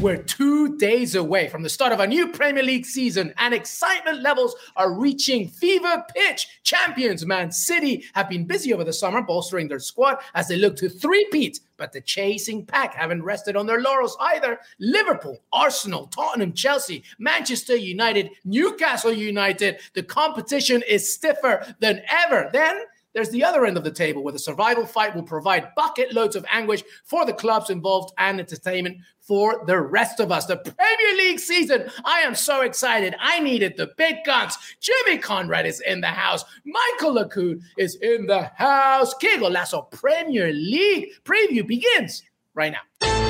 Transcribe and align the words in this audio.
We're 0.00 0.22
two 0.22 0.76
days 0.76 1.16
away 1.16 1.48
from 1.48 1.64
the 1.64 1.68
start 1.68 1.92
of 1.92 1.98
a 1.98 2.06
new 2.06 2.28
Premier 2.28 2.62
League 2.62 2.86
season, 2.86 3.34
and 3.36 3.52
excitement 3.52 4.22
levels 4.22 4.54
are 4.76 4.92
reaching 4.92 5.48
fever 5.48 6.04
pitch. 6.14 6.60
Champions 6.62 7.26
Man 7.26 7.50
City 7.50 8.04
have 8.14 8.28
been 8.28 8.46
busy 8.46 8.72
over 8.72 8.84
the 8.84 8.92
summer 8.92 9.22
bolstering 9.22 9.66
their 9.66 9.80
squad 9.80 10.18
as 10.36 10.46
they 10.46 10.56
look 10.56 10.76
to 10.76 10.88
three-peat, 10.88 11.58
but 11.76 11.92
the 11.92 12.00
chasing 12.00 12.64
pack 12.64 12.94
haven't 12.94 13.24
rested 13.24 13.56
on 13.56 13.66
their 13.66 13.80
laurels 13.80 14.16
either. 14.20 14.60
Liverpool, 14.78 15.42
Arsenal, 15.52 16.06
Tottenham, 16.06 16.52
Chelsea, 16.52 17.02
Manchester 17.18 17.74
United, 17.74 18.30
Newcastle 18.44 19.12
United. 19.12 19.80
The 19.94 20.04
competition 20.04 20.80
is 20.88 21.12
stiffer 21.12 21.74
than 21.80 22.02
ever. 22.08 22.50
Then 22.52 22.82
there's 23.14 23.30
the 23.30 23.44
other 23.44 23.64
end 23.64 23.76
of 23.76 23.84
the 23.84 23.90
table 23.90 24.22
where 24.22 24.32
the 24.32 24.38
survival 24.38 24.86
fight 24.86 25.14
will 25.14 25.22
provide 25.22 25.74
bucket 25.74 26.12
loads 26.12 26.36
of 26.36 26.44
anguish 26.50 26.82
for 27.04 27.24
the 27.24 27.32
clubs 27.32 27.70
involved 27.70 28.12
and 28.18 28.38
entertainment 28.38 28.98
for 29.20 29.64
the 29.66 29.80
rest 29.80 30.20
of 30.20 30.30
us. 30.32 30.46
The 30.46 30.56
Premier 30.56 31.16
League 31.16 31.38
season. 31.38 31.90
I 32.04 32.20
am 32.20 32.34
so 32.34 32.62
excited. 32.62 33.14
I 33.20 33.40
needed 33.40 33.76
the 33.76 33.90
big 33.96 34.16
guns. 34.24 34.56
Jimmy 34.80 35.18
Conrad 35.18 35.66
is 35.66 35.80
in 35.80 36.00
the 36.00 36.08
house. 36.08 36.44
Michael 36.64 37.14
Lacoud 37.14 37.60
is 37.76 37.96
in 37.96 38.26
the 38.26 38.44
house. 38.56 39.14
Que 39.14 39.38
Golazo 39.38 39.90
Premier 39.90 40.52
League 40.52 41.08
preview 41.24 41.66
begins 41.66 42.22
right 42.54 42.72
now 42.72 43.27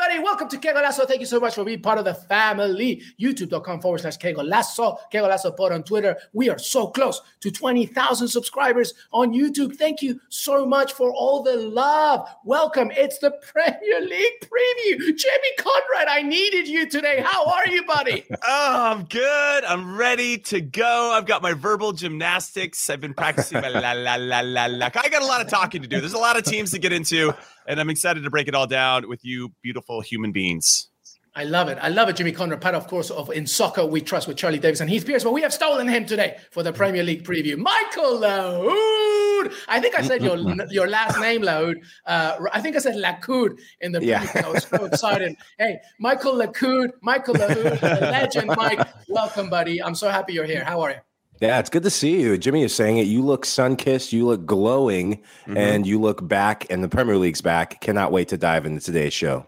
everybody. 0.00 0.24
Welcome 0.24 0.48
to 0.48 0.56
Que 0.58 0.72
Golazo. 0.72 1.06
Thank 1.06 1.20
you 1.20 1.26
so 1.26 1.40
much 1.40 1.54
for 1.54 1.64
being 1.64 1.82
part 1.82 1.98
of 1.98 2.04
the 2.04 2.14
family. 2.14 3.02
YouTube.com 3.20 3.80
forward 3.80 4.00
slash 4.00 4.16
Que 4.16 4.32
Golazo. 4.32 4.98
Que 5.10 5.20
Golazo 5.20 5.54
Pod 5.54 5.72
on 5.72 5.82
Twitter. 5.82 6.16
We 6.32 6.48
are 6.48 6.58
so 6.58 6.86
close 6.86 7.20
to 7.40 7.50
20,000 7.50 8.28
subscribers 8.28 8.94
on 9.12 9.32
YouTube. 9.32 9.76
Thank 9.76 10.00
you 10.00 10.20
so 10.28 10.64
much 10.64 10.92
for 10.92 11.12
all 11.12 11.42
the 11.42 11.56
love. 11.56 12.28
Welcome. 12.44 12.90
It's 12.92 13.18
the 13.18 13.32
Premier 13.52 14.00
League 14.00 14.40
preview. 14.40 14.98
Jimmy 15.16 15.52
Conrad, 15.58 16.08
I 16.08 16.22
needed 16.22 16.66
you 16.66 16.88
today. 16.88 17.22
How 17.24 17.46
are 17.46 17.68
you, 17.68 17.84
buddy? 17.84 18.24
oh, 18.46 18.92
I'm 18.92 19.04
good. 19.04 19.64
I'm 19.64 19.96
ready 19.96 20.38
to 20.38 20.60
go. 20.60 21.12
I've 21.14 21.26
got 21.26 21.42
my 21.42 21.52
verbal 21.52 21.92
gymnastics. 21.92 22.88
I've 22.88 23.00
been 23.00 23.14
practicing 23.14 23.60
my 23.60 23.68
la 23.68 23.92
la 23.92 24.16
la 24.16 24.40
la 24.40 24.66
la. 24.66 24.86
I 24.94 25.08
got 25.08 25.22
a 25.22 25.26
lot 25.26 25.40
of 25.42 25.48
talking 25.48 25.82
to 25.82 25.88
do. 25.88 26.00
There's 26.00 26.14
a 26.14 26.18
lot 26.18 26.38
of 26.38 26.44
teams 26.44 26.70
to 26.70 26.78
get 26.78 26.92
into 26.92 27.34
and 27.70 27.78
I'm 27.78 27.88
excited 27.88 28.24
to 28.24 28.30
break 28.30 28.48
it 28.48 28.54
all 28.56 28.66
down 28.66 29.08
with 29.08 29.24
you, 29.24 29.52
beautiful 29.62 30.00
human 30.00 30.32
beings. 30.32 30.88
I 31.36 31.44
love 31.44 31.68
it. 31.68 31.78
I 31.80 31.88
love 31.88 32.08
it, 32.08 32.16
Jimmy 32.16 32.32
Conrad, 32.32 32.60
part 32.60 32.74
of 32.74 32.88
course 32.88 33.10
of 33.10 33.30
In 33.30 33.46
Soccer 33.46 33.86
We 33.86 34.00
Trust 34.00 34.26
with 34.26 34.36
Charlie 34.36 34.58
Davies 34.58 34.80
and 34.80 34.90
Heath 34.90 35.06
Pearce. 35.06 35.22
But 35.22 35.32
we 35.32 35.42
have 35.42 35.52
stolen 35.52 35.86
him 35.86 36.04
today 36.04 36.38
for 36.50 36.64
the 36.64 36.72
Premier 36.72 37.04
League 37.04 37.22
preview. 37.22 37.56
Michael 37.56 38.18
Lahoud. 38.18 39.54
I 39.68 39.78
think 39.80 39.96
I 39.96 40.02
said 40.02 40.24
your 40.24 40.36
your 40.70 40.88
last 40.88 41.20
name, 41.20 41.42
Lahoud. 41.42 41.76
Uh, 42.04 42.38
I 42.52 42.60
think 42.60 42.74
I 42.74 42.80
said 42.80 42.96
Lacoud 42.96 43.60
in 43.80 43.92
the 43.92 44.04
yeah. 44.04 44.24
preview. 44.24 44.44
I 44.44 44.50
was 44.50 44.64
so 44.64 44.84
excited. 44.92 45.36
hey, 45.56 45.78
Michael 46.00 46.34
Lacoud, 46.34 46.90
Michael 47.02 47.34
Lahoud, 47.34 47.78
the 47.78 48.00
legend, 48.00 48.48
Mike. 48.56 48.88
Welcome, 49.08 49.48
buddy. 49.48 49.80
I'm 49.80 49.94
so 49.94 50.08
happy 50.08 50.32
you're 50.32 50.44
here. 50.44 50.64
How 50.64 50.80
are 50.80 50.90
you? 50.90 50.96
Yeah, 51.40 51.58
it's 51.58 51.70
good 51.70 51.84
to 51.84 51.90
see 51.90 52.20
you. 52.20 52.36
Jimmy 52.36 52.62
is 52.64 52.74
saying 52.74 52.98
it. 52.98 53.06
You 53.06 53.22
look 53.22 53.46
sun 53.46 53.76
kissed, 53.76 54.12
you 54.12 54.26
look 54.26 54.44
glowing, 54.44 55.16
mm-hmm. 55.16 55.56
and 55.56 55.86
you 55.86 55.98
look 55.98 56.26
back, 56.28 56.66
and 56.68 56.84
the 56.84 56.88
Premier 56.88 57.16
League's 57.16 57.40
back. 57.40 57.80
Cannot 57.80 58.12
wait 58.12 58.28
to 58.28 58.36
dive 58.36 58.66
into 58.66 58.84
today's 58.84 59.14
show. 59.14 59.46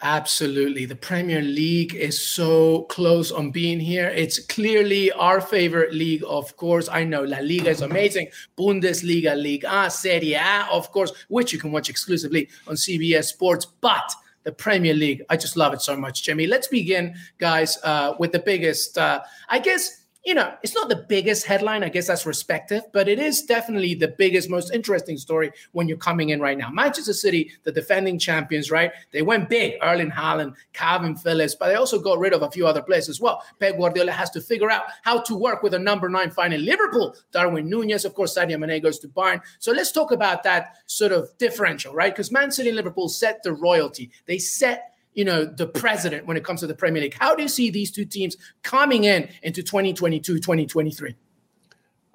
Absolutely. 0.00 0.84
The 0.86 0.94
Premier 0.94 1.42
League 1.42 1.94
is 1.94 2.30
so 2.30 2.82
close 2.84 3.32
on 3.32 3.50
being 3.50 3.80
here. 3.80 4.08
It's 4.08 4.38
clearly 4.38 5.10
our 5.12 5.40
favorite 5.40 5.92
league, 5.92 6.22
of 6.26 6.56
course. 6.56 6.88
I 6.88 7.04
know 7.04 7.24
La 7.24 7.40
Liga 7.40 7.70
is 7.70 7.82
amazing. 7.82 8.28
Bundesliga, 8.56 9.36
league, 9.36 9.64
Liga, 9.64 9.90
Serie 9.90 10.34
A, 10.34 10.66
of 10.70 10.90
course, 10.92 11.12
which 11.28 11.52
you 11.52 11.58
can 11.58 11.72
watch 11.72 11.90
exclusively 11.90 12.48
on 12.68 12.76
CBS 12.76 13.24
Sports. 13.24 13.66
But 13.66 14.14
the 14.44 14.52
Premier 14.52 14.94
League, 14.94 15.24
I 15.28 15.36
just 15.36 15.56
love 15.56 15.74
it 15.74 15.82
so 15.82 15.96
much, 15.96 16.22
Jimmy. 16.22 16.46
Let's 16.46 16.68
begin, 16.68 17.16
guys, 17.38 17.76
uh, 17.82 18.14
with 18.20 18.30
the 18.30 18.38
biggest, 18.38 18.96
uh, 18.96 19.20
I 19.48 19.58
guess 19.58 19.97
you 20.28 20.34
know, 20.34 20.52
it's 20.62 20.74
not 20.74 20.90
the 20.90 21.06
biggest 21.08 21.46
headline. 21.46 21.82
I 21.82 21.88
guess 21.88 22.06
that's 22.06 22.26
respective, 22.26 22.82
but 22.92 23.08
it 23.08 23.18
is 23.18 23.44
definitely 23.44 23.94
the 23.94 24.08
biggest, 24.08 24.50
most 24.50 24.74
interesting 24.74 25.16
story 25.16 25.50
when 25.72 25.88
you're 25.88 25.96
coming 25.96 26.28
in 26.28 26.38
right 26.38 26.58
now. 26.58 26.68
Manchester 26.68 27.14
City, 27.14 27.50
the 27.62 27.72
defending 27.72 28.18
champions, 28.18 28.70
right? 28.70 28.92
They 29.10 29.22
went 29.22 29.48
big, 29.48 29.76
Erling 29.80 30.10
Haaland, 30.10 30.54
Kalvin 30.74 31.18
Phillips, 31.18 31.54
but 31.54 31.68
they 31.68 31.76
also 31.76 31.98
got 31.98 32.18
rid 32.18 32.34
of 32.34 32.42
a 32.42 32.50
few 32.50 32.66
other 32.66 32.82
players 32.82 33.08
as 33.08 33.22
well. 33.22 33.42
Pep 33.58 33.78
Guardiola 33.78 34.12
has 34.12 34.28
to 34.32 34.42
figure 34.42 34.70
out 34.70 34.82
how 35.02 35.18
to 35.22 35.34
work 35.34 35.62
with 35.62 35.72
a 35.72 35.78
number 35.78 36.10
nine 36.10 36.30
finding 36.30 36.62
Liverpool. 36.62 37.16
Darwin 37.32 37.66
Nunez, 37.66 38.04
of 38.04 38.12
course, 38.12 38.36
Sadio 38.36 38.58
Mane 38.58 38.82
goes 38.82 38.98
to 38.98 39.08
Bayern. 39.08 39.40
So 39.60 39.72
let's 39.72 39.92
talk 39.92 40.12
about 40.12 40.42
that 40.42 40.76
sort 40.84 41.12
of 41.12 41.30
differential, 41.38 41.94
right? 41.94 42.12
Because 42.12 42.30
Man 42.30 42.52
City 42.52 42.68
and 42.68 42.76
Liverpool 42.76 43.08
set 43.08 43.42
the 43.42 43.54
royalty. 43.54 44.10
They 44.26 44.36
set 44.36 44.92
you 45.18 45.24
know, 45.24 45.44
the 45.44 45.66
president 45.66 46.26
when 46.26 46.36
it 46.36 46.44
comes 46.44 46.60
to 46.60 46.68
the 46.68 46.76
Premier 46.76 47.02
League. 47.02 47.16
How 47.18 47.34
do 47.34 47.42
you 47.42 47.48
see 47.48 47.70
these 47.70 47.90
two 47.90 48.04
teams 48.04 48.36
coming 48.62 49.02
in 49.02 49.28
into 49.42 49.64
2022, 49.64 50.36
2023? 50.36 51.16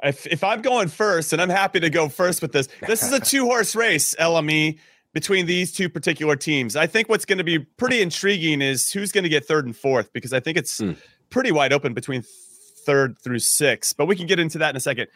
If, 0.04 0.26
if 0.26 0.42
I'm 0.42 0.62
going 0.62 0.88
first, 0.88 1.34
and 1.34 1.42
I'm 1.42 1.50
happy 1.50 1.82
to 1.82 1.90
go 1.90 2.08
first 2.08 2.42
with 2.42 2.54
this, 2.54 2.70
this 2.88 3.04
is 3.04 3.12
a 3.12 3.20
two 3.32 3.44
horse 3.44 3.76
race, 3.76 4.16
LME, 4.18 4.80
between 5.12 5.48
these 5.48 5.74
two 5.74 5.90
particular 5.90 6.38
teams. 6.38 6.78
I 6.78 6.88
think 6.88 7.10
what's 7.10 7.26
going 7.26 7.40
to 7.40 7.44
be 7.44 7.60
pretty 7.60 8.02
intriguing 8.02 8.62
is 8.62 8.90
who's 8.90 9.12
going 9.12 9.26
to 9.26 9.30
get 9.30 9.46
third 9.46 9.66
and 9.66 9.76
fourth, 9.76 10.14
because 10.14 10.32
I 10.32 10.40
think 10.40 10.58
it's 10.58 10.80
mm. 10.80 10.96
pretty 11.30 11.52
wide 11.52 11.74
open 11.74 11.94
between 11.94 12.24
third 12.86 13.20
through 13.20 13.40
six, 13.40 13.92
but 13.92 14.06
we 14.06 14.16
can 14.16 14.28
get 14.28 14.40
into 14.40 14.60
that 14.60 14.70
in 14.70 14.78
a 14.78 14.80
second. 14.80 15.08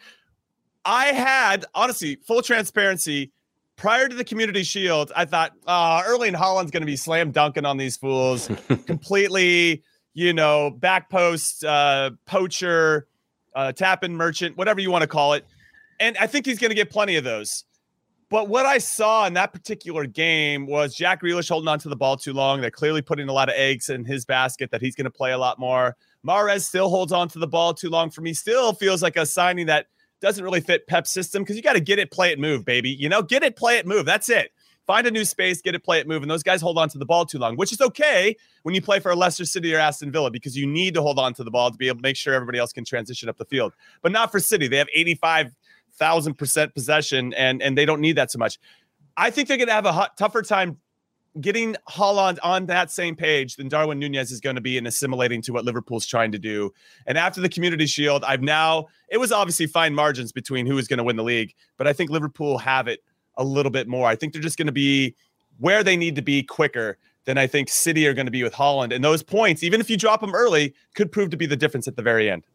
I 0.84 1.06
had, 1.06 1.64
honestly, 1.74 2.16
full 2.16 2.42
transparency, 2.42 3.32
prior 3.78 4.08
to 4.08 4.14
the 4.14 4.24
Community 4.24 4.64
Shield, 4.64 5.10
I 5.16 5.24
thought, 5.24 5.52
uh, 5.66 6.02
Erling 6.04 6.34
Haaland's 6.34 6.70
going 6.70 6.82
to 6.82 6.86
be 6.86 6.96
slam 6.96 7.30
dunking 7.30 7.64
on 7.64 7.78
these 7.78 7.96
fools, 7.96 8.50
completely, 8.86 9.82
you 10.12 10.34
know, 10.34 10.70
back 10.70 11.08
post, 11.08 11.64
uh, 11.64 12.10
poacher, 12.26 13.06
uh, 13.54 13.72
tapping 13.72 14.14
merchant, 14.14 14.58
whatever 14.58 14.80
you 14.80 14.90
want 14.90 15.02
to 15.02 15.08
call 15.08 15.32
it. 15.32 15.46
And 16.00 16.16
I 16.18 16.26
think 16.26 16.44
he's 16.44 16.58
going 16.58 16.70
to 16.70 16.74
get 16.74 16.90
plenty 16.90 17.16
of 17.16 17.24
those. 17.24 17.64
But 18.30 18.48
what 18.48 18.66
I 18.66 18.76
saw 18.76 19.26
in 19.26 19.32
that 19.34 19.54
particular 19.54 20.04
game 20.04 20.66
was 20.66 20.94
Jack 20.94 21.22
Grealish 21.22 21.48
holding 21.48 21.68
on 21.68 21.78
to 21.78 21.88
the 21.88 21.96
ball 21.96 22.18
too 22.18 22.34
long. 22.34 22.60
They're 22.60 22.70
clearly 22.70 23.00
putting 23.00 23.30
a 23.30 23.32
lot 23.32 23.48
of 23.48 23.54
eggs 23.56 23.88
in 23.88 24.04
his 24.04 24.26
basket 24.26 24.70
that 24.70 24.82
he's 24.82 24.94
going 24.94 25.06
to 25.06 25.10
play 25.10 25.32
a 25.32 25.38
lot 25.38 25.58
more. 25.58 25.96
Mahrez 26.26 26.60
still 26.62 26.90
holds 26.90 27.10
on 27.10 27.28
to 27.28 27.38
the 27.38 27.46
ball 27.46 27.72
too 27.72 27.88
long 27.88 28.10
for 28.10 28.20
me. 28.20 28.34
Still 28.34 28.74
feels 28.74 29.02
like 29.02 29.16
a 29.16 29.24
signing 29.24 29.66
that– 29.66 29.86
doesn't 30.20 30.42
really 30.42 30.60
fit 30.60 30.86
Pep's 30.86 31.10
system 31.10 31.42
because 31.42 31.56
you 31.56 31.62
got 31.62 31.74
to 31.74 31.80
get 31.80 31.98
it, 31.98 32.10
play 32.10 32.32
it, 32.32 32.38
move, 32.38 32.64
baby. 32.64 32.90
You 32.90 33.08
know, 33.08 33.22
get 33.22 33.42
it, 33.42 33.56
play 33.56 33.78
it, 33.78 33.86
move. 33.86 34.04
That's 34.06 34.28
it. 34.28 34.52
Find 34.86 35.06
a 35.06 35.10
new 35.10 35.26
space, 35.26 35.60
get 35.60 35.74
it, 35.74 35.84
play 35.84 36.00
it, 36.00 36.08
move. 36.08 36.22
And 36.22 36.30
those 36.30 36.42
guys 36.42 36.62
hold 36.62 36.78
on 36.78 36.88
to 36.88 36.98
the 36.98 37.04
ball 37.04 37.26
too 37.26 37.38
long, 37.38 37.56
which 37.56 37.72
is 37.72 37.80
okay 37.80 38.34
when 38.62 38.74
you 38.74 38.80
play 38.80 39.00
for 39.00 39.10
a 39.10 39.16
Leicester 39.16 39.44
City 39.44 39.74
or 39.74 39.78
Aston 39.78 40.10
Villa 40.10 40.30
because 40.30 40.56
you 40.56 40.66
need 40.66 40.94
to 40.94 41.02
hold 41.02 41.18
on 41.18 41.34
to 41.34 41.44
the 41.44 41.50
ball 41.50 41.70
to 41.70 41.76
be 41.76 41.88
able 41.88 41.98
to 41.98 42.02
make 42.02 42.16
sure 42.16 42.32
everybody 42.32 42.58
else 42.58 42.72
can 42.72 42.86
transition 42.86 43.28
up 43.28 43.36
the 43.36 43.44
field. 43.44 43.74
But 44.00 44.12
not 44.12 44.32
for 44.32 44.40
City. 44.40 44.66
They 44.66 44.78
have 44.78 44.88
85,000% 44.96 46.74
possession 46.74 47.34
and, 47.34 47.62
and 47.62 47.76
they 47.76 47.84
don't 47.84 48.00
need 48.00 48.16
that 48.16 48.30
so 48.30 48.38
much. 48.38 48.58
I 49.14 49.30
think 49.30 49.48
they're 49.48 49.58
going 49.58 49.68
to 49.68 49.74
have 49.74 49.84
a 49.84 50.10
tougher 50.16 50.40
time 50.40 50.78
getting 51.40 51.76
Haaland 51.88 52.38
on 52.42 52.66
that 52.66 52.90
same 52.90 53.16
page 53.16 53.56
than 53.56 53.68
Darwin 53.68 53.98
Nunez 53.98 54.30
is 54.30 54.40
going 54.40 54.56
to 54.56 54.62
be 54.62 54.76
in 54.76 54.86
assimilating 54.86 55.42
to 55.42 55.52
what 55.52 55.64
Liverpool's 55.64 56.06
trying 56.06 56.32
to 56.32 56.38
do. 56.38 56.72
And 57.06 57.18
after 57.18 57.40
the 57.40 57.48
Community 57.48 57.86
Shield, 57.86 58.24
I've 58.24 58.42
now 58.42 58.86
it 59.08 59.18
was 59.18 59.32
obviously 59.32 59.66
fine 59.66 59.94
margins 59.94 60.32
between 60.32 60.66
who 60.66 60.78
is 60.78 60.88
going 60.88 60.98
to 60.98 61.04
win 61.04 61.16
the 61.16 61.24
league, 61.24 61.54
but 61.76 61.86
I 61.86 61.92
think 61.92 62.10
Liverpool 62.10 62.58
have 62.58 62.88
it 62.88 63.02
a 63.36 63.44
little 63.44 63.70
bit 63.70 63.88
more. 63.88 64.08
I 64.08 64.16
think 64.16 64.32
they're 64.32 64.42
just 64.42 64.58
going 64.58 64.66
to 64.66 64.72
be 64.72 65.14
where 65.58 65.82
they 65.82 65.96
need 65.96 66.16
to 66.16 66.22
be 66.22 66.42
quicker 66.42 66.98
than 67.24 67.38
I 67.38 67.46
think 67.46 67.68
City 67.68 68.06
are 68.06 68.14
going 68.14 68.26
to 68.26 68.32
be 68.32 68.42
with 68.42 68.54
Haaland. 68.54 68.94
And 68.94 69.04
those 69.04 69.22
points, 69.22 69.62
even 69.62 69.80
if 69.80 69.90
you 69.90 69.96
drop 69.96 70.20
them 70.20 70.34
early, 70.34 70.74
could 70.94 71.12
prove 71.12 71.30
to 71.30 71.36
be 71.36 71.46
the 71.46 71.56
difference 71.56 71.86
at 71.86 71.96
the 71.96 72.02
very 72.02 72.30
end. 72.30 72.46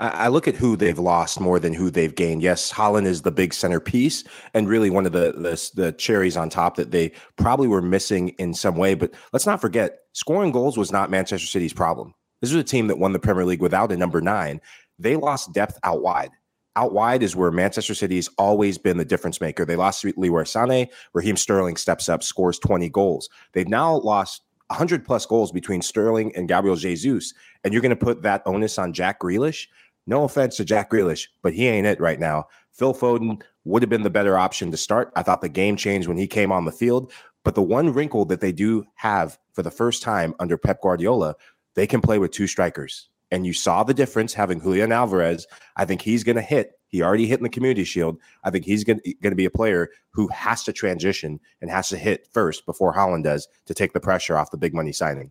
I 0.00 0.28
look 0.28 0.48
at 0.48 0.56
who 0.56 0.76
they've 0.76 0.98
lost 0.98 1.40
more 1.40 1.60
than 1.60 1.74
who 1.74 1.90
they've 1.90 2.14
gained. 2.14 2.42
Yes, 2.42 2.72
Haaland 2.72 3.04
is 3.04 3.20
the 3.20 3.30
big 3.30 3.52
centerpiece 3.52 4.24
and 4.54 4.66
really 4.66 4.88
one 4.88 5.04
of 5.04 5.12
the, 5.12 5.32
the, 5.32 5.70
the 5.74 5.92
cherries 5.92 6.38
on 6.38 6.48
top 6.48 6.76
that 6.76 6.90
they 6.90 7.12
probably 7.36 7.68
were 7.68 7.82
missing 7.82 8.30
in 8.30 8.54
some 8.54 8.76
way. 8.76 8.94
But 8.94 9.12
let's 9.32 9.46
not 9.46 9.60
forget, 9.60 10.00
scoring 10.12 10.52
goals 10.52 10.78
was 10.78 10.90
not 10.90 11.10
Manchester 11.10 11.46
City's 11.46 11.74
problem. 11.74 12.14
This 12.40 12.50
was 12.50 12.62
a 12.62 12.64
team 12.64 12.86
that 12.86 12.98
won 12.98 13.12
the 13.12 13.18
Premier 13.18 13.44
League 13.44 13.60
without 13.60 13.92
a 13.92 13.96
number 13.96 14.22
nine. 14.22 14.62
They 14.98 15.16
lost 15.16 15.52
depth 15.52 15.78
out 15.84 16.02
wide. 16.02 16.30
Out 16.76 16.94
wide 16.94 17.22
is 17.22 17.36
where 17.36 17.50
Manchester 17.50 17.94
City 17.94 18.16
has 18.16 18.30
always 18.38 18.78
been 18.78 18.96
the 18.96 19.04
difference 19.04 19.40
maker. 19.40 19.66
They 19.66 19.76
lost 19.76 20.04
Leroy 20.04 20.44
Sané. 20.44 20.88
Raheem 21.12 21.36
Sterling 21.36 21.76
steps 21.76 22.08
up, 22.08 22.22
scores 22.22 22.58
20 22.58 22.88
goals. 22.88 23.28
They've 23.52 23.68
now 23.68 23.96
lost 23.96 24.42
100 24.70 25.04
plus 25.04 25.26
goals 25.26 25.52
between 25.52 25.82
Sterling 25.82 26.34
and 26.36 26.48
Gabriel 26.48 26.76
Jesus. 26.76 27.34
And 27.64 27.72
you're 27.72 27.82
going 27.82 27.90
to 27.90 27.96
put 27.96 28.22
that 28.22 28.42
onus 28.46 28.78
on 28.78 28.92
Jack 28.92 29.20
Grealish. 29.20 29.66
No 30.06 30.24
offense 30.24 30.56
to 30.56 30.64
Jack 30.64 30.90
Grealish, 30.90 31.26
but 31.42 31.52
he 31.52 31.66
ain't 31.68 31.86
it 31.86 32.00
right 32.00 32.18
now. 32.18 32.46
Phil 32.72 32.94
Foden 32.94 33.42
would 33.64 33.82
have 33.82 33.90
been 33.90 34.02
the 34.02 34.10
better 34.10 34.38
option 34.38 34.70
to 34.70 34.76
start. 34.76 35.12
I 35.16 35.22
thought 35.22 35.40
the 35.40 35.48
game 35.48 35.76
changed 35.76 36.08
when 36.08 36.16
he 36.16 36.26
came 36.26 36.52
on 36.52 36.64
the 36.64 36.72
field. 36.72 37.12
But 37.44 37.54
the 37.54 37.62
one 37.62 37.92
wrinkle 37.92 38.24
that 38.26 38.40
they 38.40 38.52
do 38.52 38.84
have 38.94 39.38
for 39.52 39.62
the 39.62 39.70
first 39.70 40.02
time 40.02 40.34
under 40.38 40.56
Pep 40.56 40.80
Guardiola, 40.82 41.34
they 41.74 41.86
can 41.86 42.00
play 42.00 42.18
with 42.18 42.30
two 42.30 42.46
strikers. 42.46 43.08
And 43.30 43.46
you 43.46 43.52
saw 43.52 43.82
the 43.82 43.94
difference 43.94 44.34
having 44.34 44.60
Julian 44.60 44.92
Alvarez. 44.92 45.46
I 45.76 45.84
think 45.84 46.02
he's 46.02 46.24
going 46.24 46.36
to 46.36 46.42
hit. 46.42 46.72
He 46.90 47.02
already 47.02 47.26
hit 47.26 47.38
in 47.38 47.44
the 47.44 47.48
Community 47.48 47.84
Shield. 47.84 48.18
I 48.44 48.50
think 48.50 48.64
he's 48.64 48.84
going 48.84 49.00
to 49.22 49.34
be 49.34 49.44
a 49.44 49.50
player 49.50 49.88
who 50.10 50.28
has 50.28 50.64
to 50.64 50.72
transition 50.72 51.40
and 51.62 51.70
has 51.70 51.88
to 51.88 51.96
hit 51.96 52.28
first 52.32 52.66
before 52.66 52.94
Haaland 52.94 53.24
does 53.24 53.48
to 53.66 53.74
take 53.74 53.92
the 53.92 54.00
pressure 54.00 54.36
off 54.36 54.50
the 54.50 54.58
big 54.58 54.74
money 54.74 54.92
signing. 54.92 55.30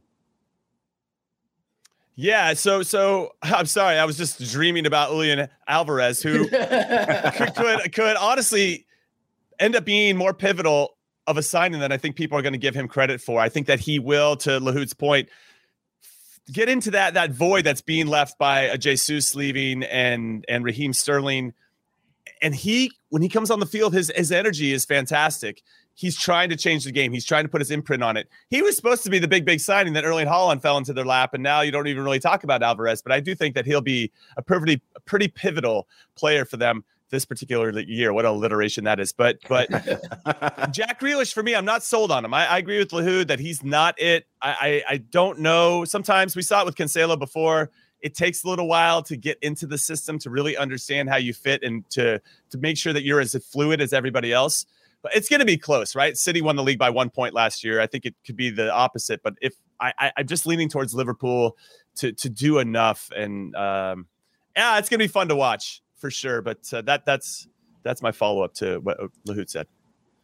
Yeah, 2.15 2.53
so 2.53 2.83
so 2.83 3.35
I'm 3.41 3.65
sorry, 3.65 3.97
I 3.97 4.05
was 4.05 4.17
just 4.17 4.41
dreaming 4.51 4.85
about 4.85 5.09
Julian 5.09 5.47
Alvarez, 5.67 6.21
who 6.21 6.47
could, 6.49 7.55
could, 7.55 7.93
could 7.93 8.17
honestly 8.17 8.85
end 9.59 9.75
up 9.75 9.85
being 9.85 10.17
more 10.17 10.33
pivotal 10.33 10.97
of 11.27 11.37
a 11.37 11.43
signing 11.43 11.79
than 11.79 11.91
I 11.91 11.97
think 11.97 12.15
people 12.15 12.37
are 12.37 12.41
going 12.41 12.53
to 12.53 12.59
give 12.59 12.73
him 12.73 12.87
credit 12.87 13.21
for. 13.21 13.39
I 13.39 13.49
think 13.49 13.67
that 13.67 13.79
he 13.79 13.99
will, 13.99 14.35
to 14.37 14.59
Lahoud's 14.59 14.93
point, 14.93 15.29
get 16.51 16.69
into 16.69 16.91
that 16.91 17.13
that 17.13 17.31
void 17.31 17.63
that's 17.63 17.81
being 17.81 18.07
left 18.07 18.37
by 18.37 18.61
a 18.61 18.77
Jesus 18.77 19.35
leaving 19.35 19.83
and 19.83 20.45
and 20.47 20.63
Raheem 20.63 20.93
Sterling. 20.93 21.53
And 22.41 22.55
he, 22.55 22.93
when 23.09 23.21
he 23.21 23.27
comes 23.27 23.51
on 23.51 23.59
the 23.59 23.65
field, 23.65 23.93
his 23.93 24.11
his 24.15 24.31
energy 24.31 24.71
is 24.71 24.85
fantastic 24.85 25.61
he's 25.99 26.17
trying 26.17 26.49
to 26.49 26.55
change 26.55 26.85
the 26.85 26.93
game. 26.93 27.11
He's 27.11 27.25
trying 27.25 27.43
to 27.43 27.49
put 27.49 27.59
his 27.59 27.71
imprint 27.71 28.01
on 28.01 28.15
it. 28.15 28.29
He 28.49 28.61
was 28.61 28.77
supposed 28.77 29.03
to 29.03 29.09
be 29.09 29.19
the 29.19 29.27
big, 29.27 29.43
big 29.43 29.59
signing 29.59 29.91
that 29.93 30.05
Erling 30.05 30.27
Haaland 30.27 30.61
fell 30.61 30.77
into 30.77 30.93
their 30.93 31.03
lap, 31.03 31.33
and 31.33 31.43
now 31.43 31.59
you 31.59 31.73
don't 31.73 31.87
even 31.87 32.05
really 32.05 32.21
talk 32.21 32.45
about 32.45 32.63
Alvarez. 32.63 33.01
But 33.01 33.11
I 33.11 33.19
do 33.19 33.35
think 33.35 33.53
that 33.55 33.65
he'll 33.65 33.81
be 33.81 34.09
a 34.37 34.41
pretty, 34.41 34.81
a 34.95 35.01
pretty 35.01 35.27
pivotal 35.27 35.89
player 36.15 36.45
for 36.45 36.55
them 36.55 36.85
this 37.09 37.25
particular 37.25 37.77
year. 37.79 38.13
What 38.13 38.25
alliteration 38.25 38.83
that 38.85 38.99
is. 38.99 39.11
But 39.11 39.37
but 39.47 39.69
Jack 40.71 40.99
Grealish 40.99 41.33
for 41.33 41.43
me, 41.43 41.55
I'm 41.55 41.65
not 41.65 41.83
sold 41.83 42.11
on 42.11 42.25
him. 42.25 42.33
I, 42.33 42.47
I 42.47 42.57
agree 42.57 42.77
with 42.77 42.89
Lahoud 42.89 43.27
that 43.27 43.39
he's 43.39 43.63
not 43.63 43.99
it. 43.99 44.25
I, 44.41 44.83
I, 44.87 44.93
I 44.93 44.97
don't 44.97 45.39
know. 45.39 45.85
Sometimes 45.85 46.35
we 46.35 46.41
saw 46.41 46.61
it 46.61 46.65
with 46.65 46.75
Cancelo 46.75 47.17
before. 47.17 47.71
It 48.01 48.15
takes 48.15 48.43
a 48.43 48.47
little 48.47 48.67
while 48.67 49.03
to 49.03 49.17
get 49.17 49.37
into 49.41 49.67
the 49.67 49.77
system 49.77 50.19
to 50.19 50.29
really 50.29 50.55
understand 50.55 51.09
how 51.09 51.17
you 51.17 51.33
fit 51.33 51.63
and 51.63 51.89
to 51.91 52.21
to 52.49 52.57
make 52.57 52.77
sure 52.77 52.93
that 52.93 53.03
you're 53.03 53.19
as 53.19 53.35
fluid 53.51 53.81
as 53.81 53.93
everybody 53.93 54.31
else 54.31 54.65
but 55.01 55.15
it's 55.15 55.29
going 55.29 55.39
to 55.39 55.45
be 55.45 55.57
close, 55.57 55.95
right? 55.95 56.17
City 56.17 56.41
won 56.41 56.55
the 56.55 56.63
league 56.63 56.79
by 56.79 56.89
one 56.89 57.09
point 57.09 57.33
last 57.33 57.63
year. 57.63 57.79
I 57.79 57.87
think 57.87 58.05
it 58.05 58.15
could 58.25 58.35
be 58.35 58.49
the 58.49 58.71
opposite, 58.71 59.21
but 59.23 59.35
if 59.41 59.53
I, 59.79 59.93
I 59.97 60.11
am 60.17 60.27
just 60.27 60.45
leaning 60.45 60.69
towards 60.69 60.93
Liverpool 60.93 61.57
to 61.95 62.11
to 62.11 62.29
do 62.29 62.59
enough, 62.59 63.09
and 63.15 63.55
um, 63.55 64.07
yeah, 64.55 64.77
it's 64.77 64.89
going 64.89 64.99
to 64.99 65.03
be 65.03 65.07
fun 65.07 65.29
to 65.29 65.35
watch 65.35 65.81
for 65.99 66.09
sure. 66.09 66.41
But 66.41 66.73
uh, 66.73 66.81
that 66.83 67.05
that's 67.05 67.47
that's 67.83 68.01
my 68.01 68.11
follow 68.11 68.43
up 68.43 68.53
to 68.55 68.79
what 68.79 68.97
Lahoud 69.27 69.49
said. 69.49 69.67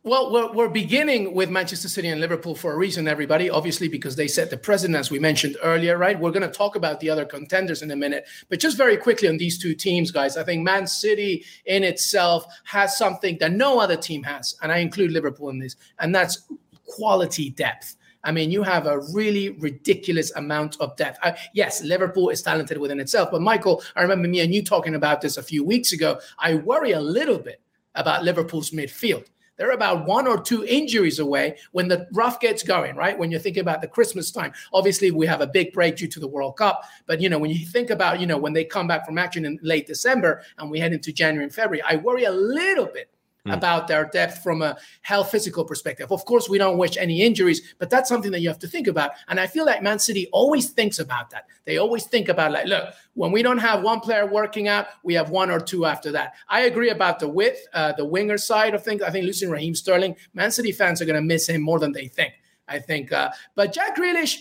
Well, 0.05 0.31
we're, 0.31 0.51
we're 0.53 0.69
beginning 0.69 1.33
with 1.33 1.49
Manchester 1.49 1.89
City 1.89 2.09
and 2.09 2.21
Liverpool 2.21 2.53
for 2.53 2.71
a 2.71 2.77
reason, 2.77 3.07
everybody. 3.07 3.49
Obviously, 3.49 3.87
because 3.87 4.15
they 4.15 4.27
set 4.27 4.51
the 4.51 4.57
precedent, 4.57 4.95
as 4.95 5.09
we 5.09 5.17
mentioned 5.17 5.57
earlier, 5.63 5.97
right? 5.97 6.19
We're 6.19 6.29
going 6.29 6.47
to 6.47 6.55
talk 6.55 6.75
about 6.75 6.99
the 6.99 7.09
other 7.09 7.25
contenders 7.25 7.81
in 7.81 7.89
a 7.89 7.95
minute. 7.95 8.27
But 8.47 8.59
just 8.59 8.77
very 8.77 8.97
quickly 8.97 9.27
on 9.27 9.37
these 9.37 9.57
two 9.57 9.73
teams, 9.73 10.11
guys, 10.11 10.37
I 10.37 10.43
think 10.43 10.61
Man 10.61 10.85
City 10.85 11.43
in 11.65 11.83
itself 11.83 12.45
has 12.65 12.95
something 12.95 13.39
that 13.39 13.53
no 13.53 13.79
other 13.79 13.97
team 13.97 14.21
has. 14.21 14.55
And 14.61 14.71
I 14.71 14.77
include 14.77 15.11
Liverpool 15.11 15.49
in 15.49 15.57
this, 15.57 15.75
and 15.97 16.13
that's 16.13 16.47
quality 16.85 17.49
depth. 17.49 17.95
I 18.25 18.31
mean, 18.31 18.51
you 18.51 18.63
have 18.63 18.87
a 18.87 18.99
really 19.13 19.49
ridiculous 19.49 20.31
amount 20.35 20.77
of 20.81 20.95
depth. 20.97 21.19
Uh, 21.21 21.33
yes, 21.53 21.83
Liverpool 21.83 22.29
is 22.29 22.41
talented 22.41 22.77
within 22.77 22.99
itself. 22.99 23.29
But 23.31 23.41
Michael, 23.41 23.81
I 23.95 24.01
remember 24.01 24.27
me 24.27 24.41
and 24.41 24.53
you 24.53 24.63
talking 24.63 24.95
about 24.95 25.21
this 25.21 25.37
a 25.37 25.43
few 25.43 25.63
weeks 25.63 25.93
ago. 25.93 26.19
I 26.39 26.55
worry 26.55 26.91
a 26.91 26.99
little 26.99 27.39
bit 27.39 27.61
about 27.95 28.23
Liverpool's 28.23 28.71
midfield 28.71 29.25
they're 29.57 29.71
about 29.71 30.05
one 30.05 30.27
or 30.27 30.41
two 30.41 30.65
injuries 30.65 31.19
away 31.19 31.57
when 31.71 31.87
the 31.87 32.07
rough 32.13 32.39
gets 32.39 32.63
going, 32.63 32.95
right? 32.95 33.17
When 33.17 33.31
you 33.31 33.39
think 33.39 33.57
about 33.57 33.81
the 33.81 33.87
Christmas 33.87 34.31
time. 34.31 34.53
Obviously, 34.73 35.11
we 35.11 35.25
have 35.27 35.41
a 35.41 35.47
big 35.47 35.71
break 35.73 35.95
due 35.95 36.07
to 36.07 36.19
the 36.19 36.27
World 36.27 36.57
Cup. 36.57 36.83
But, 37.05 37.21
you 37.21 37.29
know, 37.29 37.39
when 37.39 37.51
you 37.51 37.65
think 37.65 37.89
about, 37.89 38.19
you 38.19 38.27
know, 38.27 38.37
when 38.37 38.53
they 38.53 38.65
come 38.65 38.87
back 38.87 39.05
from 39.05 39.17
action 39.17 39.45
in 39.45 39.59
late 39.61 39.87
December 39.87 40.43
and 40.57 40.69
we 40.69 40.79
head 40.79 40.93
into 40.93 41.13
January 41.13 41.45
and 41.45 41.53
February, 41.53 41.81
I 41.87 41.95
worry 41.97 42.25
a 42.25 42.31
little 42.31 42.85
bit 42.85 43.09
mm. 43.45 43.53
about 43.53 43.87
their 43.87 44.05
depth 44.05 44.43
from 44.43 44.61
a 44.61 44.77
health 45.01 45.31
physical 45.31 45.63
perspective. 45.63 46.11
Of 46.11 46.25
course, 46.25 46.49
we 46.49 46.57
don't 46.57 46.77
wish 46.77 46.97
any 46.97 47.21
injuries, 47.21 47.73
but 47.77 47.89
that's 47.89 48.09
something 48.09 48.31
that 48.31 48.41
you 48.41 48.49
have 48.49 48.59
to 48.59 48.67
think 48.67 48.87
about. 48.87 49.11
And 49.27 49.39
I 49.39 49.47
feel 49.47 49.65
like 49.65 49.81
Man 49.81 49.99
City 49.99 50.27
always 50.31 50.69
thinks 50.69 50.99
about 50.99 51.29
that. 51.31 51.47
They 51.65 51.77
always 51.77 52.05
think 52.05 52.29
about 52.29 52.51
like, 52.51 52.67
look, 52.67 52.93
when 53.13 53.31
we 53.31 53.43
don't 53.43 53.57
have 53.57 53.81
one 53.81 53.99
player 53.99 54.25
working 54.25 54.67
out, 54.67 54.87
we 55.03 55.13
have 55.13 55.29
one 55.29 55.49
or 55.49 55.59
two 55.59 55.85
after 55.85 56.11
that. 56.11 56.33
I 56.49 56.61
agree 56.61 56.89
about 56.89 57.19
the 57.19 57.27
width, 57.27 57.59
uh, 57.73 57.93
the 57.93 58.05
winger 58.05 58.37
side 58.37 58.73
of 58.73 58.83
things. 58.83 59.01
I 59.01 59.09
think 59.09 59.25
losing 59.25 59.49
Raheem 59.49 59.75
Sterling, 59.75 60.15
Man 60.33 60.51
City 60.51 60.71
fans 60.71 61.01
are 61.01 61.05
going 61.05 61.15
to 61.15 61.21
miss 61.21 61.47
him 61.47 61.61
more 61.61 61.79
than 61.79 61.91
they 61.91 62.07
think. 62.07 62.33
I 62.67 62.79
think, 62.79 63.11
uh, 63.11 63.29
but 63.53 63.71
Jack 63.71 63.95
Grealish, 63.95 64.37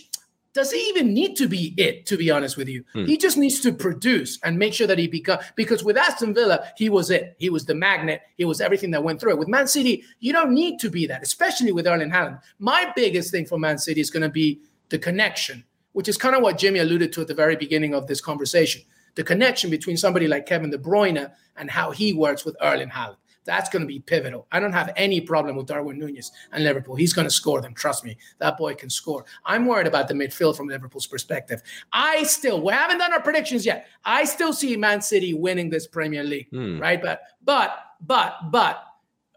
does 0.55 0.71
he 0.71 0.79
even 0.87 1.13
need 1.13 1.35
to 1.35 1.47
be 1.47 1.73
it 1.77 2.05
to 2.05 2.17
be 2.17 2.31
honest 2.31 2.55
with 2.55 2.69
you? 2.69 2.83
Hmm. 2.93 3.05
he 3.05 3.17
just 3.17 3.37
needs 3.37 3.59
to 3.59 3.73
produce 3.73 4.39
and 4.41 4.57
make 4.57 4.73
sure 4.73 4.87
that 4.87 4.97
he 4.97 5.07
become 5.07 5.39
because 5.55 5.83
with 5.83 5.97
aston 5.97 6.33
villa 6.33 6.65
he 6.77 6.89
was 6.89 7.11
it. 7.11 7.35
He 7.37 7.49
was 7.49 7.65
the 7.65 7.75
magnet. 7.75 8.21
He 8.37 8.45
was 8.45 8.61
everything 8.61 8.91
that 8.91 9.03
went 9.03 9.19
through 9.19 9.33
it. 9.33 9.37
With 9.37 9.49
man 9.49 9.67
city 9.67 10.03
you 10.19 10.33
don't 10.33 10.53
need 10.53 10.79
to 10.79 10.89
be 10.89 11.05
that 11.07 11.21
especially 11.21 11.73
with 11.73 11.85
erling 11.85 12.09
haaland. 12.09 12.39
My 12.57 12.91
biggest 12.95 13.29
thing 13.31 13.45
for 13.45 13.59
man 13.59 13.77
city 13.77 14.01
is 14.01 14.09
going 14.09 14.23
to 14.23 14.29
be 14.29 14.61
the 14.89 14.97
connection 14.97 15.65
which 15.91 16.07
is 16.07 16.17
kind 16.17 16.35
of 16.35 16.41
what 16.41 16.57
jimmy 16.57 16.79
alluded 16.79 17.13
to 17.13 17.21
at 17.21 17.27
the 17.27 17.33
very 17.33 17.57
beginning 17.57 17.93
of 17.93 18.07
this 18.07 18.21
conversation. 18.21 18.81
The 19.15 19.23
connection 19.23 19.69
between 19.69 19.97
somebody 19.97 20.27
like 20.27 20.45
kevin 20.45 20.69
de 20.69 20.77
bruyne 20.77 21.31
and 21.57 21.69
how 21.69 21.91
he 21.91 22.13
works 22.13 22.45
with 22.45 22.55
erling 22.61 22.89
haaland 22.89 23.17
that's 23.45 23.69
going 23.69 23.81
to 23.81 23.87
be 23.87 23.99
pivotal. 23.99 24.47
I 24.51 24.59
don't 24.59 24.73
have 24.73 24.91
any 24.95 25.21
problem 25.21 25.55
with 25.55 25.67
Darwin 25.67 25.99
Nunez 25.99 26.31
and 26.51 26.63
Liverpool. 26.63 26.95
He's 26.95 27.13
going 27.13 27.27
to 27.27 27.33
score 27.33 27.61
them. 27.61 27.73
Trust 27.73 28.03
me. 28.03 28.17
That 28.39 28.57
boy 28.57 28.73
can 28.73 28.89
score. 28.89 29.25
I'm 29.45 29.65
worried 29.65 29.87
about 29.87 30.07
the 30.07 30.13
midfield 30.13 30.57
from 30.57 30.67
Liverpool's 30.67 31.07
perspective. 31.07 31.61
I 31.93 32.23
still, 32.23 32.61
we 32.61 32.73
haven't 32.73 32.97
done 32.97 33.13
our 33.13 33.21
predictions 33.21 33.65
yet. 33.65 33.87
I 34.03 34.25
still 34.25 34.51
see 34.51 34.75
Man 34.75 35.01
City 35.01 35.33
winning 35.33 35.69
this 35.69 35.87
Premier 35.87 36.23
League, 36.23 36.49
hmm. 36.49 36.79
right? 36.79 37.01
But, 37.01 37.21
but, 37.43 37.77
but, 38.01 38.51
but, 38.51 38.83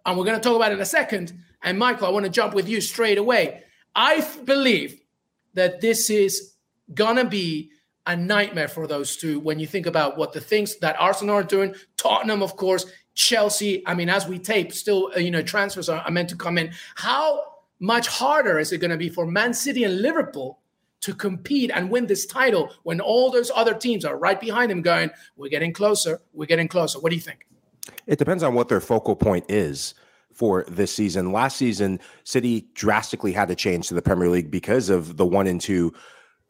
and 0.06 0.16
we're 0.16 0.24
going 0.24 0.40
to 0.40 0.42
talk 0.42 0.56
about 0.56 0.72
it 0.72 0.76
in 0.76 0.80
a 0.80 0.86
second. 0.86 1.34
And 1.62 1.78
Michael, 1.78 2.06
I 2.06 2.10
want 2.10 2.24
to 2.24 2.30
jump 2.30 2.54
with 2.54 2.68
you 2.68 2.80
straight 2.80 3.18
away. 3.18 3.62
I 3.94 4.26
believe 4.44 5.00
that 5.54 5.80
this 5.80 6.08
is 6.08 6.54
going 6.94 7.16
to 7.16 7.24
be 7.24 7.70
a 8.06 8.16
nightmare 8.16 8.68
for 8.68 8.86
those 8.86 9.16
two 9.16 9.38
when 9.38 9.58
you 9.58 9.66
think 9.66 9.84
about 9.84 10.16
what 10.16 10.32
the 10.32 10.40
things 10.40 10.78
that 10.78 10.96
Arsenal 10.98 11.34
are 11.34 11.42
doing. 11.42 11.74
Tottenham, 11.98 12.42
of 12.42 12.56
course, 12.56 12.86
Chelsea. 13.18 13.82
I 13.84 13.94
mean, 13.94 14.08
as 14.08 14.28
we 14.28 14.38
tape, 14.38 14.72
still, 14.72 15.10
uh, 15.14 15.18
you 15.18 15.32
know, 15.32 15.42
transfers 15.42 15.88
are, 15.88 16.00
are 16.02 16.10
meant 16.10 16.30
to 16.30 16.36
come 16.36 16.56
in. 16.56 16.70
How 16.94 17.54
much 17.80 18.06
harder 18.06 18.60
is 18.60 18.72
it 18.72 18.78
going 18.78 18.92
to 18.92 18.96
be 18.96 19.08
for 19.08 19.26
Man 19.26 19.52
City 19.52 19.82
and 19.82 20.00
Liverpool 20.00 20.60
to 21.00 21.12
compete 21.12 21.72
and 21.74 21.90
win 21.90 22.06
this 22.06 22.26
title 22.26 22.72
when 22.84 23.00
all 23.00 23.30
those 23.30 23.50
other 23.54 23.74
teams 23.74 24.04
are 24.04 24.16
right 24.16 24.40
behind 24.40 24.70
them 24.70 24.82
going, 24.82 25.10
we're 25.36 25.50
getting 25.50 25.72
closer, 25.72 26.20
we're 26.32 26.46
getting 26.46 26.68
closer? 26.68 27.00
What 27.00 27.10
do 27.10 27.16
you 27.16 27.20
think? 27.20 27.46
It 28.06 28.20
depends 28.20 28.44
on 28.44 28.54
what 28.54 28.68
their 28.68 28.80
focal 28.80 29.16
point 29.16 29.44
is 29.48 29.94
for 30.32 30.64
this 30.68 30.94
season. 30.94 31.32
Last 31.32 31.56
season, 31.56 31.98
City 32.22 32.68
drastically 32.74 33.32
had 33.32 33.48
to 33.48 33.56
change 33.56 33.88
to 33.88 33.94
the 33.94 34.02
Premier 34.02 34.28
League 34.28 34.50
because 34.50 34.90
of 34.90 35.16
the 35.16 35.26
one 35.26 35.48
and 35.48 35.60
two 35.60 35.92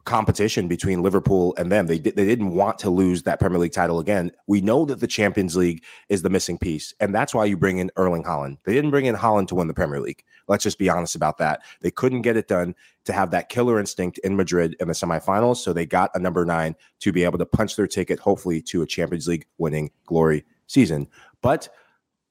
competition 0.05 0.67
between 0.67 1.03
Liverpool 1.03 1.53
and 1.57 1.71
them. 1.71 1.87
They 1.87 1.99
they 1.99 2.25
didn't 2.25 2.51
want 2.51 2.79
to 2.79 2.89
lose 2.89 3.23
that 3.23 3.39
Premier 3.39 3.59
League 3.59 3.73
title 3.73 3.99
again. 3.99 4.31
We 4.47 4.61
know 4.61 4.85
that 4.85 4.99
the 4.99 5.07
Champions 5.07 5.55
League 5.55 5.83
is 6.07 6.21
the 6.21 6.29
missing 6.29 6.57
piece, 6.57 6.93
and 6.99 7.13
that's 7.13 7.33
why 7.33 7.45
you 7.45 7.57
bring 7.57 7.77
in 7.77 7.91
Erling 7.95 8.23
Haaland. 8.23 8.57
They 8.63 8.73
didn't 8.73 8.91
bring 8.91 9.05
in 9.05 9.15
Haaland 9.15 9.47
to 9.49 9.55
win 9.55 9.67
the 9.67 9.73
Premier 9.73 9.99
League. 9.99 10.23
Let's 10.47 10.63
just 10.63 10.79
be 10.79 10.89
honest 10.89 11.15
about 11.15 11.37
that. 11.37 11.61
They 11.81 11.91
couldn't 11.91 12.23
get 12.23 12.37
it 12.37 12.47
done 12.47 12.73
to 13.05 13.13
have 13.13 13.31
that 13.31 13.49
killer 13.49 13.79
instinct 13.79 14.17
in 14.19 14.35
Madrid 14.35 14.75
in 14.79 14.87
the 14.87 14.93
semifinals, 14.93 15.57
so 15.57 15.73
they 15.73 15.85
got 15.85 16.11
a 16.15 16.19
number 16.19 16.43
9 16.43 16.75
to 17.01 17.11
be 17.11 17.23
able 17.23 17.37
to 17.37 17.45
punch 17.45 17.75
their 17.75 17.87
ticket 17.87 18.19
hopefully 18.19 18.61
to 18.63 18.81
a 18.81 18.87
Champions 18.87 19.27
League 19.27 19.45
winning 19.57 19.91
glory 20.05 20.43
season. 20.65 21.07
But 21.41 21.69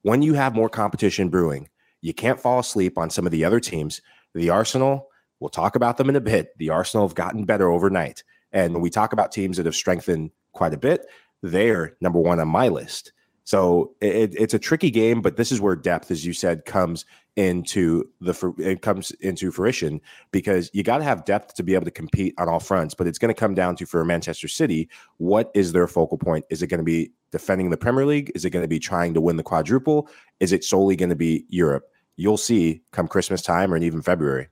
when 0.01 0.21
you 0.21 0.33
have 0.33 0.55
more 0.55 0.69
competition 0.69 1.29
brewing, 1.29 1.69
you 2.01 2.13
can't 2.13 2.39
fall 2.39 2.59
asleep 2.59 2.97
on 2.97 3.09
some 3.09 3.25
of 3.25 3.31
the 3.31 3.45
other 3.45 3.59
teams. 3.59 4.01
The 4.33 4.49
Arsenal 4.49 5.08
We'll 5.39 5.49
talk 5.49 5.75
about 5.75 5.97
them 5.97 6.09
in 6.09 6.15
a 6.15 6.21
bit. 6.21 6.57
The 6.57 6.69
Arsenal 6.69 7.07
have 7.07 7.15
gotten 7.15 7.45
better 7.45 7.69
overnight. 7.69 8.23
And 8.51 8.73
when 8.73 8.81
we 8.81 8.89
talk 8.89 9.13
about 9.13 9.31
teams 9.31 9.57
that 9.57 9.65
have 9.65 9.75
strengthened 9.75 10.31
quite 10.53 10.73
a 10.73 10.77
bit, 10.77 11.05
they're 11.41 11.95
number 12.01 12.19
one 12.19 12.39
on 12.39 12.47
my 12.47 12.67
list. 12.67 13.13
So 13.49 13.95
it, 13.99 14.35
it's 14.37 14.53
a 14.53 14.59
tricky 14.59 14.91
game, 14.91 15.21
but 15.21 15.35
this 15.35 15.51
is 15.51 15.59
where 15.59 15.75
depth, 15.75 16.11
as 16.11 16.23
you 16.23 16.33
said, 16.33 16.65
comes 16.65 17.05
into 17.35 18.03
the 18.21 18.53
it 18.59 18.81
comes 18.81 19.09
into 19.21 19.51
fruition 19.51 20.01
because 20.31 20.69
you 20.71 20.83
got 20.83 20.99
to 20.99 21.03
have 21.03 21.25
depth 21.25 21.55
to 21.55 21.63
be 21.63 21.73
able 21.73 21.85
to 21.85 21.91
compete 21.91 22.35
on 22.37 22.47
all 22.47 22.59
fronts. 22.59 22.93
But 22.93 23.07
it's 23.07 23.17
going 23.17 23.33
to 23.33 23.39
come 23.39 23.55
down 23.55 23.75
to 23.77 23.87
for 23.87 24.05
Manchester 24.05 24.47
City, 24.47 24.87
what 25.17 25.49
is 25.55 25.71
their 25.71 25.87
focal 25.87 26.19
point? 26.19 26.45
Is 26.51 26.61
it 26.61 26.67
going 26.67 26.79
to 26.79 26.83
be 26.83 27.11
defending 27.31 27.71
the 27.71 27.77
Premier 27.77 28.05
League? 28.05 28.31
Is 28.35 28.45
it 28.45 28.51
going 28.51 28.63
to 28.63 28.67
be 28.67 28.77
trying 28.77 29.15
to 29.15 29.21
win 29.21 29.37
the 29.37 29.43
quadruple? 29.43 30.09
Is 30.39 30.51
it 30.51 30.63
solely 30.63 30.95
going 30.95 31.09
to 31.09 31.15
be 31.15 31.45
Europe? 31.49 31.85
You'll 32.17 32.37
see 32.37 32.83
come 32.91 33.07
Christmas 33.07 33.41
time 33.41 33.73
or 33.73 33.77
even 33.77 34.03
February. 34.03 34.49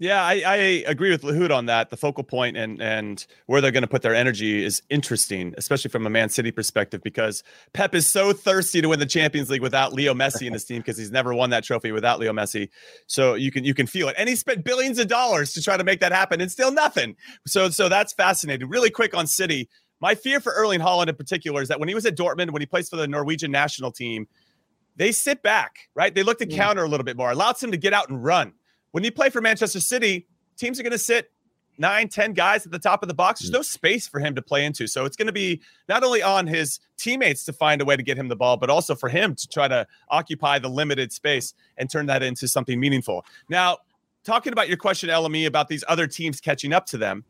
Yeah, 0.00 0.22
I, 0.22 0.42
I, 0.44 0.56
agree 0.88 1.10
with 1.10 1.22
Lahoud 1.22 1.54
on 1.54 1.66
that. 1.66 1.90
The 1.90 1.96
focal 1.96 2.24
point 2.24 2.56
and 2.56 2.82
and 2.82 3.24
where 3.46 3.60
they're 3.60 3.70
going 3.70 3.82
to 3.82 3.88
put 3.88 4.02
their 4.02 4.14
energy 4.14 4.64
is 4.64 4.82
interesting, 4.90 5.54
especially 5.56 5.88
from 5.88 6.04
a 6.04 6.10
Man 6.10 6.28
City 6.30 6.50
perspective, 6.50 7.00
because 7.02 7.44
Pep 7.74 7.94
is 7.94 8.04
so 8.04 8.32
thirsty 8.32 8.82
to 8.82 8.88
win 8.88 8.98
the 8.98 9.06
Champions 9.06 9.50
League 9.50 9.62
without 9.62 9.92
Leo 9.92 10.12
Messi 10.12 10.48
in 10.48 10.52
his 10.52 10.64
team 10.64 10.78
because 10.78 10.98
he's 10.98 11.12
never 11.12 11.32
won 11.32 11.50
that 11.50 11.62
trophy 11.62 11.92
without 11.92 12.18
Leo 12.18 12.32
Messi. 12.32 12.70
So 13.06 13.34
you 13.34 13.52
can 13.52 13.62
you 13.62 13.72
can 13.72 13.86
feel 13.86 14.08
it, 14.08 14.16
and 14.18 14.28
he 14.28 14.34
spent 14.34 14.64
billions 14.64 14.98
of 14.98 15.06
dollars 15.06 15.52
to 15.52 15.62
try 15.62 15.76
to 15.76 15.84
make 15.84 16.00
that 16.00 16.10
happen, 16.10 16.40
and 16.40 16.50
still 16.50 16.72
nothing. 16.72 17.14
So 17.46 17.70
so 17.70 17.88
that's 17.88 18.12
fascinating. 18.12 18.68
Really 18.68 18.90
quick 18.90 19.14
on 19.14 19.28
City, 19.28 19.68
my 20.00 20.16
fear 20.16 20.40
for 20.40 20.52
Erling 20.52 20.80
Haaland 20.80 21.08
in 21.08 21.14
particular 21.14 21.62
is 21.62 21.68
that 21.68 21.78
when 21.78 21.88
he 21.88 21.94
was 21.94 22.04
at 22.04 22.16
Dortmund, 22.16 22.50
when 22.50 22.62
he 22.62 22.66
plays 22.66 22.88
for 22.88 22.96
the 22.96 23.06
Norwegian 23.06 23.52
national 23.52 23.92
team, 23.92 24.26
they 24.96 25.12
sit 25.12 25.40
back, 25.40 25.88
right? 25.94 26.12
They 26.12 26.24
look 26.24 26.38
to 26.38 26.50
yeah. 26.50 26.56
counter 26.56 26.82
a 26.82 26.88
little 26.88 27.04
bit 27.04 27.16
more, 27.16 27.30
allows 27.30 27.62
him 27.62 27.70
to 27.70 27.76
get 27.76 27.92
out 27.92 28.08
and 28.08 28.22
run. 28.22 28.54
When 28.94 29.02
you 29.02 29.10
play 29.10 29.28
for 29.28 29.40
Manchester 29.40 29.80
City, 29.80 30.28
teams 30.56 30.78
are 30.78 30.84
going 30.84 30.92
to 30.92 30.98
sit 30.98 31.32
nine, 31.78 32.08
ten 32.08 32.32
guys 32.32 32.64
at 32.64 32.70
the 32.70 32.78
top 32.78 33.02
of 33.02 33.08
the 33.08 33.14
box. 33.14 33.40
There's 33.40 33.50
mm. 33.50 33.54
no 33.54 33.62
space 33.62 34.06
for 34.06 34.20
him 34.20 34.36
to 34.36 34.40
play 34.40 34.64
into. 34.64 34.86
So 34.86 35.04
it's 35.04 35.16
going 35.16 35.26
to 35.26 35.32
be 35.32 35.60
not 35.88 36.04
only 36.04 36.22
on 36.22 36.46
his 36.46 36.78
teammates 36.96 37.42
to 37.46 37.52
find 37.52 37.82
a 37.82 37.84
way 37.84 37.96
to 37.96 38.04
get 38.04 38.16
him 38.16 38.28
the 38.28 38.36
ball, 38.36 38.56
but 38.56 38.70
also 38.70 38.94
for 38.94 39.08
him 39.08 39.34
to 39.34 39.48
try 39.48 39.66
to 39.66 39.84
occupy 40.10 40.60
the 40.60 40.68
limited 40.68 41.12
space 41.12 41.54
and 41.76 41.90
turn 41.90 42.06
that 42.06 42.22
into 42.22 42.46
something 42.46 42.78
meaningful. 42.78 43.26
Now, 43.48 43.78
talking 44.22 44.52
about 44.52 44.68
your 44.68 44.76
question, 44.76 45.10
LME, 45.10 45.46
about 45.46 45.66
these 45.66 45.82
other 45.88 46.06
teams 46.06 46.40
catching 46.40 46.72
up 46.72 46.86
to 46.86 46.96
them, 46.96 47.24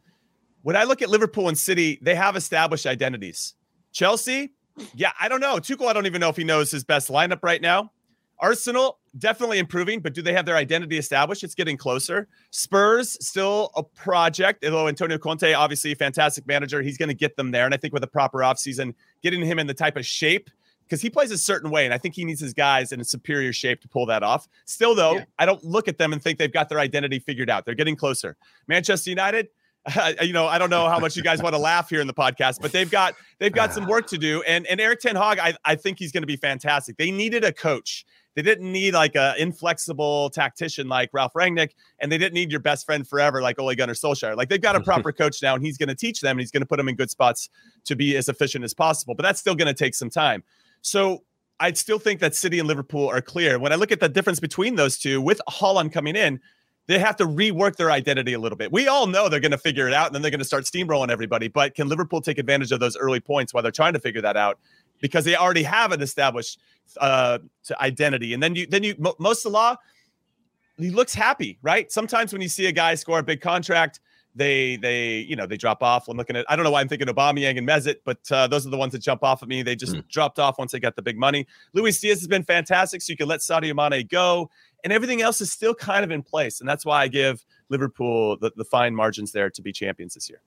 when 0.64 0.76
I 0.76 0.84
look 0.84 1.00
at 1.00 1.08
Liverpool 1.08 1.48
and 1.48 1.56
City, 1.56 1.98
they 2.02 2.14
have 2.14 2.36
established 2.36 2.84
identities. 2.84 3.54
Chelsea, 3.90 4.52
yeah, 4.94 5.12
I 5.18 5.28
don't 5.28 5.40
know. 5.40 5.56
Tuchel, 5.56 5.86
I 5.86 5.94
don't 5.94 6.04
even 6.04 6.20
know 6.20 6.28
if 6.28 6.36
he 6.36 6.44
knows 6.44 6.70
his 6.70 6.84
best 6.84 7.08
lineup 7.08 7.42
right 7.42 7.62
now. 7.62 7.90
Arsenal 8.38 8.98
definitely 9.18 9.58
improving, 9.58 10.00
but 10.00 10.14
do 10.14 10.22
they 10.22 10.32
have 10.32 10.46
their 10.46 10.56
identity 10.56 10.98
established? 10.98 11.44
It's 11.44 11.54
getting 11.54 11.76
closer. 11.76 12.28
Spurs 12.50 13.16
still 13.24 13.70
a 13.76 13.82
project, 13.82 14.64
although 14.64 14.88
Antonio 14.88 15.18
Conte, 15.18 15.52
obviously 15.52 15.92
a 15.92 15.96
fantastic 15.96 16.46
manager, 16.46 16.82
he's 16.82 16.98
going 16.98 17.08
to 17.08 17.14
get 17.14 17.36
them 17.36 17.50
there. 17.50 17.64
And 17.64 17.74
I 17.74 17.76
think 17.76 17.94
with 17.94 18.02
a 18.02 18.08
proper 18.08 18.38
offseason, 18.38 18.94
getting 19.22 19.44
him 19.44 19.58
in 19.58 19.66
the 19.66 19.74
type 19.74 19.96
of 19.96 20.06
shape 20.06 20.50
because 20.84 21.00
he 21.00 21.08
plays 21.08 21.30
a 21.30 21.38
certain 21.38 21.70
way, 21.70 21.86
and 21.86 21.94
I 21.94 21.98
think 21.98 22.14
he 22.14 22.24
needs 22.24 22.40
his 22.40 22.52
guys 22.52 22.92
in 22.92 23.00
a 23.00 23.04
superior 23.04 23.52
shape 23.52 23.80
to 23.80 23.88
pull 23.88 24.06
that 24.06 24.22
off. 24.22 24.46
Still, 24.66 24.94
though, 24.94 25.14
yeah. 25.14 25.24
I 25.38 25.46
don't 25.46 25.64
look 25.64 25.88
at 25.88 25.96
them 25.96 26.12
and 26.12 26.22
think 26.22 26.38
they've 26.38 26.52
got 26.52 26.68
their 26.68 26.78
identity 26.78 27.18
figured 27.18 27.48
out. 27.48 27.64
They're 27.64 27.74
getting 27.74 27.96
closer. 27.96 28.36
Manchester 28.68 29.10
United. 29.10 29.48
you 30.22 30.32
know, 30.32 30.46
I 30.46 30.58
don't 30.58 30.70
know 30.70 30.88
how 30.88 30.98
much 30.98 31.14
you 31.14 31.22
guys 31.22 31.42
want 31.42 31.54
to 31.54 31.58
laugh 31.58 31.90
here 31.90 32.00
in 32.00 32.06
the 32.06 32.14
podcast, 32.14 32.60
but 32.62 32.72
they've 32.72 32.90
got 32.90 33.14
they've 33.38 33.52
got 33.52 33.72
some 33.74 33.86
work 33.86 34.06
to 34.08 34.18
do. 34.18 34.42
And 34.42 34.66
and 34.66 34.80
Erik 34.80 35.00
Ten 35.00 35.14
Hag, 35.14 35.38
I, 35.38 35.54
I 35.64 35.74
think 35.74 35.98
he's 35.98 36.10
going 36.10 36.22
to 36.22 36.26
be 36.26 36.36
fantastic. 36.36 36.96
They 36.96 37.10
needed 37.10 37.44
a 37.44 37.52
coach 37.52 38.06
they 38.34 38.42
didn't 38.42 38.70
need 38.70 38.94
like 38.94 39.14
a 39.14 39.34
inflexible 39.38 40.30
tactician 40.30 40.88
like 40.88 41.10
Ralph 41.12 41.32
Rangnick, 41.34 41.70
and 42.00 42.10
they 42.10 42.18
didn't 42.18 42.34
need 42.34 42.50
your 42.50 42.60
best 42.60 42.86
friend 42.86 43.06
forever 43.06 43.40
like 43.40 43.58
Ole 43.58 43.74
Gunnar 43.74 43.94
Solskjaer. 43.94 44.36
Like 44.36 44.48
they've 44.48 44.60
got 44.60 44.76
a 44.76 44.80
proper 44.84 45.12
coach 45.12 45.42
now, 45.42 45.54
and 45.54 45.64
he's 45.64 45.78
going 45.78 45.88
to 45.88 45.94
teach 45.94 46.20
them, 46.20 46.32
and 46.32 46.40
he's 46.40 46.50
going 46.50 46.62
to 46.62 46.66
put 46.66 46.76
them 46.76 46.88
in 46.88 46.96
good 46.96 47.10
spots 47.10 47.48
to 47.84 47.96
be 47.96 48.16
as 48.16 48.28
efficient 48.28 48.64
as 48.64 48.74
possible. 48.74 49.14
But 49.14 49.22
that's 49.22 49.40
still 49.40 49.54
going 49.54 49.68
to 49.68 49.74
take 49.74 49.94
some 49.94 50.10
time. 50.10 50.42
So 50.82 51.22
I 51.60 51.72
still 51.72 51.98
think 51.98 52.20
that 52.20 52.34
City 52.34 52.58
and 52.58 52.68
Liverpool 52.68 53.08
are 53.08 53.20
clear. 53.20 53.58
When 53.58 53.72
I 53.72 53.76
look 53.76 53.92
at 53.92 54.00
the 54.00 54.08
difference 54.08 54.40
between 54.40 54.76
those 54.76 54.98
two, 54.98 55.20
with 55.20 55.40
Haaland 55.48 55.92
coming 55.92 56.16
in, 56.16 56.40
they 56.86 56.98
have 56.98 57.16
to 57.16 57.24
rework 57.24 57.76
their 57.76 57.90
identity 57.90 58.34
a 58.34 58.38
little 58.38 58.58
bit. 58.58 58.70
We 58.70 58.88
all 58.88 59.06
know 59.06 59.28
they're 59.28 59.40
going 59.40 59.52
to 59.52 59.58
figure 59.58 59.88
it 59.88 59.94
out 59.94 60.06
and 60.06 60.14
then 60.14 60.22
they're 60.22 60.30
going 60.30 60.40
to 60.40 60.44
start 60.44 60.64
steamrolling 60.64 61.10
everybody. 61.10 61.48
But 61.48 61.74
can 61.74 61.88
Liverpool 61.88 62.20
take 62.20 62.38
advantage 62.38 62.72
of 62.72 62.80
those 62.80 62.96
early 62.96 63.20
points 63.20 63.54
while 63.54 63.62
they're 63.62 63.72
trying 63.72 63.94
to 63.94 64.00
figure 64.00 64.20
that 64.20 64.36
out? 64.36 64.58
Because 65.04 65.24
they 65.26 65.36
already 65.36 65.62
have 65.64 65.92
an 65.92 66.00
established 66.00 66.58
uh, 66.98 67.38
identity. 67.78 68.32
And 68.32 68.42
then 68.42 68.54
you, 68.54 68.66
then 68.66 68.82
you, 68.82 68.94
Mo 69.18 69.32
Salah, 69.34 69.78
he 70.78 70.90
looks 70.90 71.12
happy, 71.12 71.58
right? 71.60 71.92
Sometimes 71.92 72.32
when 72.32 72.40
you 72.40 72.48
see 72.48 72.66
a 72.66 72.72
guy 72.72 72.94
score 72.94 73.18
a 73.18 73.22
big 73.22 73.42
contract, 73.42 74.00
they 74.34 74.76
they 74.76 75.18
you 75.18 75.36
know 75.36 75.46
they 75.46 75.56
drop 75.56 75.82
off. 75.82 76.08
I'm 76.08 76.16
looking 76.16 76.36
at 76.36 76.44
I 76.48 76.56
don't 76.56 76.64
know 76.64 76.70
why 76.70 76.80
I'm 76.80 76.88
thinking 76.88 77.06
Aubameyang 77.06 77.56
and 77.56 77.68
Mesut, 77.68 77.96
but 78.04 78.18
uh, 78.32 78.46
those 78.48 78.66
are 78.66 78.70
the 78.70 78.76
ones 78.76 78.92
that 78.92 78.98
jump 78.98 79.22
off 79.22 79.42
at 79.42 79.48
me. 79.48 79.62
They 79.62 79.76
just 79.76 79.94
mm. 79.94 80.08
dropped 80.08 80.38
off 80.38 80.58
once 80.58 80.72
they 80.72 80.80
got 80.80 80.96
the 80.96 81.02
big 81.02 81.16
money. 81.16 81.46
Luis 81.72 82.00
Diaz 82.00 82.18
has 82.18 82.26
been 82.26 82.42
fantastic, 82.42 83.00
so 83.02 83.12
you 83.12 83.16
can 83.16 83.28
let 83.28 83.40
Sadio 83.40 83.74
Mane 83.74 84.06
go, 84.10 84.50
and 84.82 84.92
everything 84.92 85.22
else 85.22 85.40
is 85.40 85.52
still 85.52 85.74
kind 85.74 86.04
of 86.04 86.10
in 86.10 86.22
place, 86.22 86.60
and 86.60 86.68
that's 86.68 86.84
why 86.84 87.02
I 87.02 87.08
give 87.08 87.44
Liverpool 87.68 88.36
the, 88.38 88.50
the 88.56 88.64
fine 88.64 88.94
margins 88.94 89.30
there 89.30 89.50
to 89.50 89.62
be 89.62 89.72
champions 89.72 90.14
this 90.14 90.28
year. 90.28 90.40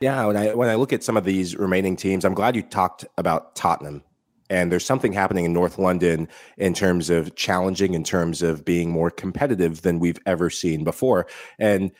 Yeah, 0.00 0.26
when 0.26 0.36
I 0.36 0.54
when 0.54 0.68
I 0.68 0.74
look 0.74 0.92
at 0.92 1.02
some 1.02 1.16
of 1.16 1.24
these 1.24 1.56
remaining 1.56 1.96
teams, 1.96 2.24
I'm 2.24 2.34
glad 2.34 2.54
you 2.54 2.62
talked 2.62 3.06
about 3.16 3.54
Tottenham 3.56 4.02
and 4.50 4.70
there's 4.70 4.84
something 4.84 5.12
happening 5.12 5.44
in 5.44 5.52
North 5.52 5.78
London 5.78 6.28
in 6.56 6.74
terms 6.74 7.10
of 7.10 7.34
challenging, 7.34 7.94
in 7.94 8.04
terms 8.04 8.42
of 8.42 8.64
being 8.64 8.90
more 8.90 9.10
competitive 9.10 9.82
than 9.82 9.98
we've 9.98 10.18
ever 10.26 10.50
seen 10.50 10.84
before. 10.84 11.26
And 11.58 11.90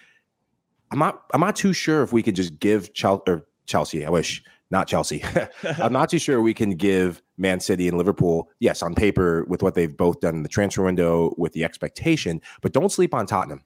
I'm 0.90 0.98
not 0.98 1.22
I'm 1.34 1.40
not 1.40 1.56
too 1.56 1.72
sure 1.72 2.02
if 2.02 2.12
we 2.12 2.22
could 2.22 2.36
just 2.36 2.60
give 2.60 2.92
Chelsea, 2.94 3.40
Chelsea. 3.66 4.06
I 4.06 4.10
wish 4.10 4.42
not 4.70 4.88
Chelsea. 4.88 5.22
I'm 5.78 5.92
not 5.92 6.08
too 6.08 6.18
sure 6.18 6.40
we 6.40 6.54
can 6.54 6.70
give 6.70 7.22
Man 7.36 7.60
City 7.60 7.88
and 7.88 7.96
Liverpool, 7.96 8.50
yes, 8.58 8.82
on 8.82 8.94
paper 8.94 9.44
with 9.44 9.62
what 9.62 9.74
they've 9.74 9.96
both 9.96 10.20
done 10.20 10.34
in 10.34 10.42
the 10.42 10.48
transfer 10.48 10.82
window 10.82 11.34
with 11.38 11.52
the 11.52 11.64
expectation, 11.64 12.40
but 12.62 12.72
don't 12.72 12.90
sleep 12.90 13.14
on 13.14 13.26
Tottenham. 13.26 13.62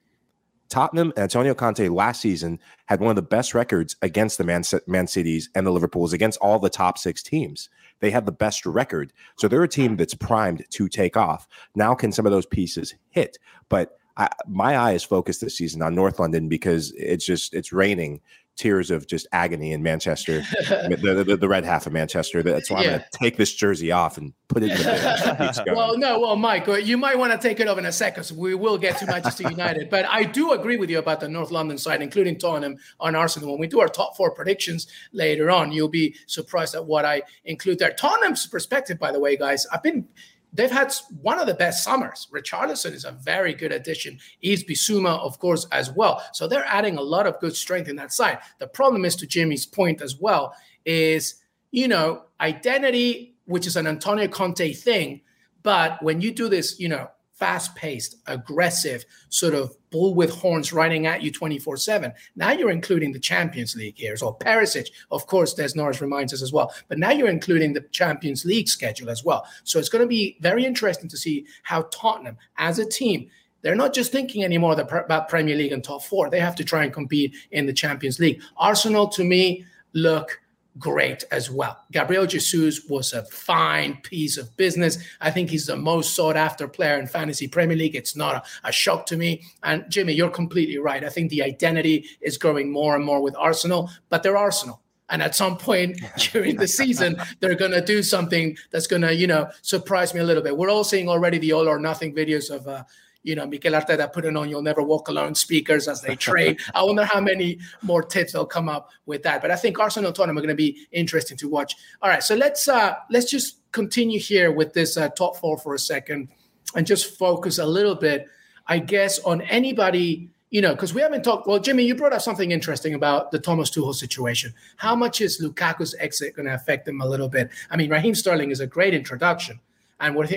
Tottenham 0.71 1.11
and 1.15 1.23
Antonio 1.23 1.53
Conte 1.53 1.87
last 1.89 2.21
season 2.21 2.57
had 2.85 3.01
one 3.01 3.09
of 3.09 3.17
the 3.17 3.21
best 3.21 3.53
records 3.53 3.97
against 4.01 4.37
the 4.37 4.45
Man, 4.45 4.63
Man 4.87 5.05
Cities 5.05 5.49
and 5.53 5.67
the 5.67 5.71
Liverpools 5.71 6.13
against 6.13 6.39
all 6.39 6.59
the 6.59 6.69
top 6.69 6.97
six 6.97 7.21
teams. 7.21 7.69
They 7.99 8.09
have 8.09 8.25
the 8.25 8.31
best 8.31 8.65
record. 8.65 9.11
So 9.37 9.47
they're 9.47 9.63
a 9.63 9.67
team 9.67 9.97
that's 9.97 10.13
primed 10.13 10.65
to 10.69 10.87
take 10.87 11.17
off. 11.17 11.47
Now, 11.75 11.93
can 11.93 12.11
some 12.13 12.25
of 12.25 12.31
those 12.31 12.45
pieces 12.45 12.95
hit? 13.09 13.37
But 13.67 13.99
I, 14.15 14.29
my 14.47 14.75
eye 14.75 14.93
is 14.93 15.03
focused 15.03 15.41
this 15.41 15.57
season 15.57 15.81
on 15.81 15.93
North 15.93 16.19
London 16.19 16.47
because 16.47 16.93
it's 16.93 17.25
just 17.25 17.53
it's 17.53 17.73
raining 17.73 18.21
tears 18.57 18.91
of 18.91 19.07
just 19.07 19.27
agony 19.31 19.71
in 19.71 19.81
Manchester, 19.81 20.41
the, 20.69 21.23
the, 21.25 21.37
the, 21.37 21.47
red 21.47 21.65
half 21.65 21.87
of 21.87 21.93
Manchester. 21.93 22.43
That's 22.43 22.69
why 22.69 22.79
I'm 22.79 22.85
going 22.85 22.99
to 22.99 23.05
take 23.13 23.37
this 23.37 23.53
jersey 23.53 23.91
off 23.91 24.17
and 24.17 24.33
put 24.47 24.63
it 24.63 24.71
in 24.71 24.77
the 24.77 25.63
bin. 25.65 25.75
well, 25.75 25.97
no, 25.97 26.19
well, 26.19 26.35
Mike, 26.35 26.67
you 26.83 26.97
might 26.97 27.17
want 27.17 27.31
to 27.31 27.39
take 27.39 27.59
it 27.59 27.67
off 27.67 27.77
in 27.77 27.85
a 27.85 27.91
second. 27.91 28.23
So 28.23 28.35
we 28.35 28.55
will 28.55 28.77
get 28.77 28.97
to 28.99 29.05
Manchester 29.05 29.49
United. 29.49 29.89
But 29.89 30.05
I 30.05 30.23
do 30.23 30.51
agree 30.51 30.77
with 30.77 30.89
you 30.89 30.99
about 30.99 31.19
the 31.19 31.29
North 31.29 31.51
London 31.51 31.77
side, 31.77 32.01
including 32.01 32.37
Tottenham 32.37 32.77
on 32.99 33.15
Arsenal. 33.15 33.51
When 33.51 33.59
we 33.59 33.67
do 33.67 33.79
our 33.79 33.87
top 33.87 34.15
four 34.15 34.31
predictions 34.31 34.87
later 35.11 35.49
on, 35.49 35.71
you'll 35.71 35.89
be 35.89 36.15
surprised 36.27 36.75
at 36.75 36.85
what 36.85 37.05
I 37.05 37.23
include 37.45 37.79
there. 37.79 37.91
Tottenham's 37.91 38.47
perspective, 38.47 38.99
by 38.99 39.11
the 39.11 39.19
way, 39.19 39.37
guys, 39.37 39.65
I've 39.73 39.83
been 39.83 40.07
they've 40.53 40.71
had 40.71 40.93
one 41.21 41.39
of 41.39 41.47
the 41.47 41.53
best 41.53 41.83
summers. 41.83 42.27
Richarlison 42.31 42.93
is 42.93 43.05
a 43.05 43.11
very 43.11 43.53
good 43.53 43.71
addition. 43.71 44.19
Yves 44.41 44.63
Bissouma, 44.63 45.19
of 45.19 45.39
course, 45.39 45.65
as 45.71 45.91
well. 45.91 46.21
So 46.33 46.47
they're 46.47 46.65
adding 46.65 46.97
a 46.97 47.01
lot 47.01 47.27
of 47.27 47.39
good 47.39 47.55
strength 47.55 47.89
in 47.89 47.95
that 47.97 48.11
side. 48.11 48.39
The 48.59 48.67
problem 48.67 49.05
is, 49.05 49.15
to 49.17 49.27
Jimmy's 49.27 49.65
point 49.65 50.01
as 50.01 50.17
well, 50.19 50.53
is 50.85 51.35
you 51.71 51.87
know 51.87 52.23
identity, 52.39 53.35
which 53.45 53.67
is 53.67 53.75
an 53.75 53.87
Antonio 53.87 54.27
Conte 54.27 54.73
thing. 54.73 55.21
But 55.63 56.01
when 56.01 56.21
you 56.21 56.31
do 56.31 56.49
this, 56.49 56.79
you 56.79 56.89
know, 56.89 57.09
fast 57.41 57.73
paced, 57.73 58.17
aggressive, 58.27 59.03
sort 59.29 59.55
of 59.55 59.75
bull 59.89 60.13
with 60.13 60.29
horns 60.29 60.71
riding 60.71 61.07
at 61.07 61.23
you 61.23 61.31
24 61.31 61.75
7. 61.75 62.13
Now 62.35 62.51
you're 62.51 62.69
including 62.69 63.11
the 63.11 63.19
Champions 63.19 63.75
League 63.75 63.97
here. 63.97 64.15
So 64.15 64.37
Perisic, 64.39 64.89
of 65.09 65.25
course, 65.25 65.55
Des 65.55 65.71
Norris 65.73 66.01
reminds 66.01 66.33
us 66.33 66.43
as 66.43 66.53
well. 66.53 66.71
But 66.87 66.99
now 66.99 67.09
you're 67.09 67.29
including 67.29 67.73
the 67.73 67.81
Champions 67.91 68.45
League 68.45 68.69
schedule 68.69 69.09
as 69.09 69.23
well. 69.25 69.43
So 69.63 69.79
it's 69.79 69.89
going 69.89 70.03
to 70.03 70.07
be 70.07 70.37
very 70.39 70.65
interesting 70.65 71.09
to 71.09 71.17
see 71.17 71.47
how 71.63 71.87
Tottenham, 71.91 72.37
as 72.57 72.77
a 72.77 72.85
team, 72.85 73.27
they're 73.63 73.73
not 73.73 73.95
just 73.95 74.11
thinking 74.11 74.43
anymore 74.43 74.79
about 74.79 75.27
Premier 75.27 75.55
League 75.55 75.71
and 75.71 75.83
top 75.83 76.03
four. 76.03 76.29
They 76.29 76.39
have 76.39 76.55
to 76.57 76.63
try 76.63 76.83
and 76.83 76.93
compete 76.93 77.35
in 77.49 77.65
the 77.65 77.73
Champions 77.73 78.19
League. 78.19 78.39
Arsenal, 78.57 79.07
to 79.07 79.23
me, 79.23 79.65
look 79.93 80.39
great 80.79 81.23
as 81.31 81.49
well. 81.49 81.77
Gabriel 81.91 82.25
Jesus 82.25 82.85
was 82.89 83.13
a 83.13 83.23
fine 83.25 83.97
piece 84.03 84.37
of 84.37 84.55
business. 84.57 84.97
I 85.19 85.31
think 85.31 85.49
he's 85.49 85.65
the 85.65 85.75
most 85.75 86.15
sought 86.15 86.37
after 86.37 86.67
player 86.67 86.99
in 86.99 87.07
fantasy 87.07 87.47
Premier 87.47 87.77
League. 87.77 87.95
It's 87.95 88.15
not 88.15 88.35
a, 88.35 88.69
a, 88.69 88.71
shock 88.71 89.05
to 89.07 89.17
me. 89.17 89.43
And 89.63 89.85
Jimmy, 89.89 90.13
you're 90.13 90.29
completely 90.29 90.77
right. 90.77 91.03
I 91.03 91.09
think 91.09 91.29
the 91.29 91.43
identity 91.43 92.05
is 92.21 92.37
growing 92.37 92.71
more 92.71 92.95
and 92.95 93.03
more 93.03 93.21
with 93.21 93.35
Arsenal, 93.37 93.89
but 94.09 94.23
they're 94.23 94.37
Arsenal. 94.37 94.81
And 95.09 95.21
at 95.21 95.35
some 95.35 95.57
point 95.57 95.99
during 96.31 96.55
the 96.55 96.67
season, 96.67 97.17
they're 97.39 97.55
going 97.55 97.71
to 97.71 97.81
do 97.81 98.01
something 98.01 98.57
that's 98.71 98.87
going 98.87 99.01
to, 99.01 99.13
you 99.13 99.27
know, 99.27 99.49
surprise 99.61 100.13
me 100.13 100.21
a 100.21 100.23
little 100.23 100.43
bit. 100.43 100.55
We're 100.57 100.71
all 100.71 100.85
seeing 100.85 101.09
already 101.09 101.37
the 101.37 101.51
all 101.51 101.67
or 101.67 101.79
nothing 101.79 102.15
videos 102.15 102.49
of 102.49 102.67
uh, 102.67 102.83
you 103.23 103.35
know, 103.35 103.45
Mikel 103.45 103.73
Arteta 103.73 104.11
putting 104.11 104.35
on 104.35 104.49
"You'll 104.49 104.61
Never 104.61 104.81
Walk 104.81 105.07
Alone" 105.07 105.35
speakers 105.35 105.87
as 105.87 106.01
they 106.01 106.15
train. 106.27 106.57
I 106.73 106.83
wonder 106.83 107.05
how 107.05 107.19
many 107.19 107.59
more 107.81 108.03
tips 108.03 108.33
they'll 108.33 108.45
come 108.45 108.69
up 108.69 108.89
with 109.05 109.23
that. 109.23 109.41
But 109.41 109.51
I 109.51 109.55
think 109.55 109.79
Arsenal 109.79 110.11
Tottenham 110.11 110.37
are 110.37 110.41
going 110.41 110.49
to 110.49 110.55
be 110.55 110.87
interesting 110.91 111.37
to 111.37 111.49
watch. 111.49 111.75
All 112.01 112.09
right, 112.09 112.23
so 112.23 112.35
let's 112.35 112.67
uh, 112.67 112.95
let's 113.09 113.29
just 113.29 113.57
continue 113.71 114.19
here 114.19 114.51
with 114.51 114.73
this 114.73 114.97
uh, 114.97 115.09
top 115.09 115.37
four 115.37 115.57
for 115.57 115.75
a 115.75 115.79
second, 115.79 116.29
and 116.75 116.87
just 116.87 117.17
focus 117.17 117.59
a 117.59 117.65
little 117.65 117.95
bit, 117.95 118.27
I 118.67 118.79
guess, 118.79 119.19
on 119.19 119.41
anybody. 119.41 120.29
You 120.49 120.61
know, 120.61 120.75
because 120.75 120.93
we 120.93 121.01
haven't 121.01 121.23
talked. 121.23 121.47
Well, 121.47 121.59
Jimmy, 121.59 121.83
you 121.83 121.95
brought 121.95 122.11
up 122.11 122.21
something 122.21 122.51
interesting 122.51 122.93
about 122.93 123.31
the 123.31 123.39
Thomas 123.39 123.69
Tuchel 123.69 123.95
situation. 123.95 124.53
How 124.75 124.97
much 124.97 125.21
is 125.21 125.39
Lukaku's 125.39 125.95
exit 125.97 126.35
going 126.35 126.45
to 126.45 126.53
affect 126.53 126.85
them 126.85 126.99
a 126.99 127.07
little 127.07 127.29
bit? 127.29 127.49
I 127.69 127.77
mean, 127.77 127.89
Raheem 127.89 128.15
Sterling 128.15 128.51
is 128.51 128.59
a 128.59 128.67
great 128.67 128.93
introduction, 128.93 129.61
and 130.01 130.13
what 130.13 130.29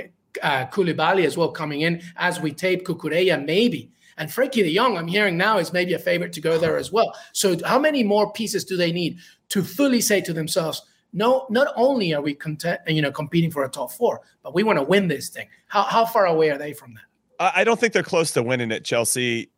uh, 0.42 0.66
Koulibaly 0.66 1.24
as 1.24 1.36
well 1.36 1.50
coming 1.50 1.82
in 1.82 2.02
as 2.16 2.40
we 2.40 2.52
tape 2.52 2.84
Cucurella 2.84 3.44
maybe. 3.44 3.90
And 4.16 4.30
Frenkie 4.30 4.62
de 4.62 4.74
Jong, 4.74 4.96
I'm 4.96 5.08
hearing 5.08 5.36
now, 5.36 5.58
is 5.58 5.72
maybe 5.72 5.92
a 5.92 5.98
favorite 5.98 6.32
to 6.34 6.40
go 6.40 6.56
there 6.56 6.76
as 6.76 6.92
well. 6.92 7.16
So, 7.32 7.56
how 7.64 7.80
many 7.80 8.04
more 8.04 8.32
pieces 8.32 8.64
do 8.64 8.76
they 8.76 8.92
need 8.92 9.18
to 9.48 9.62
fully 9.62 10.00
say 10.00 10.20
to 10.20 10.32
themselves, 10.32 10.82
no, 11.12 11.46
not 11.48 11.72
only 11.76 12.12
are 12.12 12.20
we 12.20 12.34
content, 12.34 12.80
you 12.86 13.00
know, 13.00 13.12
competing 13.12 13.50
for 13.50 13.64
a 13.64 13.68
top 13.68 13.92
four, 13.92 14.20
but 14.42 14.54
we 14.54 14.62
want 14.62 14.78
to 14.78 14.82
win 14.82 15.08
this 15.08 15.28
thing. 15.28 15.48
How, 15.68 15.84
how 15.84 16.04
far 16.04 16.26
away 16.26 16.50
are 16.50 16.58
they 16.58 16.72
from 16.72 16.94
that? 16.94 17.02
I 17.38 17.64
don't 17.64 17.78
think 17.78 17.92
they're 17.92 18.02
close 18.02 18.32
to 18.32 18.42
winning 18.42 18.70
it, 18.70 18.84
Chelsea. 18.84 19.50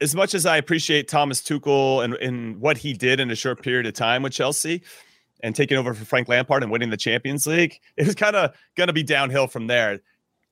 As 0.00 0.14
much 0.14 0.34
as 0.34 0.46
I 0.46 0.56
appreciate 0.56 1.08
Thomas 1.08 1.42
Tuchel 1.42 2.04
and, 2.04 2.14
and 2.14 2.60
what 2.60 2.78
he 2.78 2.92
did 2.92 3.20
in 3.20 3.30
a 3.30 3.34
short 3.34 3.62
period 3.62 3.86
of 3.86 3.94
time 3.94 4.22
with 4.22 4.32
Chelsea, 4.32 4.82
and 5.42 5.54
taking 5.54 5.76
over 5.76 5.94
for 5.94 6.04
Frank 6.04 6.28
Lampard 6.28 6.62
and 6.62 6.70
winning 6.70 6.90
the 6.90 6.96
Champions 6.96 7.46
League, 7.46 7.80
it 7.96 8.06
was 8.06 8.14
kind 8.14 8.36
of 8.36 8.54
going 8.76 8.88
to 8.88 8.92
be 8.92 9.02
downhill 9.02 9.46
from 9.46 9.66
there. 9.66 10.00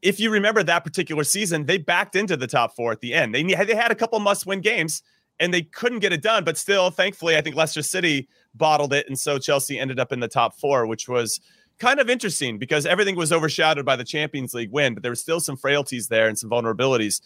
If 0.03 0.21
you 0.21 0.31
remember 0.31 0.63
that 0.63 0.85
particular 0.85 1.25
season, 1.25 1.67
they 1.67 1.79
backed 1.79 2.15
into 2.15 2.37
the 2.37 2.47
top 2.47 2.77
four 2.77 2.93
at 2.93 3.01
the 3.01 3.15
end. 3.15 3.35
They 3.35 3.43
they 3.43 3.75
had 3.75 3.91
a 3.91 3.97
couple 3.97 4.21
must-win 4.21 4.61
games 4.61 5.03
and 5.41 5.53
they 5.55 5.63
couldn't 5.63 6.01
get 6.01 6.13
it 6.13 6.23
done, 6.23 6.45
but 6.45 6.57
still, 6.57 6.91
thankfully, 6.91 7.37
I 7.37 7.41
think 7.41 7.57
Leicester 7.57 7.83
City 7.83 8.29
bottled 8.55 8.93
it, 8.93 9.07
and 9.09 9.19
so 9.19 9.39
Chelsea 9.39 9.79
ended 9.79 10.01
up 10.01 10.13
in 10.13 10.21
the 10.21 10.29
top 10.29 10.59
four, 10.59 10.87
which 10.87 11.09
was 11.09 11.41
kind 11.79 12.01
of 12.01 12.11
interesting 12.11 12.59
because 12.59 12.87
everything 12.87 13.15
was 13.15 13.33
overshadowed 13.33 13.85
by 13.85 13.95
the 13.97 14.05
Champions 14.05 14.53
League 14.53 14.73
win, 14.73 14.95
but 14.95 15.03
there 15.03 15.13
were 15.13 15.17
still 15.17 15.41
some 15.41 15.57
frailties 15.57 16.09
there 16.09 16.27
and 16.27 16.37
some 16.39 16.51
vulnerabilities 16.51 17.21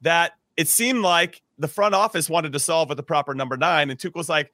that 0.00 0.32
it 0.56 0.68
seemed 0.68 1.02
like 1.02 1.42
the 1.58 1.68
front 1.68 1.94
office 1.94 2.30
wanted 2.30 2.52
to 2.52 2.58
solve 2.58 2.88
with 2.88 2.96
the 2.96 3.02
proper 3.02 3.34
number 3.34 3.56
nine, 3.56 3.90
and 3.90 3.98
Tuchel's 3.98 4.28
like 4.28 4.52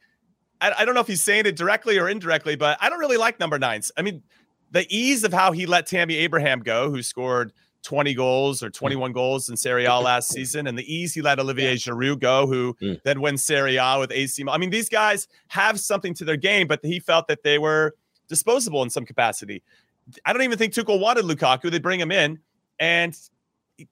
I, 0.64 0.82
I 0.82 0.84
don't 0.84 0.94
know 0.94 1.00
if 1.00 1.06
he's 1.06 1.22
saying 1.22 1.46
it 1.46 1.56
directly 1.56 1.98
or 1.98 2.08
indirectly, 2.08 2.56
but 2.56 2.78
I 2.80 2.88
don't 2.88 2.98
really 2.98 3.18
like 3.18 3.38
number 3.38 3.58
nines. 3.58 3.92
I 3.96 4.02
mean, 4.02 4.22
the 4.70 4.86
ease 4.88 5.22
of 5.24 5.32
how 5.32 5.52
he 5.52 5.66
let 5.66 5.86
Tammy 5.86 6.16
Abraham 6.16 6.60
go, 6.60 6.90
who 6.90 7.02
scored 7.02 7.52
20 7.82 8.14
goals 8.14 8.62
or 8.62 8.70
21 8.70 9.12
goals 9.12 9.50
in 9.50 9.56
Serie 9.56 9.84
A 9.84 9.94
last 9.96 10.28
season, 10.32 10.66
and 10.66 10.78
the 10.78 10.92
ease 10.92 11.12
he 11.12 11.20
let 11.20 11.38
Olivier 11.38 11.74
Giroud 11.74 12.20
go, 12.20 12.46
who 12.46 12.74
mm. 12.80 13.00
then 13.02 13.20
wins 13.20 13.44
Serie 13.44 13.76
A 13.76 13.98
with 13.98 14.10
AC. 14.10 14.42
I 14.48 14.56
mean, 14.56 14.70
these 14.70 14.88
guys 14.88 15.28
have 15.48 15.78
something 15.78 16.14
to 16.14 16.24
their 16.24 16.38
game, 16.38 16.66
but 16.66 16.80
he 16.82 16.98
felt 16.98 17.28
that 17.28 17.42
they 17.42 17.58
were 17.58 17.94
disposable 18.28 18.82
in 18.82 18.88
some 18.88 19.04
capacity. 19.04 19.62
I 20.24 20.32
don't 20.32 20.42
even 20.42 20.58
think 20.58 20.72
Tuchel 20.72 20.98
wanted 20.98 21.26
Lukaku. 21.26 21.70
They 21.70 21.78
bring 21.78 22.00
him 22.00 22.10
in, 22.10 22.38
and 22.78 23.16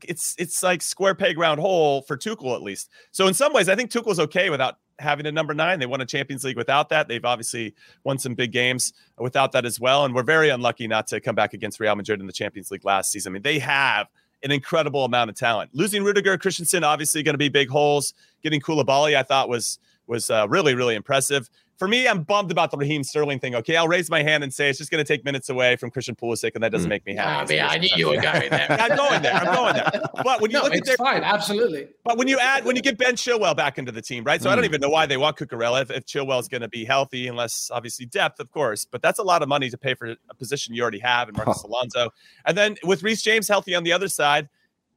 it's 0.03 0.35
it's 0.39 0.63
like 0.63 0.81
square 0.81 1.15
peg 1.15 1.39
round 1.39 1.61
hole 1.61 2.03
for 2.03 2.17
Tuchel 2.17 2.55
at 2.55 2.63
least. 2.63 2.91
So 3.11 3.27
in 3.27 3.35
some 3.35 3.53
ways, 3.53 3.69
I 3.69 3.75
think 3.75 3.91
Tuchel's 3.91 4.21
okay 4.21 4.51
without 4.51 4.79
having 4.99 5.27
a 5.27 5.33
number 5.33 5.55
nine. 5.55 5.79
They 5.79 5.87
won 5.87 6.01
a 6.01 6.07
Champions 6.07 6.45
League 6.45 6.57
without 6.57 6.89
that. 6.91 7.09
They've 7.09 7.25
obviously 7.25 7.75
won 8.05 8.19
some 8.19 8.35
big 8.35 8.53
games 8.53 8.93
without 9.19 9.53
that 9.53 9.65
as 9.65 9.81
well. 9.81 10.05
And 10.05 10.15
we're 10.15 10.23
very 10.23 10.49
unlucky 10.49 10.87
not 10.87 11.07
to 11.09 11.21
come 11.21 11.35
back 11.35 11.55
against 11.55 11.81
Real 11.81 11.95
Madrid 11.97 12.21
in 12.21 12.27
the 12.27 12.33
Champions 12.33 12.71
League 12.71 12.85
last 12.85 13.13
season. 13.13 13.33
I 13.33 13.35
mean, 13.35 13.43
they 13.43 13.59
have 13.59 14.09
an 14.43 14.51
incredible 14.51 15.05
amount 15.05 15.31
of 15.31 15.37
talent. 15.37 15.71
Losing 15.73 16.03
Rudiger, 16.05 16.37
Christensen, 16.37 16.85
obviously 16.85 17.23
going 17.23 17.35
to 17.35 17.39
be 17.39 17.49
big 17.49 17.69
holes. 17.69 18.15
Getting 18.43 18.61
Koulibaly, 18.61 19.17
I 19.17 19.23
thought 19.23 19.49
was 19.49 19.79
was 20.09 20.31
uh, 20.31 20.47
really 20.49 20.75
really 20.75 20.97
impressive 20.97 21.49
for 21.83 21.89
me, 21.89 22.07
I'm 22.07 22.23
bummed 22.23 22.53
about 22.53 22.71
the 22.71 22.77
Raheem 22.77 23.03
Sterling 23.03 23.41
thing. 23.41 23.57
Okay, 23.57 23.75
I'll 23.75 23.89
raise 23.89 24.09
my 24.09 24.23
hand 24.23 24.45
and 24.45 24.55
say 24.55 24.71
it's 24.71 24.79
just 24.79 24.93
going 24.93 25.05
to 25.05 25.13
take 25.13 25.25
minutes 25.25 25.49
away 25.49 25.75
from 25.75 25.91
Christian 25.91 26.15
Pulisic, 26.15 26.53
and 26.55 26.63
that 26.63 26.71
doesn't 26.71 26.87
mm. 26.87 26.91
make 26.91 27.05
me 27.05 27.17
happy. 27.17 27.61
I 27.61 27.65
mean, 27.65 27.73
I 27.73 27.79
knew 27.79 27.89
you 27.97 28.07
were 28.11 28.23
going 28.23 28.51
there. 28.51 28.69
I'm 28.81 28.97
going 28.97 29.21
there. 29.21 29.35
I'm 29.35 29.53
going 29.53 29.75
there. 29.75 29.91
But 30.23 30.41
when 30.41 30.53
you 30.53 30.59
no, 30.59 30.63
look 30.63 30.77
at 30.77 30.85
their, 30.85 30.97
fine, 30.97 31.25
absolutely. 31.25 31.89
But 32.05 32.19
when 32.19 32.29
you 32.29 32.39
add, 32.39 32.65
when 32.65 32.77
you 32.77 32.83
get 32.83 32.99
Ben 32.99 33.17
Chilwell 33.17 33.57
back 33.57 33.79
into 33.79 33.91
the 33.91 34.01
team, 34.01 34.23
right? 34.23 34.41
So 34.41 34.49
mm. 34.49 34.53
I 34.53 34.55
don't 34.55 34.63
mm. 34.63 34.69
even 34.69 34.81
know 34.81 34.91
why 34.91 35.07
they 35.07 35.17
want 35.17 35.37
Cucurella 35.37 35.83
if, 35.83 35.91
if 35.91 36.07
Chilwell 36.07 36.39
is 36.39 36.47
going 36.47 36.61
to 36.61 36.69
be 36.69 36.85
healthy, 36.85 37.27
unless 37.27 37.69
obviously 37.73 38.07
depth, 38.07 38.39
of 38.39 38.53
course. 38.53 38.85
But 38.85 39.03
that's 39.03 39.19
a 39.19 39.25
lot 39.25 39.43
of 39.43 39.49
money 39.49 39.69
to 39.69 39.77
pay 39.77 39.95
for 39.95 40.15
a 40.31 40.35
position 40.37 40.77
you 40.77 40.83
already 40.83 41.01
have 41.01 41.29
in 41.29 41.35
Marcos 41.35 41.65
Alonso, 41.65 42.11
and 42.47 42.57
then 42.57 42.77
with 42.85 43.03
Reece 43.03 43.23
James 43.23 43.49
healthy 43.49 43.75
on 43.75 43.83
the 43.83 43.93
other 43.93 44.07
side. 44.07 44.49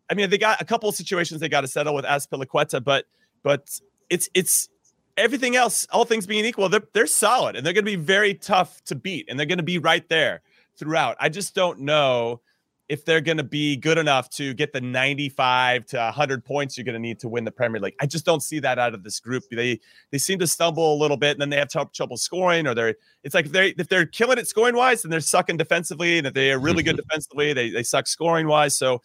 I 0.07 0.13
mean, 0.13 0.29
they 0.29 0.37
got 0.37 0.61
a 0.61 0.65
couple 0.65 0.87
of 0.87 0.93
situations 0.93 1.41
they 1.41 1.49
got 1.49 1.61
to 1.61 1.67
settle 1.67 1.95
with 1.95 2.05
Azpilicueta, 2.05 2.83
but 2.83 3.05
but 3.41 3.79
it's 4.07 4.29
it's 4.35 4.69
everything 5.17 5.55
else, 5.55 5.87
all 5.91 6.05
things 6.05 6.27
being 6.27 6.45
equal, 6.45 6.69
they're, 6.69 6.87
they're 6.93 7.07
solid 7.07 7.55
and 7.55 7.65
they're 7.65 7.73
going 7.73 7.85
to 7.85 7.91
be 7.91 7.95
very 7.95 8.33
tough 8.33 8.83
to 8.85 8.95
beat 8.95 9.25
and 9.29 9.39
they're 9.39 9.45
going 9.45 9.57
to 9.57 9.63
be 9.63 9.79
right 9.79 10.07
there 10.09 10.41
throughout. 10.77 11.15
I 11.19 11.29
just 11.29 11.55
don't 11.55 11.79
know 11.79 12.41
if 12.87 13.03
they're 13.03 13.21
going 13.21 13.37
to 13.37 13.43
be 13.43 13.75
good 13.75 13.97
enough 13.97 14.29
to 14.29 14.53
get 14.53 14.71
the 14.71 14.81
95 14.81 15.85
to 15.87 15.97
100 15.97 16.45
points 16.45 16.77
you're 16.77 16.85
going 16.85 16.93
to 16.93 16.99
need 16.99 17.19
to 17.19 17.27
win 17.27 17.43
the 17.43 17.51
Premier 17.51 17.81
League. 17.81 17.95
I 17.99 18.05
just 18.05 18.25
don't 18.25 18.41
see 18.41 18.59
that 18.59 18.77
out 18.77 18.93
of 18.93 19.03
this 19.03 19.19
group. 19.19 19.43
They 19.49 19.79
they 20.11 20.17
seem 20.17 20.37
to 20.39 20.47
stumble 20.47 20.93
a 20.93 20.97
little 20.97 21.17
bit 21.17 21.31
and 21.31 21.41
then 21.41 21.49
they 21.49 21.57
have 21.57 21.69
trouble 21.93 22.17
scoring 22.17 22.67
or 22.67 22.75
they're 22.75 22.95
it's 23.23 23.33
like 23.33 23.47
if 23.47 23.51
they 23.51 23.69
if 23.69 23.87
they're 23.87 24.05
killing 24.05 24.37
it 24.37 24.47
scoring 24.47 24.75
wise 24.75 25.01
then 25.01 25.09
they're 25.11 25.19
sucking 25.19 25.57
defensively 25.57 26.17
and 26.17 26.27
if 26.27 26.33
they 26.33 26.51
are 26.51 26.59
really 26.59 26.83
good 26.83 26.95
mm-hmm. 26.95 27.07
defensively 27.07 27.53
they 27.53 27.69
they 27.69 27.83
suck 27.83 28.07
scoring 28.07 28.47
wise. 28.47 28.77
So 28.77 29.01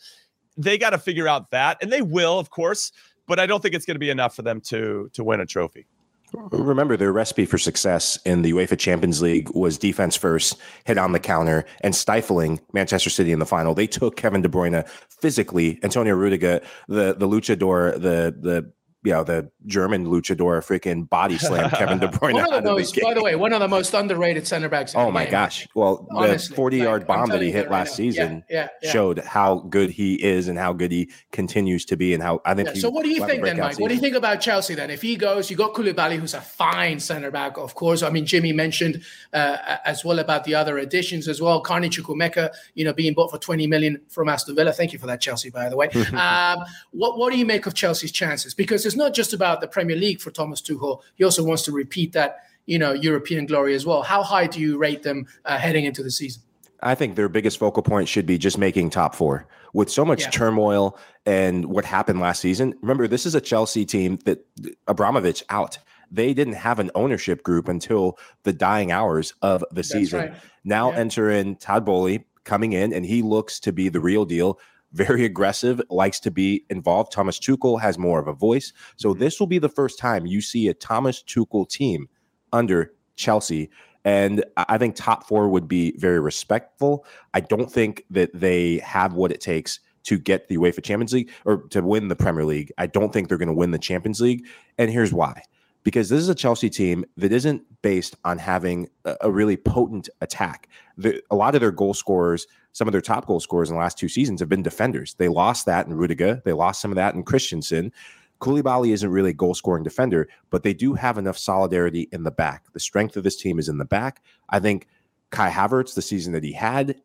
they 0.56 0.76
got 0.76 0.90
to 0.90 0.98
figure 0.98 1.28
out 1.28 1.50
that 1.50 1.78
and 1.80 1.90
they 1.90 2.02
will 2.02 2.38
of 2.38 2.50
course, 2.50 2.92
but 3.26 3.38
I 3.38 3.46
don't 3.46 3.62
think 3.62 3.74
it's 3.74 3.86
going 3.86 3.94
to 3.94 4.00
be 4.00 4.10
enough 4.10 4.36
for 4.36 4.42
them 4.42 4.60
to 4.62 5.08
to 5.14 5.24
win 5.24 5.40
a 5.40 5.46
trophy. 5.46 5.86
Remember, 6.32 6.96
their 6.96 7.12
recipe 7.12 7.44
for 7.44 7.58
success 7.58 8.18
in 8.24 8.42
the 8.42 8.52
UEFA 8.52 8.78
Champions 8.78 9.20
League 9.20 9.50
was 9.50 9.78
defense 9.78 10.16
first, 10.16 10.56
hit 10.84 10.98
on 10.98 11.12
the 11.12 11.18
counter, 11.18 11.64
and 11.80 11.94
stifling 11.94 12.60
Manchester 12.72 13.10
City 13.10 13.32
in 13.32 13.38
the 13.38 13.46
final. 13.46 13.74
They 13.74 13.86
took 13.86 14.16
Kevin 14.16 14.42
De 14.42 14.48
Bruyne 14.48 14.88
physically, 15.20 15.78
Antonio 15.82 16.14
Rudiger, 16.14 16.60
the 16.88 17.14
the 17.14 17.26
luchador, 17.26 17.94
the 17.94 18.34
the 18.38 18.72
you 19.02 19.12
know, 19.12 19.24
the 19.24 19.50
German 19.66 20.06
luchador 20.06 20.60
freaking 20.60 21.08
body 21.08 21.38
slam 21.38 21.70
Kevin 21.70 21.98
De 21.98 22.08
Bruyne. 22.08 22.34
one 22.34 22.52
of 22.52 22.62
the 22.62 22.70
most, 22.70 22.94
the 22.94 23.00
by 23.00 23.14
the 23.14 23.22
way, 23.22 23.34
one 23.34 23.52
of 23.52 23.60
the 23.60 23.68
most 23.68 23.94
underrated 23.94 24.46
center 24.46 24.68
backs. 24.68 24.94
oh 24.94 25.10
my 25.10 25.24
game. 25.24 25.30
gosh! 25.30 25.66
Well, 25.74 26.06
Honestly, 26.10 26.48
the 26.48 26.56
forty-yard 26.56 27.06
bomb 27.06 27.30
that 27.30 27.40
he 27.40 27.50
hit 27.50 27.70
last 27.70 27.88
right 27.90 27.96
season 27.96 28.44
yeah, 28.50 28.62
yeah, 28.62 28.68
yeah. 28.82 28.92
showed 28.92 29.18
how 29.20 29.60
good 29.70 29.90
he 29.90 30.22
is 30.22 30.48
and 30.48 30.58
how 30.58 30.74
good 30.74 30.92
he 30.92 31.10
continues 31.32 31.86
to 31.86 31.96
be, 31.96 32.12
and 32.12 32.22
how 32.22 32.42
I 32.44 32.52
think. 32.54 32.76
so, 32.76 32.90
what 32.90 33.04
do 33.04 33.10
you 33.10 33.24
think 33.26 33.42
then, 33.42 33.58
Mike? 33.58 33.72
Season. 33.72 33.82
What 33.82 33.88
do 33.88 33.94
you 33.94 34.00
think 34.00 34.16
about 34.16 34.40
Chelsea 34.42 34.74
then? 34.74 34.90
If 34.90 35.00
he 35.00 35.16
goes, 35.16 35.50
you 35.50 35.56
got 35.56 35.72
Koulibaly, 35.72 36.18
who's 36.18 36.34
a 36.34 36.40
fine 36.40 37.00
center 37.00 37.30
back, 37.30 37.56
of 37.56 37.74
course. 37.74 38.02
I 38.02 38.10
mean, 38.10 38.26
Jimmy 38.26 38.52
mentioned 38.52 39.02
uh, 39.32 39.78
as 39.86 40.04
well 40.04 40.18
about 40.18 40.44
the 40.44 40.54
other 40.54 40.76
additions 40.76 41.26
as 41.26 41.40
well. 41.40 41.62
Carney 41.62 41.88
Chukwuemeka, 41.88 42.50
you 42.74 42.84
know, 42.84 42.92
being 42.92 43.14
bought 43.14 43.30
for 43.30 43.38
twenty 43.38 43.66
million 43.66 44.02
from 44.08 44.28
Aston 44.28 44.56
Villa. 44.56 44.72
Thank 44.74 44.92
you 44.92 44.98
for 44.98 45.06
that, 45.06 45.22
Chelsea. 45.22 45.48
By 45.48 45.70
the 45.70 45.76
way, 45.76 45.88
um, 46.12 46.58
what 46.90 47.16
what 47.16 47.32
do 47.32 47.38
you 47.38 47.46
make 47.46 47.64
of 47.64 47.72
Chelsea's 47.72 48.12
chances? 48.12 48.52
Because 48.52 48.89
it's 48.90 48.96
not 48.96 49.14
just 49.14 49.32
about 49.32 49.60
the 49.60 49.68
Premier 49.68 49.96
League 49.96 50.20
for 50.20 50.32
Thomas 50.32 50.60
Tuchel. 50.60 51.00
He 51.14 51.22
also 51.22 51.44
wants 51.44 51.62
to 51.62 51.72
repeat 51.72 52.12
that, 52.12 52.38
you 52.66 52.76
know, 52.76 52.92
European 52.92 53.46
glory 53.46 53.74
as 53.74 53.86
well. 53.86 54.02
How 54.02 54.24
high 54.24 54.48
do 54.48 54.58
you 54.58 54.78
rate 54.78 55.04
them 55.04 55.26
uh, 55.44 55.58
heading 55.58 55.84
into 55.84 56.02
the 56.02 56.10
season? 56.10 56.42
I 56.82 56.96
think 56.96 57.14
their 57.14 57.28
biggest 57.28 57.58
focal 57.58 57.84
point 57.84 58.08
should 58.08 58.26
be 58.26 58.36
just 58.36 58.58
making 58.58 58.90
top 58.90 59.14
four. 59.14 59.46
With 59.72 59.90
so 59.90 60.04
much 60.04 60.22
yeah. 60.22 60.30
turmoil 60.30 60.98
and 61.24 61.66
what 61.66 61.84
happened 61.84 62.18
last 62.18 62.40
season, 62.40 62.74
remember 62.80 63.06
this 63.06 63.26
is 63.26 63.36
a 63.36 63.40
Chelsea 63.40 63.84
team 63.84 64.18
that 64.24 64.44
Abramovich 64.88 65.44
out. 65.50 65.78
They 66.10 66.34
didn't 66.34 66.54
have 66.54 66.80
an 66.80 66.90
ownership 66.96 67.44
group 67.44 67.68
until 67.68 68.18
the 68.42 68.52
dying 68.52 68.90
hours 68.90 69.34
of 69.42 69.60
the 69.70 69.76
That's 69.76 69.90
season. 69.90 70.18
Right. 70.18 70.34
Now 70.64 70.90
yeah. 70.90 70.98
enter 70.98 71.30
in 71.30 71.54
Todd 71.56 71.84
Boehly 71.84 72.24
coming 72.42 72.72
in, 72.72 72.92
and 72.92 73.06
he 73.06 73.22
looks 73.22 73.60
to 73.60 73.72
be 73.72 73.88
the 73.88 74.00
real 74.00 74.24
deal 74.24 74.58
very 74.92 75.24
aggressive, 75.24 75.80
likes 75.90 76.20
to 76.20 76.30
be 76.30 76.64
involved. 76.70 77.12
Thomas 77.12 77.38
Tuchel 77.38 77.80
has 77.80 77.98
more 77.98 78.18
of 78.18 78.28
a 78.28 78.32
voice. 78.32 78.72
So 78.96 79.10
mm-hmm. 79.10 79.20
this 79.20 79.38
will 79.38 79.46
be 79.46 79.58
the 79.58 79.68
first 79.68 79.98
time 79.98 80.26
you 80.26 80.40
see 80.40 80.68
a 80.68 80.74
Thomas 80.74 81.22
Tuchel 81.22 81.68
team 81.68 82.08
under 82.52 82.92
Chelsea. 83.16 83.70
And 84.04 84.44
I 84.56 84.78
think 84.78 84.96
top 84.96 85.28
four 85.28 85.48
would 85.48 85.68
be 85.68 85.94
very 85.98 86.20
respectful. 86.20 87.04
I 87.34 87.40
don't 87.40 87.70
think 87.70 88.04
that 88.10 88.30
they 88.32 88.78
have 88.78 89.12
what 89.12 89.30
it 89.30 89.40
takes 89.40 89.78
to 90.04 90.18
get 90.18 90.48
the 90.48 90.56
UEFA 90.56 90.82
Champions 90.82 91.12
League 91.12 91.30
or 91.44 91.64
to 91.68 91.82
win 91.82 92.08
the 92.08 92.16
Premier 92.16 92.44
League. 92.44 92.72
I 92.78 92.86
don't 92.86 93.12
think 93.12 93.28
they're 93.28 93.36
going 93.36 93.48
to 93.48 93.54
win 93.54 93.72
the 93.72 93.78
Champions 93.78 94.20
League. 94.20 94.46
And 94.78 94.90
here's 94.90 95.12
why 95.12 95.42
because 95.82 96.08
this 96.08 96.20
is 96.20 96.28
a 96.28 96.34
Chelsea 96.34 96.70
team 96.70 97.04
that 97.16 97.32
isn't 97.32 97.62
based 97.82 98.16
on 98.24 98.38
having 98.38 98.88
a, 99.04 99.16
a 99.22 99.30
really 99.30 99.56
potent 99.56 100.08
attack. 100.20 100.68
The, 100.96 101.22
a 101.30 101.36
lot 101.36 101.54
of 101.54 101.60
their 101.60 101.70
goal 101.70 101.94
scorers, 101.94 102.46
some 102.72 102.88
of 102.88 102.92
their 102.92 103.00
top 103.00 103.26
goal 103.26 103.40
scorers 103.40 103.68
in 103.68 103.74
the 103.74 103.80
last 103.80 103.98
two 103.98 104.08
seasons 104.08 104.40
have 104.40 104.48
been 104.48 104.62
defenders. 104.62 105.14
They 105.14 105.28
lost 105.28 105.66
that 105.66 105.86
in 105.86 105.94
Rudiger. 105.94 106.40
They 106.44 106.52
lost 106.52 106.80
some 106.80 106.90
of 106.90 106.96
that 106.96 107.14
in 107.14 107.22
Christensen. 107.24 107.92
Koulibaly 108.40 108.92
isn't 108.92 109.10
really 109.10 109.30
a 109.30 109.34
goal 109.34 109.54
scoring 109.54 109.84
defender, 109.84 110.28
but 110.48 110.62
they 110.62 110.72
do 110.72 110.94
have 110.94 111.18
enough 111.18 111.36
solidarity 111.36 112.08
in 112.10 112.22
the 112.22 112.30
back. 112.30 112.64
The 112.72 112.80
strength 112.80 113.16
of 113.16 113.24
this 113.24 113.36
team 113.36 113.58
is 113.58 113.68
in 113.68 113.78
the 113.78 113.84
back. 113.84 114.22
I 114.48 114.60
think 114.60 114.86
Kai 115.30 115.50
Havertz, 115.50 115.94
the 115.94 116.02
season 116.02 116.32
that 116.32 116.44
he 116.44 116.52
had, 116.52 116.96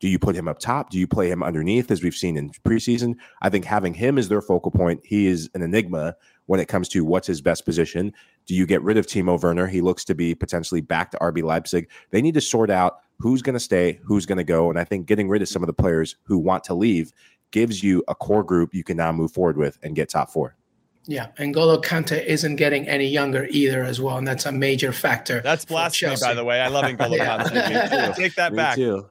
do 0.00 0.08
you 0.08 0.18
put 0.18 0.34
him 0.34 0.48
up 0.48 0.58
top? 0.58 0.90
Do 0.90 0.98
you 0.98 1.06
play 1.06 1.30
him 1.30 1.44
underneath, 1.44 1.90
as 1.90 2.02
we've 2.02 2.14
seen 2.14 2.36
in 2.36 2.50
preseason? 2.50 3.14
I 3.40 3.48
think 3.48 3.64
having 3.64 3.94
him 3.94 4.18
as 4.18 4.28
their 4.28 4.42
focal 4.42 4.72
point, 4.72 5.00
he 5.04 5.28
is 5.28 5.48
an 5.54 5.62
enigma 5.62 6.16
when 6.46 6.58
it 6.58 6.66
comes 6.66 6.88
to 6.88 7.04
what's 7.04 7.28
his 7.28 7.40
best 7.40 7.64
position. 7.64 8.12
Do 8.46 8.56
you 8.56 8.66
get 8.66 8.82
rid 8.82 8.96
of 8.96 9.06
Timo 9.06 9.40
Werner? 9.40 9.68
He 9.68 9.80
looks 9.80 10.04
to 10.06 10.14
be 10.16 10.34
potentially 10.34 10.80
back 10.80 11.12
to 11.12 11.18
RB 11.18 11.44
Leipzig. 11.44 11.88
They 12.10 12.20
need 12.20 12.34
to 12.34 12.40
sort 12.40 12.68
out 12.68 12.98
who's 13.22 13.40
going 13.40 13.54
to 13.54 13.60
stay, 13.60 14.00
who's 14.02 14.26
going 14.26 14.38
to 14.38 14.44
go. 14.44 14.68
And 14.68 14.78
I 14.78 14.84
think 14.84 15.06
getting 15.06 15.28
rid 15.28 15.42
of 15.42 15.48
some 15.48 15.62
of 15.62 15.68
the 15.68 15.72
players 15.72 16.16
who 16.24 16.38
want 16.38 16.64
to 16.64 16.74
leave 16.74 17.12
gives 17.52 17.82
you 17.82 18.02
a 18.08 18.14
core 18.14 18.42
group 18.42 18.74
you 18.74 18.82
can 18.82 18.96
now 18.96 19.12
move 19.12 19.30
forward 19.30 19.56
with 19.56 19.78
and 19.82 19.94
get 19.94 20.08
top 20.08 20.28
four. 20.28 20.56
Yeah, 21.06 21.28
and 21.38 21.52
Golo 21.52 21.80
Kante 21.80 22.24
isn't 22.24 22.56
getting 22.56 22.86
any 22.86 23.06
younger 23.06 23.48
either, 23.50 23.82
as 23.82 24.00
well, 24.00 24.18
and 24.18 24.26
that's 24.26 24.46
a 24.46 24.52
major 24.52 24.92
factor. 24.92 25.40
That's 25.40 25.64
blasphemy, 25.64 26.16
by 26.20 26.34
the 26.34 26.44
way. 26.44 26.60
I 26.60 26.68
love 26.68 26.84
N'Golo 26.84 27.16
yeah. 27.16 27.42
Kante. 27.42 28.14
Take 28.14 28.34
that 28.36 28.52
Me 28.52 28.56
back. 28.56 28.76
Too 28.76 29.08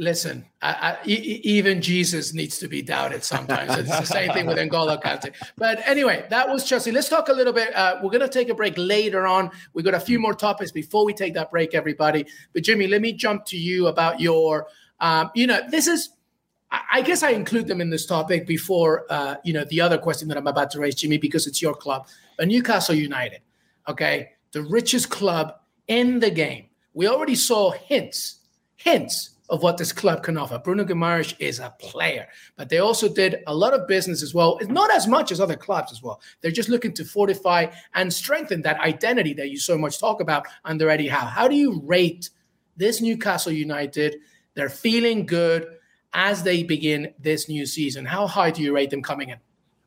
listen, 0.00 0.46
even 1.04 1.82
Jesus 1.82 2.32
needs 2.32 2.58
to 2.58 2.68
be 2.68 2.80
doubted 2.80 3.22
sometimes. 3.22 3.76
It's 3.76 4.00
the 4.00 4.06
same 4.06 4.32
thing 4.32 4.46
with 4.46 4.56
N'Golo 4.56 5.00
Kante. 5.00 5.34
But 5.58 5.86
anyway, 5.86 6.24
that 6.30 6.48
was 6.48 6.64
Chelsea. 6.64 6.90
Let's 6.90 7.10
talk 7.10 7.28
a 7.28 7.34
little 7.34 7.52
bit. 7.52 7.76
Uh, 7.76 7.98
we're 8.02 8.10
going 8.10 8.22
to 8.22 8.28
take 8.28 8.48
a 8.48 8.54
break 8.54 8.72
later 8.78 9.26
on. 9.26 9.50
We've 9.74 9.84
got 9.84 9.92
a 9.92 10.00
few 10.00 10.18
more 10.18 10.32
topics 10.32 10.72
before 10.72 11.04
we 11.04 11.12
take 11.12 11.34
that 11.34 11.50
break, 11.50 11.74
everybody. 11.74 12.24
But 12.54 12.62
Jimmy, 12.62 12.86
let 12.86 13.02
me 13.02 13.12
jump 13.12 13.44
to 13.46 13.58
you 13.58 13.88
about 13.88 14.20
your, 14.20 14.68
um, 15.00 15.30
you 15.34 15.46
know, 15.46 15.60
this 15.70 15.86
is. 15.86 16.08
I 16.72 17.02
guess 17.02 17.24
I 17.24 17.30
include 17.30 17.66
them 17.66 17.80
in 17.80 17.90
this 17.90 18.06
topic 18.06 18.46
before, 18.46 19.04
uh, 19.10 19.34
you 19.42 19.52
know, 19.52 19.64
the 19.64 19.80
other 19.80 19.98
question 19.98 20.28
that 20.28 20.36
I'm 20.36 20.46
about 20.46 20.70
to 20.70 20.78
raise, 20.78 20.94
Jimmy, 20.94 21.18
because 21.18 21.48
it's 21.48 21.60
your 21.60 21.74
club, 21.74 22.06
a 22.38 22.46
Newcastle 22.46 22.94
United. 22.94 23.40
Okay, 23.88 24.30
the 24.52 24.62
richest 24.62 25.10
club 25.10 25.54
in 25.88 26.20
the 26.20 26.30
game. 26.30 26.66
We 26.94 27.08
already 27.08 27.34
saw 27.34 27.72
hints, 27.72 28.38
hints 28.76 29.30
of 29.50 29.62
what 29.62 29.76
this 29.76 29.92
club 29.92 30.22
can 30.22 30.38
offer. 30.38 30.58
Bruno 30.58 30.84
Guimaraes 30.84 31.34
is 31.38 31.58
a 31.58 31.74
player, 31.78 32.28
but 32.56 32.68
they 32.68 32.78
also 32.78 33.12
did 33.12 33.42
a 33.46 33.54
lot 33.54 33.74
of 33.74 33.86
business 33.86 34.22
as 34.22 34.32
well. 34.32 34.58
It's 34.58 34.70
not 34.70 34.90
as 34.92 35.06
much 35.06 35.32
as 35.32 35.40
other 35.40 35.56
clubs 35.56 35.92
as 35.92 36.02
well. 36.02 36.20
They're 36.40 36.50
just 36.50 36.68
looking 36.68 36.92
to 36.94 37.04
fortify 37.04 37.66
and 37.94 38.12
strengthen 38.12 38.62
that 38.62 38.80
identity 38.80 39.34
that 39.34 39.50
you 39.50 39.58
so 39.58 39.76
much 39.76 39.98
talk 39.98 40.20
about 40.20 40.46
under 40.64 40.88
Eddie 40.88 41.08
Howe. 41.08 41.26
How 41.26 41.48
do 41.48 41.56
you 41.56 41.80
rate 41.84 42.30
this 42.76 43.00
Newcastle 43.00 43.52
United? 43.52 44.16
They're 44.54 44.68
feeling 44.68 45.26
good 45.26 45.66
as 46.12 46.42
they 46.42 46.62
begin 46.62 47.12
this 47.18 47.48
new 47.48 47.66
season. 47.66 48.04
How 48.04 48.26
high 48.26 48.50
do 48.50 48.62
you 48.62 48.74
rate 48.74 48.90
them 48.90 49.02
coming 49.02 49.30
in? 49.30 49.38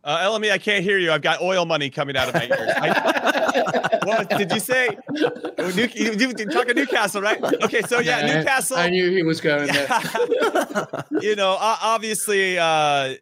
Uh, 0.04 0.20
LME, 0.20 0.52
I 0.52 0.58
can't 0.58 0.84
hear 0.84 0.98
you. 0.98 1.14
I've 1.14 1.22
got 1.22 1.42
oil 1.42 1.66
money 1.66 1.90
coming 1.90 2.18
out 2.18 2.28
of 2.28 2.34
my 2.34 2.46
ears. 2.46 2.72
I, 2.76 4.00
what 4.04 4.30
did 4.30 4.52
you 4.52 4.60
say? 4.60 4.90
New, 5.10 5.88
you, 5.94 6.12
you, 6.12 6.34
talking 6.34 6.76
Newcastle, 6.76 7.22
right? 7.22 7.42
Okay, 7.42 7.82
so 7.84 8.00
yeah, 8.00 8.26
yeah 8.26 8.36
Newcastle. 8.36 8.78
I 8.78 8.90
knew 8.90 9.10
he 9.12 9.24
was 9.24 9.40
going 9.40 9.68
there. 9.68 9.88
you 11.22 11.38
know, 11.38 11.56
obviously, 11.60 12.60
uh, 12.60 13.16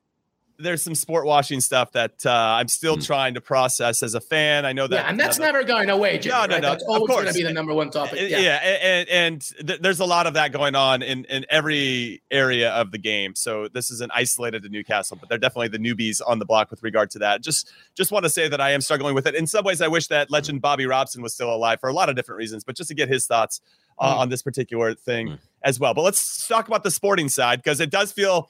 there's 0.61 0.83
some 0.83 0.95
sport 0.95 1.25
washing 1.25 1.59
stuff 1.61 1.91
that 1.93 2.25
uh, 2.25 2.31
I'm 2.31 2.67
still 2.67 2.97
mm. 2.97 3.05
trying 3.05 3.33
to 3.33 3.41
process 3.41 4.03
as 4.03 4.13
a 4.13 4.21
fan. 4.21 4.65
I 4.65 4.73
know 4.73 4.87
that, 4.87 4.95
yeah, 4.95 5.09
and 5.09 5.19
that's 5.19 5.39
never 5.39 5.63
going 5.63 5.89
away. 5.89 6.17
Jim, 6.19 6.31
no, 6.31 6.45
no, 6.45 6.53
right? 6.53 6.61
no. 6.61 6.69
That's 6.69 6.83
always 6.83 7.07
going 7.07 7.27
to 7.27 7.33
be 7.33 7.43
the 7.43 7.53
number 7.53 7.73
one 7.73 7.89
topic. 7.89 8.19
Yeah, 8.29 8.39
yeah 8.39 8.55
and, 8.57 9.09
and 9.09 9.67
th- 9.67 9.81
there's 9.81 9.99
a 9.99 10.05
lot 10.05 10.27
of 10.27 10.33
that 10.35 10.51
going 10.51 10.75
on 10.75 11.01
in 11.01 11.25
in 11.25 11.45
every 11.49 12.21
area 12.31 12.71
of 12.71 12.91
the 12.91 12.97
game. 12.97 13.35
So 13.35 13.67
this 13.67 13.91
isn't 13.91 14.11
isolated 14.13 14.63
to 14.63 14.69
Newcastle, 14.69 15.17
but 15.19 15.29
they're 15.29 15.37
definitely 15.37 15.69
the 15.69 15.79
newbies 15.79 16.21
on 16.25 16.39
the 16.39 16.45
block 16.45 16.71
with 16.71 16.83
regard 16.83 17.09
to 17.11 17.19
that. 17.19 17.41
Just 17.41 17.71
just 17.95 18.11
want 18.11 18.23
to 18.23 18.29
say 18.29 18.47
that 18.47 18.61
I 18.61 18.71
am 18.71 18.81
struggling 18.81 19.15
with 19.15 19.27
it. 19.27 19.35
In 19.35 19.47
some 19.47 19.65
ways, 19.65 19.81
I 19.81 19.87
wish 19.87 20.07
that 20.07 20.31
legend 20.31 20.61
Bobby 20.61 20.85
Robson 20.85 21.21
was 21.21 21.33
still 21.33 21.53
alive 21.53 21.79
for 21.79 21.89
a 21.89 21.93
lot 21.93 22.09
of 22.09 22.15
different 22.15 22.37
reasons, 22.37 22.63
but 22.63 22.75
just 22.75 22.89
to 22.89 22.95
get 22.95 23.09
his 23.09 23.25
thoughts 23.25 23.61
uh, 23.99 24.15
mm. 24.15 24.19
on 24.19 24.29
this 24.29 24.41
particular 24.41 24.93
thing 24.93 25.29
mm. 25.29 25.39
as 25.63 25.79
well. 25.79 25.93
But 25.93 26.01
let's 26.01 26.47
talk 26.47 26.67
about 26.67 26.83
the 26.83 26.91
sporting 26.91 27.29
side 27.29 27.61
because 27.63 27.79
it 27.79 27.89
does 27.89 28.11
feel 28.11 28.49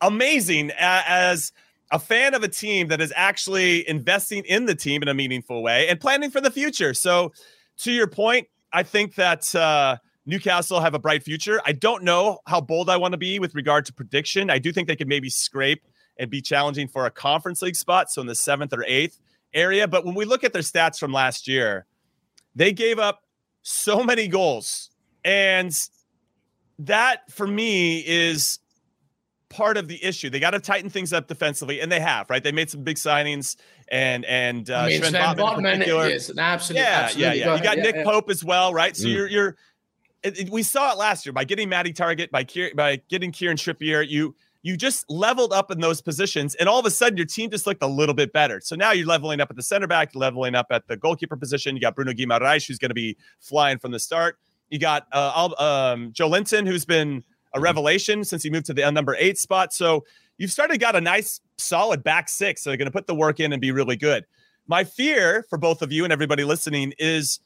amazing 0.00 0.70
as 0.78 1.52
a 1.90 1.98
fan 1.98 2.34
of 2.34 2.42
a 2.42 2.48
team 2.48 2.88
that 2.88 3.00
is 3.00 3.12
actually 3.16 3.88
investing 3.88 4.44
in 4.44 4.66
the 4.66 4.74
team 4.74 5.02
in 5.02 5.08
a 5.08 5.14
meaningful 5.14 5.62
way 5.62 5.88
and 5.88 6.00
planning 6.00 6.30
for 6.30 6.40
the 6.40 6.50
future. 6.50 6.94
So, 6.94 7.32
to 7.78 7.92
your 7.92 8.06
point, 8.06 8.46
I 8.72 8.82
think 8.82 9.14
that 9.14 9.54
uh, 9.54 9.96
Newcastle 10.26 10.80
have 10.80 10.94
a 10.94 10.98
bright 10.98 11.22
future. 11.22 11.60
I 11.64 11.72
don't 11.72 12.04
know 12.04 12.38
how 12.46 12.60
bold 12.60 12.90
I 12.90 12.96
want 12.96 13.12
to 13.12 13.18
be 13.18 13.38
with 13.38 13.54
regard 13.54 13.86
to 13.86 13.92
prediction. 13.92 14.50
I 14.50 14.58
do 14.58 14.70
think 14.72 14.86
they 14.86 14.96
could 14.96 15.08
maybe 15.08 15.30
scrape 15.30 15.86
and 16.18 16.30
be 16.30 16.42
challenging 16.42 16.86
for 16.86 17.06
a 17.06 17.10
conference 17.10 17.62
league 17.62 17.76
spot, 17.76 18.10
so 18.10 18.20
in 18.20 18.26
the 18.26 18.34
seventh 18.34 18.72
or 18.72 18.84
eighth 18.86 19.18
area. 19.54 19.88
But 19.88 20.04
when 20.04 20.14
we 20.14 20.24
look 20.24 20.44
at 20.44 20.52
their 20.52 20.62
stats 20.62 20.98
from 20.98 21.12
last 21.12 21.48
year, 21.48 21.86
they 22.54 22.72
gave 22.72 22.98
up 22.98 23.22
so 23.62 24.04
many 24.04 24.28
goals. 24.28 24.90
And 25.24 25.76
that 26.78 27.30
for 27.30 27.46
me 27.46 28.00
is 28.06 28.58
part 29.50 29.76
of 29.76 29.88
the 29.88 30.02
issue. 30.02 30.30
They 30.30 30.40
got 30.40 30.52
to 30.52 30.60
tighten 30.60 30.88
things 30.88 31.12
up 31.12 31.28
defensively, 31.28 31.80
and 31.80 31.92
they 31.92 32.00
have, 32.00 32.30
right? 32.30 32.42
They 32.42 32.52
made 32.52 32.70
some 32.70 32.82
big 32.82 32.96
signings, 32.96 33.56
and 33.88 34.24
and 34.24 34.70
uh, 34.70 34.78
I 34.78 34.88
mean, 34.88 35.02
Sven 35.02 35.36
Botman 35.36 36.10
is 36.10 36.30
an 36.30 36.38
absolute, 36.38 36.80
yeah, 36.80 36.84
absolute 36.86 37.22
yeah, 37.22 37.32
yeah. 37.34 37.56
You 37.56 37.62
got 37.62 37.76
yeah, 37.76 37.82
Nick 37.82 37.96
yeah. 37.96 38.04
Pope 38.04 38.30
as 38.30 38.42
well, 38.42 38.72
right? 38.72 38.96
So 38.96 39.06
mm. 39.06 39.12
you're 39.12 39.26
you're. 39.26 39.56
It, 40.22 40.38
it, 40.38 40.50
we 40.50 40.62
saw 40.62 40.92
it 40.92 40.98
last 40.98 41.24
year 41.24 41.32
by 41.32 41.44
getting 41.44 41.68
Matty 41.68 41.92
Targett, 41.92 42.30
by 42.30 42.46
by 42.74 43.02
getting 43.08 43.32
Kieran 43.32 43.56
Trippier. 43.56 44.06
You 44.08 44.34
you 44.62 44.76
just 44.76 45.10
leveled 45.10 45.52
up 45.52 45.70
in 45.70 45.80
those 45.80 46.00
positions, 46.00 46.54
and 46.54 46.68
all 46.68 46.78
of 46.78 46.86
a 46.86 46.90
sudden 46.90 47.16
your 47.16 47.26
team 47.26 47.50
just 47.50 47.66
looked 47.66 47.82
a 47.82 47.86
little 47.86 48.14
bit 48.14 48.32
better. 48.32 48.60
So 48.60 48.76
now 48.76 48.92
you're 48.92 49.06
leveling 49.06 49.40
up 49.40 49.50
at 49.50 49.56
the 49.56 49.62
center 49.62 49.86
back, 49.86 50.14
leveling 50.14 50.54
up 50.54 50.66
at 50.70 50.86
the 50.86 50.96
goalkeeper 50.96 51.36
position. 51.36 51.74
You 51.74 51.80
got 51.80 51.94
Bruno 51.94 52.12
Guimaraes, 52.12 52.66
who's 52.66 52.78
going 52.78 52.90
to 52.90 52.94
be 52.94 53.16
flying 53.40 53.78
from 53.78 53.92
the 53.92 53.98
start. 53.98 54.38
You 54.68 54.78
got 54.78 55.06
uh, 55.12 55.48
um, 55.58 56.12
Joelinton, 56.12 56.66
who's 56.66 56.84
been 56.84 57.24
a 57.52 57.56
mm-hmm. 57.56 57.64
revelation 57.64 58.24
since 58.24 58.42
he 58.42 58.50
moved 58.50 58.66
to 58.66 58.74
the 58.74 58.90
number 58.90 59.16
eight 59.18 59.38
spot. 59.38 59.72
So 59.72 60.04
you've 60.38 60.52
started 60.52 60.78
got 60.80 60.96
a 60.96 61.00
nice 61.00 61.40
solid 61.58 62.02
back 62.02 62.28
six. 62.28 62.62
So 62.62 62.70
they're 62.70 62.76
going 62.76 62.86
to 62.86 62.92
put 62.92 63.06
the 63.06 63.14
work 63.14 63.40
in 63.40 63.52
and 63.52 63.60
be 63.60 63.72
really 63.72 63.96
good. 63.96 64.24
My 64.66 64.84
fear 64.84 65.44
for 65.48 65.58
both 65.58 65.82
of 65.82 65.92
you 65.92 66.04
and 66.04 66.12
everybody 66.12 66.44
listening 66.44 66.94
is 66.98 67.40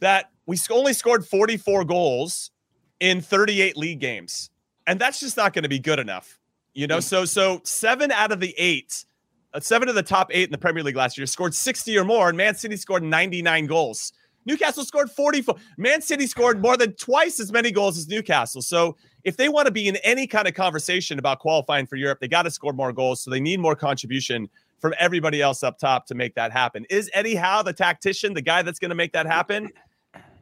that 0.00 0.30
we 0.46 0.58
only 0.70 0.92
scored 0.92 1.24
44 1.24 1.84
goals 1.84 2.50
in 3.00 3.20
38 3.20 3.76
league 3.76 4.00
games. 4.00 4.50
And 4.86 5.00
that's 5.00 5.20
just 5.20 5.36
not 5.36 5.52
going 5.52 5.62
to 5.62 5.68
be 5.68 5.78
good 5.78 5.98
enough. 5.98 6.38
You 6.74 6.86
know, 6.86 6.98
mm. 6.98 7.02
so 7.02 7.24
so 7.24 7.60
seven 7.64 8.10
out 8.10 8.32
of 8.32 8.40
the 8.40 8.54
eight, 8.58 9.04
uh, 9.54 9.60
seven 9.60 9.88
of 9.88 9.94
the 9.94 10.02
top 10.02 10.28
eight 10.32 10.44
in 10.44 10.50
the 10.50 10.58
Premier 10.58 10.82
League 10.82 10.96
last 10.96 11.16
year 11.16 11.26
scored 11.26 11.54
60 11.54 11.96
or 11.96 12.04
more, 12.04 12.28
and 12.28 12.36
Man 12.36 12.54
City 12.54 12.76
scored 12.76 13.02
99 13.02 13.66
goals. 13.66 14.12
Newcastle 14.46 14.84
scored 14.84 15.10
44. 15.10 15.56
Man 15.76 16.02
City 16.02 16.26
scored 16.26 16.60
more 16.60 16.76
than 16.76 16.94
twice 16.94 17.40
as 17.40 17.52
many 17.52 17.70
goals 17.70 17.98
as 17.98 18.08
Newcastle. 18.08 18.62
So 18.62 18.96
if 19.24 19.36
they 19.36 19.48
want 19.48 19.66
to 19.66 19.72
be 19.72 19.88
in 19.88 19.96
any 19.96 20.26
kind 20.26 20.46
of 20.46 20.54
conversation 20.54 21.18
about 21.18 21.38
qualifying 21.38 21.86
for 21.86 21.96
Europe, 21.96 22.20
they 22.20 22.28
got 22.28 22.42
to 22.42 22.50
score 22.50 22.72
more 22.72 22.92
goals. 22.92 23.22
So 23.22 23.30
they 23.30 23.40
need 23.40 23.60
more 23.60 23.74
contribution 23.74 24.48
from 24.80 24.94
everybody 24.98 25.40
else 25.40 25.62
up 25.62 25.78
top 25.78 26.06
to 26.06 26.14
make 26.14 26.34
that 26.34 26.52
happen. 26.52 26.84
Is 26.90 27.10
Eddie 27.14 27.36
Howe 27.36 27.62
the 27.62 27.72
tactician, 27.72 28.34
the 28.34 28.42
guy 28.42 28.62
that's 28.62 28.78
going 28.78 28.90
to 28.90 28.94
make 28.94 29.12
that 29.12 29.26
happen? 29.26 29.70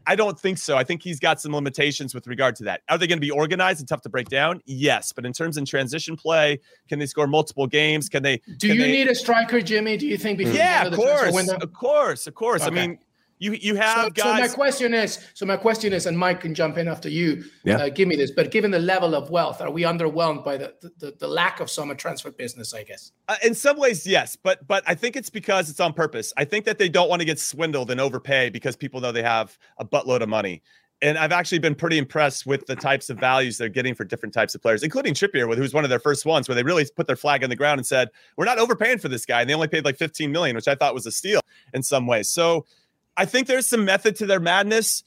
I 0.07 0.17
don't 0.17 0.38
think 0.38 0.59
so. 0.59 0.77
I 0.77 0.85
think 0.85 1.03
he's 1.03 1.21
got 1.21 1.41
some 1.41 1.55
limitations 1.55 2.15
with 2.15 2.27
regard 2.27 2.57
to 2.57 2.65
that. 2.65 2.83
Are 2.88 2.99
they 2.99 3.07
going 3.07 3.19
to 3.19 3.25
be 3.25 3.31
organized 3.31 3.81
and 3.81 3.88
tough 3.88 4.03
to 4.03 4.09
break 4.09 4.29
down? 4.29 4.61
Yes, 4.67 5.12
but 5.12 5.25
in 5.25 5.33
terms 5.33 5.57
of 5.57 5.65
transition 5.65 6.17
play, 6.17 6.59
can 6.88 6.99
they 6.99 7.07
score 7.07 7.27
multiple 7.27 7.67
games? 7.67 8.09
Can 8.09 8.23
they? 8.23 8.38
Do 8.57 8.69
can 8.69 8.77
you 8.77 8.83
they, 8.83 8.93
need 8.93 9.09
a 9.09 9.15
striker, 9.15 9.61
Jimmy? 9.61 9.97
Do 9.97 10.07
you 10.07 10.19
think? 10.19 10.41
Yeah, 10.41 10.87
of 10.87 10.95
course, 10.95 11.49
of 11.49 11.73
course, 11.73 12.27
of 12.27 12.35
course. 12.35 12.62
Okay. 12.62 12.81
I 12.81 12.87
mean, 12.87 12.99
you 13.43 13.55
you 13.55 13.75
have 13.75 14.05
so, 14.05 14.11
guys. 14.11 14.25
So 14.25 14.41
my 14.41 14.49
question 14.49 14.95
is, 14.95 15.19
so 15.35 15.45
my 15.45 15.57
question 15.57 15.93
is, 15.93 16.07
and 16.07 16.17
Mike 16.17 16.41
can 16.41 16.55
jump 16.55 16.79
in 16.79 16.87
after 16.87 17.09
you. 17.09 17.43
Yeah. 17.65 17.79
Uh, 17.79 17.89
give 17.89 18.07
me 18.07 18.15
this. 18.15 18.31
But 18.31 18.53
given 18.53 18.71
the 18.71 18.79
level 18.79 19.17
of 19.17 19.31
wealth, 19.31 19.61
are 19.61 19.71
we 19.71 19.83
underwhelmed 19.83 20.45
by 20.45 20.57
the 20.57 20.75
the, 20.99 21.13
the 21.19 21.27
lack 21.27 21.59
of 21.59 21.69
summer 21.69 21.97
transfer 21.97 22.31
business? 22.31 22.73
I 22.73 22.85
guess. 22.85 23.11
Uh, 23.27 23.35
in 23.45 23.55
some 23.55 23.79
ways, 23.79 24.07
yes, 24.07 24.37
but 24.37 24.67
but 24.69 24.85
I 24.87 24.95
think 24.95 25.17
it's 25.17 25.29
because 25.29 25.69
it's 25.69 25.81
on 25.81 25.93
purpose. 25.93 26.33
I 26.37 26.45
think 26.45 26.65
that 26.67 26.79
they 26.79 26.89
don't 26.89 27.09
want 27.09 27.21
to 27.21 27.27
get 27.27 27.41
swindled 27.41 27.91
and 27.91 28.01
overpay 28.01 28.51
because 28.51 28.77
people 28.77 29.01
know 29.01 29.11
they 29.11 29.25
have 29.25 29.59
a 29.79 29.85
buttload 29.85 30.21
of 30.21 30.29
money. 30.29 30.63
And 31.03 31.19
I've 31.19 31.33
actually 31.33 31.59
been 31.59 31.75
pretty 31.75 31.99
impressed 31.99 32.47
with 32.47 32.65
the 32.67 32.77
types 32.77 33.11
of 33.11 33.19
values 33.19 33.59
they're 33.59 33.69
getting 33.69 33.93
for 33.93 34.05
different 34.05 34.33
types 34.33 34.55
of 34.55 34.63
players, 34.63 34.85
including 34.85 35.15
Trippier, 35.15 35.53
who's 35.57 35.75
one 35.75 35.83
of 35.83 35.91
their 35.91 35.99
first 35.99 36.25
ones, 36.25 36.49
where 36.49 36.55
they 36.55 36.63
really 36.63 36.87
put 36.95 37.09
their 37.09 37.17
flag 37.17 37.43
on 37.43 37.51
the 37.51 37.57
ground 37.57 37.81
and 37.81 37.87
said, 37.87 38.09
"We're 38.37 38.45
not 38.45 38.61
overpaying 38.61 38.99
for 38.99 39.09
this 39.09 39.27
guy," 39.27 39.41
and 39.41 39.51
they 39.51 39.55
only 39.55 39.67
paid 39.67 39.85
like 39.85 39.97
15 39.97 40.31
million, 40.31 40.55
which 40.55 40.69
I 40.69 40.77
thought 40.77 40.95
was 40.95 41.07
a 41.07 41.11
steal 41.11 41.41
in 41.75 41.83
some 41.83 42.07
ways. 42.07 42.29
So 42.29 42.67
I 43.16 43.25
think 43.25 43.46
there's 43.46 43.68
some 43.68 43.85
method 43.85 44.16
to 44.16 44.27
their 44.27 44.40
madness, 44.40 45.05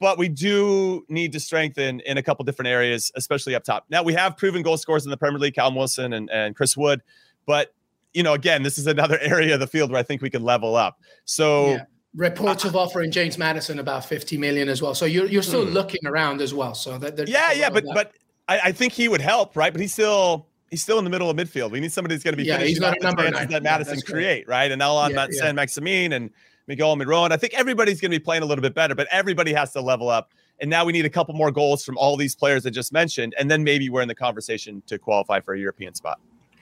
but 0.00 0.18
we 0.18 0.28
do 0.28 1.04
need 1.08 1.32
to 1.32 1.40
strengthen 1.40 2.00
in 2.00 2.18
a 2.18 2.22
couple 2.22 2.44
different 2.44 2.68
areas, 2.68 3.12
especially 3.14 3.54
up 3.54 3.64
top. 3.64 3.86
Now 3.90 4.02
we 4.02 4.14
have 4.14 4.36
proven 4.36 4.62
goal 4.62 4.76
scorers 4.76 5.04
in 5.04 5.10
the 5.10 5.16
Premier 5.16 5.38
League, 5.38 5.54
Callum 5.54 5.74
Wilson 5.74 6.12
and, 6.12 6.30
and 6.30 6.56
Chris 6.56 6.76
Wood, 6.76 7.02
but 7.46 7.72
you 8.16 8.22
know, 8.22 8.32
again, 8.32 8.62
this 8.62 8.78
is 8.78 8.86
another 8.86 9.18
area 9.20 9.54
of 9.54 9.60
the 9.60 9.66
field 9.66 9.90
where 9.90 10.00
I 10.00 10.02
think 10.02 10.22
we 10.22 10.30
can 10.30 10.42
level 10.42 10.74
up. 10.74 11.00
So 11.26 11.66
yeah. 11.66 11.84
reports 12.14 12.64
of 12.64 12.74
offering 12.74 13.10
James 13.10 13.36
Maddison 13.36 13.78
about 13.78 14.06
50 14.06 14.38
million 14.38 14.68
as 14.68 14.80
well. 14.80 14.94
So 14.94 15.04
you're 15.04 15.26
you're 15.26 15.42
still 15.42 15.66
hmm. 15.66 15.72
looking 15.72 16.04
around 16.06 16.40
as 16.40 16.54
well. 16.54 16.74
So 16.74 16.98
that 16.98 17.28
yeah, 17.28 17.52
yeah, 17.52 17.70
but 17.70 17.84
but 17.92 18.12
I, 18.48 18.60
I, 18.64 18.72
think 18.72 18.94
he 18.94 19.08
would 19.08 19.20
help, 19.20 19.54
right? 19.54 19.72
But 19.72 19.80
he's 19.80 19.92
still 19.92 20.46
he's 20.70 20.82
still 20.82 20.98
in 20.98 21.04
the 21.04 21.10
middle 21.10 21.28
of 21.28 21.36
midfield. 21.36 21.70
We 21.70 21.80
need 21.80 21.92
somebody 21.92 22.14
who's 22.14 22.22
going 22.22 22.32
to 22.32 22.38
be 22.38 22.44
yeah, 22.44 22.58
finishing 22.58 22.84
off 22.84 22.94
the 22.94 23.00
chances 23.00 23.48
that 23.48 23.62
Maddison 23.62 23.98
yeah, 23.98 24.12
create, 24.12 24.48
right? 24.48 24.70
And 24.70 24.82
Allan 24.82 25.12
yeah, 25.12 25.26
yeah. 25.30 25.40
Saint-Maximin 25.40 26.12
and 26.12 26.30
Miguel 26.66 26.96
Almiron. 26.96 27.30
I 27.32 27.36
think 27.36 27.54
everybody's 27.54 28.00
going 28.00 28.10
to 28.10 28.18
be 28.18 28.22
playing 28.22 28.42
a 28.42 28.46
little 28.46 28.62
bit 28.62 28.74
better, 28.74 28.94
but 28.94 29.06
everybody 29.10 29.52
has 29.52 29.72
to 29.72 29.80
level 29.80 30.08
up. 30.08 30.32
And 30.60 30.70
now 30.70 30.84
we 30.84 30.92
need 30.92 31.04
a 31.04 31.10
couple 31.10 31.34
more 31.34 31.50
goals 31.50 31.84
from 31.84 31.98
all 31.98 32.16
these 32.16 32.34
players 32.34 32.66
I 32.66 32.70
just 32.70 32.92
mentioned, 32.92 33.34
and 33.38 33.50
then 33.50 33.62
maybe 33.62 33.88
we're 33.90 34.00
in 34.02 34.08
the 34.08 34.14
conversation 34.14 34.82
to 34.86 34.98
qualify 34.98 35.40
for 35.40 35.54
a 35.54 35.58
European 35.58 35.94
spot. 35.94 36.18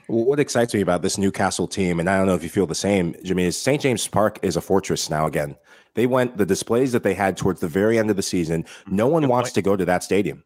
What 0.07 0.39
excites 0.39 0.75
me 0.75 0.81
about 0.81 1.01
this 1.03 1.17
Newcastle 1.17 1.67
team, 1.67 2.01
and 2.01 2.11
I 2.11 2.19
don't 2.19 2.27
know 2.27 2.35
if 2.35 2.43
you 2.43 2.49
feel 2.51 2.67
the 2.67 2.75
same, 2.75 3.15
Jimmy, 3.25 3.45
is 3.45 3.61
St. 3.61 3.81
James 3.81 4.07
Park 4.07 4.39
is 4.43 4.57
a 4.57 4.61
fortress 4.61 5.09
now 5.09 5.27
again. 5.27 5.57
They 5.95 6.07
went 6.07 6.37
the 6.37 6.45
displays 6.45 6.93
that 6.93 7.05
they 7.05 7.15
had 7.15 7.37
towards 7.37 7.61
the 7.61 7.69
very 7.69 7.99
end 7.99 8.11
of 8.11 8.17
the 8.17 8.23
season. 8.23 8.65
Mm-hmm. 8.65 8.97
No 8.97 9.07
one 9.07 9.23
Good 9.23 9.31
wants 9.31 9.51
point. 9.51 9.55
to 9.55 9.63
go 9.63 9.77
to 9.77 9.85
that 9.85 10.03
stadium 10.03 10.45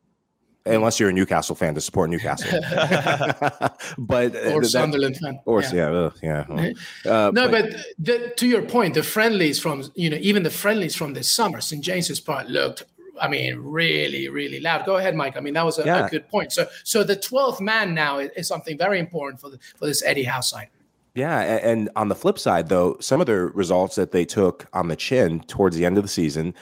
unless 0.69 1.01
you're 1.01 1.09
a 1.09 1.13
Newcastle 1.13 1.55
fan 1.55 1.75
to 1.75 1.81
support 1.81 2.11
Newcastle. 2.11 2.61
but 3.99 4.35
uh, 4.35 4.53
or 4.53 4.63
that, 4.63 4.69
Sunderland 4.71 5.17
fan, 5.17 5.41
or 5.45 5.63
yeah, 5.63 6.11
yeah. 6.23 6.45
yeah. 6.49 6.73
Uh, 7.09 7.31
no, 7.33 7.49
but, 7.49 7.71
but 7.71 7.85
the, 7.99 8.33
to 8.37 8.47
your 8.47 8.63
point, 8.63 8.95
the 8.95 9.03
friendlies 9.03 9.59
from 9.59 9.85
you 9.95 10.11
know 10.11 10.19
even 10.21 10.43
the 10.43 10.51
friendlies 10.51 10.95
from 10.95 11.15
this 11.15 11.31
summer, 11.31 11.61
St 11.61 11.83
James's 11.83 12.21
Park 12.21 12.49
looked. 12.49 12.85
I 13.21 13.27
mean, 13.27 13.57
really, 13.57 14.29
really 14.29 14.61
loud. 14.61 14.87
Go 14.87 14.97
ahead, 14.97 15.17
Mike. 15.17 15.37
I 15.37 15.41
mean, 15.41 15.55
that 15.55 15.65
was 15.65 15.81
a, 15.81 15.85
yeah. 15.85 16.07
a 16.07 16.09
good 16.09 16.29
point. 16.29 16.53
So, 16.53 16.69
so 16.85 17.03
the 17.03 17.17
twelfth 17.17 17.61
man 17.61 17.93
now 17.93 18.19
is, 18.19 18.31
is, 18.37 18.47
something 18.47 18.79
very 18.79 19.01
important 19.01 19.41
for 19.41 19.51
the, 19.51 19.59
for 19.77 19.87
this 19.87 20.05
Eddie 20.05 20.23
Howe 20.23 20.41
side. 20.41 20.69
Yeah, 21.15 21.41
and 21.41 21.91
on 21.97 22.09
the 22.09 22.15
flip 22.15 22.39
side, 22.39 22.69
though, 22.69 22.97
some 23.01 23.21
of 23.21 23.27
the 23.27 23.35
results 23.35 23.97
that 23.97 24.13
they 24.13 24.25
took 24.25 24.67
on 24.73 24.87
the 24.87 24.95
chin 24.95 25.41
towards 25.41 25.77
the 25.77 25.85
end 25.85 25.97
of 25.97 26.05
the 26.05 26.09
season 26.09 26.55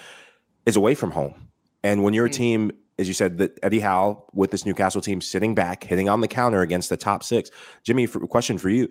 is 0.64 0.76
away 0.76 0.94
from 0.94 1.10
home. 1.10 1.34
And 1.82 2.02
when 2.02 2.14
you're 2.14 2.26
a 2.26 2.28
hmm. 2.28 2.34
team 2.34 2.72
as 2.98 3.08
you 3.08 3.14
said, 3.14 3.38
that 3.38 3.58
Eddie 3.62 3.80
Howe 3.80 4.24
with 4.32 4.50
this 4.50 4.64
Newcastle 4.64 5.00
team 5.00 5.20
sitting 5.20 5.54
back, 5.54 5.84
hitting 5.84 6.08
on 6.08 6.20
the 6.20 6.28
counter 6.28 6.62
against 6.62 6.88
the 6.88 6.96
top 6.96 7.22
six. 7.22 7.50
Jimmy, 7.82 8.06
for, 8.06 8.26
question 8.26 8.58
for 8.58 8.68
you: 8.68 8.88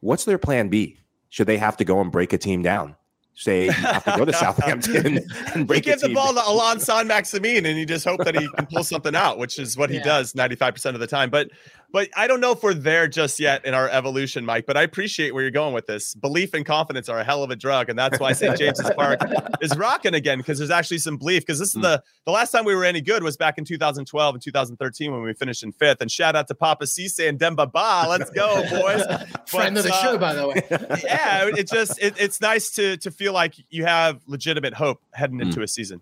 What's 0.00 0.24
their 0.24 0.38
plan 0.38 0.68
B? 0.68 0.98
Should 1.30 1.46
they 1.46 1.58
have 1.58 1.76
to 1.78 1.84
go 1.84 2.00
and 2.00 2.12
break 2.12 2.32
a 2.32 2.38
team 2.38 2.62
down? 2.62 2.96
say 3.36 3.66
you 3.66 3.70
have 3.72 4.04
to 4.04 4.16
go 4.16 4.24
to 4.24 4.32
Southampton 4.32 5.18
and 5.54 5.66
break. 5.66 5.86
You 5.86 5.92
give 5.92 6.00
the 6.00 6.08
ball 6.08 6.32
to 6.34 6.40
Allan 6.40 6.80
Saint-Maximin, 6.80 7.66
and 7.66 7.78
you 7.78 7.86
just 7.86 8.04
hope 8.04 8.24
that 8.24 8.34
he 8.34 8.48
can 8.48 8.66
pull 8.66 8.82
something 8.82 9.14
out, 9.14 9.38
which 9.38 9.58
is 9.58 9.76
what 9.76 9.90
he 9.90 9.96
yeah. 9.98 10.04
does 10.04 10.34
ninety 10.34 10.56
five 10.56 10.74
percent 10.74 10.96
of 10.96 11.00
the 11.00 11.06
time. 11.06 11.30
But 11.30 11.50
but 11.92 12.08
I 12.16 12.26
don't 12.26 12.40
know 12.40 12.52
if 12.52 12.62
we're 12.62 12.74
there 12.74 13.08
just 13.08 13.38
yet 13.40 13.64
in 13.64 13.74
our 13.74 13.88
evolution, 13.88 14.44
Mike. 14.44 14.66
But 14.66 14.76
I 14.76 14.82
appreciate 14.82 15.32
where 15.32 15.42
you're 15.42 15.50
going 15.50 15.74
with 15.74 15.86
this. 15.86 16.14
Belief 16.14 16.54
and 16.54 16.64
confidence 16.64 17.08
are 17.08 17.18
a 17.18 17.24
hell 17.24 17.42
of 17.42 17.50
a 17.50 17.56
drug, 17.56 17.88
and 17.88 17.98
that's 17.98 18.18
why 18.18 18.32
St. 18.32 18.56
James's 18.58 18.90
Park 18.96 19.20
is 19.60 19.76
rocking 19.76 20.14
again 20.14 20.38
because 20.38 20.58
there's 20.58 20.70
actually 20.70 20.98
some 20.98 21.16
belief. 21.16 21.42
Because 21.42 21.58
this 21.58 21.70
is 21.70 21.76
mm. 21.76 21.82
the 21.82 22.02
the 22.24 22.32
last 22.32 22.50
time 22.50 22.64
we 22.64 22.74
were 22.74 22.84
any 22.84 23.00
good 23.00 23.22
was 23.22 23.36
back 23.36 23.58
in 23.58 23.64
2012 23.64 24.34
and 24.34 24.42
2013 24.42 25.12
when 25.12 25.22
we 25.22 25.32
finished 25.34 25.62
in 25.62 25.72
fifth. 25.72 26.00
And 26.00 26.10
shout 26.10 26.36
out 26.36 26.48
to 26.48 26.54
Papiss 26.54 26.98
Cissé 26.98 27.28
and 27.28 27.38
Demba 27.38 27.66
Ba. 27.66 28.06
Let's 28.08 28.30
go, 28.30 28.62
boys! 28.70 29.02
Friend 29.46 29.76
of 29.76 29.84
the 29.84 29.92
uh, 29.92 30.02
show, 30.02 30.18
by 30.18 30.34
the 30.34 30.48
way. 30.48 30.62
yeah, 31.04 31.46
it 31.46 31.68
just 31.68 32.00
it, 32.02 32.14
it's 32.18 32.40
nice 32.40 32.70
to 32.72 32.96
to 32.98 33.10
feel 33.10 33.32
like 33.32 33.54
you 33.70 33.84
have 33.84 34.20
legitimate 34.26 34.74
hope 34.74 35.00
heading 35.12 35.40
into 35.40 35.60
mm. 35.60 35.64
a 35.64 35.68
season. 35.68 36.00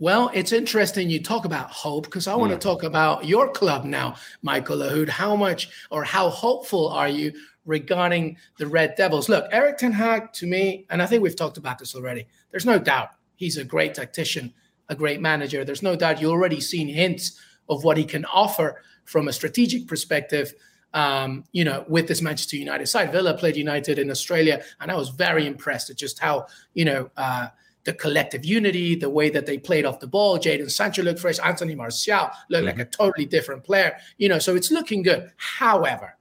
Well, 0.00 0.30
it's 0.32 0.52
interesting 0.52 1.10
you 1.10 1.20
talk 1.20 1.44
about 1.44 1.70
hope 1.70 2.04
because 2.04 2.28
I 2.28 2.36
want 2.36 2.52
to 2.52 2.56
mm. 2.56 2.60
talk 2.60 2.84
about 2.84 3.24
your 3.24 3.48
club 3.48 3.84
now, 3.84 4.14
Michael 4.42 4.78
Lahoud. 4.78 5.08
How 5.08 5.34
much 5.34 5.70
or 5.90 6.04
how 6.04 6.28
hopeful 6.28 6.88
are 6.88 7.08
you 7.08 7.32
regarding 7.66 8.36
the 8.58 8.68
Red 8.68 8.94
Devils? 8.96 9.28
Look, 9.28 9.46
Erik 9.50 9.76
Ten 9.76 9.90
Hag, 9.90 10.32
to 10.34 10.46
me, 10.46 10.86
and 10.90 11.02
I 11.02 11.06
think 11.06 11.24
we've 11.24 11.34
talked 11.34 11.58
about 11.58 11.78
this 11.78 11.96
already, 11.96 12.28
there's 12.52 12.64
no 12.64 12.78
doubt 12.78 13.10
he's 13.34 13.56
a 13.56 13.64
great 13.64 13.94
tactician, 13.94 14.54
a 14.88 14.94
great 14.94 15.20
manager. 15.20 15.64
There's 15.64 15.82
no 15.82 15.96
doubt 15.96 16.20
you've 16.20 16.30
already 16.30 16.60
seen 16.60 16.86
hints 16.86 17.40
of 17.68 17.82
what 17.82 17.96
he 17.96 18.04
can 18.04 18.24
offer 18.26 18.80
from 19.04 19.26
a 19.26 19.32
strategic 19.32 19.88
perspective. 19.88 20.54
Um, 20.94 21.44
you 21.50 21.64
know, 21.64 21.84
with 21.88 22.06
this 22.06 22.22
Manchester 22.22 22.56
United 22.56 22.86
side, 22.86 23.10
Villa 23.10 23.36
played 23.36 23.56
United 23.56 23.98
in 23.98 24.12
Australia, 24.12 24.62
and 24.80 24.92
I 24.92 24.94
was 24.94 25.08
very 25.08 25.44
impressed 25.46 25.90
at 25.90 25.96
just 25.96 26.20
how 26.20 26.46
you 26.72 26.84
know 26.84 27.10
uh, 27.16 27.48
the 27.88 27.94
collective 27.94 28.44
unity, 28.44 28.94
the 28.94 29.08
way 29.08 29.30
that 29.30 29.46
they 29.46 29.56
played 29.56 29.86
off 29.86 29.98
the 29.98 30.06
ball. 30.06 30.38
Jadon 30.38 30.70
Sancho 30.70 31.02
looked 31.02 31.20
fresh. 31.20 31.38
Anthony 31.38 31.74
Martial 31.74 32.28
looked 32.50 32.66
mm-hmm. 32.66 32.66
like 32.66 32.78
a 32.78 32.84
totally 32.84 33.24
different 33.24 33.64
player. 33.64 33.96
You 34.18 34.28
know, 34.28 34.38
so 34.38 34.54
it's 34.54 34.70
looking 34.70 35.02
good. 35.02 35.32
However, 35.38 36.17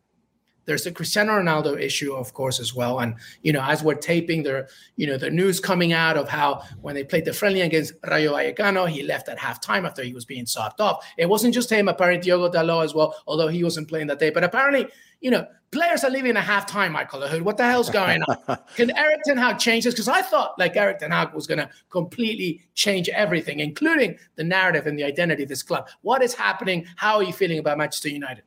there's 0.67 0.83
the 0.83 0.91
Cristiano 0.91 1.31
Ronaldo 1.31 1.81
issue, 1.81 2.13
of 2.13 2.33
course, 2.33 2.59
as 2.59 2.75
well. 2.75 2.99
And 2.99 3.15
you 3.41 3.51
know, 3.53 3.63
as 3.63 3.81
we're 3.81 3.95
taping, 3.95 4.43
there, 4.43 4.67
you 4.97 5.07
know, 5.07 5.17
the 5.17 5.31
news 5.31 5.59
coming 5.59 5.93
out 5.93 6.17
of 6.17 6.29
how 6.29 6.61
when 6.81 6.93
they 6.93 7.03
played 7.03 7.25
the 7.25 7.33
friendly 7.33 7.61
against 7.61 7.93
Rayo 8.07 8.33
Vallecano, 8.33 8.87
he 8.87 9.01
left 9.01 9.29
at 9.29 9.39
halftime 9.39 9.87
after 9.87 10.03
he 10.03 10.13
was 10.13 10.25
being 10.25 10.45
socked 10.45 10.81
off. 10.81 11.05
It 11.17 11.27
wasn't 11.27 11.53
just 11.53 11.71
him, 11.71 11.87
apparently 11.87 12.21
Diogo 12.21 12.51
Dalot 12.51 12.83
as 12.83 12.93
well, 12.93 13.15
although 13.25 13.47
he 13.47 13.63
wasn't 13.63 13.87
playing 13.87 14.07
that 14.07 14.19
day. 14.19 14.29
But 14.29 14.43
apparently, 14.43 14.87
you 15.21 15.31
know, 15.31 15.47
players 15.71 16.03
are 16.03 16.09
leaving 16.09 16.35
at 16.35 16.45
halftime, 16.45 16.91
Michael 16.91 17.21
Lahoud. 17.21 17.41
What 17.41 17.57
the 17.57 17.63
hell's 17.63 17.89
going 17.89 18.21
on? 18.23 18.57
Can 18.75 18.95
Erik 18.95 19.21
Ten 19.25 19.37
Hag 19.37 19.59
change 19.59 19.85
this? 19.85 19.93
Because 19.93 20.09
I 20.09 20.21
thought 20.21 20.59
like 20.59 20.75
Erik 20.75 20.99
Ten 20.99 21.11
Hag 21.11 21.33
was 21.33 21.47
going 21.47 21.59
to 21.59 21.69
completely 21.89 22.61
change 22.75 23.09
everything, 23.09 23.61
including 23.61 24.17
the 24.35 24.43
narrative 24.43 24.85
and 24.85 24.99
the 24.99 25.03
identity 25.03 25.43
of 25.43 25.49
this 25.49 25.63
club. 25.63 25.87
What 26.01 26.21
is 26.21 26.33
happening? 26.33 26.85
How 26.97 27.15
are 27.15 27.23
you 27.23 27.33
feeling 27.33 27.59
about 27.59 27.77
Manchester 27.77 28.09
United? 28.09 28.43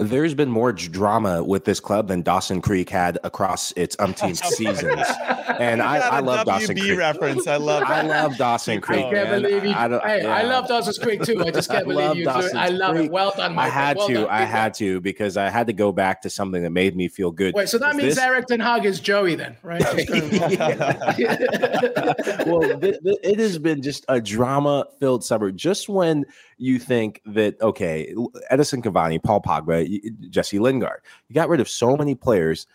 There's 0.00 0.32
been 0.32 0.50
more 0.50 0.72
drama 0.72 1.44
with 1.44 1.66
this 1.66 1.78
club 1.78 2.08
than 2.08 2.22
Dawson 2.22 2.62
Creek 2.62 2.88
had 2.88 3.18
across 3.22 3.72
its 3.72 3.96
umpteen 3.96 4.36
seasons. 4.54 5.06
And 5.50 5.82
I, 5.82 5.98
I, 5.98 6.20
love 6.20 6.46
Dawson 6.46 6.74
Creek. 6.74 6.96
reference. 6.96 7.46
I 7.46 7.56
love 7.56 7.82
I 7.82 8.00
love 8.00 8.38
Dawson 8.38 8.78
oh, 8.78 8.80
Creek. 8.80 9.04
I 9.04 9.12
can't 9.12 9.42
believe 9.42 9.64
you. 9.64 9.72
I, 9.72 9.88
hey, 9.88 10.22
yeah. 10.22 10.34
I 10.34 10.42
love 10.42 10.68
Dawson 10.68 10.94
Creek 11.02 11.22
too. 11.22 11.44
I 11.44 11.50
just 11.50 11.68
can't 11.68 11.86
believe 11.86 12.16
you. 12.16 12.26
I 12.30 12.68
love 12.68 12.94
Creek. 12.94 13.06
it. 13.06 13.12
Well 13.12 13.34
done, 13.36 13.56
Michael. 13.56 13.70
I 13.70 13.74
had 13.74 13.96
well 13.98 14.06
to. 14.06 14.14
Done. 14.14 14.28
I 14.30 14.44
had 14.44 14.72
to 14.74 15.02
because 15.02 15.36
I 15.36 15.50
had 15.50 15.66
to 15.66 15.74
go 15.74 15.92
back 15.92 16.22
to 16.22 16.30
something 16.30 16.62
that 16.62 16.70
made 16.70 16.96
me 16.96 17.08
feel 17.08 17.30
good. 17.30 17.54
Wait, 17.54 17.68
so 17.68 17.76
that 17.76 17.94
means 17.94 18.14
this... 18.14 18.24
Erik 18.24 18.46
Ten 18.46 18.60
Hag 18.60 18.86
is 18.86 19.00
Joey 19.00 19.34
then, 19.34 19.54
right? 19.62 19.82
well, 22.46 22.62
th- 22.62 23.02
th- 23.02 23.18
it 23.22 23.38
has 23.38 23.58
been 23.58 23.82
just 23.82 24.06
a 24.08 24.18
drama-filled 24.18 25.24
summer. 25.24 25.50
Just 25.50 25.90
when 25.90 26.24
you 26.60 26.78
think 26.78 27.22
that 27.24 27.60
okay, 27.62 28.14
Edinson 28.52 28.82
Cavani, 28.82 29.22
Paul 29.22 29.40
Pogba, 29.40 30.30
Jesse 30.30 30.58
Lingard, 30.58 31.00
you 31.28 31.34
got 31.34 31.48
rid 31.48 31.58
of 31.58 31.68
so 31.68 31.96
many 31.96 32.14
players. 32.14 32.66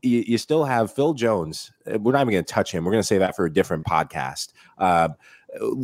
You, 0.00 0.22
you 0.26 0.38
still 0.38 0.64
have 0.64 0.94
Phil 0.94 1.12
Jones. 1.12 1.72
Uh, 1.84 1.98
we're 1.98 2.12
not 2.12 2.20
even 2.20 2.32
going 2.32 2.44
to 2.44 2.52
touch 2.52 2.70
him. 2.72 2.84
We're 2.84 2.92
going 2.92 3.02
to 3.02 3.06
say 3.06 3.18
that 3.18 3.34
for 3.34 3.44
a 3.44 3.52
different 3.52 3.84
podcast. 3.84 4.52
Uh, 4.78 5.08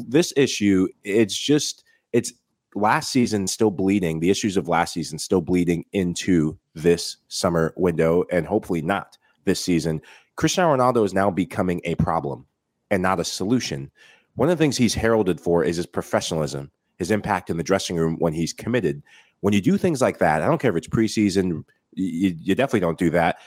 this 0.06 0.32
issue, 0.36 0.86
it's 1.02 1.36
just 1.36 1.82
it's 2.12 2.32
last 2.76 3.10
season 3.10 3.48
still 3.48 3.72
bleeding. 3.72 4.20
The 4.20 4.30
issues 4.30 4.56
of 4.56 4.68
last 4.68 4.94
season 4.94 5.18
still 5.18 5.40
bleeding 5.40 5.84
into 5.92 6.56
this 6.74 7.16
summer 7.26 7.74
window, 7.76 8.24
and 8.30 8.46
hopefully 8.46 8.82
not 8.82 9.18
this 9.46 9.60
season. 9.60 10.00
Cristiano 10.36 10.76
Ronaldo 10.76 11.04
is 11.04 11.12
now 11.12 11.28
becoming 11.28 11.80
a 11.82 11.96
problem 11.96 12.46
and 12.92 13.02
not 13.02 13.18
a 13.18 13.24
solution. 13.24 13.90
One 14.36 14.48
of 14.48 14.56
the 14.56 14.62
things 14.62 14.76
he's 14.76 14.94
heralded 14.94 15.40
for 15.40 15.64
is 15.64 15.76
his 15.76 15.86
professionalism 15.86 16.70
his 16.98 17.10
impact 17.10 17.50
in 17.50 17.56
the 17.56 17.62
dressing 17.62 17.96
room 17.96 18.16
when 18.18 18.32
he's 18.32 18.52
committed. 18.52 19.02
When 19.40 19.54
you 19.54 19.60
do 19.60 19.78
things 19.78 20.00
like 20.00 20.18
that, 20.18 20.42
I 20.42 20.46
don't 20.46 20.60
care 20.60 20.70
if 20.70 20.76
it's 20.76 20.88
preseason, 20.88 21.64
you, 21.92 22.34
you 22.38 22.54
definitely 22.54 22.80
don't 22.80 22.98
do 22.98 23.10
that. 23.10 23.38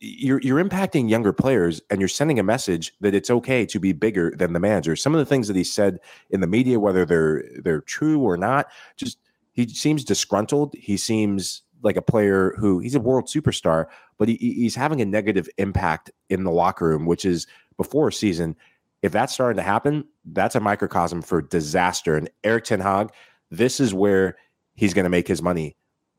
You're 0.00 0.40
you're 0.42 0.62
impacting 0.62 1.10
younger 1.10 1.32
players 1.32 1.80
and 1.90 2.00
you're 2.00 2.08
sending 2.08 2.38
a 2.38 2.44
message 2.44 2.92
that 3.00 3.14
it's 3.14 3.30
okay 3.30 3.66
to 3.66 3.80
be 3.80 3.92
bigger 3.92 4.32
than 4.36 4.52
the 4.52 4.60
manager. 4.60 4.94
Some 4.94 5.12
of 5.12 5.18
the 5.18 5.24
things 5.24 5.48
that 5.48 5.56
he 5.56 5.64
said 5.64 5.98
in 6.30 6.40
the 6.40 6.46
media, 6.46 6.78
whether 6.78 7.04
they're 7.04 7.42
they're 7.64 7.80
true 7.80 8.20
or 8.20 8.36
not, 8.36 8.68
just 8.96 9.18
he 9.52 9.66
seems 9.66 10.04
disgruntled. 10.04 10.74
He 10.78 10.96
seems 10.96 11.62
like 11.82 11.96
a 11.96 12.02
player 12.02 12.54
who 12.58 12.78
he's 12.78 12.94
a 12.94 13.00
world 13.00 13.26
superstar, 13.26 13.86
but 14.18 14.28
he, 14.28 14.36
he's 14.36 14.76
having 14.76 15.00
a 15.00 15.04
negative 15.04 15.48
impact 15.58 16.12
in 16.28 16.44
the 16.44 16.52
locker 16.52 16.86
room, 16.86 17.04
which 17.04 17.24
is 17.24 17.48
before 17.76 18.08
a 18.08 18.12
season 18.12 18.54
if 19.02 19.12
that's 19.12 19.32
starting 19.32 19.56
to 19.56 19.62
happen, 19.62 20.04
that's 20.24 20.54
a 20.54 20.60
microcosm 20.60 21.22
for 21.22 21.42
disaster. 21.42 22.16
And 22.16 22.30
Erik 22.44 22.64
Ten 22.64 22.80
Hag, 22.80 23.10
this 23.50 23.80
is 23.80 23.94
where 23.94 24.36
he's 24.74 24.94
going 24.94 25.04
to 25.04 25.10
make 25.10 25.28
his 25.28 25.42
money. 25.42 25.76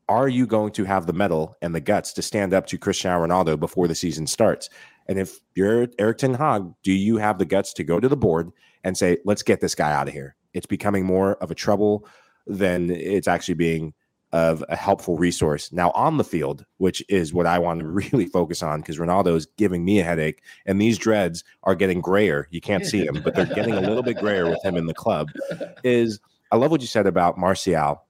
Are 0.08 0.28
you 0.28 0.46
going 0.46 0.72
to 0.72 0.84
have 0.84 1.06
the 1.06 1.12
metal 1.12 1.56
and 1.62 1.74
the 1.74 1.80
guts 1.80 2.12
to 2.14 2.22
stand 2.22 2.52
up 2.52 2.66
to 2.66 2.78
Cristiano 2.78 3.24
Ronaldo 3.24 3.58
before 3.60 3.86
the 3.86 3.94
season 3.94 4.26
starts? 4.26 4.68
And 5.06 5.18
if 5.18 5.38
you're 5.54 5.88
Erik 5.98 6.18
Ten 6.18 6.34
Hag, 6.34 6.64
do 6.82 6.92
you 6.92 7.18
have 7.18 7.38
the 7.38 7.44
guts 7.44 7.72
to 7.74 7.84
go 7.84 8.00
to 8.00 8.08
the 8.08 8.16
board 8.16 8.50
and 8.82 8.96
say, 8.96 9.18
let's 9.24 9.42
get 9.42 9.60
this 9.60 9.74
guy 9.74 9.92
out 9.92 10.08
of 10.08 10.14
here? 10.14 10.34
It's 10.52 10.66
becoming 10.66 11.04
more 11.04 11.36
of 11.36 11.50
a 11.50 11.54
trouble 11.54 12.08
than 12.46 12.90
it's 12.90 13.28
actually 13.28 13.54
being 13.54 13.94
of 14.32 14.64
a 14.68 14.76
helpful 14.76 15.16
resource. 15.16 15.72
Now 15.72 15.90
on 15.92 16.16
the 16.16 16.24
field, 16.24 16.64
which 16.78 17.02
is 17.08 17.34
what 17.34 17.46
I 17.46 17.58
want 17.58 17.80
to 17.80 17.88
really 17.88 18.26
focus 18.26 18.62
on 18.62 18.80
because 18.80 18.98
Ronaldo 18.98 19.36
is 19.36 19.46
giving 19.56 19.84
me 19.84 20.00
a 20.00 20.04
headache, 20.04 20.42
and 20.66 20.80
these 20.80 20.98
dreads 20.98 21.44
are 21.64 21.74
getting 21.74 22.00
grayer. 22.00 22.48
You 22.50 22.60
can't 22.60 22.86
see 22.86 23.04
them, 23.04 23.20
but 23.22 23.34
they're 23.34 23.46
getting 23.46 23.74
a 23.74 23.80
little 23.80 24.02
bit 24.02 24.18
grayer 24.18 24.48
with 24.48 24.64
him 24.64 24.76
in 24.76 24.86
the 24.86 24.94
club. 24.94 25.28
Is 25.84 26.20
I 26.52 26.56
love 26.56 26.70
what 26.70 26.80
you 26.80 26.86
said 26.86 27.06
about 27.06 27.38
Martial, 27.38 28.04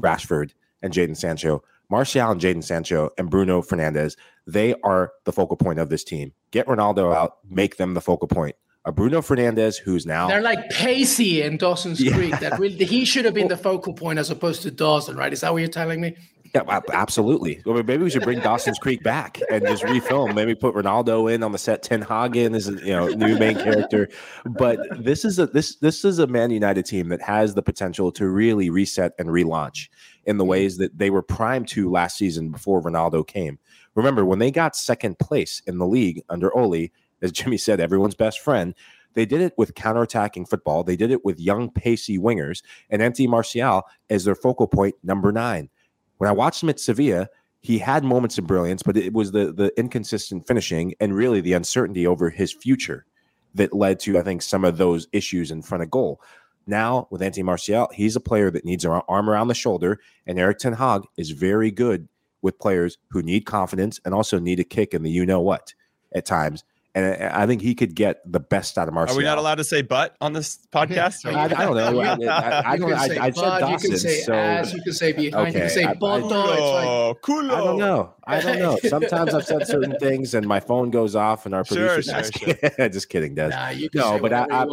Rashford, 0.00 0.52
and 0.82 0.92
Jadon 0.92 1.16
Sancho. 1.16 1.62
Martial 1.88 2.30
and 2.30 2.40
Jadon 2.40 2.64
Sancho 2.64 3.10
and 3.16 3.30
Bruno 3.30 3.62
Fernandes, 3.62 4.16
they 4.46 4.74
are 4.82 5.12
the 5.24 5.32
focal 5.32 5.56
point 5.56 5.78
of 5.78 5.88
this 5.88 6.02
team. 6.02 6.32
Get 6.50 6.66
Ronaldo 6.66 7.14
out, 7.14 7.38
make 7.48 7.76
them 7.76 7.94
the 7.94 8.00
focal 8.00 8.26
point 8.26 8.56
a 8.86 8.92
Bruno 8.92 9.20
Fernandes 9.20 9.76
who's 9.76 10.06
now 10.06 10.28
they're 10.28 10.40
like 10.40 10.70
Pacey 10.70 11.42
in 11.42 11.58
Dawson's 11.58 12.00
yeah. 12.00 12.14
Creek. 12.14 12.38
That 12.38 12.58
really 12.58 12.84
he 12.84 13.04
should 13.04 13.24
have 13.24 13.34
been 13.34 13.48
the 13.56 13.56
focal 13.56 13.92
point 13.92 14.18
as 14.18 14.30
opposed 14.30 14.62
to 14.62 14.70
Dawson, 14.70 15.16
right? 15.16 15.32
Is 15.32 15.40
that 15.42 15.52
what 15.52 15.58
you're 15.58 15.68
telling 15.68 16.00
me? 16.00 16.16
Yeah, 16.54 16.80
absolutely. 16.92 17.60
Well, 17.66 17.82
maybe 17.82 18.04
we 18.04 18.08
should 18.08 18.22
bring 18.22 18.38
Dawson's 18.38 18.78
Creek 18.78 19.02
back 19.02 19.40
and 19.50 19.66
just 19.66 19.82
refilm. 19.82 20.34
Maybe 20.34 20.54
put 20.54 20.74
Ronaldo 20.74 21.30
in 21.30 21.42
on 21.42 21.52
the 21.52 21.58
set. 21.58 21.82
Ten 21.82 22.00
Hagen 22.00 22.54
is 22.54 22.68
you 22.68 22.92
know 22.92 23.08
new 23.08 23.38
main 23.38 23.56
character. 23.56 24.08
But 24.44 24.78
this 25.04 25.24
is 25.24 25.38
a 25.38 25.46
this 25.48 25.76
this 25.76 26.04
is 26.04 26.18
a 26.18 26.26
Man 26.26 26.50
United 26.50 26.86
team 26.86 27.08
that 27.08 27.20
has 27.20 27.54
the 27.54 27.62
potential 27.62 28.12
to 28.12 28.28
really 28.28 28.70
reset 28.70 29.12
and 29.18 29.28
relaunch 29.28 29.88
in 30.24 30.38
the 30.38 30.44
mm-hmm. 30.44 30.50
ways 30.50 30.78
that 30.78 30.96
they 30.96 31.10
were 31.10 31.22
primed 31.22 31.68
to 31.68 31.90
last 31.90 32.16
season 32.16 32.50
before 32.50 32.80
Ronaldo 32.80 33.26
came. 33.26 33.58
Remember 33.94 34.24
when 34.24 34.38
they 34.38 34.50
got 34.50 34.76
second 34.76 35.18
place 35.18 35.62
in 35.66 35.78
the 35.78 35.86
league 35.86 36.22
under 36.28 36.56
Ole, 36.56 36.88
as 37.22 37.32
Jimmy 37.32 37.58
said, 37.58 37.80
everyone's 37.80 38.14
best 38.14 38.40
friend. 38.40 38.74
They 39.14 39.24
did 39.24 39.40
it 39.40 39.54
with 39.56 39.74
counterattacking 39.74 40.48
football. 40.48 40.84
They 40.84 40.96
did 40.96 41.10
it 41.10 41.24
with 41.24 41.40
young, 41.40 41.70
pacey 41.70 42.18
wingers 42.18 42.62
and 42.90 43.02
Anthony 43.02 43.26
Martial 43.26 43.82
as 44.10 44.24
their 44.24 44.34
focal 44.34 44.66
point 44.66 44.94
number 45.02 45.32
nine. 45.32 45.70
When 46.18 46.28
I 46.28 46.32
watched 46.32 46.62
him 46.62 46.68
at 46.68 46.78
Sevilla, 46.78 47.28
he 47.60 47.78
had 47.78 48.04
moments 48.04 48.38
of 48.38 48.46
brilliance, 48.46 48.82
but 48.82 48.96
it 48.96 49.14
was 49.14 49.32
the 49.32 49.52
the 49.52 49.72
inconsistent 49.78 50.46
finishing 50.46 50.94
and 51.00 51.16
really 51.16 51.40
the 51.40 51.54
uncertainty 51.54 52.06
over 52.06 52.30
his 52.30 52.52
future 52.52 53.06
that 53.54 53.72
led 53.72 53.98
to, 54.00 54.18
I 54.18 54.22
think, 54.22 54.42
some 54.42 54.64
of 54.64 54.76
those 54.76 55.08
issues 55.12 55.50
in 55.50 55.62
front 55.62 55.82
of 55.82 55.90
goal. 55.90 56.20
Now 56.66 57.08
with 57.10 57.22
Anthony 57.22 57.42
Martial, 57.42 57.88
he's 57.94 58.16
a 58.16 58.20
player 58.20 58.50
that 58.50 58.64
needs 58.66 58.84
an 58.84 59.00
arm 59.08 59.30
around 59.30 59.48
the 59.48 59.54
shoulder, 59.54 59.98
and 60.26 60.38
Erik 60.38 60.58
Ten 60.58 60.74
Hag 60.74 61.02
is 61.16 61.30
very 61.30 61.70
good 61.70 62.08
with 62.42 62.58
players 62.58 62.98
who 63.10 63.22
need 63.22 63.46
confidence 63.46 63.98
and 64.04 64.12
also 64.12 64.38
need 64.38 64.60
a 64.60 64.64
kick 64.64 64.92
in 64.92 65.02
the 65.02 65.10
you 65.10 65.24
know 65.24 65.40
what 65.40 65.74
at 66.14 66.26
times 66.26 66.64
and 66.96 67.24
I 67.24 67.46
think 67.46 67.60
he 67.60 67.74
could 67.74 67.94
get 67.94 68.20
the 68.24 68.40
best 68.40 68.78
out 68.78 68.88
of 68.88 68.94
Martial. 68.94 69.14
Are 69.14 69.18
we 69.18 69.24
not 69.24 69.36
allowed 69.36 69.56
to 69.56 69.64
say 69.64 69.82
"but" 69.82 70.16
on 70.22 70.32
this 70.32 70.58
podcast? 70.72 71.30
I, 71.30 71.44
I, 71.44 71.48
don't 71.48 71.76
know. 71.76 72.00
I, 72.00 72.14
I, 72.24 72.72
I 72.72 72.76
don't. 72.78 72.92
I, 72.92 72.96
I 72.96 73.30
said 73.30 73.34
Dawson. 73.34 73.70
You 73.70 73.78
can 73.78 73.98
say 73.98 74.20
so, 74.20 74.32
as. 74.32 74.72
You 74.72 74.82
can 74.82 74.92
say 74.94 75.12
behind. 75.12 75.48
Okay. 75.48 75.58
You 75.58 75.60
can 75.64 75.70
say 75.70 75.94
"bondo." 76.00 76.38
Like, 76.38 77.18
I 77.28 77.64
don't 77.64 77.78
know. 77.78 78.14
I 78.24 78.40
don't 78.40 78.58
know. 78.58 78.78
Sometimes 78.88 79.34
I've 79.34 79.44
said 79.44 79.66
certain 79.66 79.98
things, 79.98 80.32
and 80.32 80.46
my 80.46 80.58
phone 80.58 80.90
goes 80.90 81.14
off, 81.14 81.44
and 81.44 81.54
our 81.54 81.64
producer. 81.64 82.00
Sure, 82.02 82.32
sure, 82.32 82.70
sure. 82.70 82.88
Just 82.88 83.10
kidding, 83.10 83.34
Des. 83.34 83.50
Nah, 83.50 83.68
you 83.68 83.90
can 83.90 84.00
no, 84.00 84.18
but 84.18 84.32
I. 84.32 84.66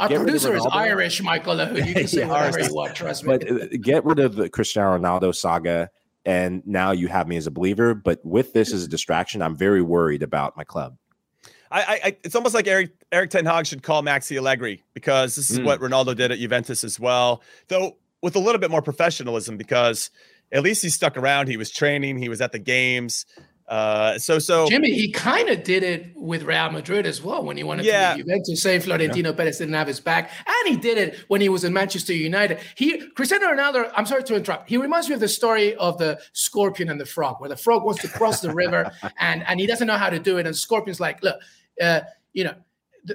Our 0.00 0.08
producer 0.08 0.56
is 0.56 0.66
Irish, 0.66 1.22
Michael. 1.22 1.58
You 1.76 1.94
can 1.94 2.06
say 2.08 2.20
yeah, 2.20 2.28
whatever 2.28 2.60
you 2.60 2.74
want. 2.74 2.96
Trust 2.96 3.24
me. 3.24 3.38
But 3.38 3.50
uh, 3.50 3.66
get 3.80 4.04
rid 4.04 4.18
of 4.18 4.34
the 4.34 4.48
Cristiano 4.48 4.98
Ronaldo 4.98 5.34
saga, 5.34 5.90
and 6.24 6.62
now 6.66 6.90
you 6.90 7.06
have 7.06 7.28
me 7.28 7.36
as 7.36 7.46
a 7.46 7.52
believer. 7.52 7.94
But 7.94 8.24
with 8.24 8.52
this 8.52 8.72
as 8.72 8.84
a 8.84 8.88
distraction, 8.88 9.42
I'm 9.42 9.56
very 9.56 9.82
worried 9.82 10.24
about 10.24 10.56
my 10.56 10.64
club. 10.64 10.96
I, 11.70 12.00
I, 12.04 12.16
it's 12.24 12.34
almost 12.34 12.54
like 12.54 12.66
Eric 12.66 12.92
Erik 13.12 13.30
Ten 13.30 13.44
Hag 13.44 13.66
should 13.66 13.82
call 13.82 14.02
Maxi 14.02 14.38
Allegri 14.38 14.82
because 14.94 15.36
this 15.36 15.50
is 15.50 15.58
mm. 15.58 15.64
what 15.64 15.80
Ronaldo 15.80 16.16
did 16.16 16.32
at 16.32 16.38
Juventus 16.38 16.84
as 16.84 16.98
well, 16.98 17.42
though 17.68 17.96
with 18.22 18.36
a 18.36 18.38
little 18.38 18.58
bit 18.58 18.70
more 18.70 18.82
professionalism 18.82 19.56
because 19.56 20.10
at 20.50 20.62
least 20.62 20.82
he 20.82 20.88
stuck 20.88 21.16
around. 21.16 21.48
He 21.48 21.56
was 21.56 21.70
training. 21.70 22.18
He 22.18 22.28
was 22.28 22.40
at 22.40 22.52
the 22.52 22.58
games. 22.58 23.26
Uh, 23.68 24.18
so 24.18 24.38
so 24.38 24.66
Jimmy, 24.66 24.92
he 24.92 25.12
kind 25.12 25.50
of 25.50 25.62
did 25.62 25.82
it 25.82 26.12
with 26.16 26.42
Real 26.42 26.70
Madrid 26.70 27.04
as 27.04 27.22
well 27.22 27.44
when 27.44 27.58
he 27.58 27.62
wanted 27.62 27.84
yeah. 27.84 28.12
to 28.12 28.22
Juventus. 28.22 28.62
Say 28.62 28.78
Florentino 28.78 29.28
yeah. 29.28 29.36
Perez 29.36 29.58
didn't 29.58 29.74
have 29.74 29.86
his 29.86 30.00
back, 30.00 30.30
and 30.46 30.74
he 30.74 30.76
did 30.80 30.96
it 30.96 31.18
when 31.28 31.42
he 31.42 31.50
was 31.50 31.64
in 31.64 31.74
Manchester 31.74 32.14
United. 32.14 32.60
He 32.76 33.06
Cristiano 33.10 33.48
Ronaldo. 33.48 33.92
I'm 33.94 34.06
sorry 34.06 34.24
to 34.24 34.36
interrupt. 34.36 34.70
He 34.70 34.78
reminds 34.78 35.08
me 35.08 35.14
of 35.14 35.20
the 35.20 35.28
story 35.28 35.74
of 35.74 35.98
the 35.98 36.18
scorpion 36.32 36.88
and 36.88 36.98
the 36.98 37.04
frog, 37.04 37.40
where 37.40 37.50
the 37.50 37.58
frog 37.58 37.84
wants 37.84 38.00
to 38.02 38.08
cross 38.08 38.40
the 38.40 38.54
river 38.54 38.90
and 39.18 39.46
and 39.46 39.60
he 39.60 39.66
doesn't 39.66 39.86
know 39.86 39.98
how 39.98 40.08
to 40.08 40.18
do 40.18 40.38
it, 40.38 40.46
and 40.46 40.56
scorpion's 40.56 40.98
like, 40.98 41.22
look, 41.22 41.36
uh, 41.80 42.00
you 42.32 42.44
know, 42.44 42.54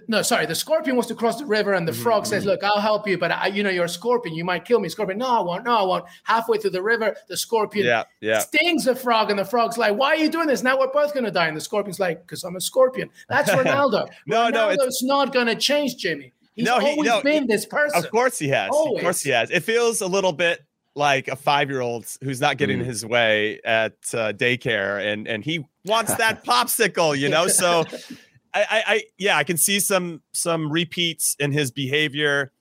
no, 0.07 0.21
sorry, 0.21 0.45
the 0.45 0.55
scorpion 0.55 0.95
wants 0.95 1.07
to 1.09 1.15
cross 1.15 1.37
the 1.37 1.45
river, 1.45 1.73
and 1.73 1.87
the 1.87 1.91
mm-hmm. 1.91 2.01
frog 2.01 2.25
says, 2.25 2.45
"Look, 2.45 2.63
I'll 2.63 2.79
help 2.79 3.07
you, 3.07 3.17
but 3.17 3.31
I, 3.31 3.47
you 3.47 3.63
know, 3.63 3.69
you're 3.69 3.85
a 3.85 3.89
scorpion. 3.89 4.35
You 4.35 4.45
might 4.45 4.65
kill 4.65 4.79
me." 4.79 4.89
Scorpion, 4.89 5.19
no, 5.19 5.27
I 5.27 5.41
won't. 5.41 5.65
No, 5.65 5.77
I 5.77 5.83
won't. 5.83 6.05
Halfway 6.23 6.57
through 6.57 6.71
the 6.71 6.81
river, 6.81 7.15
the 7.27 7.37
scorpion 7.37 7.85
yeah, 7.85 8.03
yeah. 8.21 8.39
stings 8.39 8.85
the 8.85 8.95
frog, 8.95 9.29
and 9.29 9.37
the 9.37 9.45
frog's 9.45 9.77
like, 9.77 9.95
"Why 9.95 10.09
are 10.09 10.15
you 10.15 10.29
doing 10.29 10.47
this? 10.47 10.63
Now 10.63 10.79
we're 10.79 10.91
both 10.91 11.13
going 11.13 11.25
to 11.25 11.31
die." 11.31 11.47
And 11.47 11.57
the 11.57 11.61
scorpion's 11.61 11.99
like, 11.99 12.21
"Because 12.21 12.43
I'm 12.43 12.55
a 12.55 12.61
scorpion." 12.61 13.09
That's 13.29 13.49
Ronaldo. 13.51 14.07
no, 14.25 14.51
Ronaldo's 14.51 14.77
no, 14.77 14.83
it's 14.85 15.03
not 15.03 15.33
going 15.33 15.47
to 15.47 15.55
change, 15.55 15.97
Jimmy. 15.97 16.33
He's 16.55 16.65
no, 16.65 16.79
he, 16.79 16.91
always 16.91 17.09
no, 17.09 17.21
been 17.21 17.47
this 17.47 17.65
person. 17.65 18.03
Of 18.03 18.11
course 18.11 18.37
he 18.37 18.47
has. 18.49 18.69
Always. 18.71 18.99
Of 18.99 19.03
course 19.03 19.21
he 19.21 19.31
has. 19.31 19.49
It 19.49 19.63
feels 19.63 20.01
a 20.01 20.07
little 20.07 20.33
bit 20.33 20.63
like 20.95 21.27
a 21.27 21.35
five-year-old 21.35 22.05
who's 22.23 22.39
not 22.39 22.57
getting 22.57 22.79
mm. 22.79 22.85
his 22.85 23.03
way 23.03 23.59
at 23.65 23.93
uh, 24.13 24.33
daycare, 24.33 25.03
and 25.11 25.27
and 25.27 25.43
he 25.43 25.65
wants 25.85 26.13
that 26.15 26.43
popsicle, 26.45 27.17
you 27.17 27.29
know. 27.29 27.47
So 27.47 27.85
I, 28.53 28.83
I, 28.87 29.03
yeah, 29.17 29.37
I 29.37 29.43
can 29.43 29.57
see 29.57 29.79
some 29.79 30.21
some 30.31 30.71
repeats 30.71 31.35
in 31.39 31.51
his 31.51 31.71
behavior. 31.71 32.51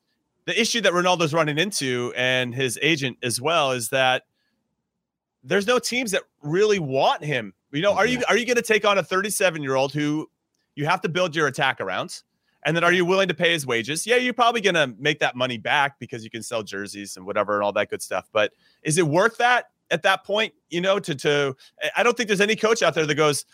The 0.47 0.59
issue 0.61 0.81
that 0.81 0.93
Ronaldo's 0.93 1.35
running 1.35 1.59
into 1.59 2.13
and 2.17 2.55
his 2.55 2.79
agent 2.83 3.19
as 3.23 3.41
well 3.41 3.73
is 3.73 3.91
that 3.91 4.23
there's 5.45 5.67
no 5.67 5.79
teams 5.79 6.13
that 6.13 6.23
really 6.43 6.79
want 6.79 7.25
him. 7.25 7.53
You 7.73 7.83
know, 7.83 7.95
are 7.95 8.07
you 8.07 8.23
are 8.29 8.37
you 8.37 8.47
going 8.47 8.57
to 8.57 8.63
take 8.63 8.85
on 8.85 8.99
a 8.99 9.03
37 9.03 9.63
year 9.63 9.75
old 9.75 9.93
who 9.93 10.31
you 10.75 10.87
have 10.87 11.01
to 11.03 11.09
build 11.09 11.37
your 11.37 11.47
attack 11.47 11.81
around? 11.81 12.23
And 12.65 12.77
then 12.77 12.85
are 12.85 12.93
you 12.93 13.05
willing 13.05 13.29
to 13.29 13.35
pay 13.35 13.53
his 13.53 13.67
wages? 13.67 14.07
Yeah, 14.07 14.17
you're 14.17 14.35
probably 14.35 14.61
going 14.61 14.75
to 14.75 14.95
make 14.99 15.19
that 15.19 15.35
money 15.35 15.59
back 15.59 15.99
because 15.99 16.23
you 16.23 16.31
can 16.31 16.45
sell 16.45 16.63
jerseys 16.63 17.17
and 17.17 17.27
whatever 17.27 17.55
and 17.55 17.65
all 17.65 17.73
that 17.73 17.91
good 17.91 18.03
stuff. 18.03 18.29
But 18.33 18.53
is 18.85 18.99
it 18.99 19.07
worth 19.07 19.39
that 19.39 19.71
at 19.91 20.03
that 20.05 20.25
point? 20.25 20.55
You 20.71 20.81
know, 20.81 20.99
to 21.01 21.15
to 21.17 21.57
I 21.97 22.03
don't 22.03 22.17
think 22.17 22.29
there's 22.29 22.41
any 22.41 22.57
coach 22.57 22.83
out 22.83 22.95
there 22.95 23.07
that 23.07 23.15
goes 23.15 23.45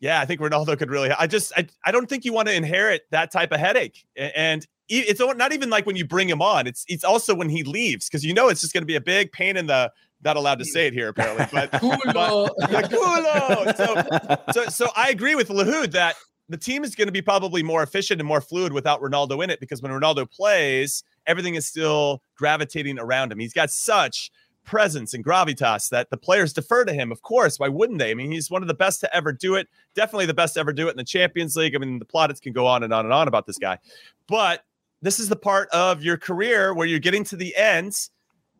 yeah, 0.00 0.20
I 0.20 0.26
think 0.26 0.40
Ronaldo 0.40 0.78
could 0.78 0.90
really. 0.90 1.10
I 1.10 1.26
just, 1.26 1.52
I, 1.56 1.66
I 1.84 1.90
don't 1.90 2.08
think 2.08 2.24
you 2.24 2.32
want 2.32 2.48
to 2.48 2.54
inherit 2.54 3.02
that 3.10 3.32
type 3.32 3.52
of 3.52 3.60
headache. 3.60 4.04
And 4.16 4.66
it's 4.88 5.20
not 5.20 5.52
even 5.52 5.70
like 5.70 5.86
when 5.86 5.96
you 5.96 6.06
bring 6.06 6.28
him 6.28 6.40
on. 6.40 6.66
It's 6.66 6.84
it's 6.88 7.04
also 7.04 7.34
when 7.34 7.48
he 7.48 7.64
leaves 7.64 8.08
because 8.08 8.24
you 8.24 8.32
know 8.32 8.48
it's 8.48 8.60
just 8.60 8.72
going 8.72 8.82
to 8.82 8.86
be 8.86 8.96
a 8.96 9.00
big 9.00 9.32
pain 9.32 9.56
in 9.56 9.66
the. 9.66 9.92
Not 10.24 10.38
allowed 10.38 10.58
to 10.60 10.64
mm. 10.64 10.68
say 10.68 10.86
it 10.86 10.94
here 10.94 11.08
apparently, 11.08 11.46
but, 11.52 11.70
culo. 11.72 12.48
but 12.58 12.90
culo. 12.90 13.76
So, 13.76 14.52
so, 14.52 14.68
so 14.70 14.88
I 14.96 15.10
agree 15.10 15.34
with 15.34 15.48
Lahoud 15.48 15.92
that 15.92 16.16
the 16.48 16.56
team 16.56 16.84
is 16.84 16.94
going 16.94 17.06
to 17.06 17.12
be 17.12 17.20
probably 17.20 17.62
more 17.62 17.82
efficient 17.82 18.20
and 18.20 18.26
more 18.26 18.40
fluid 18.40 18.72
without 18.72 19.00
Ronaldo 19.02 19.44
in 19.44 19.50
it 19.50 19.60
because 19.60 19.82
when 19.82 19.92
Ronaldo 19.92 20.28
plays, 20.28 21.04
everything 21.26 21.54
is 21.54 21.66
still 21.66 22.22
gravitating 22.36 22.98
around 22.98 23.30
him. 23.30 23.38
He's 23.38 23.52
got 23.52 23.70
such 23.70 24.30
presence 24.66 25.14
and 25.14 25.24
gravitas 25.24 25.88
that 25.88 26.10
the 26.10 26.16
players 26.16 26.52
defer 26.52 26.84
to 26.84 26.92
him. 26.92 27.10
Of 27.10 27.22
course, 27.22 27.58
why 27.58 27.68
wouldn't 27.68 27.98
they? 27.98 28.10
I 28.10 28.14
mean, 28.14 28.30
he's 28.30 28.50
one 28.50 28.62
of 28.62 28.68
the 28.68 28.74
best 28.74 29.00
to 29.00 29.16
ever 29.16 29.32
do 29.32 29.54
it. 29.54 29.68
Definitely 29.94 30.26
the 30.26 30.34
best 30.34 30.54
to 30.54 30.60
ever 30.60 30.72
do 30.72 30.88
it 30.88 30.90
in 30.90 30.96
the 30.96 31.04
Champions 31.04 31.56
League. 31.56 31.74
I 31.74 31.78
mean, 31.78 31.98
the 31.98 32.04
plaudits 32.04 32.40
can 32.40 32.52
go 32.52 32.66
on 32.66 32.82
and 32.82 32.92
on 32.92 33.06
and 33.06 33.14
on 33.14 33.28
about 33.28 33.46
this 33.46 33.58
guy. 33.58 33.78
But 34.26 34.64
this 35.00 35.18
is 35.20 35.28
the 35.28 35.36
part 35.36 35.68
of 35.70 36.02
your 36.02 36.18
career 36.18 36.74
where 36.74 36.86
you're 36.86 36.98
getting 36.98 37.24
to 37.24 37.36
the 37.36 37.56
ends 37.56 38.10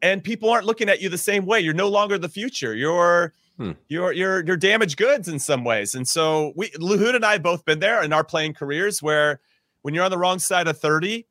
and 0.03 0.23
people 0.23 0.51
aren't 0.51 0.67
looking 0.67 0.89
at 0.89 1.01
you 1.01 1.09
the 1.09 1.19
same 1.19 1.47
way. 1.47 1.61
You're 1.61 1.75
no 1.75 1.89
longer 1.89 2.19
the 2.19 2.29
future. 2.29 2.75
You're 2.75 3.33
hmm. 3.57 3.73
you're 3.89 4.13
you're 4.13 4.45
you're 4.45 4.57
damaged 4.57 4.97
goods 4.97 5.29
in 5.29 5.39
some 5.39 5.65
ways. 5.65 5.95
And 5.95 6.07
so 6.07 6.53
we 6.57 6.71
Lahoud 6.71 7.15
and 7.15 7.25
I 7.25 7.33
have 7.33 7.43
both 7.43 7.65
been 7.65 7.81
there 7.81 8.03
in 8.03 8.13
our 8.13 8.25
playing 8.25 8.55
careers 8.55 9.03
where 9.03 9.41
when 9.83 9.95
you're 9.95 10.05
on 10.05 10.11
the 10.11 10.19
wrong 10.19 10.39
side 10.39 10.69
of 10.69 10.79
30, 10.79 11.27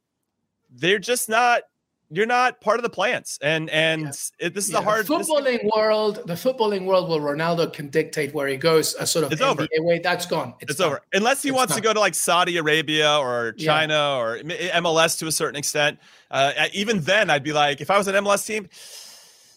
they're 0.70 1.00
just 1.00 1.30
not 1.30 1.64
you're 2.10 2.26
not 2.26 2.62
part 2.62 2.78
of 2.78 2.84
the 2.84 2.89
plans. 2.89 3.39
And 3.41 3.70
and 3.70 4.04
yeah. 4.04 4.48
it, 4.48 4.54
this 4.54 4.65
is 4.65 4.74
yeah, 4.74 4.80
a 4.80 4.82
hard 4.82 5.08
the 5.08 5.13
footballing 5.13 5.62
this, 5.62 5.72
world. 5.76 6.22
The 6.26 6.34
footballing 6.34 6.86
world 6.86 7.10
where 7.10 7.20
Ronaldo 7.20 7.72
can 7.72 7.89
dictate 7.89 8.34
where 8.34 8.48
he 8.48 8.58
goes. 8.58 8.96
A 8.96 9.08
sort 9.08 9.26
of 9.26 9.32
it's 9.32 9.41
NBA 9.41 9.48
over. 9.48 9.68
way 9.80 10.00
that's 10.00 10.26
gone. 10.26 10.54
It's, 10.60 10.72
it's 10.72 10.82
over 10.82 11.02
unless 11.13 11.41
he 11.41 11.50
it's 11.50 11.56
wants 11.58 11.76
to 11.76 11.82
go 11.82 11.94
to 11.94 12.00
like 12.00 12.15
Saudi 12.15 12.58
Arabia 12.58 13.18
or 13.18 13.54
China 13.54 13.94
yeah. 13.94 14.18
or 14.18 14.39
MLS 14.39 15.18
to 15.20 15.28
a 15.28 15.32
certain 15.32 15.58
extent. 15.58 16.00
Uh, 16.30 16.68
even 16.74 17.02
then, 17.02 17.30
I'd 17.30 17.44
be 17.44 17.54
like, 17.54 17.82
if 17.82 17.89
I 17.89 17.98
was 17.98 18.08
an 18.08 18.15
MLS 18.15 18.46
team, 18.46 18.68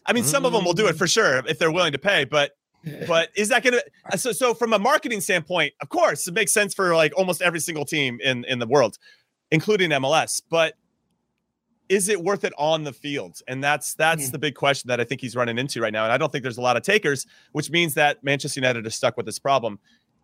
I 0.07 0.13
mean, 0.13 0.25
some 0.25 0.43
mm. 0.43 0.47
of 0.47 0.53
them 0.53 0.65
will 0.65 0.75
do 0.75 0.87
it 0.87 0.97
for 0.97 1.07
sure 1.07 1.43
if 1.47 1.59
they're 1.59 1.73
willing 1.73 1.93
to 1.93 1.99
pay, 1.99 2.25
but. 2.25 2.53
but 3.09 3.31
is 3.35 3.49
that 3.49 3.65
going 3.65 3.75
to 3.75 4.17
so 4.17 4.31
so 4.31 4.55
from 4.55 4.73
a 4.73 4.79
marketing 4.79 5.21
standpoint 5.21 5.75
of 5.83 5.89
course 5.89 6.29
it 6.29 6.33
makes 6.33 6.53
sense 6.53 6.73
for 6.73 6.95
like 6.95 7.13
almost 7.17 7.43
every 7.43 7.59
single 7.59 7.85
team 7.85 8.21
in 8.23 8.45
in 8.45 8.61
the 8.61 8.69
world 8.69 8.99
including 9.51 9.91
MLS 9.91 10.41
but 10.49 10.75
is 11.89 12.09
it 12.09 12.23
worth 12.23 12.45
it 12.45 12.53
on 12.59 12.85
the 12.85 12.93
field? 12.93 13.41
And 13.49 13.63
that's 13.63 13.95
that's 13.95 14.25
mm-hmm. 14.25 14.33
the 14.33 14.39
big 14.39 14.55
question 14.55 14.89
that 14.89 15.01
I 15.01 15.05
think 15.05 15.21
he's 15.21 15.35
running 15.35 15.59
into 15.59 15.81
right 15.81 15.93
now. 15.93 16.05
And 16.05 16.13
I 16.13 16.19
don't 16.19 16.31
think 16.31 16.43
there's 16.43 16.59
a 16.59 16.63
lot 16.63 16.77
of 16.77 16.83
takers, 16.83 17.27
which 17.53 17.71
means 17.71 17.95
that 17.95 18.23
Manchester 18.23 18.61
United 18.61 18.87
is 18.87 18.95
stuck 18.95 19.17
with 19.17 19.27
this 19.27 19.39
problem. 19.39 19.79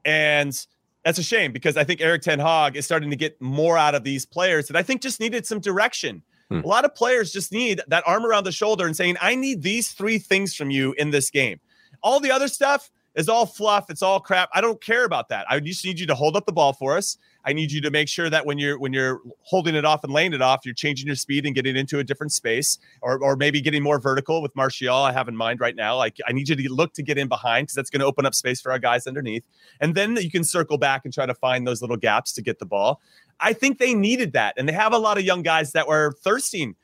And 0.04 0.66
that's 1.04 1.18
a 1.18 1.22
shame 1.22 1.52
because 1.52 1.76
I 1.76 1.84
think 1.84 2.00
Erik 2.00 2.22
Ten 2.22 2.38
Hag 2.38 2.76
is 2.76 2.84
starting 2.84 3.10
to 3.10 3.16
get 3.16 3.40
more 3.40 3.76
out 3.76 3.94
of 3.94 4.04
these 4.04 4.26
players 4.26 4.66
that 4.68 4.76
I 4.76 4.82
think 4.82 5.02
just 5.02 5.20
needed 5.20 5.46
some 5.46 5.60
direction. 5.60 6.22
Hmm. 6.50 6.60
A 6.60 6.66
lot 6.66 6.84
of 6.84 6.94
players 6.94 7.32
just 7.32 7.52
need 7.52 7.80
that 7.88 8.04
arm 8.06 8.24
around 8.24 8.44
the 8.44 8.52
shoulder 8.52 8.86
and 8.86 8.96
saying, 8.96 9.16
I 9.20 9.34
need 9.34 9.62
these 9.62 9.92
three 9.92 10.18
things 10.18 10.54
from 10.54 10.70
you 10.70 10.94
in 10.98 11.10
this 11.10 11.30
game. 11.30 11.60
All 12.02 12.20
the 12.20 12.30
other 12.30 12.48
stuff 12.48 12.90
is 13.14 13.28
all 13.28 13.46
fluff. 13.46 13.90
It's 13.90 14.02
all 14.02 14.20
crap. 14.20 14.50
I 14.52 14.60
don't 14.60 14.80
care 14.80 15.04
about 15.04 15.28
that. 15.28 15.46
I 15.48 15.60
just 15.60 15.84
need 15.84 15.98
you 15.98 16.06
to 16.06 16.14
hold 16.14 16.36
up 16.36 16.46
the 16.46 16.52
ball 16.52 16.72
for 16.72 16.96
us. 16.96 17.16
I 17.46 17.52
need 17.52 17.70
you 17.72 17.80
to 17.82 17.90
make 17.90 18.08
sure 18.08 18.30
that 18.30 18.46
when 18.46 18.58
you're 18.58 18.78
when 18.78 18.92
you're 18.92 19.20
holding 19.42 19.74
it 19.74 19.84
off 19.84 20.02
and 20.02 20.12
laying 20.12 20.32
it 20.32 20.40
off, 20.40 20.60
you're 20.64 20.74
changing 20.74 21.06
your 21.06 21.16
speed 21.16 21.44
and 21.44 21.54
getting 21.54 21.76
into 21.76 21.98
a 21.98 22.04
different 22.04 22.32
space, 22.32 22.78
or 23.02 23.22
or 23.22 23.36
maybe 23.36 23.60
getting 23.60 23.82
more 23.82 23.98
vertical 23.98 24.40
with 24.40 24.54
Martial. 24.56 24.94
I 24.94 25.12
have 25.12 25.28
in 25.28 25.36
mind 25.36 25.60
right 25.60 25.76
now. 25.76 25.96
Like 25.96 26.18
I 26.26 26.32
need 26.32 26.48
you 26.48 26.56
to 26.56 26.72
look 26.72 26.94
to 26.94 27.02
get 27.02 27.18
in 27.18 27.28
behind 27.28 27.66
because 27.66 27.74
that's 27.76 27.90
going 27.90 28.00
to 28.00 28.06
open 28.06 28.24
up 28.24 28.34
space 28.34 28.60
for 28.60 28.72
our 28.72 28.78
guys 28.78 29.06
underneath, 29.06 29.46
and 29.80 29.94
then 29.94 30.16
you 30.16 30.30
can 30.30 30.44
circle 30.44 30.78
back 30.78 31.02
and 31.04 31.12
try 31.12 31.26
to 31.26 31.34
find 31.34 31.66
those 31.66 31.82
little 31.82 31.98
gaps 31.98 32.32
to 32.32 32.42
get 32.42 32.58
the 32.58 32.66
ball. 32.66 33.00
I 33.40 33.52
think 33.52 33.78
they 33.78 33.94
needed 33.94 34.32
that, 34.32 34.54
and 34.56 34.68
they 34.68 34.72
have 34.72 34.92
a 34.92 34.98
lot 34.98 35.18
of 35.18 35.24
young 35.24 35.42
guys 35.42 35.72
that 35.72 35.86
were 35.86 36.12
thirsting 36.22 36.76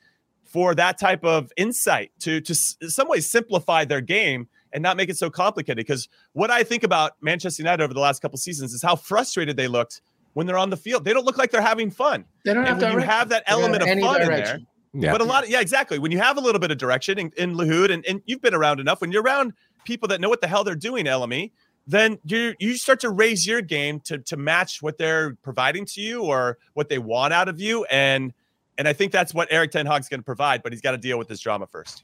for 0.43 0.75
that 0.75 0.99
type 0.99 1.23
of 1.23 1.51
insight 1.57 2.11
to 2.19 2.41
to 2.41 2.53
some 2.53 3.07
ways 3.07 3.27
simplify 3.27 3.85
their 3.85 4.01
game 4.01 4.47
and 4.73 4.83
not 4.83 4.97
make 4.97 5.09
it 5.09 5.17
so 5.17 5.29
complicated. 5.29 5.77
Because 5.77 6.07
what 6.33 6.51
I 6.51 6.63
think 6.63 6.83
about 6.83 7.13
Manchester 7.21 7.63
United 7.63 7.83
over 7.83 7.93
the 7.93 7.99
last 7.99 8.21
couple 8.21 8.37
seasons 8.37 8.73
is 8.73 8.81
how 8.81 8.95
frustrated 8.95 9.57
they 9.57 9.67
looked 9.67 10.01
when 10.33 10.47
they're 10.47 10.57
on 10.57 10.69
the 10.69 10.77
field. 10.77 11.05
They 11.05 11.13
don't 11.13 11.25
look 11.25 11.37
like 11.37 11.51
they're 11.51 11.61
having 11.61 11.91
fun. 11.91 12.25
They 12.45 12.53
don't 12.53 12.65
and 12.65 12.81
have 12.81 12.81
when 12.81 13.01
you 13.01 13.07
have 13.07 13.29
that 13.29 13.43
element 13.47 13.83
of 13.83 13.89
fun 13.89 13.97
direction. 13.97 14.29
in 14.29 14.43
there. 14.43 14.59
Yeah. 14.93 15.11
But 15.11 15.21
a 15.21 15.23
lot 15.23 15.43
of, 15.43 15.49
yeah, 15.49 15.61
exactly. 15.61 15.99
When 15.99 16.11
you 16.11 16.19
have 16.19 16.37
a 16.37 16.41
little 16.41 16.59
bit 16.59 16.71
of 16.71 16.77
direction 16.77 17.17
in, 17.17 17.31
in 17.37 17.55
Lahoud 17.55 17.91
and, 17.91 18.05
and 18.05 18.21
you've 18.25 18.41
been 18.41 18.53
around 18.53 18.79
enough, 18.79 18.99
when 19.01 19.11
you're 19.11 19.23
around 19.23 19.53
people 19.85 20.07
that 20.09 20.19
know 20.19 20.29
what 20.29 20.41
the 20.41 20.47
hell 20.47 20.63
they're 20.63 20.75
doing, 20.75 21.05
LME, 21.05 21.51
then 21.87 22.19
you 22.25 22.53
you 22.59 22.75
start 22.75 22.99
to 22.99 23.09
raise 23.09 23.47
your 23.47 23.61
game 23.61 23.99
to 24.01 24.19
to 24.19 24.37
match 24.37 24.81
what 24.81 24.97
they're 24.97 25.35
providing 25.41 25.85
to 25.85 26.01
you 26.01 26.21
or 26.23 26.57
what 26.73 26.89
they 26.89 26.99
want 26.99 27.33
out 27.33 27.47
of 27.47 27.59
you. 27.59 27.85
And 27.85 28.33
and 28.77 28.87
I 28.87 28.93
think 28.93 29.11
that's 29.11 29.33
what 29.33 29.47
Erik 29.51 29.71
Ten 29.71 29.85
Hag's 29.85 30.07
going 30.07 30.19
to 30.19 30.25
provide, 30.25 30.61
but 30.61 30.73
he's 30.73 30.81
got 30.81 30.91
to 30.91 30.97
deal 30.97 31.17
with 31.17 31.27
this 31.27 31.39
drama 31.39 31.67
first. 31.67 32.03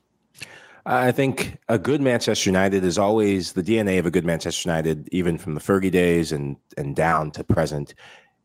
I 0.90 1.12
think 1.12 1.60
a 1.68 1.78
good 1.78 2.00
Manchester 2.00 2.50
United 2.50 2.86
is 2.86 2.98
always 2.98 3.52
the 3.52 3.62
DNA 3.62 4.00
of 4.00 4.06
a 4.06 4.12
good 4.12 4.24
Manchester 4.24 4.70
United, 4.70 5.10
even 5.12 5.38
from 5.38 5.54
the 5.54 5.60
Fergie 5.60 5.92
days 5.92 6.32
and 6.32 6.56
and 6.78 6.96
down 6.96 7.32
to 7.32 7.44
present, 7.44 7.94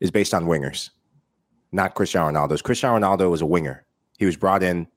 is 0.01 0.11
based 0.11 0.33
on 0.33 0.45
wingers, 0.45 0.89
not 1.71 1.95
Cristiano 1.95 2.29
Ronaldo's. 2.29 2.61
Cristiano 2.61 2.99
Ronaldo 2.99 3.31
was 3.31 3.41
a 3.41 3.45
winger. 3.45 3.85
He 4.17 4.25
was 4.25 4.35
brought 4.35 4.61
in 4.61 4.87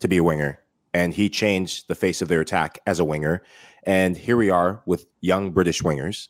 to 0.00 0.08
be 0.08 0.16
a 0.16 0.24
winger, 0.24 0.60
and 0.94 1.12
he 1.12 1.28
changed 1.28 1.88
the 1.88 1.94
face 1.94 2.22
of 2.22 2.28
their 2.28 2.40
attack 2.40 2.78
as 2.86 3.00
a 3.00 3.04
winger. 3.04 3.42
And 3.82 4.16
here 4.16 4.38
we 4.38 4.48
are 4.48 4.80
with 4.86 5.04
young 5.20 5.50
British 5.50 5.82
wingers 5.82 6.28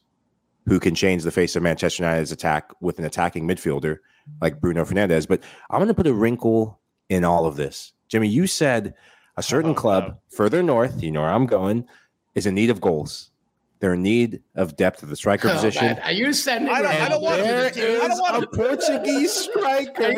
who 0.67 0.81
can 0.81 0.97
change 0.97 1.23
the 1.23 1.31
face 1.31 1.55
of 1.55 1.63
Manchester 1.63 2.03
United's 2.03 2.33
attack 2.33 2.73
with 2.81 2.99
an 2.99 3.05
attacking 3.05 3.47
midfielder 3.47 3.99
like 4.43 4.61
Bruno 4.61 4.85
Fernandes. 4.85 5.29
But 5.29 5.41
I'm 5.71 5.79
going 5.79 5.87
to 5.87 5.95
put 5.95 6.09
a 6.09 6.13
wrinkle 6.13 6.81
in 7.09 7.23
all 7.23 7.47
of 7.47 7.55
this. 7.55 7.93
Jimmy, 8.09 8.27
you 8.27 8.49
said 8.49 8.95
a 9.39 9.43
certain 9.43 9.71
oh, 9.71 9.75
club 9.75 10.09
no. 10.09 10.17
further 10.31 10.65
north, 10.65 11.01
you 11.01 11.13
know 11.13 11.21
where 11.21 11.31
I'm 11.31 11.47
going, 11.47 11.87
is 12.35 12.45
in 12.45 12.57
need 12.57 12.71
of 12.71 12.81
goals. 12.81 13.31
They're 13.79 13.95
in 13.95 14.03
need 14.03 14.43
of 14.57 14.77
depth 14.77 15.05
of 15.05 15.11
the 15.11 15.17
striker 15.17 15.49
oh, 15.53 15.53
position. 15.53 15.97
Are 16.01 16.11
you 16.11 16.33
saying 16.33 16.69
I 16.69 16.83
don't, 16.83 16.93
I 16.93 17.09
don't 17.09 17.23
want 17.23 17.41
there 17.41 18.03
I 18.03 18.09
don't 18.09 18.19
want 18.19 18.43
a 18.43 18.47
Portuguese 18.49 19.33
striker 19.55 20.13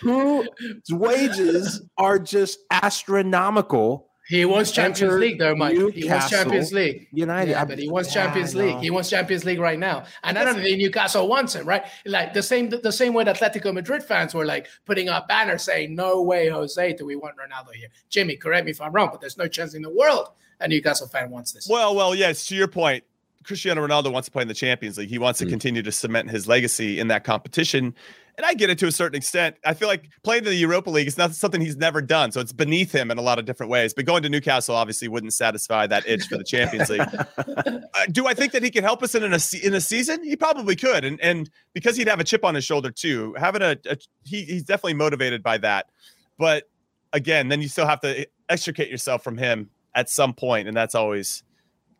whose 0.00 0.48
wages 0.90 1.82
are 1.96 2.18
just 2.18 2.58
astronomical 2.72 4.07
he 4.28 4.44
wants 4.44 4.70
Champions 4.70 5.14
League, 5.14 5.38
though, 5.38 5.54
Mike. 5.54 5.74
Newcastle, 5.74 6.02
he 6.02 6.08
wants 6.08 6.30
Champions 6.30 6.72
League. 6.72 7.08
United, 7.12 7.50
yeah, 7.52 7.64
but 7.64 7.78
he 7.78 7.88
wants 7.88 8.14
yeah, 8.14 8.24
Champions 8.24 8.54
League. 8.54 8.76
He 8.78 8.90
wants 8.90 9.08
Champions 9.08 9.44
League 9.44 9.58
right 9.58 9.78
now, 9.78 10.04
and 10.22 10.38
I 10.38 10.44
don't 10.44 10.56
think 10.56 10.78
Newcastle 10.78 11.26
wants 11.28 11.54
him, 11.54 11.66
right? 11.66 11.84
Like 12.04 12.34
the 12.34 12.42
same, 12.42 12.68
the 12.68 12.92
same 12.92 13.14
way 13.14 13.24
that 13.24 13.36
Atletico 13.36 13.72
Madrid 13.72 14.02
fans 14.02 14.34
were 14.34 14.44
like 14.44 14.68
putting 14.84 15.08
up 15.08 15.28
banners 15.28 15.62
saying, 15.62 15.94
"No 15.94 16.22
way, 16.22 16.48
Jose, 16.48 16.92
do 16.94 17.06
we 17.06 17.16
want 17.16 17.36
Ronaldo 17.36 17.72
here?" 17.74 17.88
Jimmy, 18.10 18.36
correct 18.36 18.66
me 18.66 18.72
if 18.72 18.80
I'm 18.80 18.92
wrong, 18.92 19.08
but 19.10 19.20
there's 19.20 19.38
no 19.38 19.48
chance 19.48 19.74
in 19.74 19.82
the 19.82 19.90
world 19.90 20.28
a 20.60 20.68
Newcastle 20.68 21.08
fan 21.08 21.30
wants 21.30 21.52
this. 21.52 21.66
Well, 21.68 21.94
well, 21.94 22.14
yes. 22.14 22.46
To 22.46 22.56
your 22.56 22.68
point, 22.68 23.04
Cristiano 23.44 23.86
Ronaldo 23.86 24.12
wants 24.12 24.26
to 24.26 24.32
play 24.32 24.42
in 24.42 24.48
the 24.48 24.54
Champions 24.54 24.98
League. 24.98 25.08
He 25.08 25.18
wants 25.18 25.38
to 25.38 25.46
mm. 25.46 25.50
continue 25.50 25.82
to 25.82 25.92
cement 25.92 26.30
his 26.30 26.48
legacy 26.48 26.98
in 26.98 27.08
that 27.08 27.24
competition 27.24 27.94
and 28.38 28.46
I 28.46 28.54
get 28.54 28.70
it 28.70 28.78
to 28.78 28.86
a 28.86 28.92
certain 28.92 29.16
extent. 29.16 29.56
I 29.66 29.74
feel 29.74 29.88
like 29.88 30.08
playing 30.22 30.44
in 30.44 30.50
the 30.50 30.54
Europa 30.54 30.90
League 30.90 31.08
is 31.08 31.18
not 31.18 31.34
something 31.34 31.60
he's 31.60 31.76
never 31.76 32.00
done, 32.00 32.30
so 32.30 32.40
it's 32.40 32.52
beneath 32.52 32.92
him 32.92 33.10
in 33.10 33.18
a 33.18 33.20
lot 33.20 33.40
of 33.40 33.44
different 33.44 33.68
ways. 33.68 33.92
But 33.92 34.06
going 34.06 34.22
to 34.22 34.28
Newcastle 34.28 34.76
obviously 34.76 35.08
wouldn't 35.08 35.34
satisfy 35.34 35.88
that 35.88 36.08
itch 36.08 36.28
for 36.28 36.38
the 36.38 36.44
Champions 36.44 36.88
League. 36.88 37.00
uh, 37.36 37.80
do 38.12 38.28
I 38.28 38.34
think 38.34 38.52
that 38.52 38.62
he 38.62 38.70
could 38.70 38.84
help 38.84 39.02
us 39.02 39.16
in 39.16 39.24
a 39.24 39.40
in 39.62 39.74
a 39.74 39.80
season? 39.80 40.22
He 40.22 40.36
probably 40.36 40.76
could, 40.76 41.04
and 41.04 41.20
and 41.20 41.50
because 41.74 41.96
he'd 41.96 42.06
have 42.06 42.20
a 42.20 42.24
chip 42.24 42.44
on 42.44 42.54
his 42.54 42.64
shoulder 42.64 42.92
too, 42.92 43.34
having 43.36 43.60
a, 43.60 43.76
a 43.90 43.96
he, 44.24 44.44
he's 44.44 44.62
definitely 44.62 44.94
motivated 44.94 45.42
by 45.42 45.58
that. 45.58 45.90
But 46.38 46.70
again, 47.12 47.48
then 47.48 47.60
you 47.60 47.68
still 47.68 47.86
have 47.86 48.00
to 48.02 48.24
extricate 48.48 48.88
yourself 48.88 49.24
from 49.24 49.36
him 49.36 49.68
at 49.96 50.08
some 50.08 50.32
point, 50.32 50.68
and 50.68 50.76
that's 50.76 50.94
always 50.94 51.42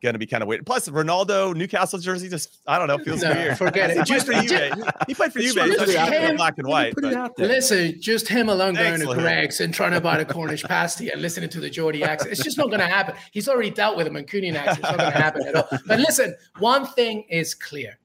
going 0.03 0.13
to 0.13 0.19
be 0.19 0.27
kind 0.27 0.43
of 0.43 0.49
weird. 0.49 0.65
Plus, 0.65 0.89
Ronaldo 0.89 1.55
Newcastle 1.55 1.99
jersey 1.99 2.29
just 2.29 2.59
I 2.67 2.79
don't 2.79 2.89
know 2.89 2.99
feels 2.99 3.23
no, 3.23 3.33
weird. 3.33 3.59
Forget 3.59 3.91
it. 3.91 4.07
Just 4.07 4.27
for 4.27 4.33
Juve. 4.33 4.73
He 5.07 5.15
played 5.15 5.33
for 5.33 5.41
Juve. 5.41 5.55
Just 5.55 5.93
him, 5.93 6.37
black 6.37 6.59
and 6.59 6.67
white. 6.67 6.95
Listen, 7.39 8.01
just 8.01 8.29
him 8.29 8.49
alone 8.49 8.75
Thanks, 8.75 9.03
going 9.03 9.17
to 9.17 9.23
Greggs 9.23 9.61
and 9.61 9.73
trying 9.73 9.93
to 9.93 10.01
buy 10.01 10.23
the 10.23 10.25
Cornish 10.25 10.63
pasty 10.69 11.11
and 11.11 11.21
listening 11.21 11.49
to 11.51 11.61
the 11.61 11.71
Geordie 11.71 12.05
accent. 12.05 12.33
It's 12.33 12.43
just 12.43 12.59
not 12.59 12.69
going 12.69 12.81
to 12.81 12.87
happen. 12.87 13.15
He's 13.33 13.49
already 13.49 13.71
dealt 13.71 13.97
with 13.97 14.07
a 14.07 14.11
Mancunian 14.11 14.55
accent. 14.55 14.79
It's 14.81 14.91
not 14.91 14.99
going 14.99 15.13
to 15.13 15.19
happen 15.19 15.47
at 15.47 15.55
all. 15.55 15.69
But 15.87 16.01
listen, 16.01 16.35
one 16.59 16.87
thing 16.87 17.25
is 17.29 17.55
clear: 17.55 17.99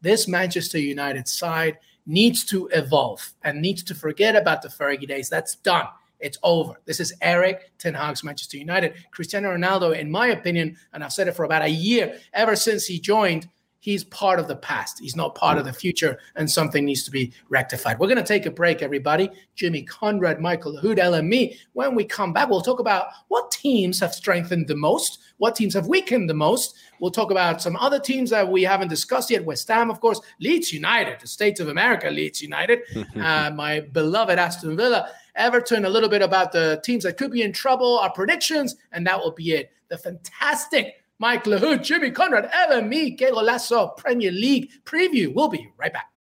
this 0.00 0.28
Manchester 0.28 0.78
United 0.78 1.28
side 1.28 1.78
needs 2.06 2.44
to 2.44 2.68
evolve 2.68 3.32
and 3.42 3.60
needs 3.60 3.82
to 3.82 3.94
forget 3.94 4.36
about 4.36 4.62
the 4.62 4.68
Fergie 4.68 5.08
days. 5.08 5.28
That's 5.28 5.56
done. 5.56 5.86
It's 6.20 6.38
over. 6.42 6.74
This 6.84 7.00
is 7.00 7.12
Erik 7.20 7.72
Ten 7.78 7.94
Hag's 7.94 8.24
Manchester 8.24 8.56
United. 8.56 8.94
Cristiano 9.10 9.50
Ronaldo, 9.54 9.98
in 9.98 10.10
my 10.10 10.28
opinion, 10.28 10.76
and 10.92 11.04
I've 11.04 11.12
said 11.12 11.28
it 11.28 11.32
for 11.32 11.44
about 11.44 11.62
a 11.62 11.68
year, 11.68 12.18
ever 12.32 12.56
since 12.56 12.86
he 12.86 12.98
joined, 12.98 13.48
he's 13.86 14.02
part 14.02 14.40
of 14.40 14.48
the 14.48 14.56
past. 14.56 14.98
He's 14.98 15.14
not 15.14 15.36
part 15.36 15.58
of 15.58 15.64
the 15.64 15.72
future, 15.72 16.18
and 16.34 16.50
something 16.50 16.84
needs 16.84 17.04
to 17.04 17.10
be 17.12 17.32
rectified. 17.48 18.00
We're 18.00 18.08
going 18.08 18.16
to 18.16 18.24
take 18.24 18.44
a 18.44 18.50
break, 18.50 18.82
everybody. 18.82 19.30
Jimmy 19.54 19.82
Conrad, 19.82 20.40
Michael 20.40 20.72
Lahoud, 20.72 21.16
and 21.16 21.28
me. 21.28 21.56
When 21.72 21.94
we 21.94 22.04
come 22.04 22.32
back, 22.32 22.48
we'll 22.48 22.62
talk 22.62 22.80
about 22.80 23.06
what 23.28 23.52
teams 23.52 24.00
have 24.00 24.12
strengthened 24.12 24.66
the 24.66 24.74
most, 24.74 25.20
what 25.36 25.54
teams 25.54 25.72
have 25.74 25.86
weakened 25.86 26.28
the 26.28 26.34
most. 26.34 26.74
We'll 26.98 27.12
talk 27.12 27.30
about 27.30 27.62
some 27.62 27.76
other 27.76 28.00
teams 28.00 28.30
that 28.30 28.48
we 28.48 28.64
haven't 28.64 28.88
discussed 28.88 29.30
yet. 29.30 29.44
West 29.44 29.68
Ham, 29.68 29.88
of 29.88 30.00
course, 30.00 30.20
Leeds 30.40 30.72
United, 30.72 31.20
the 31.20 31.28
States 31.28 31.60
of 31.60 31.68
America, 31.68 32.10
Leeds 32.10 32.42
United, 32.42 32.80
uh, 33.16 33.52
my 33.54 33.80
beloved 33.80 34.36
Aston 34.36 34.76
Villa. 34.76 35.10
Everton, 35.36 35.84
a 35.84 35.88
little 35.90 36.08
bit 36.08 36.22
about 36.22 36.52
the 36.52 36.80
teams 36.84 37.04
that 37.04 37.16
could 37.16 37.30
be 37.30 37.42
in 37.42 37.52
trouble, 37.52 37.98
our 37.98 38.12
predictions, 38.12 38.76
and 38.92 39.06
that 39.06 39.18
will 39.18 39.32
be 39.32 39.52
it. 39.52 39.70
The 39.88 39.98
fantastic 39.98 41.02
Mike 41.18 41.44
Lahoud, 41.44 41.82
Jimmy 41.82 42.10
Conrad, 42.10 42.50
Evan, 42.52 42.88
me, 42.88 43.12
Que 43.12 43.30
Golazo 43.30 43.96
Premier 43.96 44.32
League 44.32 44.70
preview. 44.84 45.32
We'll 45.34 45.48
be 45.48 45.68
right 45.78 45.92
back. 45.92 46.10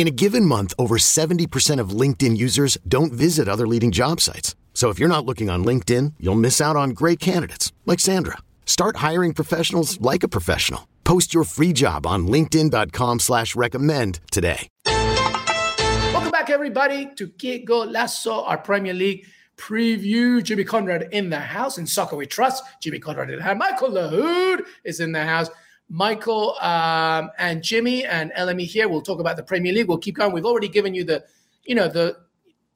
In 0.00 0.08
a 0.08 0.10
given 0.10 0.46
month, 0.46 0.72
over 0.78 0.96
70% 0.96 1.78
of 1.78 1.90
LinkedIn 1.90 2.34
users 2.34 2.78
don't 2.88 3.12
visit 3.12 3.48
other 3.48 3.66
leading 3.66 3.90
job 3.90 4.18
sites. 4.18 4.54
So 4.72 4.88
if 4.88 4.98
you're 4.98 5.10
not 5.10 5.26
looking 5.26 5.50
on 5.50 5.62
LinkedIn, 5.62 6.14
you'll 6.18 6.46
miss 6.46 6.58
out 6.58 6.74
on 6.74 6.96
great 7.00 7.20
candidates 7.20 7.70
like 7.84 8.00
Sandra. 8.00 8.38
Start 8.64 8.96
hiring 9.08 9.34
professionals 9.34 10.00
like 10.00 10.22
a 10.22 10.28
professional. 10.36 10.88
Post 11.04 11.34
your 11.34 11.44
free 11.44 11.74
job 11.74 12.06
on 12.06 12.26
LinkedIn.com 12.26 13.20
slash 13.20 13.54
recommend 13.54 14.20
today. 14.30 14.68
Welcome 14.86 16.30
back, 16.30 16.48
everybody, 16.48 17.14
to 17.16 17.28
Que 17.28 17.66
Golazo, 17.66 18.48
our 18.48 18.56
Premier 18.56 18.94
League 18.94 19.26
preview. 19.58 20.42
Jimmy 20.42 20.64
Conrad 20.64 21.10
in 21.12 21.28
the 21.28 21.40
house. 21.40 21.76
In 21.76 21.86
soccer 21.86 22.16
we 22.16 22.24
trust. 22.24 22.64
Jimmy 22.80 23.00
Conrad 23.00 23.28
in 23.28 23.36
the 23.36 23.42
house. 23.42 23.58
Michael 23.58 23.90
Lahoud 23.90 24.62
is 24.82 24.98
in 24.98 25.12
the 25.12 25.26
house. 25.26 25.50
Michael 25.90 26.56
um, 26.60 27.30
and 27.36 27.62
Jimmy 27.62 28.06
and 28.06 28.32
LME 28.38 28.64
here. 28.64 28.88
We'll 28.88 29.02
talk 29.02 29.18
about 29.18 29.36
the 29.36 29.42
Premier 29.42 29.72
League. 29.72 29.88
We'll 29.88 29.98
keep 29.98 30.16
going. 30.16 30.32
We've 30.32 30.46
already 30.46 30.68
given 30.68 30.94
you 30.94 31.02
the, 31.02 31.24
you 31.64 31.74
know, 31.74 31.88
the 31.88 32.16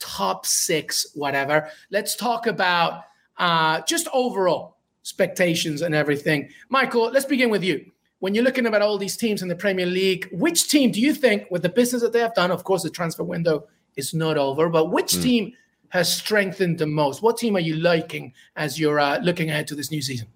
top 0.01 0.45
six, 0.45 1.07
whatever. 1.15 1.71
Let's 1.91 2.17
talk 2.17 2.49
about 2.49 3.05
uh, 3.39 3.83
just 3.83 4.09
overall 4.13 4.79
expectations 5.01 5.83
and 5.83 5.95
everything. 5.95 6.51
Michael, 6.69 7.05
let's 7.05 7.25
begin 7.25 7.51
with 7.51 7.63
you. 7.63 7.91
When 8.19 8.35
you're 8.35 8.45
looking 8.45 8.67
at 8.67 8.83
all 8.83 8.99
these 8.99 9.17
teams 9.17 9.43
in 9.43 9.49
the 9.49 9.57
Premier 9.57 9.87
League, 9.87 10.29
which 10.33 10.69
team 10.69 10.91
do 10.91 11.01
you 11.01 11.15
think, 11.15 11.49
with 11.51 11.63
the 11.63 11.69
business 11.69 12.03
that 12.03 12.13
they 12.13 12.21
have 12.21 12.35
done, 12.35 12.51
of 12.51 12.65
course, 12.65 12.83
the 12.83 12.91
transfer 12.91 13.23
window 13.23 13.69
is 13.97 14.13
not 14.13 14.37
over, 14.37 14.69
but 14.69 14.91
which 14.91 15.13
mm. 15.13 15.23
team 15.23 15.53
has 15.91 16.13
strengthened 16.13 16.79
the 16.79 16.87
most? 16.87 17.23
What 17.23 17.37
team 17.37 17.55
are 17.55 17.61
you 17.61 17.77
liking 17.77 18.33
as 18.57 18.81
you're 18.81 18.99
uh, 18.99 19.19
looking 19.19 19.51
ahead 19.51 19.69
to 19.69 19.77
this 19.77 19.93
new 19.93 20.03
season? 20.03 20.27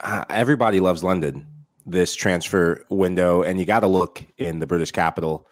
Uh, 0.00 0.24
everybody 0.28 0.78
loves 0.78 1.02
London 1.02 1.46
this 1.90 2.14
transfer 2.14 2.84
window, 2.90 3.42
and 3.42 3.58
you 3.58 3.64
got 3.64 3.80
to 3.80 3.86
look 3.86 4.24
in 4.36 4.58
the 4.60 4.66
British 4.66 4.90
capital 4.90 5.48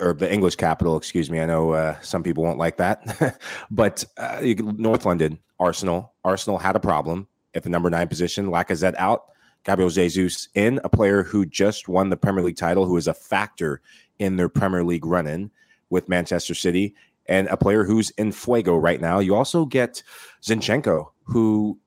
or 0.00 0.14
the 0.14 0.32
English 0.32 0.56
capital. 0.56 0.96
Excuse 0.96 1.30
me. 1.30 1.40
I 1.40 1.46
know 1.46 1.72
uh, 1.72 2.00
some 2.00 2.22
people 2.22 2.44
won't 2.44 2.58
like 2.58 2.76
that, 2.78 3.38
but 3.70 4.04
uh, 4.16 4.40
North 4.42 5.04
London, 5.04 5.38
Arsenal. 5.58 6.12
Arsenal 6.24 6.58
had 6.58 6.76
a 6.76 6.80
problem 6.80 7.28
at 7.54 7.62
the 7.62 7.70
number 7.70 7.90
nine 7.90 8.08
position. 8.08 8.46
Lacazette 8.46 8.94
out. 8.96 9.24
Gabriel 9.64 9.90
Jesus 9.90 10.48
in, 10.54 10.78
a 10.84 10.88
player 10.88 11.24
who 11.24 11.44
just 11.44 11.88
won 11.88 12.08
the 12.08 12.16
Premier 12.16 12.44
League 12.44 12.56
title, 12.56 12.86
who 12.86 12.96
is 12.96 13.08
a 13.08 13.14
factor 13.14 13.80
in 14.20 14.36
their 14.36 14.48
Premier 14.48 14.84
League 14.84 15.04
run 15.04 15.26
in 15.26 15.50
with 15.90 16.08
Manchester 16.08 16.54
City, 16.54 16.94
and 17.26 17.48
a 17.48 17.56
player 17.56 17.82
who's 17.82 18.10
in 18.10 18.30
fuego 18.30 18.76
right 18.76 19.00
now. 19.00 19.18
You 19.18 19.34
also 19.34 19.64
get 19.64 20.04
Zinchenko, 20.40 21.08
who 21.24 21.80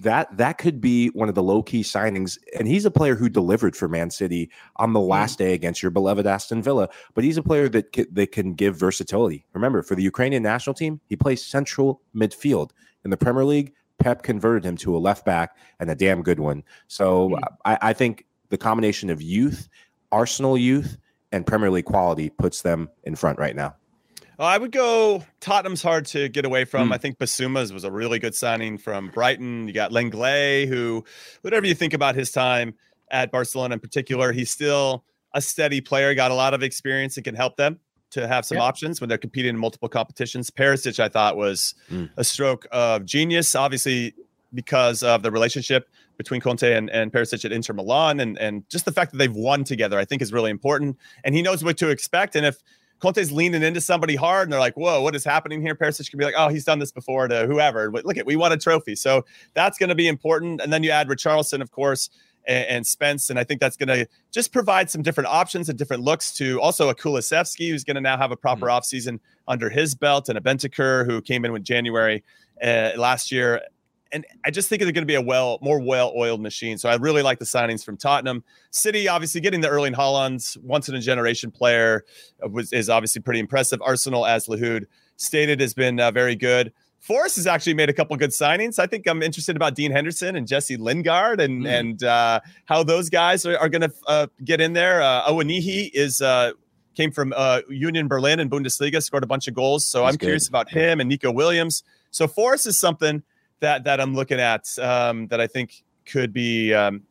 that 0.00 0.36
that 0.36 0.58
could 0.58 0.80
be 0.80 1.08
one 1.08 1.28
of 1.28 1.34
the 1.34 1.42
low 1.42 1.62
key 1.62 1.82
signings. 1.82 2.38
And 2.58 2.66
he's 2.66 2.84
a 2.84 2.90
player 2.90 3.14
who 3.14 3.28
delivered 3.28 3.76
for 3.76 3.88
Man 3.88 4.10
City 4.10 4.50
on 4.76 4.92
the 4.92 5.00
last 5.00 5.38
day 5.38 5.54
against 5.54 5.82
your 5.82 5.90
beloved 5.90 6.26
Aston 6.26 6.62
Villa. 6.62 6.88
But 7.14 7.24
he's 7.24 7.36
a 7.36 7.42
player 7.42 7.68
that 7.68 7.92
can, 7.92 8.06
that 8.12 8.32
can 8.32 8.54
give 8.54 8.76
versatility. 8.76 9.46
Remember, 9.52 9.82
for 9.82 9.94
the 9.94 10.02
Ukrainian 10.02 10.42
national 10.42 10.74
team, 10.74 11.00
he 11.06 11.16
plays 11.16 11.44
central 11.44 12.02
midfield 12.14 12.70
in 13.04 13.10
the 13.10 13.16
Premier 13.16 13.44
League. 13.44 13.72
Pep 13.98 14.22
converted 14.22 14.64
him 14.64 14.76
to 14.78 14.96
a 14.96 14.98
left 14.98 15.24
back 15.24 15.56
and 15.78 15.88
a 15.88 15.94
damn 15.94 16.22
good 16.22 16.40
one. 16.40 16.64
So 16.88 17.30
mm-hmm. 17.30 17.44
I, 17.64 17.78
I 17.80 17.92
think 17.92 18.26
the 18.48 18.58
combination 18.58 19.10
of 19.10 19.22
youth, 19.22 19.68
Arsenal 20.10 20.58
youth, 20.58 20.98
and 21.30 21.46
Premier 21.46 21.70
League 21.70 21.84
quality 21.84 22.30
puts 22.30 22.62
them 22.62 22.88
in 23.04 23.14
front 23.14 23.38
right 23.38 23.54
now. 23.54 23.76
Uh, 24.38 24.44
I 24.44 24.58
would 24.58 24.72
go 24.72 25.24
Tottenham's 25.40 25.82
hard 25.82 26.06
to 26.06 26.28
get 26.28 26.44
away 26.44 26.64
from. 26.64 26.90
Mm. 26.90 26.94
I 26.94 26.98
think 26.98 27.18
Bissouma's 27.18 27.72
was 27.72 27.84
a 27.84 27.90
really 27.90 28.18
good 28.18 28.34
signing 28.34 28.78
from 28.78 29.08
Brighton. 29.08 29.68
You 29.68 29.74
got 29.74 29.92
Lenglet, 29.92 30.68
who, 30.68 31.04
whatever 31.42 31.66
you 31.66 31.74
think 31.74 31.94
about 31.94 32.14
his 32.14 32.30
time 32.30 32.74
at 33.10 33.30
Barcelona 33.30 33.74
in 33.74 33.80
particular, 33.80 34.32
he's 34.32 34.50
still 34.50 35.04
a 35.34 35.40
steady 35.40 35.80
player, 35.80 36.14
got 36.14 36.30
a 36.30 36.34
lot 36.34 36.54
of 36.54 36.62
experience 36.62 37.16
and 37.16 37.24
can 37.24 37.34
help 37.34 37.56
them 37.56 37.78
to 38.10 38.28
have 38.28 38.44
some 38.44 38.58
options 38.58 39.00
when 39.00 39.08
they're 39.08 39.18
competing 39.18 39.50
in 39.50 39.58
multiple 39.58 39.88
competitions. 39.88 40.50
Perisic, 40.50 41.00
I 41.00 41.08
thought, 41.08 41.36
was 41.36 41.74
mm. 41.90 42.08
a 42.16 42.22
stroke 42.22 42.66
of 42.70 43.04
genius, 43.04 43.54
obviously 43.54 44.14
because 44.52 45.02
of 45.02 45.22
the 45.22 45.32
relationship 45.32 45.88
between 46.16 46.40
Conte 46.40 46.72
and, 46.72 46.88
and 46.90 47.12
Perisic 47.12 47.44
at 47.44 47.50
Inter 47.50 47.74
Milan 47.74 48.20
and, 48.20 48.38
and 48.38 48.68
just 48.70 48.84
the 48.84 48.92
fact 48.92 49.10
that 49.10 49.18
they've 49.18 49.34
won 49.34 49.64
together, 49.64 49.98
I 49.98 50.04
think 50.04 50.22
is 50.22 50.32
really 50.32 50.50
important. 50.50 50.96
And 51.24 51.34
he 51.34 51.42
knows 51.42 51.64
what 51.64 51.76
to 51.78 51.88
expect. 51.88 52.36
And 52.36 52.46
if 52.46 52.62
Conte's 53.04 53.30
leaning 53.30 53.62
into 53.62 53.82
somebody 53.82 54.16
hard 54.16 54.44
and 54.44 54.52
they're 54.52 54.60
like, 54.60 54.78
whoa, 54.78 55.02
what 55.02 55.14
is 55.14 55.24
happening 55.24 55.60
here? 55.60 55.74
Perisic 55.74 56.08
can 56.08 56.18
be 56.18 56.24
like, 56.24 56.34
oh, 56.38 56.48
he's 56.48 56.64
done 56.64 56.78
this 56.78 56.90
before 56.90 57.28
to 57.28 57.46
whoever. 57.46 57.92
Look 57.92 58.16
at, 58.16 58.24
we 58.24 58.34
won 58.34 58.50
a 58.50 58.56
trophy. 58.56 58.94
So 58.94 59.26
that's 59.52 59.76
going 59.76 59.90
to 59.90 59.94
be 59.94 60.08
important. 60.08 60.62
And 60.62 60.72
then 60.72 60.82
you 60.82 60.90
add 60.90 61.08
Richarlison, 61.08 61.60
of 61.60 61.70
course, 61.70 62.08
and, 62.46 62.66
and 62.66 62.86
Spence. 62.86 63.28
And 63.28 63.38
I 63.38 63.44
think 63.44 63.60
that's 63.60 63.76
going 63.76 63.88
to 63.88 64.08
just 64.32 64.54
provide 64.54 64.88
some 64.88 65.02
different 65.02 65.28
options 65.28 65.68
and 65.68 65.78
different 65.78 66.02
looks 66.02 66.32
to 66.38 66.58
also 66.62 66.88
a 66.88 66.94
Kulusevski, 66.94 67.68
who's 67.68 67.84
going 67.84 67.96
to 67.96 68.00
now 68.00 68.16
have 68.16 68.32
a 68.32 68.36
proper 68.36 68.68
mm-hmm. 68.68 68.78
offseason 68.78 69.20
under 69.46 69.68
his 69.68 69.94
belt, 69.94 70.30
and 70.30 70.38
a 70.38 70.40
Bentancur, 70.40 71.04
who 71.04 71.20
came 71.20 71.44
in 71.44 71.52
with 71.52 71.62
January 71.62 72.24
uh, 72.62 72.92
last 72.96 73.30
year 73.30 73.60
and 74.14 74.24
I 74.44 74.50
just 74.50 74.68
think 74.68 74.80
they're 74.80 74.92
going 74.92 75.02
to 75.02 75.06
be 75.06 75.16
a 75.16 75.20
well, 75.20 75.58
more 75.60 75.80
well-oiled 75.80 76.40
machine. 76.40 76.78
So 76.78 76.88
I 76.88 76.94
really 76.94 77.22
like 77.22 77.38
the 77.38 77.44
signings 77.44 77.84
from 77.84 77.96
Tottenham. 77.96 78.44
City, 78.70 79.08
obviously, 79.08 79.40
getting 79.40 79.60
the 79.60 79.68
Erling 79.68 79.92
Haaland, 79.92 80.56
once 80.62 80.88
in 80.88 80.94
a 80.94 81.00
generation 81.00 81.50
player, 81.50 82.04
uh, 82.42 82.48
was 82.48 82.72
is 82.72 82.88
obviously 82.88 83.20
pretty 83.20 83.40
impressive. 83.40 83.82
Arsenal, 83.82 84.24
as 84.24 84.46
Lahoud 84.46 84.86
stated, 85.16 85.60
has 85.60 85.74
been 85.74 86.00
uh, 86.00 86.10
very 86.10 86.36
good. 86.36 86.72
Forest 87.00 87.36
has 87.36 87.46
actually 87.46 87.74
made 87.74 87.90
a 87.90 87.92
couple 87.92 88.16
good 88.16 88.30
signings. 88.30 88.78
I 88.78 88.86
think 88.86 89.06
I'm 89.06 89.22
interested 89.22 89.56
about 89.56 89.74
Dean 89.74 89.90
Henderson 89.90 90.36
and 90.36 90.46
Jesse 90.46 90.78
Lingard 90.78 91.38
and 91.38 91.64
mm. 91.64 91.68
and 91.68 92.02
uh, 92.02 92.40
how 92.64 92.82
those 92.82 93.10
guys 93.10 93.44
are, 93.44 93.58
are 93.58 93.68
going 93.68 93.82
to 93.82 93.92
uh, 94.06 94.26
get 94.42 94.60
in 94.60 94.72
there. 94.72 95.02
Uh, 95.02 95.28
Awoniyi 95.28 95.90
is 95.92 96.22
uh, 96.22 96.52
came 96.94 97.10
from 97.10 97.34
uh, 97.36 97.60
Union 97.68 98.08
Berlin 98.08 98.40
in 98.40 98.48
Bundesliga, 98.48 99.02
scored 99.02 99.24
a 99.24 99.26
bunch 99.26 99.48
of 99.48 99.54
goals. 99.54 99.84
So 99.84 100.00
That's 100.00 100.14
I'm 100.14 100.16
good. 100.16 100.26
curious 100.26 100.48
about 100.48 100.70
him 100.70 101.00
and 101.00 101.08
Neco 101.10 101.30
Williams. 101.30 101.82
So 102.10 102.26
Forest 102.26 102.66
is 102.66 102.78
something 102.78 103.22
that 103.64 103.84
that 103.84 104.00
I'm 104.00 104.14
looking 104.14 104.40
at 104.40 104.66
um, 104.78 105.26
that 105.28 105.40
I 105.40 105.46
think 105.46 105.82
could 106.06 106.32
be. 106.32 106.72
Um, 106.72 107.02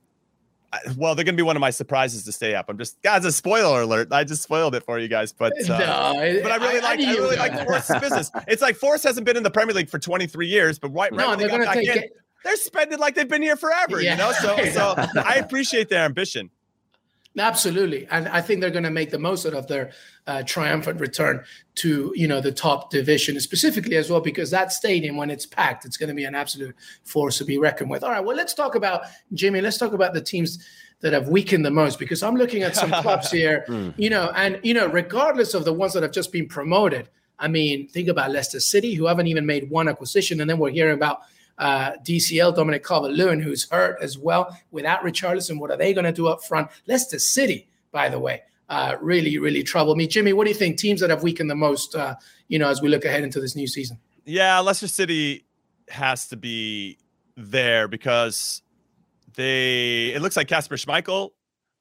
well, 0.98 1.14
they're 1.14 1.24
going 1.24 1.36
to 1.36 1.38
be 1.38 1.46
one 1.46 1.56
of 1.56 1.60
my 1.60 1.70
surprises 1.70 2.24
to 2.24 2.32
stay 2.32 2.56
up. 2.56 2.66
I'm 2.68 2.80
just, 2.80 3.00
guys, 3.04 3.26
a 3.26 3.32
spoiler 3.32 3.82
alert. 3.82 4.12
I 4.12 4.24
just 4.24 4.42
spoiled 4.42 4.74
it 4.74 4.84
for 4.84 4.98
you 4.98 5.08
guys, 5.08 5.32
but 5.32 5.54
uh, 5.70 5.78
no, 5.78 6.40
but 6.42 6.52
I 6.52 6.56
really 6.56 6.82
like, 6.82 7.00
I, 7.00 7.12
I 7.12 7.14
really 7.14 7.36
like 7.36 7.64
Forest's 7.64 8.00
business. 8.00 8.32
It's 8.48 8.62
like 8.62 8.76
Forest 8.76 9.04
hasn't 9.04 9.24
been 9.24 9.38
in 9.38 9.44
the 9.44 9.52
Premier 9.52 9.76
League 9.76 9.88
for 9.88 10.00
23 10.00 10.48
years, 10.48 10.80
but 10.80 10.90
right, 10.90 11.14
no, 11.14 11.28
right 11.28 11.38
they 11.38 11.48
got 11.48 11.60
back 11.62 11.78
in, 11.78 11.90
it. 11.90 12.14
they're 12.44 12.56
spending 12.56 12.98
like 12.98 13.14
they've 13.14 13.28
been 13.30 13.44
here 13.44 13.56
forever. 13.56 14.02
Yeah. 14.02 14.14
You 14.14 14.18
know, 14.18 14.32
so 14.42 14.58
so 14.72 14.96
I 15.24 15.36
appreciate 15.36 15.90
their 15.90 16.06
ambition. 16.06 16.50
Absolutely, 17.38 18.08
and 18.12 18.28
I 18.28 18.42
think 18.42 18.62
they're 18.62 18.70
going 18.70 18.84
to 18.84 18.92
make 18.92 19.10
the 19.10 19.18
most 19.18 19.46
out 19.48 19.56
of 19.56 19.68
their 19.68 19.92
uh, 20.28 20.44
triumphant 20.44 21.00
return 21.00 21.44
to 21.76 22.14
you 22.16 22.28
know 22.28 22.40
the 22.40 22.52
top 22.52 22.92
division, 22.92 23.40
specifically 23.40 23.96
as 23.96 24.10
well 24.10 24.22
because 24.22 24.52
that 24.52 24.72
stadium, 24.72 25.18
when 25.18 25.32
it's 25.32 25.46
packed, 25.46 25.84
it's 25.84 25.98
going 25.98 26.10
to 26.10 26.14
be 26.14 26.26
an 26.26 26.36
absolute 26.36 26.76
force 27.04 27.40
to 27.40 27.46
be 27.46 27.58
reckoned 27.58 27.90
with. 27.90 28.04
All 28.04 28.12
right, 28.12 28.24
well, 28.24 28.38
let's 28.38 28.54
talk 28.54 28.76
about 28.76 29.06
Jimmy. 29.34 29.62
Let's 29.62 29.80
talk 29.80 29.94
about 29.94 30.14
the 30.14 30.22
teams 30.22 30.64
that 31.00 31.12
have 31.12 31.28
weakened 31.28 31.66
the 31.66 31.72
most 31.72 31.98
because 31.98 32.22
I'm 32.22 32.36
looking 32.36 32.62
at 32.62 32.76
some 32.76 32.92
clubs 32.92 33.32
here, 33.40 33.66
mm. 33.68 33.96
you 33.98 34.12
know, 34.12 34.32
and 34.36 34.60
you 34.62 34.76
know, 34.76 34.86
regardless 34.88 35.56
of 35.56 35.66
the 35.66 35.74
ones 35.74 35.94
that 35.94 36.04
have 36.04 36.14
just 36.14 36.32
been 36.32 36.48
promoted. 36.48 37.10
I 37.40 37.48
mean, 37.48 37.88
think 37.90 38.08
about 38.08 38.32
Leicester 38.32 38.60
City, 38.60 38.94
who 38.94 39.08
haven't 39.08 39.28
even 39.28 39.46
made 39.46 39.70
one 39.70 39.90
acquisition, 39.90 40.40
and 40.40 40.50
then 40.50 40.60
we're 40.60 40.70
hearing 40.70 40.94
about 40.94 41.22
uh, 41.58 41.92
DCL, 42.04 42.56
Dominic 42.56 42.84
Calvert-Lewin, 42.86 43.40
who's 43.40 43.70
hurt 43.70 43.98
as 44.02 44.18
well. 44.18 44.58
Without 44.72 45.02
Richarlison, 45.02 45.60
what 45.60 45.72
are 45.72 45.78
they 45.78 45.94
going 45.94 46.06
to 46.06 46.12
do 46.12 46.28
up 46.28 46.44
front? 46.44 46.70
Leicester 46.88 47.20
City, 47.20 47.68
by 47.92 48.10
the 48.10 48.20
way, 48.20 48.42
uh, 48.70 48.96
really, 49.02 49.38
really 49.38 49.64
trouble 49.64 49.96
me. 49.96 50.08
Jimmy, 50.08 50.34
what 50.34 50.46
do 50.46 50.50
you 50.50 50.56
think? 50.56 50.78
Teams 50.78 51.02
that 51.02 51.10
have 51.10 51.24
weakened 51.24 51.50
the 51.50 51.56
most, 51.56 51.96
uh, 51.96 52.16
you 52.48 52.60
know, 52.60 52.70
as 52.70 52.82
we 52.82 52.90
look 52.90 53.06
ahead 53.06 53.24
into 53.24 53.40
this 53.40 53.56
new 53.56 53.68
season. 53.68 53.98
Yeah, 54.26 54.60
Leicester 54.60 54.88
City 54.88 55.46
has 55.90 56.28
to 56.30 56.38
be 56.38 56.98
there 57.36 57.88
because 57.88 58.62
they. 59.36 60.14
It 60.14 60.22
looks 60.22 60.38
like 60.38 60.48
Kasper 60.48 60.76
Schmeichel 60.76 61.32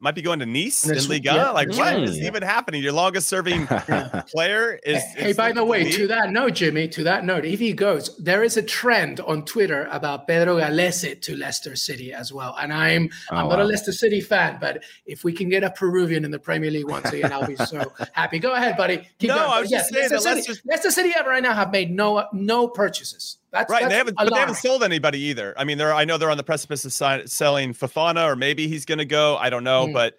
might 0.03 0.17
be 0.17 0.23
going 0.23 0.41
to 0.41 0.47
Nice 0.47 0.85
in 0.85 1.09
Liga. 1.09 1.33
Yeah, 1.33 1.51
like, 1.51 1.71
what 1.71 2.03
is 2.03 2.21
even 2.21 2.43
happening? 2.43 2.83
Your 2.83 2.93
longest 2.93 3.29
serving 3.29 3.67
player 4.27 4.81
is. 4.85 5.01
Hey, 5.15 5.31
is 5.31 5.37
by 5.37 5.53
the 5.53 5.65
way, 5.65 5.91
to 5.93 6.09
that 6.09 6.31
note, 6.31 6.55
Jimmy, 6.55 6.89
to 6.89 7.05
that 7.05 7.25
note, 7.25 7.45
if 7.45 7.61
he 7.61 7.73
goes, 7.73 8.17
there 8.17 8.43
is 8.43 8.57
a 8.57 8.63
trend 8.63 9.21
on 9.21 9.45
Twitter 9.45 9.89
about 9.93 10.27
Pedro 10.27 10.57
Gallese 10.57 11.21
to 11.23 11.37
Leicester 11.37 11.77
City 11.77 12.13
as 12.13 12.33
well. 12.33 12.57
And 12.61 12.73
I'm 12.73 13.11
oh, 13.31 13.37
I'm 13.37 13.49
not 13.49 13.61
a 13.61 13.65
Leicester 13.65 13.93
City 13.93 14.21
fan, 14.21 14.59
but 14.61 14.83
if 15.07 15.23
we 15.23 15.33
can 15.33 15.49
get 15.49 15.63
a 15.63 15.71
Peruvian 15.71 16.25
in 16.25 16.33
the 16.33 16.41
Premier 16.41 16.71
League 16.71 16.89
once 16.89 17.13
again, 17.13 17.33
I'll 17.33 17.47
be 17.47 17.57
so 17.57 17.93
happy. 18.13 18.41
Go 18.41 18.55
ahead, 18.55 18.77
buddy. 18.77 19.09
Keep 19.21 19.29
no, 19.29 19.37
going. 19.37 19.51
I 19.51 19.61
was 19.61 19.71
yes, 19.71 19.89
just 19.89 20.11
saying 20.11 20.23
Leicester, 20.25 20.55
City, 20.55 20.69
Leicester 20.69 20.91
City 20.91 21.13
right 21.25 21.43
now 21.43 21.55
have 21.55 21.71
made 21.71 21.93
no 21.93 22.27
no 22.33 22.67
purchases. 22.67 23.39
That's 23.53 23.71
right. 23.71 23.83
That's 23.83 23.93
they 23.93 23.99
haven't, 23.99 24.17
but 24.17 24.33
they 24.33 24.41
haven't 24.41 24.57
sold 24.57 24.83
anybody 24.83 25.19
either. 25.21 25.55
I 25.59 25.65
mean, 25.65 25.79
they're 25.79 25.93
I 25.93 26.05
know 26.05 26.19
they're 26.19 26.31
on 26.31 26.39
the 26.39 26.43
precipice 26.43 26.85
of 26.85 26.93
sign, 26.93 27.27
selling 27.27 27.75
Fofana, 27.75 28.27
or 28.27 28.35
maybe 28.35 28.67
he's 28.67 28.85
going 28.85 28.99
to 28.99 29.05
go. 29.05 29.37
I 29.37 29.51
don't 29.51 29.65
know, 29.65 29.87
mm. 29.87 29.93
but 29.93 30.15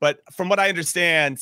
but 0.00 0.20
from 0.32 0.48
what 0.50 0.60
I 0.60 0.68
understand, 0.68 1.38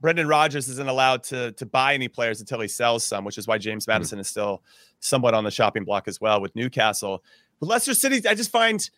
Brendan 0.00 0.26
Rodgers 0.26 0.68
isn't 0.68 0.88
allowed 0.88 1.22
to 1.24 1.52
to 1.52 1.66
buy 1.66 1.94
any 1.94 2.08
players 2.08 2.40
until 2.40 2.60
he 2.60 2.68
sells 2.68 3.04
some, 3.04 3.24
which 3.24 3.36
is 3.36 3.46
why 3.46 3.58
James 3.58 3.86
Maddison 3.86 4.16
mm. 4.18 4.22
is 4.22 4.28
still 4.28 4.62
somewhat 5.00 5.34
on 5.34 5.44
the 5.44 5.50
shopping 5.50 5.84
block 5.84 6.08
as 6.08 6.18
well 6.20 6.40
with 6.40 6.56
Newcastle. 6.56 7.22
But 7.60 7.66
Leicester 7.66 7.94
City, 7.94 8.26
I 8.26 8.34
just 8.34 8.50
find 8.50 8.88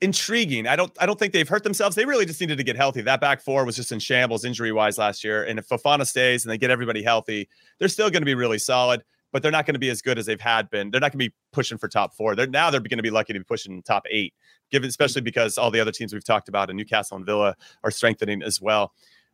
intriguing. 0.00 0.66
I 0.66 0.76
don't 0.76 0.92
I 1.00 1.06
don't 1.06 1.18
think 1.18 1.32
they've 1.32 1.48
hurt 1.48 1.62
themselves. 1.62 1.96
They 1.96 2.04
really 2.04 2.26
just 2.26 2.40
needed 2.40 2.58
to 2.58 2.64
get 2.64 2.76
healthy. 2.76 3.02
That 3.02 3.20
back 3.20 3.40
four 3.40 3.64
was 3.64 3.76
just 3.76 3.92
in 3.92 3.98
shambles 3.98 4.44
injury 4.44 4.72
wise 4.72 4.98
last 4.98 5.24
year. 5.24 5.44
And 5.44 5.58
if 5.58 5.68
Fofana 5.68 6.06
stays 6.06 6.44
and 6.44 6.52
they 6.52 6.58
get 6.58 6.70
everybody 6.70 7.02
healthy, 7.02 7.48
they're 7.78 7.88
still 7.88 8.10
going 8.10 8.22
to 8.22 8.26
be 8.26 8.34
really 8.34 8.58
solid, 8.58 9.02
but 9.34 9.42
they're 9.42 9.50
not 9.50 9.66
going 9.66 9.74
to 9.74 9.80
be 9.80 9.90
as 9.90 10.00
good 10.00 10.16
as 10.16 10.26
they've 10.26 10.40
had 10.40 10.70
been. 10.70 10.92
They're 10.92 11.00
not 11.00 11.10
going 11.10 11.18
to 11.18 11.28
be 11.28 11.34
pushing 11.52 11.76
for 11.76 11.88
top 11.88 12.14
four. 12.14 12.36
They're 12.36 12.46
now 12.46 12.70
they're 12.70 12.78
going 12.78 12.98
to 12.98 13.02
be 13.02 13.10
lucky 13.10 13.32
to 13.32 13.40
be 13.40 13.44
pushing 13.44 13.82
top 13.82 14.04
eight, 14.08 14.32
given 14.70 14.88
especially 14.88 15.22
because 15.22 15.58
all 15.58 15.72
the 15.72 15.80
other 15.80 15.90
teams 15.90 16.12
we've 16.12 16.24
talked 16.24 16.48
about 16.48 16.70
in 16.70 16.76
Newcastle 16.76 17.16
and 17.16 17.26
Villa 17.26 17.56
are 17.82 17.90
strengthening 17.90 18.44
as 18.44 18.60
well. 18.60 18.92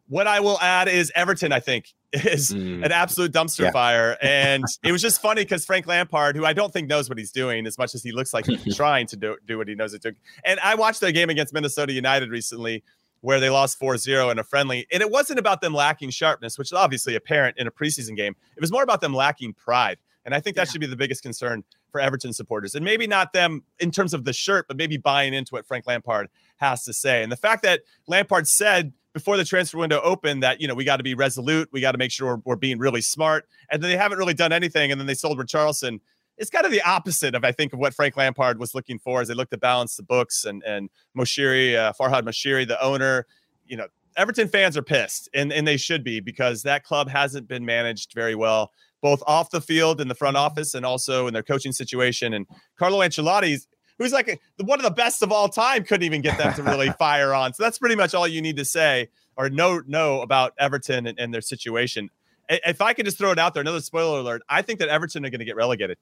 What 0.08 0.26
I 0.26 0.40
will 0.40 0.58
add 0.60 0.88
is 0.88 1.12
Everton, 1.14 1.52
I 1.52 1.60
think, 1.60 1.92
is 2.14 2.50
mm. 2.50 2.82
an 2.82 2.92
absolute 2.92 3.30
dumpster 3.30 3.64
yeah. 3.64 3.72
fire. 3.72 4.16
And 4.22 4.64
it 4.82 4.90
was 4.90 5.02
just 5.02 5.20
funny 5.20 5.42
because 5.42 5.66
Frank 5.66 5.86
Lampard, 5.86 6.34
who 6.34 6.46
I 6.46 6.54
don't 6.54 6.72
think 6.72 6.88
knows 6.88 7.10
what 7.10 7.18
he's 7.18 7.30
doing 7.30 7.66
as 7.66 7.76
much 7.76 7.94
as 7.94 8.02
he 8.02 8.10
looks 8.10 8.32
like 8.32 8.46
he's 8.46 8.76
trying 8.78 9.06
to 9.08 9.16
do, 9.16 9.36
do 9.46 9.58
what 9.58 9.68
he 9.68 9.74
knows 9.74 9.92
it 9.92 10.00
doing. 10.00 10.16
And 10.46 10.58
I 10.60 10.76
watched 10.76 11.02
their 11.02 11.12
game 11.12 11.28
against 11.28 11.52
Minnesota 11.52 11.92
United 11.92 12.30
recently 12.30 12.84
where 13.20 13.40
they 13.40 13.50
lost 13.50 13.78
4-0 13.78 14.30
in 14.30 14.38
a 14.38 14.44
friendly. 14.44 14.86
And 14.92 15.02
it 15.02 15.10
wasn't 15.10 15.38
about 15.38 15.60
them 15.60 15.74
lacking 15.74 16.10
sharpness, 16.10 16.58
which 16.58 16.68
is 16.68 16.72
obviously 16.72 17.14
apparent 17.14 17.58
in 17.58 17.66
a 17.66 17.70
preseason 17.70 18.16
game. 18.16 18.34
It 18.56 18.60
was 18.60 18.72
more 18.72 18.82
about 18.82 19.00
them 19.00 19.14
lacking 19.14 19.54
pride. 19.54 19.98
And 20.24 20.34
I 20.34 20.40
think 20.40 20.56
that 20.56 20.68
yeah. 20.68 20.72
should 20.72 20.80
be 20.80 20.86
the 20.86 20.96
biggest 20.96 21.22
concern 21.22 21.64
for 21.90 22.00
Everton 22.00 22.32
supporters. 22.32 22.74
And 22.74 22.84
maybe 22.84 23.06
not 23.06 23.32
them 23.32 23.64
in 23.78 23.90
terms 23.90 24.14
of 24.14 24.24
the 24.24 24.32
shirt, 24.32 24.68
but 24.68 24.76
maybe 24.76 24.96
buying 24.96 25.34
into 25.34 25.54
what 25.54 25.66
Frank 25.66 25.86
Lampard 25.86 26.28
has 26.56 26.84
to 26.84 26.92
say. 26.92 27.22
And 27.22 27.32
the 27.32 27.36
fact 27.36 27.62
that 27.62 27.80
Lampard 28.06 28.46
said 28.46 28.92
before 29.12 29.36
the 29.36 29.44
transfer 29.44 29.78
window 29.78 30.00
opened 30.02 30.42
that 30.42 30.60
you 30.60 30.68
know 30.68 30.74
we 30.74 30.84
got 30.84 30.98
to 30.98 31.02
be 31.02 31.14
resolute, 31.14 31.68
we 31.72 31.80
got 31.80 31.92
to 31.92 31.98
make 31.98 32.12
sure 32.12 32.36
we're, 32.36 32.42
we're, 32.44 32.56
being 32.56 32.78
really 32.78 33.00
smart, 33.00 33.48
and 33.68 33.82
then 33.82 33.90
they 33.90 33.96
haven't 33.96 34.18
really 34.18 34.34
done 34.34 34.52
anything, 34.52 34.92
and 34.92 35.00
then 35.00 35.06
they 35.06 35.14
sold 35.14 35.38
Richarlison. 35.38 36.00
It's 36.40 36.50
kind 36.50 36.64
of 36.64 36.72
the 36.72 36.82
opposite 36.82 37.34
of 37.34 37.44
I 37.44 37.52
think 37.52 37.72
of 37.72 37.78
what 37.78 37.94
Frank 37.94 38.16
Lampard 38.16 38.58
was 38.58 38.74
looking 38.74 38.98
for 38.98 39.20
as 39.20 39.28
they 39.28 39.34
looked 39.34 39.52
to 39.52 39.58
balance 39.58 39.96
the 39.96 40.02
books 40.02 40.44
and 40.44 40.62
and 40.64 40.90
Moshiri, 41.16 41.76
uh, 41.76 41.92
Farhad 41.92 42.22
Moshiri, 42.22 42.66
the 42.66 42.82
owner, 42.82 43.26
you 43.66 43.76
know, 43.76 43.86
Everton 44.16 44.48
fans 44.48 44.76
are 44.76 44.82
pissed, 44.82 45.28
and 45.34 45.52
and 45.52 45.68
they 45.68 45.76
should 45.76 46.02
be 46.02 46.18
because 46.18 46.62
that 46.62 46.82
club 46.82 47.08
hasn't 47.08 47.46
been 47.46 47.64
managed 47.64 48.14
very 48.14 48.34
well, 48.34 48.72
both 49.00 49.22
off 49.26 49.50
the 49.50 49.60
field 49.60 50.00
in 50.00 50.08
the 50.08 50.14
front 50.14 50.36
office 50.36 50.74
and 50.74 50.84
also 50.84 51.26
in 51.26 51.34
their 51.34 51.42
coaching 51.42 51.72
situation. 51.72 52.34
And 52.34 52.46
Carlo 52.76 53.00
Ancelotti's 53.00 53.68
who's 54.00 54.12
like 54.12 54.28
a, 54.28 54.64
one 54.64 54.78
of 54.78 54.82
the 54.82 54.90
best 54.90 55.22
of 55.22 55.30
all 55.30 55.48
time, 55.48 55.84
couldn't 55.84 56.04
even 56.04 56.22
get 56.22 56.38
them 56.38 56.54
to 56.54 56.62
really 56.62 56.88
fire 56.98 57.34
on. 57.34 57.52
So 57.52 57.62
that's 57.62 57.78
pretty 57.78 57.96
much 57.96 58.14
all 58.14 58.26
you 58.26 58.40
need 58.40 58.56
to 58.56 58.64
say 58.64 59.10
or 59.36 59.50
know 59.50 59.82
know 59.86 60.22
about 60.22 60.54
Everton 60.58 61.06
and, 61.06 61.20
and 61.20 61.32
their 61.32 61.42
situation. 61.42 62.10
If 62.48 62.80
I 62.80 62.94
could 62.94 63.04
just 63.04 63.18
throw 63.18 63.30
it 63.30 63.38
out 63.38 63.54
there, 63.54 63.60
another 63.60 63.80
spoiler 63.80 64.18
alert, 64.18 64.42
I 64.48 64.62
think 64.62 64.80
that 64.80 64.88
Everton 64.88 65.24
are 65.24 65.30
going 65.30 65.38
to 65.38 65.44
get 65.44 65.54
relegated. 65.54 65.98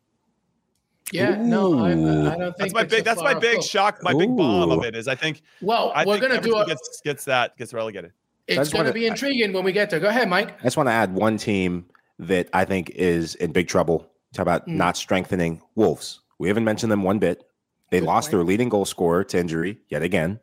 Yeah, 1.12 1.38
Ooh. 1.38 1.44
no, 1.44 1.78
I, 1.84 1.92
I, 1.92 1.94
don't 1.94 2.56
think 2.56 2.56
that's 2.58 2.74
my 2.74 2.84
big. 2.84 3.04
That's 3.04 3.22
my 3.22 3.34
big 3.34 3.62
shock. 3.62 4.02
My 4.02 4.12
Ooh. 4.12 4.18
big 4.18 4.36
bomb 4.36 4.70
of 4.70 4.84
it 4.84 4.94
is 4.94 5.08
I 5.08 5.14
think. 5.14 5.42
Well, 5.60 5.92
I 5.94 6.04
we're 6.04 6.18
going 6.18 6.32
to 6.32 6.40
do 6.40 6.56
a, 6.56 6.66
gets 6.66 7.00
gets 7.02 7.24
that 7.24 7.56
gets 7.56 7.72
relegated. 7.72 8.12
It's 8.46 8.72
going 8.72 8.86
to 8.86 8.92
be 8.92 9.06
intriguing 9.06 9.52
when 9.52 9.64
we 9.64 9.72
get 9.72 9.90
there. 9.90 10.00
Go 10.00 10.08
ahead, 10.08 10.28
Mike. 10.28 10.58
I 10.60 10.64
just 10.64 10.76
want 10.76 10.88
to 10.88 10.92
add 10.92 11.14
one 11.14 11.36
team 11.36 11.86
that 12.18 12.48
I 12.52 12.64
think 12.64 12.90
is 12.90 13.34
in 13.36 13.52
big 13.52 13.68
trouble. 13.68 14.10
Talk 14.32 14.42
about 14.42 14.66
mm. 14.66 14.74
not 14.74 14.96
strengthening 14.96 15.62
Wolves. 15.74 16.20
We 16.38 16.48
haven't 16.48 16.64
mentioned 16.64 16.90
them 16.92 17.02
one 17.02 17.18
bit. 17.18 17.44
They 17.90 18.00
Good 18.00 18.06
lost 18.06 18.26
point. 18.26 18.32
their 18.32 18.44
leading 18.44 18.68
goal 18.68 18.84
scorer 18.84 19.24
to 19.24 19.38
injury 19.38 19.78
yet 19.88 20.02
again. 20.02 20.40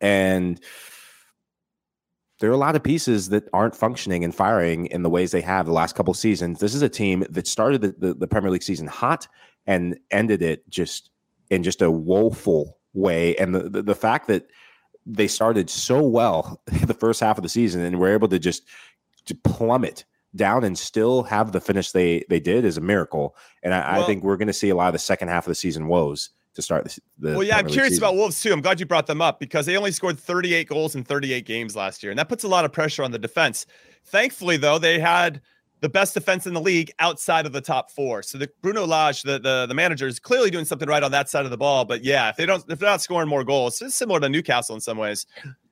And 0.00 0.60
there 2.40 2.48
are 2.50 2.54
a 2.54 2.58
lot 2.58 2.74
of 2.74 2.82
pieces 2.82 3.28
that 3.28 3.48
aren't 3.52 3.76
functioning 3.76 4.24
and 4.24 4.34
firing 4.34 4.86
in 4.86 5.02
the 5.02 5.10
ways 5.10 5.30
they 5.30 5.42
have 5.42 5.66
the 5.66 5.72
last 5.72 5.94
couple 5.94 6.14
seasons. 6.14 6.58
This 6.58 6.74
is 6.74 6.82
a 6.82 6.88
team 6.88 7.24
that 7.28 7.46
started 7.46 7.82
the, 7.82 7.94
the, 7.98 8.14
the, 8.14 8.26
Premier 8.26 8.50
League 8.50 8.62
season 8.62 8.86
hot 8.86 9.28
and 9.66 9.98
ended 10.10 10.42
it 10.42 10.68
just 10.68 11.10
in 11.50 11.62
just 11.62 11.82
a 11.82 11.90
woeful 11.90 12.78
way. 12.92 13.36
And 13.36 13.54
the, 13.54 13.68
the, 13.68 13.82
the 13.82 13.94
fact 13.94 14.28
that 14.28 14.48
they 15.06 15.28
started 15.28 15.70
so 15.70 16.02
well 16.02 16.62
the 16.66 16.94
first 16.94 17.20
half 17.20 17.38
of 17.38 17.42
the 17.42 17.48
season 17.48 17.82
and 17.82 17.98
were 17.98 18.12
able 18.12 18.28
to 18.28 18.38
just 18.38 18.64
to 19.26 19.34
plummet 19.34 20.04
down 20.36 20.62
and 20.62 20.78
still 20.78 21.24
have 21.24 21.52
the 21.52 21.60
finish 21.60 21.90
they 21.90 22.24
they 22.28 22.40
did 22.40 22.64
is 22.64 22.76
a 22.76 22.80
miracle. 22.80 23.36
And 23.62 23.74
I, 23.74 23.92
well, 23.92 24.02
I 24.02 24.06
think 24.06 24.22
we're 24.22 24.36
going 24.36 24.48
to 24.48 24.52
see 24.52 24.70
a 24.70 24.76
lot 24.76 24.88
of 24.88 24.92
the 24.92 24.98
second 24.98 25.28
half 25.28 25.46
of 25.46 25.50
the 25.50 25.56
season 25.56 25.88
woes 25.88 26.30
to 26.54 26.62
start 26.62 26.84
the. 26.84 26.98
the 27.18 27.32
well, 27.32 27.42
yeah, 27.42 27.56
I'm 27.56 27.66
curious 27.66 27.94
season. 27.94 28.04
about 28.04 28.16
Wolves 28.16 28.40
too. 28.40 28.52
I'm 28.52 28.60
glad 28.60 28.80
you 28.80 28.86
brought 28.86 29.06
them 29.06 29.20
up 29.20 29.40
because 29.40 29.66
they 29.66 29.76
only 29.76 29.92
scored 29.92 30.18
38 30.18 30.68
goals 30.68 30.94
in 30.94 31.04
38 31.04 31.44
games 31.46 31.76
last 31.76 32.02
year, 32.02 32.10
and 32.10 32.18
that 32.18 32.28
puts 32.28 32.44
a 32.44 32.48
lot 32.48 32.64
of 32.64 32.72
pressure 32.72 33.02
on 33.02 33.10
the 33.10 33.18
defense. 33.18 33.66
Thankfully, 34.04 34.56
though, 34.56 34.78
they 34.78 34.98
had 34.98 35.40
the 35.80 35.88
best 35.88 36.14
defense 36.14 36.46
in 36.46 36.54
the 36.54 36.60
league 36.60 36.92
outside 36.98 37.46
of 37.46 37.52
the 37.52 37.60
top 37.60 37.90
four. 37.90 38.22
So 38.22 38.38
the 38.38 38.50
Bruno 38.62 38.86
Lage, 38.86 39.22
the, 39.22 39.38
the 39.38 39.66
the 39.66 39.74
manager, 39.74 40.06
is 40.06 40.18
clearly 40.18 40.50
doing 40.50 40.64
something 40.64 40.88
right 40.88 41.02
on 41.02 41.10
that 41.12 41.28
side 41.28 41.44
of 41.44 41.50
the 41.50 41.56
ball. 41.56 41.84
But 41.84 42.04
yeah, 42.04 42.28
if 42.28 42.36
they 42.36 42.46
don't, 42.46 42.62
if 42.68 42.78
they're 42.78 42.88
not 42.88 43.00
scoring 43.00 43.28
more 43.28 43.44
goals, 43.44 43.80
it's 43.80 43.94
similar 43.94 44.20
to 44.20 44.28
Newcastle 44.28 44.74
in 44.74 44.80
some 44.80 44.98
ways. 44.98 45.26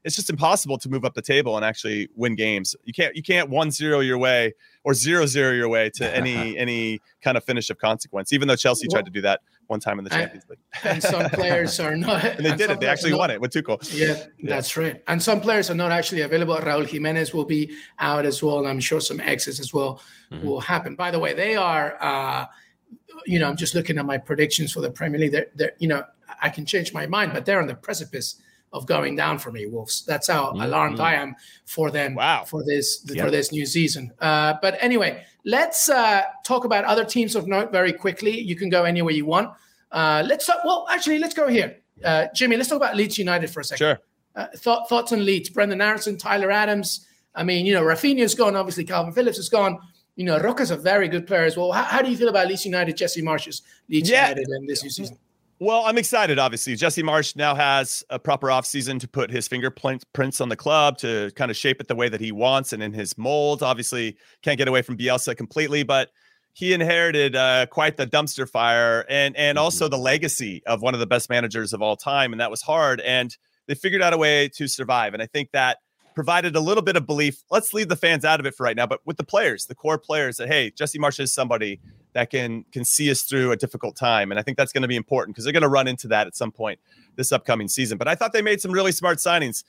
It's 0.05 0.17
just 0.17 0.31
impossible 0.31 0.79
to 0.79 0.89
move 0.89 1.05
up 1.05 1.15
the 1.15 1.23
table 1.23 1.57
and 1.57 1.65
actually 1.65 2.09
win 2.15 2.35
games. 2.35 2.75
You 2.85 2.93
can't 2.93 3.15
you 3.15 3.23
can't 3.23 3.51
one 3.51 3.71
zero 3.71 4.01
your 4.01 4.19
way 4.19 4.55
or 4.85 4.95
zero 4.95 5.27
zero 5.27 5.53
your 5.53 5.69
way 5.69 5.91
to 5.97 6.17
any 6.17 6.57
any 6.59 7.01
kind 7.23 7.37
of 7.37 7.45
finish 7.45 7.69
of 7.69 7.79
consequence. 7.79 8.33
Even 8.33 8.49
though 8.49 8.57
Chelsea 8.57 8.89
tried 8.89 9.05
to 9.05 9.11
do 9.11 9.21
that 9.23 9.41
one 9.69 9.81
time 9.81 9.99
in 9.99 10.05
the 10.05 10.11
Champions 10.11 10.45
League. 10.49 10.59
and 10.83 11.03
some 11.03 11.31
players 11.31 11.79
are 11.79 11.97
not. 11.97 12.25
and 12.25 12.45
they 12.45 12.51
and 12.51 12.59
did 12.59 12.71
it. 12.71 12.81
They 12.81 12.87
actually 12.87 13.13
not, 13.13 13.19
won 13.19 13.31
it 13.31 13.41
with 13.41 13.53
Tuchel. 13.53 13.79
Yeah, 13.93 14.25
yeah, 14.39 14.51
that's 14.51 14.77
right. 14.77 15.03
And 15.07 15.23
some 15.23 15.41
players 15.41 15.71
are 15.71 15.75
not 15.75 15.93
actually 15.93 16.23
available. 16.23 16.57
Raul 16.57 16.87
Jimenez 16.87 17.33
will 17.33 17.45
be 17.45 17.77
out 17.99 18.27
as 18.27 18.43
well, 18.43 18.59
and 18.59 18.69
I'm 18.69 18.81
sure 18.81 19.01
some 19.01 19.21
exits 19.21 19.61
as 19.61 19.73
well 19.73 20.03
mm-hmm. 20.33 20.47
will 20.47 20.61
happen. 20.61 20.97
By 20.97 21.11
the 21.11 21.19
way, 21.19 21.35
they 21.35 21.55
are. 21.55 21.97
Uh, 22.01 22.47
you 23.27 23.39
know, 23.39 23.49
I'm 23.49 23.57
just 23.57 23.75
looking 23.75 23.99
at 23.99 24.07
my 24.07 24.19
predictions 24.19 24.73
for 24.73 24.81
the 24.81 24.91
Premier 24.91 25.21
League. 25.21 25.33
They're, 25.33 25.49
they're, 25.55 25.73
you 25.79 25.89
know, 25.89 26.05
I 26.41 26.51
can 26.51 26.65
change 26.67 26.93
my 26.93 27.07
mind, 27.07 27.33
but 27.33 27.45
they're 27.45 27.61
on 27.61 27.67
the 27.67 27.75
precipice 27.75 28.41
of 28.73 28.87
going 28.87 29.17
down 29.17 29.39
for 29.39 29.51
me, 29.51 29.67
Wolves. 29.67 30.05
That's 30.05 30.29
how 30.29 30.51
mm-hmm. 30.51 30.63
alarmed 30.63 31.01
I 31.01 31.15
am 31.15 31.35
for 31.65 31.91
them 31.91 32.15
wow. 32.15 32.45
for 32.45 32.65
this 32.65 33.05
yep. 33.07 33.25
for 33.25 33.31
this 33.31 33.53
new 33.53 33.67
season. 33.67 34.13
Uh, 34.21 34.55
but 34.61 34.77
anyway, 34.81 35.25
let's 35.45 35.89
uh, 35.89 36.23
talk 36.45 36.65
about 36.65 36.85
other 36.85 37.05
teams 37.05 37.35
of 37.35 37.47
note 37.47 37.73
very 37.73 37.93
quickly. 37.93 38.39
You 38.41 38.57
can 38.57 38.69
go 38.69 38.85
anywhere 38.85 39.15
you 39.15 39.25
want. 39.25 39.51
Uh, 39.91 40.23
let's 40.27 40.47
talk, 40.47 40.59
well, 40.65 40.87
actually, 40.91 41.19
let's 41.19 41.35
go 41.35 41.49
here, 41.49 41.79
uh, 42.05 42.27
Jimmy. 42.35 42.57
Let's 42.57 42.69
talk 42.69 42.77
about 42.77 42.97
Leeds 42.97 43.19
United 43.19 43.49
for 43.49 43.61
a 43.61 43.65
second. 43.65 43.79
Sure. 43.79 43.99
Uh, 44.37 44.47
thought, 44.57 44.89
thoughts 44.89 45.13
on 45.13 45.25
Leeds? 45.25 45.51
Brenden 45.51 45.83
Aronson, 45.83 46.19
Tyler 46.19 46.51
Adams. 46.51 47.07
I 47.35 47.43
mean, 47.45 47.67
you 47.67 47.73
know, 47.73 47.83
Raphinha's 47.83 48.35
gone. 48.35 48.55
Obviously, 48.55 48.85
Kalvin 48.85 49.15
Phillips 49.15 49.39
is 49.39 49.49
gone. 49.49 49.79
You 50.17 50.25
know, 50.25 50.39
Roca's 50.39 50.71
a 50.71 50.77
very 50.77 51.09
good 51.09 51.27
player 51.27 51.45
as 51.45 51.57
well. 51.57 51.73
How, 51.73 51.85
how 51.85 52.03
do 52.03 52.11
you 52.11 52.17
feel 52.17 52.29
about 52.29 52.49
Leeds 52.49 52.67
United, 52.67 52.97
Jesse 52.97 53.23
Marsch's 53.23 53.63
Leeds 53.89 54.11
yeah. 54.11 54.29
United 54.29 54.49
in 54.49 54.67
this 54.67 54.83
new 54.83 54.91
season? 54.91 55.17
Well, 55.61 55.83
I'm 55.85 55.99
excited. 55.99 56.39
Obviously, 56.39 56.77
Jesse 56.77 57.03
Marsch 57.03 57.35
now 57.35 57.53
has 57.53 58.05
a 58.11 58.19
proper 58.19 58.47
offseason 58.47 59.01
to 59.01 59.09
put 59.09 59.29
his 59.29 59.49
fingerprints 59.49 60.41
on 60.41 60.49
the 60.49 60.57
club 60.57 60.99
to 60.99 61.33
kind 61.35 61.51
of 61.51 61.57
shape 61.57 61.81
it 61.81 61.89
the 61.89 61.97
way 61.97 62.09
that 62.09 62.21
he 62.21 62.31
wants 62.31 62.73
and 62.73 62.81
in 62.81 62.93
his 62.93 63.19
mold. 63.19 63.63
Obviously, 63.63 64.17
can't 64.43 64.57
get 64.57 64.69
away 64.69 64.83
from 64.83 64.97
Bielsa 64.97 65.37
completely, 65.37 65.83
but 65.83 66.11
he 66.53 66.73
inherited 66.73 67.35
uh, 67.35 67.67
quite 67.67 67.97
the 67.97 68.07
dumpster 68.07 68.49
fire 68.49 69.05
and 69.09 69.37
and 69.37 69.59
also 69.59 69.87
mm-hmm. 69.87 69.93
the 69.93 69.99
legacy 69.99 70.63
of 70.67 70.81
one 70.81 70.95
of 70.95 71.01
the 71.01 71.07
best 71.07 71.29
managers 71.29 71.73
of 71.73 71.83
all 71.83 71.97
time, 71.97 72.33
and 72.33 72.41
that 72.41 72.53
was 72.53 72.63
hard. 72.63 73.01
And 73.01 73.37
they 73.67 73.75
figured 73.75 74.01
out 74.01 74.13
a 74.13 74.19
way 74.19 74.49
to 74.51 74.69
survive, 74.69 75.13
and 75.13 75.23
I 75.23 75.27
think 75.27 75.51
that 75.53 75.79
provided 76.15 76.55
a 76.55 76.61
little 76.61 76.83
bit 76.83 76.97
of 76.97 77.05
belief. 77.05 77.43
Let's 77.51 77.75
leave 77.75 77.89
the 77.89 77.97
fans 77.97 78.25
out 78.25 78.39
of 78.39 78.47
it 78.47 78.55
for 78.55 78.63
right 78.63 78.77
now, 78.77 78.87
but 78.87 79.01
with 79.05 79.17
the 79.17 79.25
players, 79.25 79.67
the 79.67 79.75
core 79.75 79.99
players, 79.99 80.37
that 80.37 80.49
hey, 80.49 80.71
Jesse 80.71 80.99
Marsch 81.01 81.19
is 81.19 81.33
somebody 81.33 81.81
that 82.19 82.31
can 82.31 82.65
can 82.73 82.85
see 82.85 83.11
us 83.13 83.23
through 83.23 83.53
a 83.53 83.57
difficult 83.57 83.95
time. 83.95 84.33
And 84.33 84.41
I 84.41 84.43
think 84.43 84.57
that's 84.57 84.73
going 84.73 84.83
to 84.83 84.89
be 84.89 84.97
important 84.97 85.37
because 85.37 85.45
they're 85.45 85.53
going 85.53 85.63
to 85.63 85.69
run 85.69 85.87
into 85.87 86.09
that 86.09 86.27
at 86.27 86.35
some 86.35 86.51
point 86.51 86.81
this 87.15 87.31
upcoming 87.31 87.69
season. 87.69 87.97
But 87.97 88.09
I 88.09 88.17
thought 88.17 88.33
they 88.33 88.43
made 88.43 88.61
some 88.61 88.73
really 88.73 88.91
smart 88.91 89.19
signings. 89.19 89.63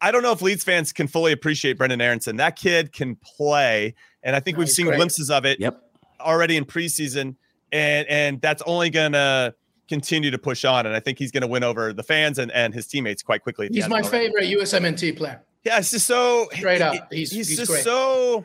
I 0.00 0.12
don't 0.12 0.22
know 0.22 0.30
if 0.30 0.40
Leeds 0.40 0.62
fans 0.62 0.92
can 0.92 1.08
fully 1.08 1.32
appreciate 1.32 1.76
Brenden 1.76 2.00
Aronson. 2.00 2.36
That 2.36 2.54
kid 2.54 2.92
can 2.92 3.16
play, 3.16 3.96
and 4.22 4.36
I 4.36 4.40
think 4.40 4.56
no, 4.56 4.60
we've 4.60 4.68
seen 4.68 4.86
great. 4.86 4.96
glimpses 4.96 5.28
of 5.28 5.44
it 5.44 5.58
yep. 5.58 5.82
already 6.20 6.56
in 6.56 6.64
preseason, 6.64 7.34
and 7.72 8.06
and 8.08 8.40
that's 8.40 8.62
only 8.64 8.90
going 8.90 9.12
to 9.12 9.54
continue 9.88 10.30
to 10.30 10.38
push 10.38 10.64
on. 10.64 10.86
And 10.86 10.94
I 10.94 11.00
think 11.00 11.18
he's 11.18 11.32
going 11.32 11.40
to 11.40 11.48
win 11.48 11.64
over 11.64 11.92
the 11.92 12.04
fans 12.04 12.38
and, 12.38 12.52
and 12.52 12.72
his 12.72 12.86
teammates 12.86 13.24
quite 13.24 13.42
quickly. 13.42 13.68
He's 13.72 13.88
my 13.88 14.02
favorite 14.02 14.44
USMNT 14.44 15.16
player. 15.16 15.42
Yeah, 15.64 15.78
it's 15.78 15.90
just 15.90 16.06
so 16.06 16.46
straight 16.52 16.80
up. 16.80 16.94
He's, 17.10 17.32
he's, 17.32 17.48
he's 17.48 17.58
just 17.58 17.72
great. 17.72 17.82
so 17.82 18.44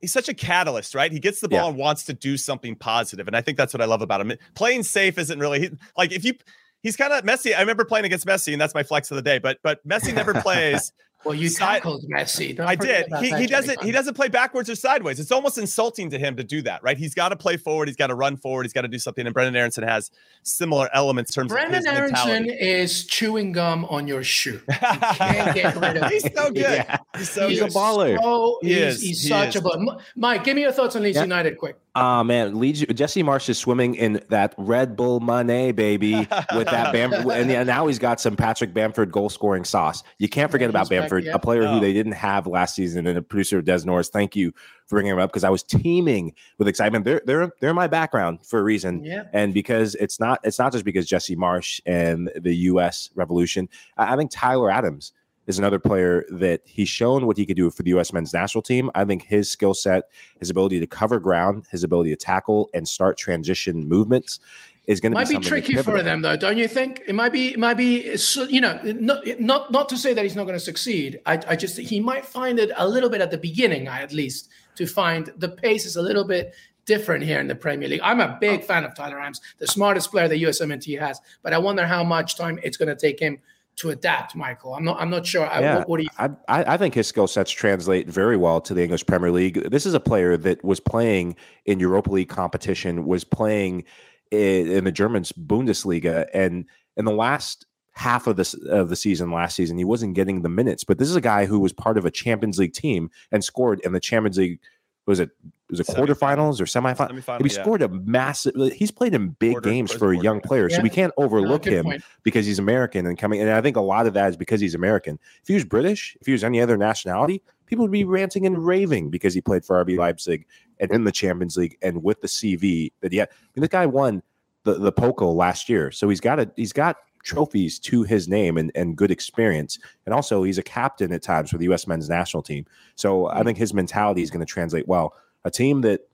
he's 0.00 0.12
such 0.12 0.28
a 0.28 0.34
catalyst, 0.34 0.94
right? 0.94 1.10
He 1.10 1.20
gets 1.20 1.40
the 1.40 1.48
ball 1.48 1.64
yeah. 1.64 1.68
and 1.68 1.76
wants 1.76 2.04
to 2.04 2.14
do 2.14 2.36
something 2.36 2.74
positive, 2.74 3.26
and 3.26 3.36
I 3.36 3.40
think 3.40 3.56
that's 3.58 3.74
what 3.74 3.80
I 3.80 3.86
love 3.86 4.02
about 4.02 4.20
him. 4.20 4.32
Playing 4.54 4.82
safe 4.82 5.18
isn't 5.18 5.38
really 5.38 5.60
he, 5.60 5.70
like 5.96 6.12
if 6.12 6.24
you. 6.24 6.34
He's 6.80 6.96
kind 6.96 7.12
of 7.12 7.24
messy. 7.24 7.52
I 7.52 7.58
remember 7.58 7.84
playing 7.84 8.04
against 8.04 8.24
Messi, 8.24 8.52
and 8.52 8.60
that's 8.60 8.72
my 8.72 8.84
flex 8.84 9.10
of 9.10 9.16
the 9.16 9.22
day. 9.22 9.40
But 9.40 9.58
but 9.64 9.84
Messi 9.86 10.14
never 10.14 10.32
plays 10.42 10.92
Well, 11.24 11.34
you 11.34 11.48
Side- 11.48 11.82
tackled 11.82 12.04
Messi. 12.08 12.56
Don't 12.56 12.68
I 12.68 12.76
did. 12.76 13.06
He, 13.20 13.30
he 13.34 13.46
doesn't. 13.46 13.82
He 13.82 13.90
doesn't 13.90 14.14
play 14.14 14.28
backwards 14.28 14.70
or 14.70 14.76
sideways. 14.76 15.18
It's 15.18 15.32
almost 15.32 15.58
insulting 15.58 16.10
to 16.10 16.18
him 16.18 16.36
to 16.36 16.44
do 16.44 16.62
that, 16.62 16.82
right? 16.82 16.96
He's 16.96 17.12
got 17.12 17.30
to 17.30 17.36
play 17.36 17.56
forward. 17.56 17.88
He's 17.88 17.96
got 17.96 18.06
to 18.06 18.14
run 18.14 18.36
forward. 18.36 18.62
He's 18.64 18.72
got 18.72 18.82
to 18.82 18.88
do 18.88 18.98
something. 19.00 19.26
And 19.26 19.34
Brenden 19.34 19.56
Aronson 19.56 19.82
has 19.82 20.10
similar 20.44 20.88
elements 20.94 21.36
in 21.36 21.40
terms 21.48 21.52
Brenden 21.52 21.68
of 21.70 21.74
his 21.74 21.86
Aronson 21.86 22.28
mentality. 22.28 22.52
is 22.52 23.04
chewing 23.06 23.50
gum 23.52 23.84
on 23.86 24.06
your 24.06 24.22
shoe. 24.22 24.60
You 24.68 24.74
can't 24.78 25.54
get 25.54 25.74
rid 25.76 25.96
of 25.96 26.08
He's 26.10 26.22
so 26.22 26.50
good. 26.50 26.56
Yeah. 26.58 26.98
He's 27.16 27.30
so 27.30 27.48
He's 27.48 27.58
good. 27.58 27.70
a 27.70 27.72
baller. 27.72 28.16
So, 28.20 28.58
He 28.62 28.68
he's, 28.74 28.78
is. 28.78 29.00
he's 29.02 29.22
He 29.22 29.28
such 29.28 29.56
is. 29.56 29.56
a 29.56 29.64
baller. 29.64 30.00
Mike, 30.14 30.44
give 30.44 30.54
me 30.54 30.62
your 30.62 30.72
thoughts 30.72 30.94
on 30.94 31.02
Leeds 31.02 31.16
Yeah. 31.16 31.22
United, 31.24 31.58
quick. 31.58 31.76
Ah 31.94 32.22
man, 32.22 32.58
Leeds, 32.60 32.80
Jesse 32.94 33.22
Marsch 33.24 33.48
is 33.48 33.58
swimming 33.58 33.94
in 33.96 34.20
that 34.28 34.54
Red 34.56 34.94
Bull 34.96 35.18
money, 35.20 35.72
baby, 35.72 36.14
with 36.54 36.68
that 36.68 36.92
Bamford, 36.92 37.26
and 37.32 37.50
yeah, 37.50 37.64
now 37.64 37.86
he's 37.88 37.98
got 37.98 38.20
some 38.20 38.36
Patrick 38.36 38.72
Bamford 38.72 39.10
goal 39.10 39.28
scoring 39.28 39.64
sauce. 39.64 40.02
You 40.18 40.28
can't 40.28 40.50
forget 40.50 40.70
about 40.70 40.88
Bamford, 40.88 41.26
a 41.26 41.38
player 41.38 41.62
No. 41.62 41.74
who 41.74 41.80
they 41.80 41.92
didn't 41.92 42.12
have 42.12 42.46
last 42.46 42.76
season, 42.76 43.06
and 43.06 43.18
a 43.18 43.22
producer 43.22 43.58
of 43.58 43.64
Des 43.64 43.84
Norris. 43.84 44.10
Thank 44.10 44.36
you 44.36 44.52
for 44.86 44.96
bringing 44.96 45.12
him 45.12 45.18
up 45.18 45.30
because 45.30 45.44
I 45.44 45.50
was 45.50 45.62
teeming 45.64 46.34
with 46.58 46.68
excitement. 46.68 47.04
They're 47.04 47.22
they're 47.24 47.50
they're 47.60 47.74
my 47.74 47.88
background 47.88 48.46
for 48.46 48.60
a 48.60 48.62
reason, 48.62 49.02
Yeah. 49.04 49.24
and 49.32 49.52
because 49.52 49.94
it's 49.96 50.20
not 50.20 50.38
it's 50.44 50.58
not 50.58 50.72
just 50.72 50.84
because 50.84 51.06
Jesse 51.06 51.36
Marsch 51.36 51.80
and 51.84 52.30
the 52.36 52.54
U.S. 52.54 53.10
Revolution. 53.16 53.68
I, 53.96 54.14
I 54.14 54.16
think 54.16 54.30
Tyler 54.30 54.70
Adams 54.70 55.12
is 55.48 55.58
another 55.58 55.78
player 55.78 56.26
that 56.30 56.60
he's 56.64 56.88
shown 56.88 57.26
what 57.26 57.38
he 57.38 57.46
could 57.46 57.56
do 57.56 57.70
for 57.70 57.82
the 57.82 57.88
U.S. 57.90 58.12
men's 58.12 58.32
national 58.34 58.62
team. 58.62 58.90
I 58.94 59.04
think 59.06 59.24
his 59.24 59.50
skill 59.50 59.74
set, 59.74 60.04
his 60.38 60.50
ability 60.50 60.78
to 60.78 60.86
cover 60.86 61.18
ground, 61.18 61.64
his 61.70 61.82
ability 61.82 62.10
to 62.10 62.16
tackle 62.16 62.68
and 62.74 62.86
start 62.86 63.16
transition 63.16 63.88
movements 63.88 64.40
is 64.86 65.00
going 65.00 65.12
to 65.12 65.18
be 65.18 65.24
something. 65.24 65.36
Might 65.36 65.40
be, 65.40 65.44
be 65.44 65.48
tricky 65.48 65.82
for 65.82 66.02
them, 66.02 66.20
though, 66.20 66.36
don't 66.36 66.58
you 66.58 66.68
think? 66.68 67.02
It 67.08 67.14
might 67.14 67.32
be, 67.32 67.54
it 67.54 67.58
might 67.58 67.74
be, 67.74 68.14
you 68.48 68.60
know, 68.60 68.78
not 68.84 69.26
not 69.40 69.72
not 69.72 69.88
to 69.88 69.96
say 69.96 70.12
that 70.12 70.22
he's 70.22 70.36
not 70.36 70.44
going 70.44 70.58
to 70.58 70.64
succeed. 70.64 71.18
I, 71.24 71.40
I 71.48 71.56
just 71.56 71.78
he 71.78 71.98
might 71.98 72.26
find 72.26 72.58
it 72.58 72.70
a 72.76 72.86
little 72.86 73.08
bit 73.08 73.22
at 73.22 73.30
the 73.30 73.38
beginning, 73.38 73.88
at 73.88 74.12
least, 74.12 74.50
to 74.76 74.86
find 74.86 75.32
the 75.38 75.48
pace 75.48 75.86
is 75.86 75.96
a 75.96 76.02
little 76.02 76.24
bit 76.24 76.54
different 76.84 77.24
here 77.24 77.40
in 77.40 77.48
the 77.48 77.54
Premier 77.54 77.88
League. 77.88 78.00
I'm 78.02 78.20
a 78.20 78.36
big 78.38 78.60
oh. 78.60 78.64
fan 78.64 78.84
of 78.84 78.94
Tyler 78.94 79.18
Adams, 79.18 79.40
the 79.58 79.66
smartest 79.66 80.10
player 80.10 80.28
the 80.28 80.42
USMNT 80.42 80.98
has, 81.00 81.20
but 81.42 81.54
I 81.54 81.58
wonder 81.58 81.86
how 81.86 82.04
much 82.04 82.36
time 82.36 82.58
it's 82.62 82.76
going 82.76 82.88
to 82.88 82.96
take 82.96 83.18
him 83.20 83.38
to 83.78 83.90
adapt. 83.90 84.34
Michael, 84.34 84.74
I'm 84.74 84.84
not, 84.84 85.00
I'm 85.00 85.10
not 85.10 85.26
sure. 85.26 85.46
I, 85.46 85.60
Yeah, 85.60 85.78
what, 85.78 85.88
what 85.88 85.96
do 85.98 86.02
you? 86.04 86.10
I, 86.18 86.30
I 86.48 86.74
I 86.74 86.76
think 86.76 86.94
his 86.94 87.06
skill 87.06 87.26
sets 87.26 87.50
translate 87.50 88.08
very 88.08 88.36
well 88.36 88.60
to 88.62 88.74
the 88.74 88.82
English 88.82 89.06
Premier 89.06 89.30
League. 89.30 89.70
This 89.70 89.86
is 89.86 89.94
a 89.94 90.00
player 90.00 90.36
that 90.36 90.64
was 90.64 90.80
playing 90.80 91.36
in 91.64 91.80
Europa 91.80 92.10
League 92.10 92.28
competition, 92.28 93.06
was 93.06 93.24
playing 93.24 93.84
in, 94.30 94.70
in 94.70 94.84
the 94.84 94.92
German's 94.92 95.32
Bundesliga, 95.32 96.26
and 96.34 96.66
in 96.96 97.04
the 97.04 97.12
last 97.12 97.66
half 97.92 98.26
of 98.28 98.36
this 98.36 98.54
of 98.54 98.88
the 98.88 98.96
season 98.96 99.30
last 99.30 99.56
season, 99.56 99.76
he 99.76 99.84
wasn't 99.84 100.14
getting 100.14 100.42
the 100.42 100.48
minutes. 100.48 100.84
But 100.84 100.98
this 100.98 101.08
is 101.08 101.16
a 101.16 101.20
guy 101.20 101.46
who 101.46 101.58
was 101.58 101.72
part 101.72 101.98
of 101.98 102.04
a 102.04 102.10
Champions 102.10 102.58
League 102.58 102.72
team 102.72 103.10
and 103.32 103.42
scored 103.42 103.80
in 103.80 103.92
the 103.92 104.00
Champions 104.00 104.38
League. 104.38 104.60
Was 105.08 105.20
it 105.20 105.30
was 105.70 105.80
it 105.80 105.86
quarterfinals 105.86 106.60
or 106.60 106.64
semifinals? 106.64 107.22
Semifinal, 107.24 107.42
He 107.42 107.54
yeah. 107.54 107.62
scored 107.62 107.80
a 107.80 107.88
massive. 107.88 108.54
He's 108.74 108.90
played 108.90 109.14
in 109.14 109.30
big 109.30 109.52
Quarter- 109.52 109.70
games 109.70 109.90
first 109.90 109.98
for 109.98 110.10
a 110.12 110.14
quarter, 110.14 110.24
young 110.24 110.36
yeah. 110.36 110.46
player, 110.46 110.68
so 110.70 110.82
we 110.82 110.90
can't 110.90 111.14
overlook 111.16 111.62
good 111.62 111.72
him 111.72 111.84
point. 111.86 112.02
because 112.24 112.44
he's 112.44 112.58
American 112.58 113.06
and 113.06 113.16
coming. 113.18 113.40
And 113.40 113.48
I 113.50 113.62
think 113.62 113.76
a 113.76 113.80
lot 113.80 114.06
of 114.06 114.12
that 114.14 114.28
is 114.28 114.36
because 114.36 114.60
he's 114.60 114.74
American. 114.74 115.18
If 115.42 115.48
he 115.48 115.54
was 115.54 115.64
British, 115.64 116.14
if 116.20 116.26
he 116.26 116.32
was 116.32 116.44
any 116.44 116.60
other 116.60 116.76
nationality, 116.76 117.42
people 117.64 117.84
would 117.86 117.90
be 117.90 118.04
ranting 118.04 118.44
and 118.44 118.58
raving 118.58 119.08
because 119.08 119.32
he 119.32 119.40
played 119.40 119.64
for 119.64 119.82
RB 119.82 119.96
Leipzig 119.96 120.44
and 120.78 120.90
in 120.90 121.04
the 121.04 121.12
Champions 121.12 121.56
League 121.56 121.78
and 121.80 122.02
with 122.02 122.20
the 122.20 122.28
CV 122.28 122.92
that 123.00 123.10
he 123.10 123.16
had. 123.18 123.28
I 123.30 123.32
mean, 123.56 123.62
this 123.62 123.70
guy 123.70 123.86
won 123.86 124.22
the 124.64 124.74
the 124.74 124.92
Pokal 124.92 125.34
last 125.34 125.70
year, 125.70 125.90
so 125.90 126.10
he's 126.10 126.20
got 126.20 126.38
a 126.38 126.50
he's 126.54 126.74
got 126.74 126.96
trophies 127.22 127.78
to 127.80 128.02
his 128.02 128.28
name 128.28 128.56
and, 128.56 128.72
and 128.74 128.96
good 128.96 129.10
experience. 129.10 129.78
And 130.06 130.14
also, 130.14 130.42
he's 130.42 130.58
a 130.58 130.62
captain 130.62 131.12
at 131.12 131.22
times 131.22 131.50
for 131.50 131.58
the 131.58 131.64
U.S. 131.64 131.86
men's 131.86 132.08
national 132.08 132.42
team. 132.42 132.66
So 132.94 133.26
I 133.28 133.42
think 133.42 133.58
his 133.58 133.74
mentality 133.74 134.22
is 134.22 134.30
going 134.30 134.44
to 134.44 134.52
translate 134.52 134.88
well. 134.88 135.14
A 135.44 135.50
team 135.50 135.82
that 135.82 136.08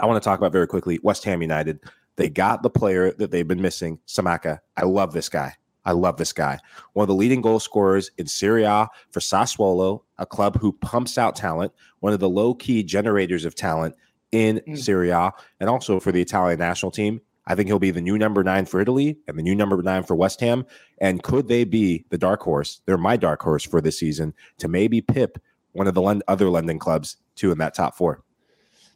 I 0.00 0.06
want 0.06 0.22
to 0.22 0.26
talk 0.26 0.38
about 0.38 0.52
very 0.52 0.66
quickly, 0.66 0.98
West 1.02 1.24
Ham 1.24 1.42
United. 1.42 1.80
They 2.16 2.28
got 2.28 2.62
the 2.62 2.70
player 2.70 3.12
that 3.12 3.30
they've 3.30 3.46
been 3.46 3.62
missing, 3.62 3.98
Scamacca. 4.06 4.58
I 4.76 4.84
love 4.84 5.12
this 5.12 5.28
guy. 5.28 5.54
I 5.84 5.92
love 5.92 6.16
this 6.16 6.32
guy. 6.32 6.58
One 6.92 7.04
of 7.04 7.08
the 7.08 7.14
leading 7.14 7.40
goal 7.40 7.60
scorers 7.60 8.10
in 8.18 8.26
Serie 8.26 8.64
A 8.64 8.88
for 9.10 9.20
Sassuolo, 9.20 10.02
a 10.18 10.26
club 10.26 10.60
who 10.60 10.72
pumps 10.72 11.16
out 11.16 11.36
talent, 11.36 11.72
one 12.00 12.12
of 12.12 12.20
the 12.20 12.28
low 12.28 12.54
key 12.54 12.82
generators 12.82 13.44
of 13.44 13.54
talent 13.54 13.94
in 14.32 14.60
Mm. 14.66 14.78
Serie 14.78 15.10
A, 15.10 15.32
and 15.58 15.70
also 15.70 15.98
for 15.98 16.12
the 16.12 16.20
Italian 16.20 16.58
national 16.58 16.92
team. 16.92 17.20
I 17.46 17.54
think 17.54 17.68
he'll 17.68 17.78
be 17.78 17.90
the 17.90 18.00
new 18.00 18.18
number 18.18 18.44
nine 18.44 18.66
for 18.66 18.80
Italy 18.80 19.18
and 19.26 19.38
the 19.38 19.42
new 19.42 19.54
number 19.54 19.80
nine 19.82 20.02
for 20.02 20.14
West 20.14 20.40
Ham. 20.40 20.66
And 21.00 21.22
could 21.22 21.48
they 21.48 21.64
be 21.64 22.04
the 22.10 22.18
dark 22.18 22.42
horse? 22.42 22.80
They're 22.86 22.98
my 22.98 23.16
dark 23.16 23.42
horse 23.42 23.64
for 23.64 23.80
this 23.80 23.98
season 23.98 24.34
to 24.58 24.68
maybe 24.68 25.00
pip 25.00 25.38
one 25.72 25.86
of 25.86 25.94
the 25.94 26.22
other 26.28 26.50
London 26.50 26.78
clubs 26.78 27.16
to 27.36 27.52
in 27.52 27.58
that 27.58 27.74
top 27.74 27.96
four. 27.96 28.22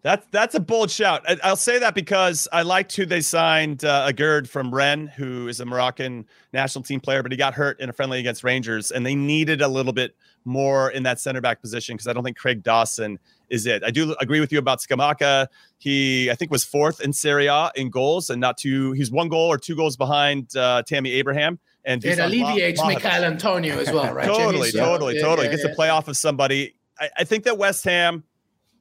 That's 0.03 0.27
that's 0.31 0.55
a 0.55 0.61
bold 0.61 0.91
shout. 0.91 1.25
I, 1.27 1.39
I'll 1.43 1.57
say 1.57 1.79
that 1.79 1.95
because 1.95 2.47
I 2.53 2.61
liked 2.61 2.95
who 2.95 3.07
they 3.07 3.23
signed 3.23 3.87
uh, 3.87 4.07
Aguerd 4.13 4.47
from 4.47 4.73
Rennes, 4.73 5.09
who 5.17 5.49
is 5.49 5.61
a 5.61 5.65
Moroccan 5.65 6.27
national 6.53 6.83
team 6.83 7.01
player, 7.01 7.23
but 7.23 7.33
he 7.33 7.39
got 7.39 7.55
hurt 7.55 7.81
in 7.81 7.89
a 7.89 7.93
friendly 7.95 8.19
against 8.19 8.45
Rangers, 8.45 8.91
and 8.91 9.07
they 9.07 9.15
needed 9.15 9.63
a 9.63 9.69
little 9.69 9.95
bit 9.95 10.15
more 10.45 10.91
in 10.91 11.05
that 11.05 11.21
center 11.21 11.41
back 11.41 11.63
position 11.63 11.95
because 11.95 12.07
I 12.07 12.13
don't 12.13 12.23
think 12.23 12.37
Craig 12.37 12.63
Dawson 12.63 13.19
is 13.51 13.67
it. 13.67 13.83
I 13.85 13.91
do 13.91 14.15
agree 14.21 14.41
with 14.41 14.53
you 14.53 14.59
about 14.59 14.81
Scamacca. 14.81 15.49
He 15.79 16.31
I 16.31 16.35
think 16.35 16.51
was 16.51 16.65
fourth 16.65 17.01
in 17.01 17.13
Serie 17.13 17.47
A 17.47 17.71
in 17.77 17.91
goals, 17.91 18.31
and 18.31 18.41
not 18.41 18.57
two. 18.59 18.93
He's 18.93 19.11
one 19.11 19.29
goal 19.29 19.51
or 19.51 19.59
two 19.59 19.77
goals 19.77 19.97
behind 19.97 20.57
uh, 20.57 20.83
Tammy 20.87 21.13
Abraham. 21.13 21.59
And 21.85 22.03
It 22.05 22.19
alleviates 22.19 22.81
Vlahovic. 22.81 23.05
Michael 23.05 23.25
Antonio 23.25 23.79
as 23.79 23.93
well, 23.93 24.15
right? 24.15 24.27
Totally? 24.27 24.71
Totally, 24.73 25.17
yeah, 25.17 25.23
totally. 25.23 25.47
yeah, 25.47 25.51
Gets 25.51 25.65
yeah. 25.65 25.69
to 25.69 25.75
play 25.75 25.91
off 25.91 26.09
of 26.09 26.17
somebody. 26.17 26.77
I, 26.99 27.11
I 27.19 27.25
think 27.25 27.45
that 27.45 27.59
West 27.59 27.85
Ham 27.85 28.25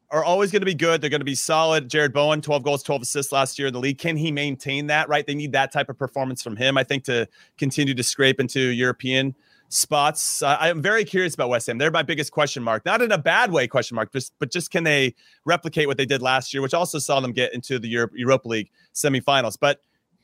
are 0.09 0.23
always 0.23 0.51
going 0.51 0.61
to 0.61 0.65
be 0.65 0.75
good. 0.75 1.01
They're 1.01 1.09
going 1.09 1.21
to 1.21 1.25
be 1.25 1.35
solid. 1.35 1.89
Jarrod 1.89 2.13
Bowen, 2.13 2.39
12 2.39 2.63
goals, 2.63 2.83
12 2.83 3.01
assists 3.01 3.31
last 3.31 3.57
year 3.57 3.67
in 3.67 3.73
the 3.73 3.79
league. 3.79 3.97
Can 3.97 4.15
he 4.15 4.31
maintain 4.31 4.87
that? 4.87 5.09
Right. 5.09 5.25
They 5.25 5.35
need 5.35 5.51
that 5.53 5.73
type 5.73 5.89
of 5.89 5.97
performance 5.97 6.41
from 6.41 6.55
him, 6.55 6.77
I 6.77 6.83
think, 6.83 7.03
to 7.05 7.27
continue 7.57 7.95
to 7.95 8.03
scrape 8.03 8.39
into 8.39 8.59
European 8.61 9.35
spots. 9.73 10.41
I 10.43 10.69
I'm 10.69 10.81
very 10.81 11.03
curious 11.03 11.33
about 11.33 11.49
West 11.49 11.67
Ham. 11.67 11.77
They're 11.77 11.91
my 11.91 12.03
biggest 12.03 12.31
question 12.31 12.63
mark. 12.63 12.85
Not 12.85 13.01
in 13.01 13.11
a 13.11 13.17
bad 13.17 13.51
way, 13.51 13.67
question 13.67 13.95
mark, 13.95 14.11
just 14.11 14.33
but 14.39 14.51
just 14.51 14.71
can 14.71 14.83
they 14.83 15.15
replicate 15.45 15.87
what 15.87 15.97
they 15.97 16.05
did 16.05 16.21
last 16.21 16.53
year, 16.53 16.61
which 16.61 16.73
also 16.73 16.99
saw 16.99 17.19
them 17.19 17.31
get 17.31 17.53
into 17.53 17.79
the 17.79 17.87
Europe, 17.87 18.11
Europa 18.15 18.47
League 18.47 18.69
semifinals. 18.93 19.57
But 19.59 19.81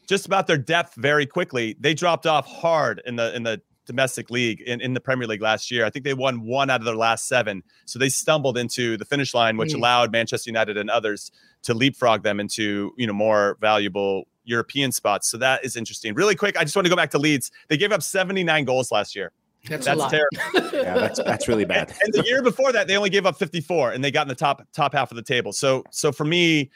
just 0.08 0.26
about 0.26 0.48
their 0.48 0.58
depth 0.58 0.96
very 0.96 1.26
quickly, 1.26 1.76
they 1.80 1.94
dropped 1.94 2.26
off 2.26 2.46
hard 2.48 3.02
in 3.06 3.16
the 3.16 3.36
in 3.36 3.44
the 3.44 3.62
domestic 3.86 4.30
league 4.30 4.62
in, 4.62 4.80
in 4.82 4.94
the 4.94 5.00
Premier 5.00 5.28
League 5.28 5.42
last 5.42 5.72
year. 5.72 5.84
I 5.84 5.90
think 5.90 6.06
they 6.06 6.14
won 6.14 6.42
one 6.46 6.70
out 6.70 6.80
of 6.80 6.86
their 6.86 6.96
last 6.96 7.28
seven. 7.28 7.64
So 7.86 7.98
they 7.98 8.10
stumbled 8.10 8.56
into 8.56 8.98
the 8.98 9.06
finish 9.06 9.34
line, 9.34 9.58
which 9.58 9.72
Mm. 9.72 9.78
allowed 9.78 10.12
Manchester 10.12 10.48
United 10.48 10.78
and 10.78 10.92
others 10.92 11.32
to 11.64 11.74
leapfrog 11.74 12.22
them 12.22 12.40
into, 12.40 12.94
you 12.98 13.08
know, 13.08 13.14
more 13.14 13.58
valuable 13.60 14.28
European 14.44 14.92
spots. 14.92 15.28
So 15.30 15.38
that 15.38 15.66
is 15.66 15.76
interesting. 15.76 16.14
Really 16.14 16.36
quick, 16.36 16.56
I 16.56 16.64
just 16.64 16.76
want 16.76 16.86
to 16.86 16.90
go 16.90 16.96
back 16.96 17.10
to 17.12 17.18
Leeds. 17.18 17.50
They 17.68 17.78
gave 17.78 17.92
up 17.92 18.04
79 18.04 18.64
goals 18.66 18.92
last 18.92 19.16
year. 19.16 19.32
That's, 19.68 19.86
That's 19.86 20.08
terrible. 20.10 20.70
Yeah, 20.80 20.94
that's 20.96 21.22
that's 21.22 21.48
really 21.48 21.66
bad. 21.66 21.94
And 22.02 22.14
the 22.14 22.24
year 22.26 22.42
before 22.42 22.72
that, 22.72 22.88
they 22.88 22.96
only 22.96 23.10
gave 23.10 23.26
up 23.26 23.38
54 23.38 23.92
and 23.92 24.04
they 24.04 24.12
got 24.12 24.22
in 24.22 24.28
the 24.30 24.36
top 24.36 24.66
top 24.72 24.94
half 24.94 25.12
of 25.12 25.18
the 25.18 25.22
table. 25.22 25.52
So 25.52 25.84
so 25.92 26.12
for 26.12 26.24
me, 26.24 26.70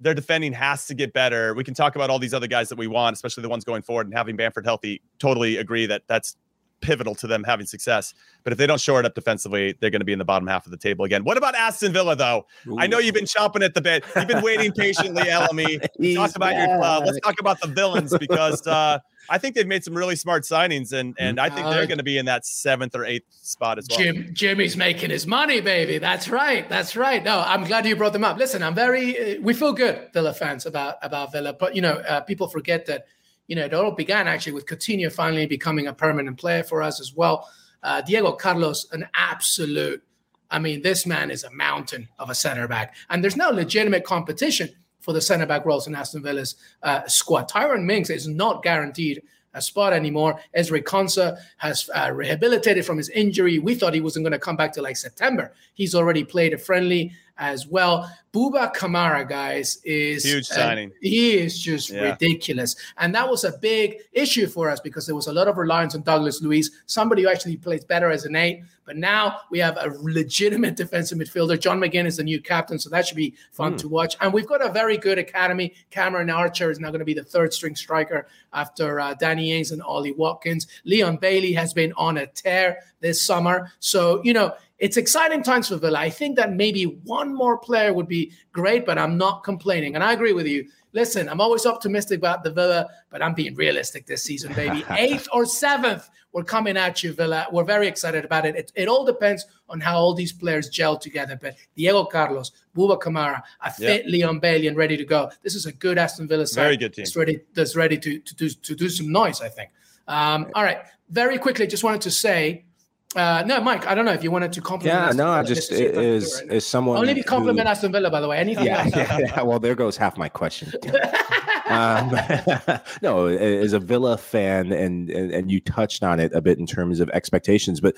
their 0.00 0.14
defending 0.14 0.52
has 0.52 0.86
to 0.86 0.94
get 0.94 1.12
better. 1.12 1.54
We 1.54 1.62
can 1.64 1.74
talk 1.74 1.94
about 1.94 2.10
all 2.10 2.18
these 2.18 2.34
other 2.34 2.48
guys 2.48 2.68
that 2.68 2.78
we 2.78 2.88
want, 2.88 3.14
especially 3.14 3.42
the 3.42 3.48
ones 3.48 3.64
going 3.64 3.82
forward 3.82 4.06
and 4.06 4.14
having 4.14 4.36
Bamford 4.36 4.64
healthy. 4.64 5.00
Totally 5.18 5.58
agree 5.58 5.86
that 5.86 6.02
that's 6.08 6.36
pivotal 6.80 7.14
to 7.16 7.26
them 7.26 7.44
having 7.44 7.66
success. 7.66 8.14
But 8.44 8.52
if 8.52 8.58
they 8.58 8.66
don't 8.66 8.80
shore 8.80 9.00
it 9.00 9.06
up 9.06 9.14
defensively, 9.14 9.74
they're 9.80 9.90
going 9.90 10.00
to 10.00 10.04
be 10.04 10.12
in 10.12 10.18
the 10.18 10.24
bottom 10.24 10.46
half 10.46 10.66
of 10.66 10.70
the 10.70 10.78
table 10.78 11.04
again. 11.04 11.24
What 11.24 11.36
about 11.36 11.54
Aston 11.54 11.92
Villa, 11.92 12.16
though? 12.16 12.46
I 12.78 12.86
know 12.86 12.98
you've 12.98 13.14
been 13.14 13.24
chomping 13.24 13.64
at 13.64 13.74
the 13.74 13.80
bit. 13.80 14.04
You've 14.14 14.28
been 14.28 14.42
waiting 14.42 14.72
patiently, 14.72 15.22
LME. 15.26 15.86
He's 15.98 16.16
Talk 16.16 16.36
about 16.36 16.56
your 16.56 16.78
club. 16.78 17.04
Let's 17.06 17.20
talk 17.20 17.40
about 17.40 17.60
the 17.60 17.68
villains 17.68 18.16
because 18.18 18.66
uh, 18.66 18.98
I 19.28 19.38
think 19.38 19.54
they've 19.54 19.66
made 19.66 19.82
some 19.82 19.94
really 19.94 20.16
smart 20.16 20.44
signings, 20.44 20.92
and 20.92 21.14
and 21.18 21.40
I 21.40 21.48
think 21.50 21.66
Uh, 21.66 21.70
they're 21.70 21.86
going 21.86 21.98
to 21.98 22.04
be 22.04 22.18
in 22.18 22.26
that 22.26 22.46
seventh 22.46 22.94
or 22.94 23.04
eighth 23.04 23.26
spot 23.42 23.78
as 23.78 23.86
well. 23.90 23.98
Jim 23.98 24.30
Jimmy's 24.32 24.76
making 24.76 25.10
his 25.10 25.26
money, 25.26 25.60
baby. 25.60 25.98
That's 25.98 26.28
right. 26.28 26.68
That's 26.68 26.94
right. 26.96 27.24
No, 27.24 27.40
I'm 27.40 27.64
glad 27.64 27.86
you 27.86 27.96
brought 27.96 28.12
them 28.12 28.24
up. 28.24 28.36
Listen, 28.38 28.62
I'm 28.62 28.74
very. 28.74 29.36
Uh, 29.38 29.40
we 29.40 29.52
feel 29.54 29.72
good, 29.72 30.10
Villa 30.12 30.32
fans, 30.32 30.66
about 30.66 30.96
about 31.02 31.32
Villa, 31.32 31.52
but 31.52 31.74
you 31.74 31.82
know, 31.82 31.94
uh, 32.08 32.20
people 32.20 32.46
forget 32.48 32.86
that. 32.86 33.06
You 33.46 33.56
know, 33.56 33.64
it 33.64 33.74
all 33.74 33.92
began 33.92 34.28
actually 34.28 34.52
with 34.52 34.66
Coutinho 34.66 35.10
finally 35.12 35.46
becoming 35.46 35.86
a 35.86 35.92
permanent 35.92 36.38
player 36.38 36.62
for 36.62 36.82
us 36.82 37.00
as 37.00 37.14
well. 37.14 37.48
Uh, 37.82 38.00
Diego 38.00 38.32
Carlos, 38.32 38.86
an 38.92 39.08
absolute. 39.14 40.02
I 40.50 40.58
mean, 40.58 40.82
this 40.82 41.06
man 41.06 41.30
is 41.30 41.44
a 41.44 41.52
mountain 41.52 42.08
of 42.18 42.30
a 42.30 42.34
center 42.34 42.68
back, 42.68 42.94
and 43.10 43.22
there's 43.22 43.36
no 43.36 43.50
legitimate 43.50 44.04
competition 44.04 44.70
for 45.00 45.12
the 45.12 45.20
center 45.20 45.46
back 45.46 45.64
roles 45.64 45.86
in 45.86 45.94
Aston 45.94 46.22
Villa's 46.22 46.56
uh, 46.82 47.06
squad. 47.06 47.48
Tyrone 47.48 47.86
Mings 47.86 48.10
is 48.10 48.26
not 48.26 48.62
guaranteed 48.62 49.22
a 49.54 49.62
spot 49.62 49.92
anymore. 49.92 50.38
Ezri 50.56 50.82
Konsa 50.82 51.38
has 51.56 51.88
uh, 51.94 52.10
rehabilitated 52.12 52.84
from 52.84 52.98
his 52.98 53.08
injury. 53.08 53.58
We 53.58 53.74
thought 53.74 53.94
he 53.94 54.00
wasn't 54.00 54.24
going 54.24 54.32
to 54.32 54.38
come 54.38 54.56
back 54.56 54.74
till 54.74 54.84
like 54.84 54.96
September. 54.96 55.52
He's 55.74 55.94
already 55.94 56.24
played 56.24 56.52
a 56.52 56.58
friendly 56.58 57.12
as 57.38 57.66
well. 57.66 58.10
Buba 58.32 58.74
Kamara, 58.74 59.26
guys, 59.26 59.78
is 59.84 60.24
huge 60.24 60.46
signing. 60.46 60.90
Uh, 60.90 60.94
he 61.00 61.38
is 61.38 61.58
just 61.58 61.90
yeah. 61.90 62.10
ridiculous, 62.10 62.76
and 62.98 63.14
that 63.14 63.28
was 63.28 63.44
a 63.44 63.56
big 63.58 63.96
issue 64.12 64.46
for 64.46 64.68
us 64.68 64.80
because 64.80 65.06
there 65.06 65.14
was 65.14 65.26
a 65.26 65.32
lot 65.32 65.48
of 65.48 65.56
reliance 65.56 65.94
on 65.94 66.02
Douglas 66.02 66.42
Luiz, 66.42 66.70
somebody 66.86 67.22
who 67.22 67.28
actually 67.28 67.56
plays 67.56 67.84
better 67.84 68.10
as 68.10 68.24
an 68.24 68.36
eight. 68.36 68.62
But 68.84 68.96
now 68.96 69.40
we 69.50 69.58
have 69.58 69.76
a 69.78 69.92
legitimate 70.00 70.76
defensive 70.76 71.18
midfielder. 71.18 71.60
John 71.60 71.80
McGinn 71.80 72.06
is 72.06 72.18
the 72.18 72.22
new 72.22 72.40
captain, 72.40 72.78
so 72.78 72.88
that 72.90 73.06
should 73.06 73.16
be 73.16 73.34
fun 73.50 73.74
mm. 73.74 73.78
to 73.78 73.88
watch. 73.88 74.16
And 74.20 74.32
we've 74.32 74.46
got 74.46 74.64
a 74.64 74.70
very 74.70 74.96
good 74.96 75.18
academy. 75.18 75.74
Cameron 75.90 76.30
Archer 76.30 76.70
is 76.70 76.78
now 76.78 76.88
going 76.88 77.00
to 77.00 77.04
be 77.04 77.14
the 77.14 77.24
third 77.24 77.52
string 77.52 77.74
striker 77.74 78.28
after 78.52 79.00
uh, 79.00 79.14
Danny 79.14 79.52
Ings 79.52 79.72
and 79.72 79.82
Ollie 79.82 80.12
Watkins. 80.12 80.68
Leon 80.84 81.16
Bailey 81.16 81.52
has 81.54 81.74
been 81.74 81.92
on 81.96 82.18
a 82.18 82.26
tear 82.26 82.78
this 83.00 83.20
summer. 83.20 83.72
So, 83.80 84.22
you 84.22 84.32
know, 84.32 84.54
it's 84.78 84.96
exciting 84.96 85.42
times 85.42 85.68
for 85.68 85.76
Villa. 85.76 85.98
I 85.98 86.10
think 86.10 86.36
that 86.36 86.52
maybe 86.52 86.84
one 86.84 87.34
more 87.34 87.56
player 87.56 87.94
would 87.94 88.08
be 88.08 88.32
great, 88.52 88.84
but 88.84 88.98
I'm 88.98 89.16
not 89.16 89.42
complaining. 89.42 89.94
And 89.94 90.04
I 90.04 90.12
agree 90.12 90.32
with 90.32 90.46
you. 90.46 90.68
Listen, 90.92 91.28
I'm 91.28 91.40
always 91.40 91.66
optimistic 91.66 92.18
about 92.18 92.42
the 92.42 92.50
Villa, 92.50 92.88
but 93.10 93.22
I'm 93.22 93.34
being 93.34 93.54
realistic 93.54 94.06
this 94.06 94.22
season, 94.22 94.52
baby. 94.54 94.84
Eighth 94.90 95.28
or 95.32 95.44
seventh, 95.44 96.08
we're 96.32 96.44
coming 96.44 96.76
at 96.76 97.02
you, 97.02 97.12
Villa. 97.12 97.46
We're 97.50 97.64
very 97.64 97.86
excited 97.86 98.24
about 98.24 98.44
it. 98.44 98.56
it. 98.56 98.72
It 98.74 98.88
all 98.88 99.04
depends 99.04 99.46
on 99.68 99.80
how 99.80 99.96
all 99.96 100.14
these 100.14 100.32
players 100.32 100.68
gel 100.68 100.98
together. 100.98 101.38
But 101.40 101.56
Diego 101.74 102.04
Carlos, 102.04 102.52
Buba 102.76 103.00
Kamara, 103.00 103.42
a 103.62 103.72
fit 103.72 104.04
yep. 104.04 104.12
Leon 104.12 104.40
Bailey, 104.40 104.66
and 104.66 104.76
ready 104.76 104.96
to 104.96 105.04
go. 105.04 105.30
This 105.42 105.54
is 105.54 105.64
a 105.66 105.72
good 105.72 105.96
Aston 105.96 106.28
Villa 106.28 106.46
side. 106.46 106.62
Very 106.62 106.76
good 106.76 106.92
team. 106.92 107.04
That's 107.04 107.16
ready, 107.16 107.40
that's 107.54 107.76
ready 107.76 107.96
to, 107.98 108.18
to, 108.18 108.34
do, 108.34 108.48
to 108.50 108.74
do 108.74 108.88
some 108.90 109.10
noise, 109.10 109.40
I 109.40 109.48
think. 109.48 109.70
Um, 110.08 110.50
all 110.54 110.62
right. 110.62 110.78
Very 111.08 111.38
quickly, 111.38 111.66
just 111.66 111.84
wanted 111.84 112.02
to 112.02 112.10
say 112.10 112.66
uh, 113.14 113.44
no, 113.46 113.60
Mike. 113.60 113.86
I 113.86 113.94
don't 113.94 114.04
know 114.04 114.12
if 114.12 114.24
you 114.24 114.30
wanted 114.30 114.52
to 114.54 114.60
compliment. 114.60 115.06
Yeah, 115.06 115.12
no, 115.12 115.30
I 115.30 115.42
just 115.42 115.70
is 115.70 116.40
is 116.50 116.66
someone 116.66 116.98
only 116.98 117.12
if 117.12 117.18
you 117.18 117.24
compliment 117.24 117.66
who, 117.66 117.70
Aston 117.70 117.92
Villa. 117.92 118.10
By 118.10 118.20
the 118.20 118.28
way, 118.28 118.38
anything 118.38 118.66
yeah. 118.66 118.86
Yeah, 118.96 119.18
yeah, 119.18 119.42
well, 119.42 119.60
there 119.60 119.74
goes 119.74 119.96
half 119.96 120.18
my 120.18 120.28
question. 120.28 120.72
um, 121.68 122.10
no, 123.02 123.26
as 123.26 123.72
a 123.72 123.78
Villa 123.78 124.18
fan, 124.18 124.72
and, 124.72 125.08
and 125.10 125.30
and 125.30 125.50
you 125.50 125.60
touched 125.60 126.02
on 126.02 126.18
it 126.18 126.32
a 126.34 126.40
bit 126.40 126.58
in 126.58 126.66
terms 126.66 127.00
of 127.00 127.08
expectations, 127.10 127.80
but 127.80 127.94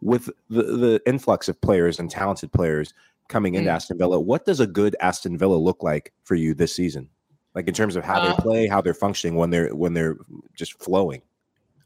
with 0.00 0.28
the 0.50 0.62
the 0.62 1.02
influx 1.06 1.48
of 1.48 1.60
players 1.60 1.98
and 1.98 2.10
talented 2.10 2.52
players 2.52 2.92
coming 3.28 3.54
into 3.54 3.70
mm. 3.70 3.74
Aston 3.74 3.96
Villa, 3.96 4.18
what 4.18 4.44
does 4.44 4.60
a 4.60 4.66
good 4.66 4.96
Aston 5.00 5.38
Villa 5.38 5.56
look 5.56 5.82
like 5.82 6.12
for 6.24 6.34
you 6.34 6.52
this 6.52 6.74
season? 6.74 7.08
Like 7.54 7.68
in 7.68 7.74
terms 7.74 7.96
of 7.96 8.04
how 8.04 8.20
uh, 8.20 8.28
they 8.28 8.42
play, 8.42 8.66
how 8.66 8.80
they're 8.80 8.92
functioning 8.92 9.36
when 9.36 9.50
they're 9.50 9.74
when 9.74 9.94
they're 9.94 10.16
just 10.54 10.82
flowing. 10.82 11.22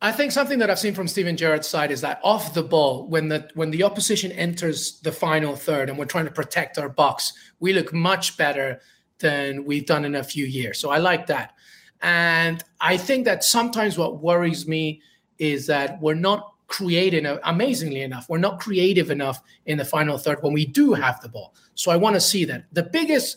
I 0.05 0.11
think 0.11 0.33
something 0.33 0.59
that 0.59 0.69
I've 0.69 0.81
seen 0.81 0.95
from 0.95 1.07
Steven 1.07 1.37
Gerrard's 1.37 1.69
side 1.69 1.93
is 1.93 2.01
that 2.01 2.21
off 2.25 2.55
the 2.55 2.63
ball, 2.65 3.07
when 3.07 3.29
the 3.29 3.49
when 3.55 3.71
the 3.71 3.85
opposition 3.85 4.33
enters 4.33 4.99
the 5.01 5.13
final 5.13 5.55
third 5.55 5.89
and 5.89 5.97
we're 5.97 6.07
trying 6.07 6.25
to 6.25 6.33
protect 6.33 6.77
our 6.77 6.89
box, 6.89 7.33
we 7.61 7.73
look 7.73 7.93
much 7.93 8.37
better 8.37 8.81
than 9.21 9.65
we've 9.65 9.87
done 9.87 10.05
in 10.05 10.17
a 10.17 10.25
few 10.25 10.45
years. 10.45 10.81
So 10.81 10.91
I 10.91 10.99
like 10.99 11.29
that. 11.29 11.55
And 12.03 12.65
I 12.81 12.97
think 12.97 13.27
that 13.27 13.45
sometimes 13.45 13.97
what 13.97 14.21
worries 14.21 14.67
me 14.67 15.01
is 15.39 15.69
that 15.69 16.03
we're 16.03 16.15
not 16.15 16.53
creating 16.67 17.25
amazingly 17.45 18.03
enough. 18.03 18.29
We're 18.29 18.39
not 18.39 18.59
creative 18.59 19.09
enough 19.09 19.41
in 19.67 19.79
the 19.79 19.85
final 19.85 20.19
third 20.19 20.43
when 20.43 20.53
we 20.53 20.67
do 20.67 20.95
have 20.95 21.21
the 21.21 21.29
ball. 21.29 21.55
So 21.77 21.93
I 21.93 21.97
want 21.97 22.15
to 22.15 22.21
see 22.21 22.45
that. 22.47 22.65
The 22.73 22.83
biggest 22.83 23.37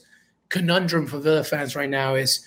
conundrum 0.49 1.05
for 1.05 1.19
Villa 1.19 1.43
fans 1.43 1.75
right 1.75 1.89
now 1.89 2.15
is 2.15 2.43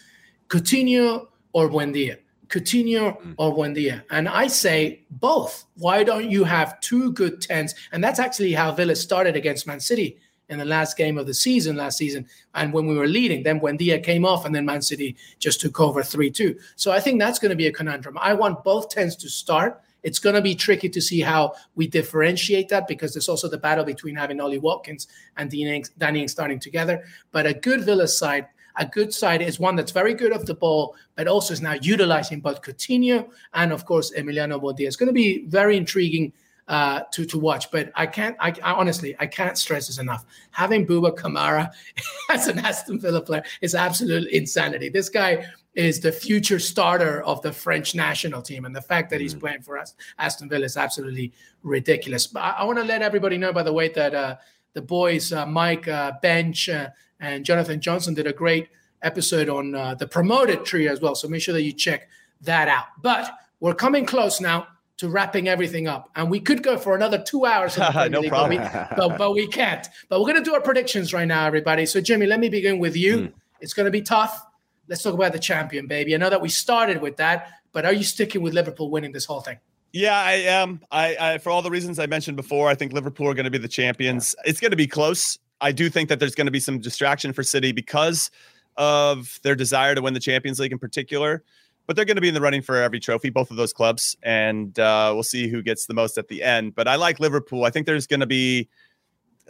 Coutinho 0.48 1.28
or 1.52 1.68
Buendia. 1.68 2.16
Coutinho 2.49 3.20
mm. 3.20 3.34
or 3.36 3.55
Buendia? 3.55 4.03
And 4.11 4.28
I 4.28 4.46
say 4.46 5.03
both. 5.11 5.64
Why 5.76 6.05
don't 6.05 6.30
you 6.30 6.44
have 6.44 6.80
two 6.80 7.12
good 7.12 7.40
tens? 7.40 7.74
And 7.92 8.03
that's 8.03 8.18
actually 8.18 8.53
how 8.53 8.72
Villa 8.72 8.96
started 8.96 9.36
against 9.36 9.66
Man 9.66 9.80
City 9.80 10.18
in 10.49 10.59
the 10.59 10.64
last 10.64 10.96
game 10.96 11.18
of 11.18 11.26
the 11.26 11.34
season 11.34 11.76
last 11.76 11.99
season. 11.99 12.26
And 12.55 12.72
when 12.72 12.86
we 12.86 12.96
were 12.96 13.07
leading, 13.07 13.42
then 13.42 13.61
Buendia 13.61 14.03
came 14.03 14.24
off 14.24 14.44
and 14.44 14.55
then 14.55 14.64
Man 14.64 14.82
City 14.82 15.16
just 15.38 15.61
took 15.61 15.80
over 15.80 16.03
3 16.03 16.30
2. 16.30 16.59
So 16.76 16.90
I 16.90 17.01
think 17.01 17.20
that's 17.20 17.38
going 17.38 17.51
to 17.51 17.57
be 17.57 17.66
a 17.66 17.72
conundrum. 17.72 18.18
I 18.20 18.34
want 18.34 18.64
both 18.64 18.88
tens 18.88 19.16
to 19.16 19.28
start. 19.28 19.82
It's 20.03 20.18
going 20.18 20.36
to 20.36 20.42
be 20.42 20.55
tricky 20.55 20.88
to 20.88 21.01
see 21.01 21.20
how 21.20 21.55
we 21.74 21.86
differentiate 21.86 22.68
that 22.68 22.86
because 22.86 23.12
there's 23.12 23.28
also 23.28 23.49
the 23.49 23.59
battle 23.59 23.84
between 23.84 24.14
having 24.14 24.40
Ollie 24.40 24.59
Watkins 24.59 25.09
and 25.36 25.51
Danny 25.51 26.20
Ings 26.22 26.32
starting 26.32 26.61
together. 26.61 27.05
But 27.32 27.46
a 27.46 27.55
good 27.55 27.84
Villa 27.84 28.07
side 28.07 28.46
a 28.78 28.86
good 28.86 29.12
side 29.12 29.42
is 29.42 29.58
one 29.58 29.76
that's 29.76 29.92
very 29.92 30.14
good 30.14 30.32
off 30.32 30.44
the 30.44 30.54
ball, 30.54 30.96
but 31.16 31.28
also 31.28 31.52
is 31.52 31.60
now 31.60 31.74
utilizing 31.80 32.40
both 32.40 32.62
Coutinho 32.62 33.28
and, 33.52 33.72
of 33.72 33.84
course, 33.84 34.12
Emiliano 34.16 34.60
Buendia. 34.60 34.86
It's 34.86 34.96
going 34.96 35.08
to 35.08 35.12
be 35.12 35.44
very 35.46 35.76
intriguing 35.76 36.32
uh, 36.68 37.00
to 37.12 37.24
to 37.24 37.38
watch. 37.38 37.70
But 37.70 37.90
I 37.94 38.06
can't. 38.06 38.36
I, 38.40 38.50
I, 38.62 38.72
honestly, 38.72 39.16
I 39.18 39.26
can't 39.26 39.56
stress 39.58 39.86
this 39.86 39.98
enough. 39.98 40.24
Having 40.50 40.86
Buba 40.86 41.16
Kamara 41.16 41.70
as 42.30 42.46
an 42.46 42.58
Aston 42.58 43.00
Villa 43.00 43.20
player 43.20 43.42
is 43.60 43.74
absolute 43.74 44.28
insanity. 44.28 44.88
This 44.88 45.08
guy 45.08 45.46
is 45.74 46.00
the 46.00 46.12
future 46.12 46.58
starter 46.58 47.22
of 47.22 47.40
the 47.42 47.52
French 47.52 47.94
national 47.94 48.42
team, 48.42 48.64
and 48.64 48.76
the 48.76 48.82
fact 48.82 49.10
that 49.10 49.20
he's 49.20 49.34
mm. 49.34 49.40
playing 49.40 49.62
for 49.62 49.78
us, 49.78 49.94
Aston 50.18 50.48
Villa, 50.48 50.66
is 50.66 50.76
absolutely 50.76 51.32
ridiculous. 51.62 52.26
But 52.26 52.40
I, 52.40 52.50
I 52.50 52.64
want 52.64 52.78
to 52.78 52.84
let 52.84 53.02
everybody 53.02 53.38
know, 53.38 53.52
by 53.52 53.62
the 53.62 53.72
way, 53.72 53.88
that 53.90 54.14
uh, 54.14 54.36
the 54.74 54.82
boys, 54.82 55.32
uh, 55.32 55.46
Mike 55.46 55.88
uh, 55.88 56.12
Bench 56.20 56.68
uh, 56.68 56.90
and 57.20 57.44
Jonathan 57.44 57.80
Johnson 57.80 58.14
did 58.14 58.26
a 58.26 58.32
great 58.32 58.68
episode 59.02 59.48
on 59.48 59.74
uh, 59.74 59.94
the 59.94 60.06
promoted 60.06 60.64
tree 60.64 60.88
as 60.88 61.00
well. 61.00 61.14
So 61.14 61.28
make 61.28 61.42
sure 61.42 61.54
that 61.54 61.62
you 61.62 61.72
check 61.72 62.08
that 62.42 62.68
out. 62.68 62.86
But 63.02 63.30
we're 63.60 63.74
coming 63.74 64.06
close 64.06 64.40
now 64.40 64.66
to 64.98 65.08
wrapping 65.08 65.48
everything 65.48 65.86
up. 65.86 66.10
And 66.16 66.30
we 66.30 66.40
could 66.40 66.62
go 66.62 66.76
for 66.76 66.94
another 66.94 67.22
two 67.22 67.46
hours. 67.46 67.78
no 68.10 68.20
League, 68.20 68.30
problem. 68.30 68.58
But 68.60 68.90
we, 68.90 68.96
but, 68.96 69.18
but 69.18 69.32
we, 69.32 69.46
can't. 69.46 69.86
But 70.08 70.20
we're 70.20 70.26
going 70.26 70.42
to 70.42 70.48
do 70.48 70.54
our 70.54 70.60
predictions 70.60 71.12
right 71.12 71.26
now, 71.26 71.46
everybody. 71.46 71.86
So, 71.86 72.00
Jimmy, 72.00 72.26
let 72.26 72.40
me 72.40 72.48
begin 72.48 72.78
with 72.78 72.96
you. 72.96 73.18
Mm. 73.18 73.32
It's 73.60 73.72
going 73.72 73.84
to 73.84 73.92
be 73.92 74.02
tough. 74.02 74.44
Let's 74.88 75.02
talk 75.02 75.14
about 75.14 75.32
the 75.32 75.38
champion, 75.38 75.86
baby. 75.86 76.14
I 76.14 76.18
know 76.18 76.30
that 76.30 76.40
we 76.40 76.48
started 76.48 77.00
with 77.00 77.16
that, 77.18 77.50
but 77.72 77.84
are 77.84 77.92
you 77.92 78.02
sticking 78.02 78.42
with 78.42 78.54
Liverpool 78.54 78.90
winning 78.90 79.12
this 79.12 79.24
whole 79.24 79.40
thing? 79.40 79.58
Yeah, 79.92 80.18
I 80.18 80.32
am. 80.32 80.80
I, 80.90 81.16
I 81.20 81.38
for 81.38 81.50
all 81.50 81.62
the 81.62 81.70
reasons 81.70 81.98
I 81.98 82.06
mentioned 82.06 82.36
before, 82.36 82.68
I 82.68 82.74
think 82.74 82.92
Liverpool 82.92 83.28
are 83.28 83.34
going 83.34 83.44
to 83.44 83.50
be 83.50 83.58
the 83.58 83.68
champions. 83.68 84.34
It's 84.44 84.60
going 84.60 84.70
to 84.70 84.76
be 84.76 84.86
close. 84.86 85.38
I 85.61 85.72
do 85.72 85.90
think 85.90 86.09
that 86.09 86.20
there's 86.20 86.34
going 86.34 86.46
to 86.46 86.52
be 86.52 86.61
some 86.61 86.78
distraction 86.78 87.32
for 87.32 87.42
City 87.42 87.72
because 87.72 88.30
of 88.76 89.40
their 89.42 89.54
desire 89.54 89.94
to 89.94 90.02
win 90.02 90.14
the 90.14 90.20
Champions 90.20 90.61
League 90.61 90.72
in 90.72 90.78
particular. 90.78 91.42
But 91.86 91.96
they're 91.96 92.04
going 92.04 92.16
to 92.16 92.20
be 92.20 92.28
in 92.28 92.34
the 92.34 92.40
running 92.40 92.61
for 92.61 92.76
every 92.76 93.00
trophy, 93.00 93.30
both 93.30 93.50
of 93.50 93.56
those 93.56 93.72
clubs, 93.72 94.14
and 94.22 94.78
uh, 94.78 95.11
we'll 95.14 95.22
see 95.22 95.48
who 95.48 95.62
gets 95.62 95.86
the 95.86 95.94
most 95.94 96.18
at 96.18 96.28
the 96.28 96.42
end. 96.42 96.74
But 96.74 96.86
I 96.86 96.96
like 96.96 97.18
Liverpool. 97.18 97.64
I 97.64 97.70
think 97.70 97.86
there's 97.86 98.06
going 98.06 98.20
to 98.20 98.26
be 98.26 98.68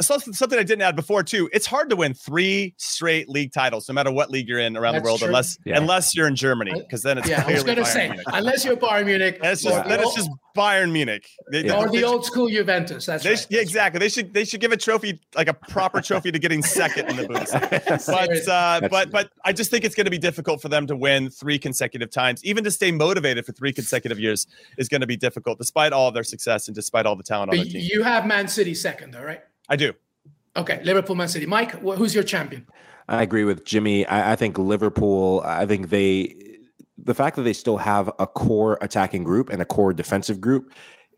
something 0.01 0.59
I 0.59 0.63
didn't 0.63 0.83
add 0.83 0.97
before 0.97 1.23
too. 1.23 1.49
It's 1.53 1.67
hard 1.67 1.91
to 1.91 1.97
win 1.97 2.15
three 2.15 2.75
straight 2.77 3.29
league 3.29 3.53
titles, 3.53 3.89
no 3.89 3.95
matter 3.95 4.11
what 4.11 4.31
league 4.31 4.49
you're 4.49 4.59
in 4.59 4.77
around 4.77 4.95
That's 4.95 5.03
the 5.03 5.09
world, 5.09 5.19
true. 5.21 5.29
unless 5.29 5.59
yeah. 5.65 5.79
unless 5.79 6.15
you're 6.15 6.29
in 6.29 6.37
Germany, 6.37 6.73
because 6.75 7.03
then 7.03 7.19
it's 7.19 7.29
yeah. 7.29 7.45
I 7.47 7.53
was 7.53 7.65
going 7.65 7.79
to 7.79 7.85
say 7.85 8.09
Munich. 8.09 8.27
unless 8.33 8.65
you're 8.65 8.77
Bayern 8.77 9.07
Munich, 9.07 9.39
it's 9.43 9.63
just, 9.63 9.89
then 9.89 10.01
it's 10.01 10.15
just 10.15 10.31
Bayern 10.57 10.91
Munich, 10.93 11.29
they, 11.53 11.65
yeah. 11.65 11.77
or 11.77 11.89
the 11.89 12.05
old 12.05 12.25
school 12.25 12.49
Juventus. 12.49 13.07
That's 13.07 13.25
they, 13.25 13.31
right. 13.31 13.47
Yeah, 13.51 13.61
exactly. 13.61 13.99
They 13.99 14.09
should 14.09 14.35
they 14.35 14.45
should 14.45 14.61
give 14.61 14.73
a 14.73 14.77
trophy 14.77 15.21
like 15.35 15.49
a 15.49 15.55
proper 15.55 16.01
trophy 16.01 16.33
to 16.33 16.39
getting 16.39 16.63
second 16.63 17.09
in 17.09 17.17
the 17.17 17.23
Bundesliga. 17.29 18.07
but 18.07 18.49
uh, 18.49 18.89
but 18.89 19.11
but 19.11 19.31
I 19.45 19.53
just 19.53 19.71
think 19.71 19.85
it's 19.85 19.95
going 19.95 20.07
to 20.07 20.11
be 20.11 20.19
difficult 20.19 20.63
for 20.63 20.69
them 20.69 20.87
to 20.87 20.97
win 20.97 21.31
three 21.31 21.59
consecutive 21.59 22.11
times, 22.11 22.45
even 22.45 22.65
to 22.65 22.71
stay 22.71 22.91
motivated 22.93 23.47
for 23.47 23.53
three 23.53 23.73
consecutive 23.73 24.19
years 24.19 24.47
is 24.77 24.89
going 24.89 25.01
to 25.01 25.07
be 25.07 25.17
difficult, 25.17 25.59
despite 25.59 25.93
all 25.93 26.09
of 26.09 26.15
their 26.15 26.25
success 26.25 26.69
and 26.69 26.75
despite 26.75 27.07
all 27.07 27.17
the 27.17 27.23
talent 27.23 27.51
but 27.51 27.59
on 27.59 27.65
their 27.65 27.73
team. 27.73 27.89
You 27.93 28.03
have 28.03 28.27
Man 28.27 28.49
City 28.49 28.75
second, 28.75 29.13
though, 29.13 29.23
right? 29.23 29.43
I 29.69 29.77
do. 29.77 29.93
Okay, 30.57 30.81
Liverpool, 30.83 31.15
Man 31.15 31.29
City. 31.29 31.47
Mike, 31.47 31.73
who's 31.73 32.15
your 32.15 32.25
champion? 32.25 32.67
I 33.09 33.23
agree 33.23 33.45
with 33.45 33.65
Jimmy. 33.65 34.07
I, 34.07 34.33
I, 34.33 34.37
think 34.37 34.59
Liverpool. 34.59 35.43
I 35.45 35.67
think 35.67 35.89
they, 35.91 36.59
the 36.99 37.15
fact 37.15 37.37
that 37.37 37.43
they 37.43 37.53
still 37.53 37.77
have 37.77 38.11
a 38.19 38.27
core 38.27 38.77
attacking 38.81 39.25
group 39.25 39.51
and 39.51 39.63
a 39.63 39.65
core 39.65 39.93
defensive 39.93 40.41
group, 40.41 40.73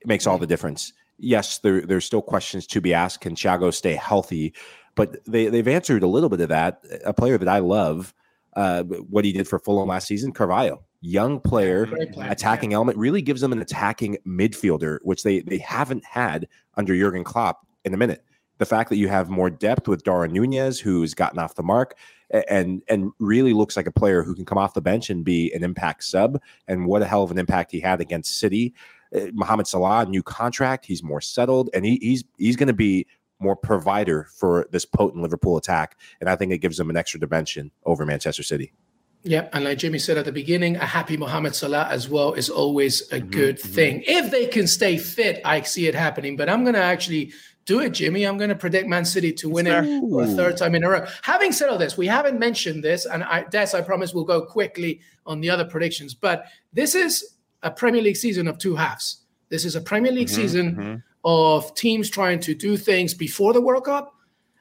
makes 0.04 0.26
all 0.26 0.38
the 0.38 0.46
difference. 0.46 0.92
Yes, 1.18 1.58
there, 1.58 1.82
there's 1.82 2.04
still 2.04 2.22
questions 2.22 2.66
to 2.68 2.80
be 2.80 2.94
asked. 2.94 3.20
Can 3.20 3.34
Thiago 3.34 3.72
stay 3.72 3.94
healthy? 3.94 4.54
But 4.94 5.24
they 5.26 5.46
they've 5.48 5.68
answered 5.68 6.02
a 6.02 6.06
little 6.06 6.28
bit 6.28 6.40
of 6.40 6.48
that. 6.48 6.82
A 7.04 7.12
player 7.12 7.38
that 7.38 7.48
I 7.48 7.58
love, 7.58 8.14
uh, 8.56 8.82
what 8.84 9.24
he 9.24 9.32
did 9.32 9.48
for 9.48 9.58
Fulham 9.58 9.88
last 9.88 10.06
season, 10.06 10.32
Carvalho, 10.32 10.82
young 11.00 11.40
player, 11.40 11.88
attacking 12.18 12.72
element, 12.72 12.98
really 12.98 13.22
gives 13.22 13.40
them 13.40 13.52
an 13.52 13.60
attacking 13.60 14.18
midfielder, 14.26 14.98
which 15.02 15.22
they 15.22 15.40
they 15.40 15.58
haven't 15.58 16.04
had 16.04 16.48
under 16.76 16.96
Jurgen 16.96 17.24
Klopp 17.24 17.66
in 17.84 17.94
a 17.94 17.96
minute 17.96 18.24
the 18.60 18.66
fact 18.66 18.90
that 18.90 18.96
you 18.96 19.08
have 19.08 19.30
more 19.30 19.48
depth 19.48 19.88
with 19.88 20.04
Darwin 20.04 20.34
Nunez, 20.34 20.78
who's 20.78 21.14
gotten 21.14 21.38
off 21.38 21.54
the 21.54 21.62
mark 21.62 21.96
and 22.30 22.82
and 22.88 23.10
really 23.18 23.54
looks 23.54 23.74
like 23.74 23.86
a 23.86 23.90
player 23.90 24.22
who 24.22 24.34
can 24.34 24.44
come 24.44 24.58
off 24.58 24.74
the 24.74 24.82
bench 24.82 25.08
and 25.08 25.24
be 25.24 25.50
an 25.54 25.64
impact 25.64 26.04
sub. 26.04 26.38
And 26.68 26.84
what 26.84 27.00
a 27.00 27.06
hell 27.06 27.22
of 27.22 27.30
an 27.30 27.38
impact 27.38 27.72
he 27.72 27.80
had 27.80 28.02
against 28.02 28.38
City. 28.38 28.74
Uh, 29.16 29.28
Mohamed 29.32 29.66
Salah, 29.66 30.04
new 30.04 30.22
contract, 30.22 30.84
he's 30.84 31.02
more 31.02 31.22
settled, 31.22 31.70
and 31.72 31.86
he, 31.86 31.98
he's 32.02 32.22
he's 32.36 32.54
going 32.54 32.66
to 32.66 32.74
be 32.74 33.06
more 33.38 33.56
provider 33.56 34.28
for 34.36 34.68
this 34.70 34.84
potent 34.84 35.22
Liverpool 35.22 35.56
attack. 35.56 35.96
And 36.20 36.28
I 36.28 36.36
think 36.36 36.52
it 36.52 36.58
gives 36.58 36.76
them 36.76 36.90
an 36.90 36.98
extra 36.98 37.18
dimension 37.18 37.70
over 37.86 38.04
Manchester 38.04 38.42
City. 38.42 38.74
Yeah, 39.22 39.48
and 39.54 39.64
like 39.64 39.78
Jimmy 39.78 39.98
said 39.98 40.18
at 40.18 40.26
the 40.26 40.32
beginning, 40.32 40.76
a 40.76 40.84
happy 40.84 41.16
Mohamed 41.16 41.54
Salah 41.54 41.88
as 41.90 42.10
well 42.10 42.34
is 42.34 42.50
always 42.50 43.02
a 43.10 43.20
mm-hmm, 43.20 43.30
good 43.30 43.56
mm-hmm. 43.56 43.72
thing. 43.72 44.04
If 44.06 44.30
they 44.30 44.46
can 44.46 44.66
stay 44.66 44.98
fit, 44.98 45.40
I 45.46 45.62
see 45.62 45.88
it 45.88 45.94
happening. 45.94 46.36
But 46.36 46.50
I'm 46.50 46.62
going 46.62 46.74
to 46.74 46.82
actually 46.82 47.32
do 47.66 47.80
it, 47.80 47.90
Jimmy. 47.90 48.24
I'm 48.24 48.38
going 48.38 48.50
to 48.50 48.56
predict 48.56 48.88
Man 48.88 49.04
City 49.04 49.32
to 49.34 49.48
win 49.48 49.66
it 49.66 50.00
for 50.10 50.22
a 50.22 50.26
third 50.26 50.56
time 50.56 50.74
in 50.74 50.84
a 50.84 50.88
row. 50.88 51.06
Having 51.22 51.52
said 51.52 51.68
all 51.68 51.78
this, 51.78 51.96
we 51.96 52.06
haven't 52.06 52.38
mentioned 52.38 52.82
this, 52.82 53.06
and 53.06 53.22
I, 53.22 53.44
Des, 53.44 53.68
I 53.74 53.80
promise 53.80 54.14
we'll 54.14 54.24
go 54.24 54.42
quickly 54.42 55.00
on 55.26 55.40
the 55.40 55.50
other 55.50 55.64
predictions. 55.64 56.14
But 56.14 56.46
this 56.72 56.94
is 56.94 57.36
a 57.62 57.70
Premier 57.70 58.02
League 58.02 58.16
season 58.16 58.48
of 58.48 58.58
two 58.58 58.74
halves. 58.74 59.24
This 59.50 59.64
is 59.64 59.76
a 59.76 59.80
Premier 59.80 60.12
League 60.12 60.28
mm-hmm, 60.28 60.42
season 60.42 60.74
mm-hmm. 60.74 60.94
of 61.24 61.74
teams 61.74 62.08
trying 62.08 62.40
to 62.40 62.54
do 62.54 62.76
things 62.76 63.14
before 63.14 63.52
the 63.52 63.60
World 63.60 63.84
Cup, 63.84 64.14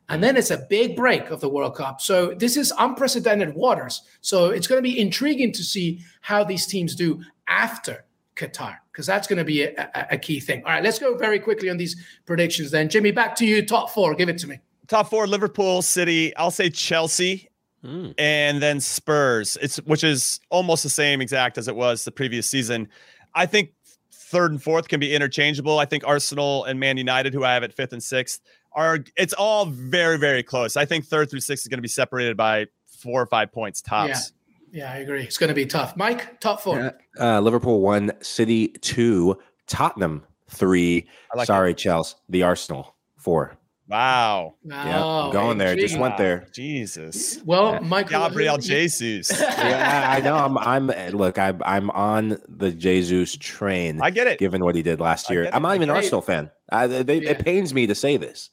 and 0.09 0.23
then 0.23 0.35
it's 0.35 0.51
a 0.51 0.65
big 0.69 0.95
break 0.95 1.29
of 1.29 1.39
the 1.39 1.49
World 1.49 1.75
Cup. 1.75 2.01
So 2.01 2.33
this 2.33 2.57
is 2.57 2.73
unprecedented 2.77 3.53
waters. 3.55 4.01
So 4.21 4.47
it's 4.47 4.67
going 4.67 4.79
to 4.79 4.89
be 4.89 4.99
intriguing 4.99 5.51
to 5.53 5.63
see 5.63 6.03
how 6.21 6.43
these 6.43 6.65
teams 6.65 6.95
do 6.95 7.21
after 7.47 8.05
Qatar, 8.39 8.77
because 8.91 9.05
that's 9.05 9.27
going 9.27 9.37
to 9.37 9.43
be 9.43 9.63
a, 9.63 9.91
a, 9.93 10.07
a 10.11 10.17
key 10.17 10.39
thing. 10.39 10.63
All 10.63 10.71
right, 10.71 10.83
let's 10.83 10.97
go 10.97 11.15
very 11.17 11.39
quickly 11.39 11.69
on 11.69 11.77
these 11.77 11.95
predictions 12.25 12.71
then. 12.71 12.89
Jimmy, 12.89 13.11
back 13.11 13.35
to 13.35 13.45
you. 13.45 13.65
Top 13.65 13.89
four. 13.89 14.15
Give 14.15 14.29
it 14.29 14.37
to 14.39 14.47
me. 14.47 14.59
Top 14.87 15.09
four: 15.09 15.27
Liverpool, 15.27 15.81
City. 15.81 16.35
I'll 16.37 16.49
say 16.49 16.69
Chelsea, 16.69 17.49
hmm. 17.83 18.11
and 18.17 18.61
then 18.61 18.79
Spurs. 18.79 19.57
It's 19.61 19.77
which 19.81 20.03
is 20.03 20.39
almost 20.49 20.83
the 20.83 20.89
same 20.89 21.21
exact 21.21 21.57
as 21.57 21.67
it 21.67 21.75
was 21.75 22.05
the 22.05 22.11
previous 22.11 22.49
season. 22.49 22.87
I 23.35 23.45
think 23.45 23.73
third 24.11 24.51
and 24.51 24.63
fourth 24.63 24.87
can 24.87 24.99
be 24.99 25.13
interchangeable. 25.13 25.77
I 25.77 25.85
think 25.85 26.07
Arsenal 26.07 26.63
and 26.63 26.79
Man 26.79 26.97
United, 26.97 27.33
who 27.33 27.43
I 27.43 27.53
have 27.53 27.63
at 27.63 27.73
fifth 27.73 27.93
and 27.93 28.01
sixth, 28.01 28.41
are. 28.71 28.99
It's 29.17 29.33
all 29.33 29.65
very 29.65 30.17
very 30.17 30.43
close. 30.43 30.77
I 30.77 30.85
think 30.85 31.05
third 31.05 31.29
through 31.29 31.41
sixth 31.41 31.65
is 31.65 31.67
going 31.67 31.77
to 31.79 31.83
be 31.83 31.89
separated 31.89 32.37
by 32.37 32.67
four 32.87 33.21
or 33.21 33.27
five 33.27 33.51
points 33.51 33.81
tops. 33.81 34.09
Yeah, 34.09 34.38
I 34.75 34.97
agree. 34.97 35.23
It's 35.23 35.37
going 35.37 35.47
to 35.49 35.53
be 35.53 35.65
tough. 35.65 35.95
Mike, 35.97 36.39
top 36.39 36.61
four. 36.61 36.97
Uh, 37.19 37.39
Liverpool 37.39 37.81
one, 37.81 38.11
City 38.21 38.67
two, 38.69 39.37
Tottenham 39.67 40.23
three. 40.49 41.07
Like 41.35 41.47
Sorry, 41.47 41.73
Chelsea. 41.73 42.15
The 42.29 42.43
Arsenal 42.43 42.95
four. 43.17 43.57
Wow. 43.87 44.53
Yeah, 44.63 45.03
Oh, 45.03 45.25
I'm 45.27 45.31
going 45.31 45.57
there. 45.57 45.75
Just 45.75 45.97
went 45.97 46.17
there. 46.17 46.47
Jesus. 46.53 47.41
Well, 47.43 47.81
Michael, 47.81 48.19
Gabriel 48.29 48.57
Jesus. 48.59 49.31
yeah, 49.41 50.13
I 50.15 50.21
know. 50.21 50.35
I'm. 50.35 50.57
I'm. 50.59 50.87
Look, 51.17 51.39
I'm. 51.39 51.59
I'm 51.65 51.89
on 51.89 52.37
the 52.47 52.71
Jesus 52.71 53.35
train. 53.35 53.99
I 53.99 54.11
get 54.11 54.27
it. 54.27 54.37
Given 54.37 54.63
what 54.63 54.75
he 54.75 54.83
did 54.83 54.99
last 54.99 55.31
year. 55.31 55.49
I'm 55.51 55.63
not 55.63 55.73
even 55.75 55.89
an 55.89 55.95
Arsenal 55.95 56.21
fan. 56.21 56.51
I, 56.71 56.85
they, 56.85 57.19
Yeah. 57.19 57.31
It 57.31 57.39
pains 57.39 57.73
me 57.73 57.87
to 57.87 57.95
say 57.95 58.17
this. 58.17 58.51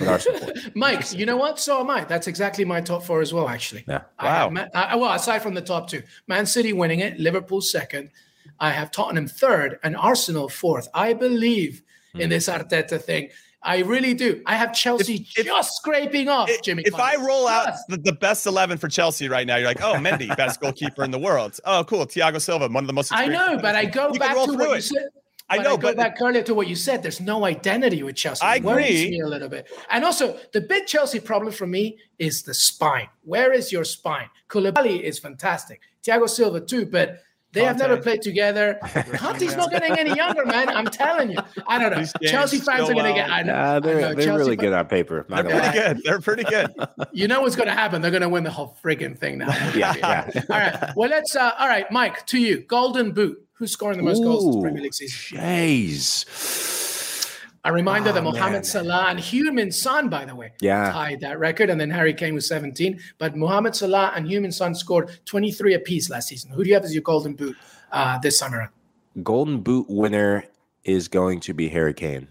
Arsenal 0.00 0.38
fan. 0.40 0.72
Mike, 0.74 1.12
you 1.12 1.26
know 1.26 1.36
what? 1.36 1.58
So 1.58 1.80
am 1.80 1.90
I. 1.90 2.04
That's 2.04 2.26
exactly 2.26 2.64
my 2.64 2.80
top 2.80 3.02
four 3.04 3.20
as 3.20 3.32
well, 3.32 3.48
actually. 3.48 3.84
Yeah. 3.88 4.02
I 4.18 4.24
Wow. 4.26 4.50
Ma- 4.50 4.66
I- 4.74 4.96
well, 4.96 5.12
aside 5.12 5.40
from 5.40 5.54
the 5.54 5.62
top 5.62 5.88
two, 5.88 6.02
Man 6.26 6.46
City 6.46 6.72
winning 6.72 7.00
it, 7.00 7.18
Liverpool 7.18 7.60
second. 7.60 8.10
I 8.60 8.70
have 8.70 8.90
Tottenham 8.90 9.26
third 9.26 9.78
and 9.82 9.96
Arsenal 9.96 10.48
fourth. 10.48 10.88
I 10.94 11.12
believe 11.12 11.82
Hmm. 12.12 12.20
in 12.20 12.30
this 12.30 12.48
Arteta 12.48 13.00
thing. 13.02 13.30
I 13.66 13.78
really 13.78 14.12
do. 14.14 14.42
I 14.44 14.56
have 14.56 14.74
Chelsea 14.74 15.26
if- 15.36 15.46
just 15.46 15.76
scraping 15.78 16.28
off 16.28 16.50
If- 16.50 16.60
Jimmy. 16.62 16.82
If 16.84 16.94
I 16.96 17.16
roll 17.16 17.48
out 17.48 17.72
the, 17.88 17.96
the 17.96 18.12
best 18.12 18.46
11 18.46 18.76
for 18.78 18.88
Chelsea 18.88 19.26
right 19.28 19.46
now, 19.46 19.56
you're 19.56 19.66
like, 19.66 19.82
oh, 19.82 19.94
Mendy, 19.94 20.28
best 20.36 20.60
goalkeeper 20.60 21.02
in 21.02 21.10
the 21.10 21.18
world. 21.18 21.58
Oh, 21.64 21.82
cool. 21.84 22.04
Thiago 22.06 22.40
Silva, 22.40 22.68
one 22.68 22.84
of 22.84 22.86
the 22.86 22.92
most. 22.92 23.10
I 23.12 23.26
know, 23.26 23.58
but 23.60 23.74
I 23.74 23.86
go 23.86 24.12
You 24.12 24.18
back 24.20 24.34
to 24.34 24.52
what 24.52 24.68
you 24.68 24.72
it. 24.74 24.82
said. 24.82 25.08
I 25.50 25.58
but 25.58 25.62
know, 25.64 25.72
I 25.74 25.76
go 25.76 25.88
but- 25.88 25.96
back 25.96 26.16
earlier 26.22 26.42
to 26.42 26.54
what 26.54 26.68
you 26.68 26.76
said. 26.76 27.02
There's 27.02 27.20
no 27.20 27.44
identity 27.44 28.02
with 28.02 28.16
Chelsea. 28.16 28.42
I 28.44 28.56
It 28.56 28.62
worries 28.62 29.00
agree. 29.02 29.10
me 29.10 29.20
a 29.20 29.26
little 29.28 29.48
bit. 29.48 29.68
And 29.90 30.04
also, 30.04 30.38
the 30.52 30.60
big 30.60 30.86
Chelsea 30.86 31.20
problem 31.20 31.52
for 31.52 31.66
me 31.66 31.98
is 32.18 32.42
the 32.42 32.54
spine. 32.54 33.08
Where 33.24 33.52
is 33.52 33.70
your 33.70 33.84
spine? 33.84 34.30
Koulibaly 34.48 35.00
is 35.02 35.18
fantastic. 35.18 35.80
Thiago 36.02 36.28
Silva 36.28 36.60
too, 36.60 36.86
but 36.86 37.20
they 37.52 37.62
have 37.62 37.78
never 37.78 37.96
played 37.98 38.20
together. 38.20 38.78
Conte's 39.14 39.54
not 39.54 39.70
getting 39.70 39.96
any 39.96 40.12
younger, 40.16 40.44
man. 40.44 40.68
I'm 40.68 40.86
telling 40.86 41.30
you. 41.30 41.38
I 41.68 41.78
don't 41.78 41.96
know. 41.96 42.04
Chelsea 42.28 42.58
fans 42.58 42.90
are 42.90 42.94
going 42.94 43.04
to 43.04 43.12
get. 43.12 43.30
I 43.30 43.42
know. 43.42 43.52
Yeah, 43.52 43.80
they're 43.80 44.00
know. 44.00 44.14
they're 44.14 44.24
Chelsea 44.24 44.30
really 44.38 44.56
fan- 44.56 44.64
good 44.64 44.72
on 44.72 44.86
paper. 44.86 45.24
They're 45.28 45.44
pretty 45.44 45.58
lie. 45.60 45.72
good. 45.72 46.00
They're 46.04 46.20
pretty 46.20 46.44
good. 46.44 46.74
You 47.12 47.28
know 47.28 47.42
what's 47.42 47.54
going 47.54 47.68
to 47.68 47.74
happen? 47.74 48.02
They're 48.02 48.10
going 48.10 48.22
to 48.22 48.28
win 48.28 48.42
the 48.42 48.50
whole 48.50 48.76
friggin' 48.82 49.16
thing 49.16 49.38
now. 49.38 49.50
Yeah, 49.76 49.94
yeah. 49.96 50.30
all 50.50 50.58
right. 50.58 50.90
Well, 50.96 51.08
let's. 51.10 51.36
Uh, 51.36 51.52
all 51.58 51.68
right, 51.68 51.88
Mike, 51.92 52.26
to 52.26 52.38
you. 52.40 52.58
Golden 52.58 53.12
Boot. 53.12 53.43
Who's 53.54 53.72
scoring 53.72 53.98
the 53.98 54.02
most 54.04 54.22
goals 54.22 54.46
this 54.46 54.56
Ooh, 54.56 54.62
Premier 54.62 54.82
League 54.82 54.94
season? 54.94 55.38
Jeez. 55.38 56.24
A 57.66 57.72
reminder 57.72 58.12
that 58.12 58.20
Oh, 58.20 58.30
Mohamed 58.32 58.52
man. 58.52 58.64
Salah 58.64 59.06
and 59.08 59.18
Heung-min 59.18 59.70
Son, 59.72 60.08
by 60.10 60.24
the 60.24 60.34
way, 60.34 60.52
Yeah. 60.60 60.90
tied 60.92 61.20
that 61.20 61.38
record, 61.38 61.70
and 61.70 61.80
then 61.80 61.88
Harry 61.88 62.12
Kane 62.12 62.34
was 62.34 62.46
17. 62.46 62.98
But 63.18 63.36
Mohamed 63.36 63.74
Salah 63.74 64.12
and 64.14 64.26
Heung-min 64.26 64.52
Son 64.52 64.74
scored 64.74 65.18
23 65.24 65.74
apiece 65.74 66.10
last 66.10 66.28
season. 66.28 66.50
Who 66.50 66.62
do 66.62 66.68
you 66.68 66.74
have 66.74 66.84
as 66.84 66.92
your 66.92 67.02
Golden 67.02 67.34
Boot 67.34 67.56
uh, 67.92 68.18
this 68.18 68.38
summer? 68.38 68.70
Golden 69.22 69.60
Boot 69.60 69.86
winner 69.88 70.44
is 70.82 71.08
going 71.08 71.40
to 71.40 71.54
be 71.54 71.68
Harry 71.68 71.94
Kane. 71.94 72.28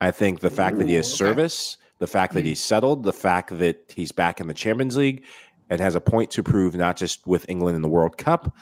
I 0.00 0.10
think 0.10 0.40
the 0.40 0.50
fact 0.50 0.78
that 0.78 0.86
he 0.86 0.94
has 0.94 1.08
okay. 1.08 1.16
service, 1.16 1.78
the 1.98 2.06
fact 2.06 2.34
that 2.34 2.44
he's 2.44 2.60
settled, 2.62 3.02
the 3.02 3.12
fact 3.12 3.58
that 3.58 3.92
he's 3.96 4.12
back 4.12 4.40
in 4.40 4.46
the 4.46 4.54
Champions 4.54 4.96
League 4.96 5.24
and 5.70 5.80
has 5.80 5.94
a 5.96 6.00
point 6.00 6.30
to 6.32 6.42
prove 6.44 6.76
not 6.76 6.96
just 6.96 7.26
with 7.26 7.48
England 7.48 7.74
in 7.74 7.82
the 7.82 7.88
World 7.88 8.18
Cup, 8.18 8.54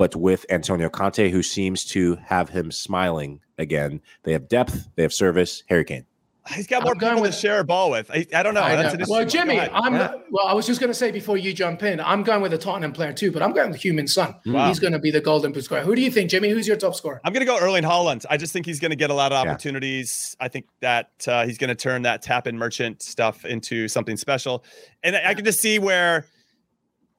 but 0.00 0.16
with 0.16 0.46
Antonio 0.48 0.88
Conte, 0.88 1.28
who 1.28 1.42
seems 1.42 1.84
to 1.84 2.16
have 2.24 2.48
him 2.48 2.70
smiling 2.72 3.38
again. 3.58 4.00
They 4.22 4.32
have 4.32 4.48
depth, 4.48 4.88
they 4.96 5.02
have 5.02 5.12
service. 5.12 5.62
Harry 5.68 5.84
Kane. 5.84 6.06
He's 6.54 6.66
got 6.66 6.84
more 6.84 6.94
going 6.94 7.20
with- 7.20 7.32
to 7.34 7.36
share 7.38 7.60
a 7.60 7.64
ball 7.64 7.90
with. 7.90 8.10
I, 8.10 8.26
I 8.34 8.42
don't 8.42 8.54
know. 8.54 8.62
I 8.62 8.76
That's 8.76 8.96
know. 8.96 9.04
Well. 9.06 9.26
Jimmy, 9.26 9.60
I'm 9.60 9.92
Yeah. 9.94 10.12
well. 10.30 10.46
I 10.46 10.54
was 10.54 10.66
just 10.66 10.80
going 10.80 10.88
to 10.88 10.94
say 10.94 11.10
before 11.10 11.36
you 11.36 11.52
jump 11.52 11.82
in, 11.82 12.00
I'm 12.00 12.22
going 12.22 12.40
with 12.40 12.54
a 12.54 12.58
Tottenham 12.58 12.92
player 12.94 13.12
too, 13.12 13.30
but 13.30 13.42
I'm 13.42 13.52
going 13.52 13.70
with 13.70 13.80
Heung-min 13.82 14.06
Son. 14.08 14.34
Wow. 14.46 14.68
He's 14.68 14.78
going 14.80 14.94
to 14.94 14.98
be 14.98 15.10
the 15.10 15.20
Golden 15.20 15.52
Boot 15.52 15.64
scorer. 15.64 15.82
Who 15.82 15.94
do 15.94 16.00
you 16.00 16.10
think, 16.10 16.30
Jimmy? 16.30 16.48
Who's 16.48 16.66
your 16.66 16.78
top 16.78 16.94
scorer? 16.94 17.20
I'm 17.26 17.34
going 17.34 17.46
to 17.46 17.52
go 17.52 17.58
Erling 17.58 17.84
Haaland. 17.84 18.24
I 18.30 18.38
just 18.38 18.54
think 18.54 18.64
he's 18.64 18.80
going 18.80 18.90
to 18.90 18.96
get 18.96 19.10
a 19.10 19.14
lot 19.14 19.32
of 19.32 19.44
Yeah. 19.44 19.50
opportunities. 19.50 20.34
I 20.40 20.48
think 20.48 20.64
that 20.80 21.10
uh, 21.28 21.44
he's 21.44 21.58
going 21.58 21.68
to 21.68 21.74
turn 21.74 22.02
that 22.02 22.22
tap 22.22 22.46
in 22.46 22.56
merchant 22.56 23.02
stuff 23.02 23.44
into 23.44 23.86
something 23.86 24.16
special. 24.16 24.64
And 25.04 25.14
I, 25.16 25.28
I 25.28 25.34
can 25.34 25.44
just 25.44 25.60
see 25.60 25.78
where 25.78 26.24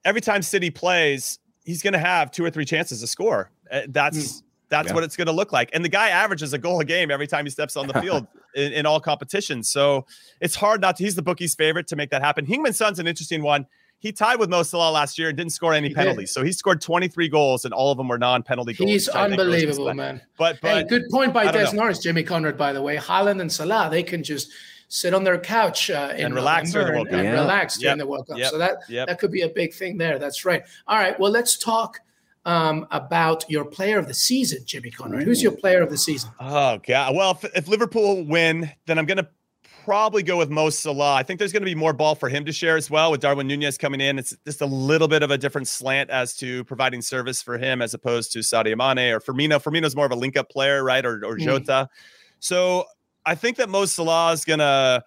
every 0.04 0.22
time 0.22 0.42
City 0.42 0.72
plays, 0.72 1.38
he's 1.66 1.82
going 1.82 1.94
to 1.94 2.00
have 2.00 2.32
two 2.32 2.44
or 2.44 2.50
three 2.50 2.66
chances 2.66 3.02
to 3.02 3.08
score. 3.08 3.52
Uh, 3.72 3.82
that's 3.90 4.44
that's 4.70 4.88
Yeah. 4.88 4.94
what 4.96 5.04
it's 5.04 5.18
going 5.18 5.28
to 5.28 5.34
look 5.34 5.52
like. 5.52 5.70
And 5.74 5.84
the 5.84 5.90
guy 5.90 6.10
averages 6.10 6.54
a 6.54 6.58
goal 6.58 6.80
a 6.80 6.86
game 6.86 7.12
every 7.12 7.28
time 7.28 7.46
he 7.46 7.50
steps 7.52 7.76
on 7.76 7.88
the 7.88 7.94
field 8.02 8.26
in, 8.56 8.72
in 8.72 8.86
all 8.86 9.00
competitions. 9.02 9.70
So 9.70 10.06
it's 10.40 10.56
hard 10.56 10.80
not 10.82 10.96
to. 10.98 11.04
He's 11.04 11.16
the 11.16 11.22
bookie's 11.22 11.56
favorite 11.56 11.88
to 11.88 11.96
make 11.96 12.10
that 12.12 12.22
happen. 12.22 12.46
Heung-min 12.46 12.74
Son's 12.74 12.98
an 13.00 13.06
interesting 13.08 13.44
one. 13.44 13.66
He 14.00 14.12
tied 14.12 14.40
with 14.40 14.50
Mo 14.50 14.64
Salah 14.64 14.92
last 14.92 15.20
year 15.20 15.28
and 15.28 15.38
didn't 15.38 15.52
score 15.52 15.74
any 15.74 15.90
He 15.90 15.94
did. 15.94 16.00
penalties. 16.00 16.32
So 16.32 16.44
he 16.44 16.52
scored 16.54 16.82
23 16.82 17.28
goals 17.30 17.66
and 17.66 17.74
all 17.74 17.92
of 17.92 17.98
them 17.98 18.08
were 18.08 18.18
non-penalty 18.18 18.74
goals. 18.74 18.90
He's 18.90 19.08
which 19.08 19.16
I 19.16 19.28
think 19.28 19.40
really 19.42 19.60
speaks 19.60 19.76
to 19.76 19.82
unbelievable, 19.84 19.94
man. 19.94 20.22
But 20.38 20.58
Hey, 20.62 20.84
good 20.86 21.04
point 21.12 21.34
by 21.34 21.44
I 21.48 21.52
Des 21.52 21.66
know. 21.66 21.72
Norris, 21.84 22.00
Jimmy 22.00 22.24
Conrad, 22.24 22.58
by 22.58 22.74
the 22.74 22.82
way. 22.82 22.98
Haaland 22.98 23.42
and 23.42 23.52
Salah, 23.52 23.90
they 23.92 24.02
can 24.02 24.24
just 24.24 24.52
sit 24.94 25.14
on 25.14 25.24
their 25.24 25.38
couch 25.40 25.90
uh, 25.90 26.12
in 26.18 26.26
And 26.26 26.36
relax 26.36 26.74
during 26.74 26.88
the 26.88 26.94
World 26.94 27.08
Cup. 27.08 27.16
and 27.20 27.24
Yeah. 27.24 27.32
relax 27.42 27.78
during 27.78 27.98
Yep. 27.98 28.06
the 28.06 28.08
World 28.12 28.28
Cup. 28.28 28.38
Yep. 28.38 28.50
So 28.52 28.58
that 28.58 28.78
Yep. 28.90 29.08
that 29.08 29.20
could 29.20 29.32
be 29.32 29.42
a 29.42 29.48
big 29.50 29.74
thing 29.74 29.98
there. 29.98 30.20
That's 30.20 30.44
right. 30.44 30.64
All 30.86 30.98
right. 30.98 31.18
Well, 31.18 31.32
let's 31.32 31.58
talk 31.58 32.00
um, 32.44 32.88
about 32.92 33.46
your 33.50 33.64
player 33.64 33.98
of 34.00 34.08
the 34.08 34.14
season, 34.16 34.60
Jimmy 34.66 34.90
Conrad. 34.92 35.24
Who's 35.24 35.44
your 35.44 35.52
player 35.54 35.82
of 35.82 35.90
the 35.92 35.98
season? 35.98 36.32
Oh 36.40 36.80
god. 36.86 37.16
Well, 37.16 37.32
if, 37.32 37.56
if 37.56 37.68
Liverpool 37.68 38.26
win, 38.26 38.70
then 38.88 38.98
I'm 39.00 39.06
gonna 39.06 39.28
probably 39.86 40.24
go 40.24 40.38
with 40.38 40.50
Mo 40.50 40.70
Salah. 40.72 41.14
I 41.14 41.24
think 41.24 41.38
there's 41.40 41.54
gonna 41.54 41.66
be 41.66 41.76
more 41.76 41.94
ball 41.94 42.16
for 42.16 42.28
him 42.30 42.44
to 42.46 42.52
share 42.52 42.76
as 42.78 42.90
well 42.90 43.12
with 43.12 43.22
Darwin 43.22 43.48
Nunez 43.48 43.78
coming 43.78 44.02
in. 44.02 44.18
It's 44.20 44.36
just 44.46 44.62
a 44.62 44.66
little 44.66 45.08
bit 45.08 45.22
of 45.24 45.32
a 45.32 45.38
different 45.38 45.68
slant 45.68 46.10
as 46.10 46.36
to 46.38 46.64
providing 46.66 47.02
service 47.02 47.42
for 47.44 47.58
him 47.60 47.82
as 47.82 47.94
opposed 47.94 48.32
to 48.34 48.40
Sadio 48.40 48.76
Mane 48.76 49.14
or 49.14 49.20
Firmino. 49.20 49.64
Firmino's 49.64 49.96
more 49.96 50.06
of 50.08 50.12
a 50.12 50.16
link-up 50.16 50.50
player, 50.50 50.84
right? 50.84 51.06
Or 51.06 51.24
or 51.26 51.38
Mm. 51.38 51.44
Jota. 51.44 51.90
So 52.40 52.86
I 53.26 53.36
think 53.36 53.58
that 53.58 53.70
Mo 53.70 53.86
Salah 53.86 54.32
is 54.34 54.46
gonna 54.46 55.04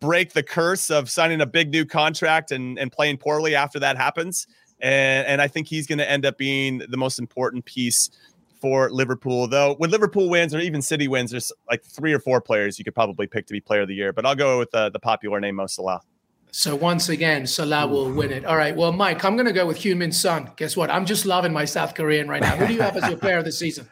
break 0.00 0.32
the 0.32 0.42
curse 0.42 0.90
of 0.90 1.08
signing 1.08 1.40
a 1.40 1.46
big 1.46 1.70
new 1.70 1.84
contract 1.84 2.50
and, 2.50 2.78
and 2.78 2.92
playing 2.92 3.16
poorly 3.16 3.54
after 3.54 3.78
that 3.80 3.96
happens. 3.96 4.46
And, 4.80 5.26
and 5.26 5.42
I 5.42 5.48
think 5.48 5.68
he's 5.68 5.86
going 5.86 5.98
to 5.98 6.10
end 6.10 6.26
up 6.26 6.36
being 6.36 6.82
the 6.88 6.96
most 6.96 7.18
important 7.18 7.64
piece 7.64 8.10
for 8.60 8.90
Liverpool. 8.90 9.46
Though 9.46 9.74
when 9.76 9.90
Liverpool 9.90 10.28
wins 10.28 10.54
or 10.54 10.58
even 10.58 10.82
City 10.82 11.08
wins, 11.08 11.30
there's 11.30 11.52
like 11.70 11.82
three 11.82 12.12
or 12.12 12.18
four 12.18 12.40
players 12.40 12.78
you 12.78 12.84
could 12.84 12.94
probably 12.94 13.26
pick 13.26 13.46
to 13.46 13.52
be 13.52 13.60
player 13.60 13.82
of 13.82 13.88
the 13.88 13.94
year. 13.94 14.12
But 14.12 14.26
I'll 14.26 14.34
go 14.34 14.58
with 14.58 14.70
the, 14.70 14.90
the 14.90 14.98
popular 14.98 15.40
name 15.40 15.56
Mo 15.56 15.66
Salah. 15.66 16.00
So 16.50 16.74
once 16.74 17.08
again, 17.08 17.46
Salah 17.46 17.86
will 17.86 18.10
win 18.10 18.32
it. 18.32 18.44
All 18.44 18.56
right. 18.56 18.74
Well, 18.74 18.92
Mike, 18.92 19.24
I'm 19.24 19.36
going 19.36 19.46
to 19.46 19.52
go 19.52 19.66
with 19.66 19.78
Heung-min 19.78 20.12
Son. 20.12 20.50
Guess 20.56 20.76
what? 20.76 20.90
I'm 20.90 21.06
just 21.06 21.24
loving 21.24 21.52
my 21.52 21.64
South 21.64 21.94
Korean 21.94 22.28
right 22.28 22.42
now. 22.42 22.56
Who 22.56 22.66
do 22.66 22.74
you 22.74 22.82
have 22.82 22.96
as 22.96 23.08
your 23.08 23.18
player 23.18 23.38
of 23.38 23.44
the 23.44 23.52
season? 23.52 23.88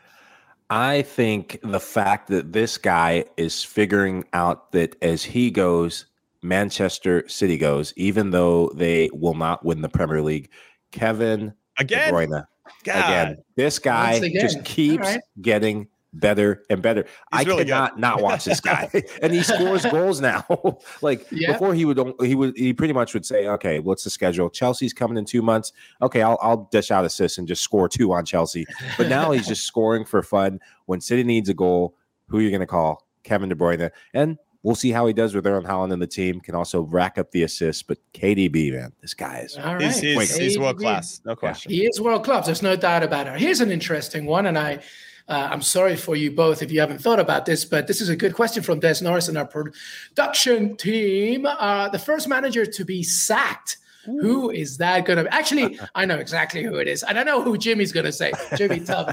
I 0.71 1.03
think 1.03 1.59
the 1.63 1.81
fact 1.81 2.29
that 2.29 2.53
this 2.53 2.77
guy 2.77 3.25
is 3.37 3.65
figuring 3.65 4.25
out 4.33 4.73
that 4.73 4.97
as 5.03 5.25
he 5.25 5.51
goes, 5.51 6.07
Manchester 6.43 7.27
City 7.29 7.57
goes, 7.57 7.95
even 7.97 8.31
though 8.31 8.71
they 8.75 9.11
will 9.13 9.35
not 9.35 9.65
win 9.65 9.81
the 9.81 9.89
Premier 9.89 10.23
League. 10.23 10.51
Kevin 10.93 11.55
Again, 11.79 12.13
De 12.13 12.13
Bruyne. 12.13 12.45
Again, 12.83 13.37
this 13.57 13.79
guy 13.79 14.15
again. 14.15 14.41
just 14.41 14.65
keeps 14.65 15.07
All 15.07 15.13
right. 15.15 15.21
getting 15.41 15.89
better 16.19 16.65
and 16.71 16.83
better. 16.83 17.07
I 17.33 17.43
really 17.43 17.65
good. 17.65 17.69
cannot 17.69 17.99
not 17.99 18.23
watch 18.23 18.45
this 18.45 18.61
guy, 18.61 18.91
and 19.23 19.33
he 19.33 19.43
scores 19.43 19.85
goals 19.87 20.21
now. 20.21 20.45
like 21.03 21.27
Yeah. 21.31 21.53
before, 21.53 21.75
he 21.75 21.85
would 21.85 21.99
he 22.23 22.35
would 22.35 22.57
he 22.57 22.73
pretty 22.73 22.95
much 22.95 23.15
would 23.15 23.27
say, 23.27 23.47
"Okay, 23.47 23.79
what's 23.79 24.05
the 24.05 24.11
schedule? 24.11 24.51
Chelsea's 24.51 24.93
coming 24.93 25.17
in 25.17 25.25
two 25.25 25.43
months. 25.43 25.73
Okay, 26.03 26.23
I'll 26.23 26.39
I'll 26.43 26.69
dish 26.71 26.91
out 26.91 27.05
assists 27.05 27.39
and 27.39 27.47
just 27.47 27.63
score 27.63 27.89
two 27.89 28.13
on 28.13 28.25
Chelsea." 28.25 28.67
But 28.97 29.09
now 29.09 29.31
he's 29.33 29.47
just 29.47 29.65
scoring 29.65 30.05
for 30.05 30.23
fun. 30.23 30.61
When 30.87 31.01
City 31.01 31.23
needs 31.25 31.49
a 31.49 31.55
goal, 31.55 31.97
who 32.29 32.39
are 32.39 32.43
you 32.43 32.51
going 32.51 32.61
to 32.61 32.67
call? 32.67 33.07
Kevin 33.25 33.49
De 33.49 33.55
Bruyne, 33.55 33.91
and 34.15 34.39
We'll 34.65 34.75
see 34.75 34.91
how 34.91 35.07
he 35.07 35.13
does 35.13 35.35
with 35.35 35.47
Erling 35.47 35.67
Haaland 35.67 35.93
and 35.93 36.03
the 36.03 36.07
team. 36.07 36.41
Can 36.41 36.57
also 36.57 36.83
rack 36.83 37.17
up 37.17 37.31
the 37.31 37.45
assists, 37.45 37.83
but 37.83 37.99
KDB, 38.13 38.73
man, 38.73 38.93
this 39.01 39.15
guy 39.15 39.39
is 39.39 39.57
All 39.57 39.75
right. 39.77 39.83
He's, 39.83 40.01
he's, 40.01 40.37
he's 40.37 40.59
world 40.59 40.79
class, 40.79 41.21
no 41.25 41.37
question. 41.37 41.71
He 41.71 41.87
is 41.87 42.01
world 42.01 42.25
class. 42.25 42.47
There's 42.47 42.63
no 42.63 42.75
doubt 42.75 43.05
about 43.05 43.29
it. 43.29 43.41
Here's 43.41 43.61
an 43.61 43.71
interesting 43.71 44.27
one, 44.27 44.47
and 44.47 44.59
I, 44.59 44.81
uh, 45.29 45.49
I'm 45.51 45.63
sorry 45.63 45.97
for 45.97 46.17
you 46.17 46.31
both 46.31 46.63
if 46.63 46.71
you 46.73 46.81
haven't 46.81 46.99
thought 47.03 47.21
about 47.21 47.45
this, 47.47 47.65
but 47.65 47.87
this 47.87 48.01
is 48.01 48.09
a 48.09 48.17
good 48.17 48.35
question 48.35 48.63
from 48.63 48.81
Des 48.81 49.03
Norris 49.03 49.29
and 49.29 49.37
our 49.37 49.47
production 49.47 50.77
team. 50.77 51.45
Uh, 51.47 51.89
the 51.91 51.99
first 51.99 52.29
manager 52.29 52.65
to 52.65 52.85
be 52.85 53.03
sacked. 53.03 53.77
Who 54.07 54.49
is 54.51 54.79
that 54.79 55.05
going 55.05 55.19
to 55.19 55.25
be? 55.25 55.31
Actually, 55.31 55.79
I 55.95 56.07
know 56.07 56.17
exactly 56.17 56.63
who 56.63 56.77
it 56.77 56.89
is. 56.89 57.03
And 57.03 57.19
I 57.19 57.25
don't 57.25 57.39
know 57.39 57.43
who 57.53 57.59
Jimmy's 57.59 57.93
going 57.93 58.07
to 58.07 58.13
say. 58.13 58.33
Jimmy, 58.57 58.81
tell 58.85 59.07
me. 59.07 59.13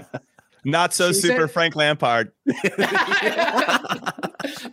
Not 0.64 0.94
so 0.94 1.12
She 1.12 1.20
super 1.20 1.48
said- 1.48 1.52
Frank 1.52 1.76
Lampard. 1.76 2.32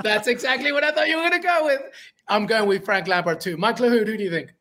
That's 0.02 0.28
exactly 0.28 0.70
what 0.72 0.84
I 0.84 0.92
thought 0.92 1.08
you 1.08 1.16
were 1.16 1.28
going 1.28 1.40
to 1.42 1.46
go 1.46 1.64
with. 1.64 1.82
I'm 2.28 2.46
going 2.46 2.68
with 2.68 2.84
Frank 2.84 3.08
Lampard 3.08 3.40
too. 3.40 3.56
Mike 3.56 3.76
Lahoud, 3.78 4.06
who 4.06 4.16
do 4.16 4.22
you 4.22 4.30
think? 4.30 4.54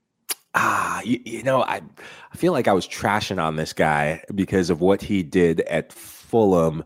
Ah, 0.53 1.01
you, 1.03 1.21
you 1.25 1.43
know, 1.43 1.61
I 1.63 1.81
I 2.33 2.37
feel 2.37 2.51
like 2.53 2.67
I 2.67 2.73
was 2.73 2.87
trashing 2.87 3.41
on 3.41 3.55
this 3.55 3.71
guy 3.71 4.23
because 4.35 4.69
of 4.69 4.81
what 4.81 5.01
he 5.01 5.23
did 5.23 5.61
at 5.61 5.93
Fulham, 6.31 6.83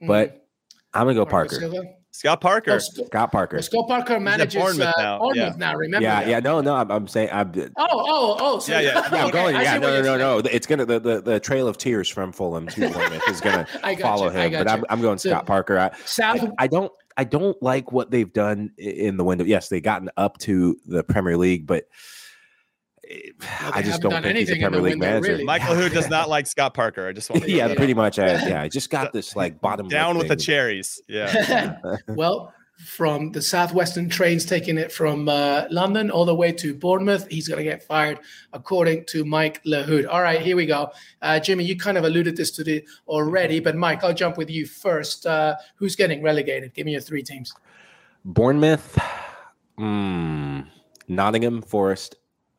but 0.00 0.46
I'm 0.94 1.06
gonna 1.06 1.14
go 1.14 1.26
Mm. 1.26 1.30
Marco 1.32 1.58
Parker. 1.58 1.84
Scott 2.12 2.40
Parker. 2.40 2.70
Oh, 2.74 2.78
Sc- 2.78 3.06
Scott 3.06 3.32
Parker. 3.32 3.56
well, 3.56 3.62
Scott 3.64 3.88
Parker 3.88 4.20
manages 4.20 4.54
Bournemouth 4.62 4.86
uh, 4.96 5.02
now, 5.02 5.18
Bournemouth 5.18 5.36
yeah. 5.54 5.58
now. 5.58 5.74
Remember? 5.74 6.04
Yeah, 6.04 6.20
that. 6.20 6.28
yeah, 6.30 6.38
no, 6.38 6.60
no, 6.60 6.76
I'm, 6.76 6.88
I'm 6.92 7.08
saying 7.08 7.28
I'm. 7.32 7.50
Oh, 7.76 7.86
oh, 7.90 8.36
oh. 8.38 8.58
So 8.60 8.70
Yeah, 8.72 8.80
yeah. 8.82 8.92
Yeah, 8.94 9.00
I'm 9.00 9.14
okay, 9.24 9.30
going. 9.32 9.56
Yeah, 9.56 9.78
no, 9.78 10.00
no, 10.00 10.16
no, 10.16 10.38
no. 10.38 10.48
It's 10.52 10.64
gonna 10.68 10.86
the, 10.86 11.00
the, 11.00 11.20
the 11.20 11.40
trail 11.40 11.66
of 11.66 11.76
tears 11.76 12.08
from 12.08 12.30
Fulham 12.30 12.68
to 12.68 12.88
Bournemouth 12.88 13.28
is 13.28 13.40
gonna 13.40 13.66
I 13.82 13.96
follow 13.96 14.26
you, 14.26 14.38
him. 14.38 14.52
got 14.52 14.64
But 14.66 14.72
I'm. 14.72 14.84
I'm 14.88 15.00
going 15.02 15.18
So- 15.18 15.30
Scott 15.30 15.46
Parker. 15.46 15.76
I, 15.76 15.90
South. 16.04 16.40
I, 16.44 16.52
I 16.58 16.66
don't 16.68 16.92
I 17.16 17.24
don't 17.24 17.60
like 17.60 17.90
what 17.90 18.12
they've 18.12 18.32
done 18.32 18.70
in 18.78 19.16
the 19.16 19.24
window. 19.24 19.44
Yes, 19.44 19.68
they've 19.68 19.82
gotten 19.82 20.08
up 20.16 20.38
to 20.38 20.76
the 20.86 21.02
Premier 21.02 21.36
League, 21.36 21.66
but 21.66 21.84
Well, 23.40 23.72
I 23.74 23.82
just 23.82 24.00
don't 24.02 24.10
done 24.12 24.22
think 24.22 24.36
he's 24.38 24.48
a 24.48 24.52
anything 24.52 24.68
Premier 24.70 24.90
League 24.90 24.98
manager. 24.98 25.32
really. 25.32 25.44
Michael 25.44 25.74
Who 25.74 25.88
does 25.88 26.08
not 26.08 26.28
like 26.28 26.46
Scott 26.46 26.74
Parker. 26.74 27.08
I 27.08 27.12
just 27.12 27.30
want 27.30 27.42
to 27.44 27.50
yeah, 27.50 27.68
Yeah. 27.68 27.74
pretty 27.74 27.94
much. 27.94 28.18
I, 28.18 28.26
yeah, 28.48 28.62
I 28.62 28.68
just 28.68 28.90
got 28.90 29.12
this 29.12 29.36
like 29.36 29.60
bottom 29.60 29.88
down 29.88 30.16
lip 30.16 30.28
with 30.28 30.38
the 30.38 30.42
cherries. 30.44 31.00
Yeah. 31.08 31.76
well, 32.08 32.52
from 32.84 33.30
the 33.30 33.40
Southwestern 33.40 34.08
trains 34.08 34.44
taking 34.44 34.78
it 34.78 34.90
from 34.90 35.28
uh, 35.28 35.64
London 35.70 36.10
all 36.10 36.24
the 36.24 36.34
way 36.34 36.50
to 36.52 36.74
Bournemouth, 36.74 37.26
he's 37.30 37.46
going 37.46 37.58
to 37.58 37.64
get 37.64 37.84
fired, 37.84 38.18
according 38.52 39.04
to 39.06 39.24
Mike 39.24 39.62
Lahoud. 39.64 40.08
All 40.08 40.20
right, 40.20 40.40
here 40.40 40.56
we 40.56 40.66
go. 40.66 40.90
Uh, 41.22 41.38
Jimmy, 41.38 41.64
you 41.64 41.76
kind 41.76 41.96
of 41.96 42.04
alluded 42.04 42.36
this 42.36 42.50
to 42.52 42.64
the 42.64 42.84
already, 43.06 43.60
but 43.60 43.76
Mike, 43.76 44.02
I'll 44.02 44.12
jump 44.12 44.36
with 44.36 44.50
you 44.50 44.66
first. 44.66 45.24
Uh, 45.24 45.54
who's 45.76 45.94
getting 45.94 46.20
relegated? 46.20 46.74
Give 46.74 46.84
me 46.84 46.92
your 46.92 47.00
three 47.00 47.22
teams. 47.22 47.54
Bournemouth, 48.24 48.98
mm, 49.78 50.66
Nottingham 51.06 51.62
Forest. 51.62 52.16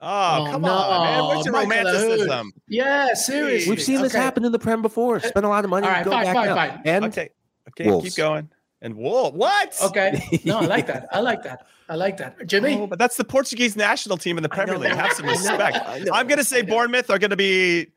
Oh, 0.07 0.45
Oh, 0.47 0.51
come 0.51 0.61
no, 0.61 0.71
on, 0.71 1.03
man. 1.03 1.23
What's 1.23 1.45
your 1.45 1.53
Michael 1.53 1.69
romanticism? 1.83 2.53
Yeah, 2.69 3.13
seriously. 3.15 3.69
We've 3.71 3.81
seen 3.81 4.01
this 4.01 4.13
happen 4.13 4.45
in 4.45 4.51
the 4.51 4.59
Prem 4.59 4.81
before. 4.81 5.15
Uh, 5.17 5.19
Spend 5.21 5.45
a 5.45 5.49
lot 5.49 5.63
of 5.63 5.69
money. 5.71 5.87
All 5.87 5.91
right, 5.93 6.05
go 6.05 6.11
fine, 6.11 6.23
back 6.25 6.35
fine, 6.35 6.49
up. 6.49 6.55
fine. 6.57 6.81
And 6.85 7.05
Okay. 7.05 7.29
Okay, 7.69 7.89
Wolves. 7.89 8.05
keep 8.09 8.15
going. 8.15 8.49
And 8.81 8.95
Wolf. 8.95 9.33
What? 9.33 9.75
Okay. 9.81 10.41
No, 10.45 10.59
I 10.59 10.65
like 10.65 10.85
that. 10.87 11.07
I 11.11 11.19
like 11.21 11.41
that. 11.43 11.65
I 11.89 11.95
like 11.95 12.17
that. 12.17 12.45
Jimmy? 12.45 12.75
Oh, 12.75 12.87
but 12.87 12.99
that's 12.99 13.17
the 13.17 13.23
Portuguese 13.23 13.75
national 13.75 14.17
team 14.17 14.37
in 14.37 14.43
the 14.43 14.49
Premier. 14.49 14.77
League. 14.77 14.91
Have 14.93 15.13
some 15.13 15.25
respect. 15.27 15.77
I'm 16.13 16.27
going 16.27 16.37
to 16.37 16.43
say 16.43 16.61
Bournemouth 16.61 17.09
are 17.09 17.17
going 17.19 17.31
to 17.31 17.35
be 17.35 17.87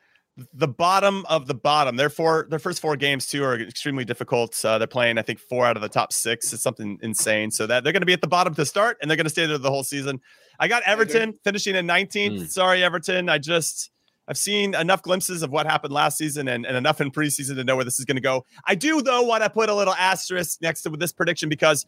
the 0.53 0.69
bottom 0.69 1.25
of 1.29 1.47
the 1.47 1.55
bottom. 1.55 1.97
Their 1.97 2.11
four, 2.11 2.47
their 2.51 2.59
first 2.59 2.81
four 2.81 2.97
games 2.97 3.27
too 3.27 3.43
are 3.45 3.59
extremely 3.59 4.05
difficult. 4.05 4.65
Uh, 4.65 4.79
they're 4.79 4.87
playing, 4.87 5.19
I 5.19 5.23
think, 5.23 5.39
four 5.39 5.67
out 5.67 5.77
of 5.77 5.83
the 5.83 5.89
top 5.89 6.13
six. 6.13 6.53
It's 6.53 6.63
something 6.63 6.99
insane. 7.03 7.51
So 7.51 7.67
that 7.67 7.85
they're 7.85 7.93
going 7.93 8.03
to 8.03 8.07
be 8.07 8.13
at 8.13 8.21
the 8.21 8.29
bottom 8.29 8.55
to 8.55 8.65
start, 8.65 8.99
and 9.01 9.11
they're 9.11 9.17
going 9.17 9.27
to 9.27 9.31
stay 9.31 9.47
there 9.47 9.59
the 9.59 9.71
whole 9.71 9.85
season. 9.85 10.21
I 10.61 10.69
got 10.69 10.83
Everton 10.85 11.35
finishing 11.45 11.77
in 11.77 11.87
19th. 11.87 12.41
Mm. 12.41 12.49
Sorry, 12.49 12.83
Everton. 12.83 13.29
I 13.29 13.39
just 13.39 13.91
I've 14.29 14.39
seen 14.39 14.75
enough 14.75 15.03
glimpses 15.03 15.43
of 15.43 15.51
what 15.51 15.67
happened 15.67 15.93
last 15.93 16.19
season 16.19 16.49
and, 16.49 16.67
and 16.67 16.77
enough 16.77 17.01
in 17.01 17.11
preseason 17.11 17.57
to 17.57 17.65
know 17.65 17.77
where 17.77 17.85
this 17.85 17.99
is 17.99 18.05
going 18.05 18.17
to 18.17 18.23
go. 18.23 18.45
I 18.67 18.75
do 18.75 19.01
though 19.01 19.23
want 19.23 19.43
to 19.43 19.51
put 19.51 19.71
a 19.71 19.75
little 19.75 19.95
asterisk 19.95 20.61
next 20.61 20.83
to 20.83 20.91
this 20.91 21.13
prediction 21.13 21.49
because 21.49 21.87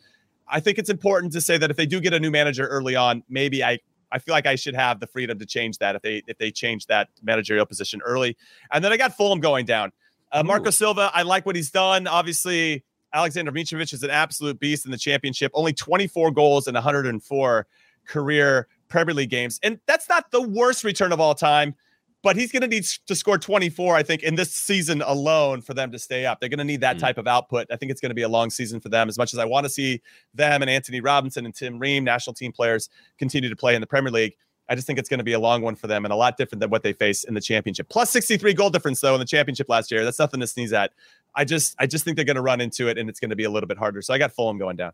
I 0.49 0.59
think 0.59 0.79
it's 0.79 0.91
important 0.91 1.33
to 1.35 1.41
say 1.41 1.59
that 1.59 1.71
if 1.71 1.77
they 1.77 1.87
do 1.87 2.01
get 2.01 2.15
a 2.15 2.19
new 2.19 2.31
manager 2.31 2.67
early 2.67 2.97
on, 2.97 3.23
maybe 3.29 3.63
I 3.63 3.79
I 4.13 4.19
feel 4.19 4.33
like 4.33 4.47
I 4.47 4.55
should 4.55 4.75
have 4.75 5.01
the 5.01 5.07
freedom 5.07 5.39
to 5.39 5.47
change 5.47 5.79
that 5.79 5.97
if 5.97 6.03
they 6.03 6.23
if 6.27 6.39
they 6.39 6.51
change 6.51 6.87
that 6.87 7.09
managerial 7.23 7.67
position 7.67 8.01
early. 8.05 8.37
And 8.73 8.85
then 8.85 8.93
I 8.93 8.97
got 8.97 9.17
Fulham 9.17 9.41
going 9.41 9.67
down. 9.67 9.93
Uh, 10.33 10.43
Marco 10.43 10.71
Silva, 10.71 11.11
I 11.13 11.23
like 11.23 11.45
what 11.45 11.57
he's 11.57 11.71
done. 11.71 12.07
Obviously, 12.07 12.85
Alexander 13.13 13.51
Mitrovic 13.51 13.93
is 13.93 14.03
an 14.03 14.11
absolute 14.11 14.61
beast 14.61 14.85
in 14.85 14.93
the 14.93 14.99
championship. 14.99 15.51
Only 15.55 15.73
24 15.73 16.31
goals 16.31 16.69
in 16.69 16.75
104 16.75 17.67
career 18.07 18.69
Premier 18.89 19.15
League 19.15 19.31
games, 19.31 19.59
and 19.63 19.81
that's 19.87 20.09
not 20.09 20.31
the 20.31 20.43
worst 20.43 20.85
return 20.85 21.13
of 21.13 21.21
all 21.21 21.35
time. 21.35 21.75
But 22.23 22.37
he's 22.37 22.53
going 22.53 22.61
to 22.63 22.69
need 22.69 22.85
to 23.07 23.15
score 23.15 23.39
24, 23.39 23.97
I 23.97 24.03
think, 24.03 24.23
in 24.23 24.35
this 24.35 24.53
season 24.53 25.01
alone 25.01 25.63
for 25.63 25.73
them 25.73 25.91
to 25.93 25.99
stay 25.99 26.27
up. 26.27 26.39
They're 26.39 26.51
going 26.51 26.59
to 26.59 26.65
need 26.65 26.83
that 26.83 26.97
Mm. 26.97 27.01
type 27.01 27.19
of 27.19 27.27
output. 27.27 27.67
I 27.71 27.77
think 27.77 27.91
it's 27.91 28.01
going 28.01 28.11
to 28.11 28.15
be 28.15 28.23
a 28.23 28.29
long 28.29 28.51
season 28.51 28.79
for 28.79 28.91
them. 28.91 29.09
As 29.09 29.17
much 29.17 29.33
as 29.33 29.39
I 29.39 29.47
want 29.47 29.65
to 29.65 29.71
see 29.71 30.03
them 30.35 30.61
and 30.61 30.71
Antonee 30.71 31.01
Robinson 31.01 31.47
and 31.47 31.55
Tim 31.55 31.79
Ream, 31.79 32.05
national 32.05 32.35
team 32.35 32.53
players, 32.53 32.91
continue 33.19 33.49
to 33.49 33.57
play 33.57 33.75
in 33.75 33.81
the 33.81 33.87
Premier 33.87 34.11
League, 34.13 34.35
I 34.69 34.75
just 34.75 34.87
think 34.87 34.99
it's 34.99 35.09
going 35.09 35.19
to 35.19 35.25
be 35.25 35.33
a 35.33 35.41
long 35.41 35.63
one 35.63 35.75
for 35.75 35.87
them 35.87 36.05
and 36.05 36.13
a 36.13 36.17
lot 36.17 36.37
different 36.37 36.61
than 36.61 36.71
what 36.71 36.83
they 36.83 36.93
face 36.93 37.25
in 37.25 37.35
the 37.35 37.41
championship. 37.41 37.89
Plus 37.89 38.11
63 38.11 38.53
goal 38.55 38.71
difference 38.71 39.01
though 39.01 39.15
in 39.15 39.19
the 39.21 39.27
championship 39.27 39.69
last 39.69 39.91
year. 39.91 40.05
That's 40.05 40.19
nothing 40.19 40.41
to 40.41 40.47
sneeze 40.47 40.73
at. 40.73 40.93
I 41.35 41.45
just 41.45 41.75
I 41.79 41.87
just 41.87 42.05
think 42.05 42.17
they're 42.17 42.25
going 42.25 42.37
to 42.37 42.43
run 42.43 42.61
into 42.61 42.89
it 42.89 42.99
and 42.99 43.09
it's 43.09 43.19
going 43.19 43.31
to 43.31 43.37
be 43.37 43.45
a 43.45 43.51
little 43.51 43.67
bit 43.67 43.79
harder. 43.79 44.03
So 44.03 44.13
I 44.15 44.19
got 44.19 44.31
Fulham 44.33 44.59
going 44.59 44.77
down. 44.77 44.93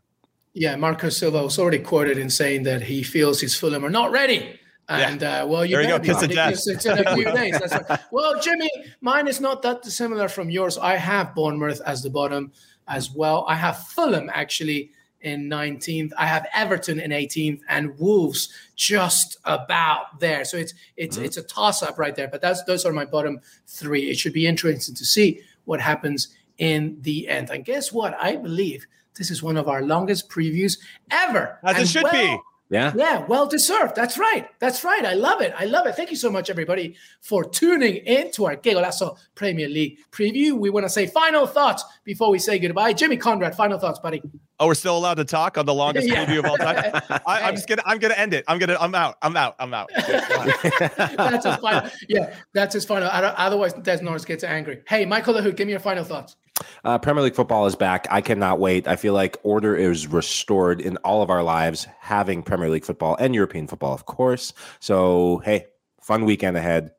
Yeah, 0.53 0.75
Marco 0.77 1.09
Silva 1.09 1.43
was 1.43 1.59
already 1.59 1.77
quoted 1.79 2.17
in 2.17 2.29
saying 2.31 2.63
that 2.63 2.83
he 2.83 3.03
feels 3.03 3.41
his 3.41 3.55
Fulham 3.55 3.85
are 3.85 3.89
not 3.91 4.09
ready. 4.11 4.59
And 4.89 5.21
uh, 5.23 5.45
well, 5.49 5.65
you 5.65 5.75
There 5.75 5.81
you 5.83 5.89
go, 5.89 5.99
be 5.99 6.07
kiss 6.07 6.21
because 6.25 6.65
death. 6.65 6.75
it's 6.75 6.85
in 6.85 6.97
a 7.05 7.13
few 7.15 7.25
days. 7.25 7.59
That's 7.59 7.89
right. 7.89 7.99
Well, 8.11 8.39
Jimmy, 8.39 8.69
mine 9.01 9.27
is 9.27 9.41
not 9.41 9.61
that 9.63 9.81
dissimilar 9.81 10.29
from 10.29 10.49
yours. 10.49 10.77
I 10.77 10.95
have 10.95 11.35
Bournemouth 11.35 11.81
as 11.85 12.01
the 12.03 12.09
bottom 12.09 12.51
as 12.87 13.11
well. 13.11 13.45
I 13.49 13.55
have 13.55 13.85
Fulham 13.87 14.29
actually 14.33 14.91
in 15.21 15.49
19th. 15.49 16.11
I 16.17 16.25
have 16.27 16.45
Everton 16.53 16.99
in 17.01 17.11
18th, 17.11 17.59
and 17.67 17.97
Wolves 17.99 18.47
just 18.77 19.37
about 19.43 20.19
there. 20.21 20.45
So 20.45 20.55
it's 20.55 20.73
it's 20.95 21.17
it's 21.17 21.35
a 21.37 21.43
toss 21.43 21.83
up 21.83 21.97
right 21.99 22.15
there. 22.15 22.29
But 22.29 22.39
that's 22.41 22.63
those 22.63 22.85
are 22.85 22.93
my 22.93 23.03
bottom 23.05 23.41
three. 23.65 24.09
It 24.09 24.17
should 24.17 24.31
be 24.33 24.47
interesting 24.47 24.95
to 24.95 25.05
see 25.05 25.41
what 25.65 25.81
happens 25.81 26.29
in 26.59 26.97
the 27.01 27.27
end. 27.27 27.49
And 27.49 27.65
guess 27.65 27.91
what? 27.91 28.15
I 28.21 28.37
believe 28.37 28.87
this 29.17 29.31
is 29.31 29.43
one 29.43 29.57
of 29.57 29.67
our 29.67 29.81
longest 29.81 30.29
previews 30.29 30.77
ever. 31.11 31.59
As 31.63 31.77
it 31.77 31.87
should 31.89 32.03
well- 32.03 32.37
be. 32.37 32.41
Yeah, 32.69 32.91
yeah, 32.97 33.25
well 33.27 33.47
deserved. 33.47 33.95
That's 33.95 34.17
right. 34.17 34.45
That's 34.59 34.83
right. 34.83 35.05
I 35.05 35.13
love 35.13 35.39
it. 35.41 35.53
I 35.57 35.63
love 35.65 35.87
it. 35.87 35.95
Thank 35.95 36.09
you 36.09 36.17
so 36.17 36.29
much, 36.29 36.49
everybody, 36.49 36.95
for 37.21 37.45
tuning 37.45 37.95
in 37.97 38.29
to 38.33 38.45
our 38.45 38.57
Que 38.57 38.73
Golazo 38.73 39.17
Premier 39.35 39.69
League 39.69 39.99
preview. 40.11 40.57
We 40.57 40.69
want 40.69 40.85
to 40.85 40.89
say 40.89 41.07
final 41.07 41.47
thoughts 41.47 41.85
before 42.03 42.29
we 42.29 42.39
say 42.39 42.59
goodbye. 42.59 42.91
Jimmy 42.91 43.15
Conrad, 43.15 43.55
final 43.55 43.79
thoughts, 43.79 43.99
buddy. 43.99 44.21
Oh, 44.59 44.67
we're 44.67 44.73
still 44.73 44.97
allowed 44.97 45.13
to 45.15 45.23
talk 45.23 45.57
on 45.57 45.65
the 45.65 45.73
longest 45.73 46.07
Yeah. 46.11 46.25
preview 46.25 46.39
of 46.39 46.45
all 46.45 46.57
time. 46.57 46.91
I, 47.25 47.43
I'm 47.43 47.55
just 47.55 47.69
gonna 47.69 47.83
I'm 47.85 47.99
gonna 47.99 48.15
end 48.15 48.33
it. 48.33 48.43
I'm 48.49 48.59
gonna 48.59 48.75
I'm 48.79 48.93
out. 48.95 49.15
I'm 49.21 49.37
out. 49.37 49.55
I'm 49.59 49.73
out. 49.73 49.89
that's 49.95 51.45
his 51.45 51.55
final. 51.57 51.89
Yeah, 52.09 52.33
that's 52.53 52.73
his 52.73 52.83
final. 52.83 53.07
Otherwise, 53.11 53.73
Des 53.73 54.01
Norris 54.01 54.25
gets 54.25 54.43
angry. 54.43 54.81
Hey, 54.87 55.05
Michael 55.05 55.35
Lahoud, 55.35 55.55
give 55.55 55.67
me 55.67 55.71
your 55.71 55.79
final 55.79 56.03
thoughts. 56.03 56.35
Uh, 56.83 56.97
Premier 56.97 57.23
League 57.23 57.35
football 57.35 57.65
is 57.65 57.75
back. 57.75 58.07
I 58.09 58.21
cannot 58.21 58.59
wait. 58.59 58.87
I 58.87 58.95
feel 58.95 59.13
like 59.13 59.37
order 59.43 59.75
is 59.75 60.07
restored 60.07 60.81
in 60.81 60.97
all 60.97 61.21
of 61.21 61.29
our 61.29 61.43
lives, 61.43 61.87
having 61.99 62.43
Premier 62.43 62.69
League 62.69 62.85
football 62.85 63.15
and 63.19 63.35
European 63.35 63.67
football, 63.67 63.93
of 63.93 64.05
course. 64.05 64.53
So, 64.79 65.41
hey, 65.43 65.65
fun 66.01 66.25
weekend 66.25 66.57
ahead, 66.57 66.91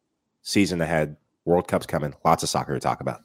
season 0.42 0.80
ahead, 0.80 1.16
World 1.44 1.68
Cup's 1.68 1.86
coming. 1.86 2.14
Lots 2.24 2.42
of 2.42 2.48
soccer 2.48 2.74
to 2.74 2.80
talk 2.80 3.00
about. 3.00 3.22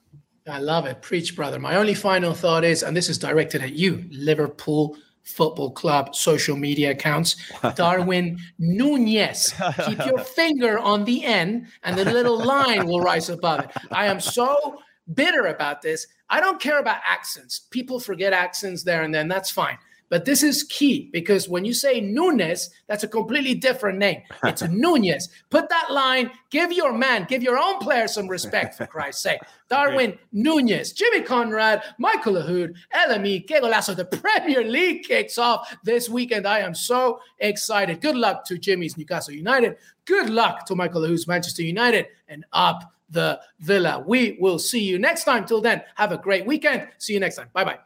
I 0.47 0.59
love 0.59 0.85
it. 0.85 1.01
Preach, 1.01 1.35
brother. 1.35 1.59
My 1.59 1.75
only 1.75 1.93
final 1.93 2.33
thought 2.33 2.63
is, 2.63 2.83
and 2.83 2.95
this 2.95 3.09
is 3.09 3.17
directed 3.17 3.61
at 3.61 3.73
you, 3.73 4.05
Liverpool 4.11 4.97
Football 5.23 5.71
Club 5.71 6.15
social 6.15 6.57
media 6.57 6.91
accounts. 6.91 7.37
Darwin 7.75 8.37
Nunez. 8.59 9.53
Keep 9.85 10.05
your 10.05 10.19
finger 10.35 10.79
on 10.79 11.05
the 11.05 11.23
end, 11.23 11.67
and 11.83 11.97
the 11.97 12.05
little 12.05 12.37
line 12.43 12.85
will 12.85 12.99
rise 12.99 13.29
above 13.29 13.61
it. 13.61 13.71
I 13.91 14.07
am 14.07 14.19
so 14.19 14.79
bitter 15.13 15.47
about 15.47 15.81
this. 15.81 16.07
I 16.29 16.39
don't 16.39 16.61
care 16.61 16.79
about 16.79 16.97
accents. 17.05 17.67
People 17.69 17.99
forget 17.99 18.33
accents 18.33 18.83
there 18.83 19.03
and 19.03 19.13
then. 19.13 19.27
That's 19.27 19.51
fine. 19.51 19.77
But 20.13 20.25
this 20.25 20.43
is 20.43 20.61
key 20.65 21.09
because 21.11 21.49
when 21.49 21.65
you 21.65 21.73
say 21.73 21.99
Nunes, 21.99 22.69
that's 22.85 23.03
a 23.03 23.07
completely 23.07 23.55
different 23.55 23.97
name. 23.97 24.21
It's 24.43 24.61
Nunez. 24.61 25.29
Put 25.49 25.69
that 25.69 25.91
line, 25.91 26.29
give 26.51 26.71
your 26.71 26.93
man, 26.93 27.25
give 27.27 27.41
your 27.41 27.57
own 27.57 27.79
player 27.79 28.07
some 28.07 28.27
respect, 28.27 28.75
for 28.75 28.85
Christ's 28.95 29.23
sake. 29.23 29.39
Darwin 29.69 30.19
Nunez, 30.31 30.93
Jimmy 30.93 31.21
Conrad, 31.21 31.81
Michael 31.97 32.33
Lahoud, 32.33 32.75
LME, 32.93 33.47
Que 33.47 33.59
Golazo. 33.59 33.95
The 33.95 34.05
Premier 34.05 34.63
League 34.63 35.01
kicks 35.01 35.39
off 35.39 35.75
this 35.83 36.09
weekend. 36.09 36.45
I 36.45 36.59
am 36.59 36.75
so 36.75 37.19
excited. 37.39 37.99
Good 37.99 38.15
luck 38.15 38.45
to 38.45 38.59
Jimmy's 38.59 38.95
Newcastle 38.95 39.33
United. 39.33 39.77
Good 40.05 40.29
luck 40.29 40.67
to 40.67 40.75
Michael 40.75 41.01
Lahoud's 41.01 41.27
Manchester 41.27 41.63
United 41.63 42.05
and 42.27 42.45
up 42.53 42.93
the 43.09 43.39
Villa. 43.59 44.03
We 44.05 44.37
will 44.39 44.59
see 44.59 44.83
you 44.83 44.99
next 44.99 45.23
time. 45.23 45.45
Till 45.45 45.61
then, 45.61 45.83
have 45.95 46.11
a 46.11 46.17
great 46.17 46.45
weekend. 46.45 46.87
See 46.97 47.13
you 47.13 47.19
next 47.19 47.35
time. 47.35 47.49
Bye 47.53 47.63
bye. 47.63 47.79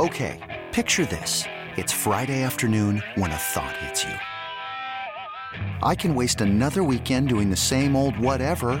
Okay, 0.00 0.38
picture 0.70 1.04
this. 1.06 1.44
It's 1.76 1.92
Friday 1.92 2.44
afternoon 2.44 3.02
when 3.16 3.32
a 3.32 3.36
thought 3.36 3.76
hits 3.78 4.04
you. 4.04 4.14
I 5.82 5.96
can 5.96 6.14
waste 6.14 6.40
another 6.40 6.84
weekend 6.84 7.28
doing 7.28 7.50
the 7.50 7.56
same 7.56 7.96
old 7.96 8.16
whatever 8.16 8.80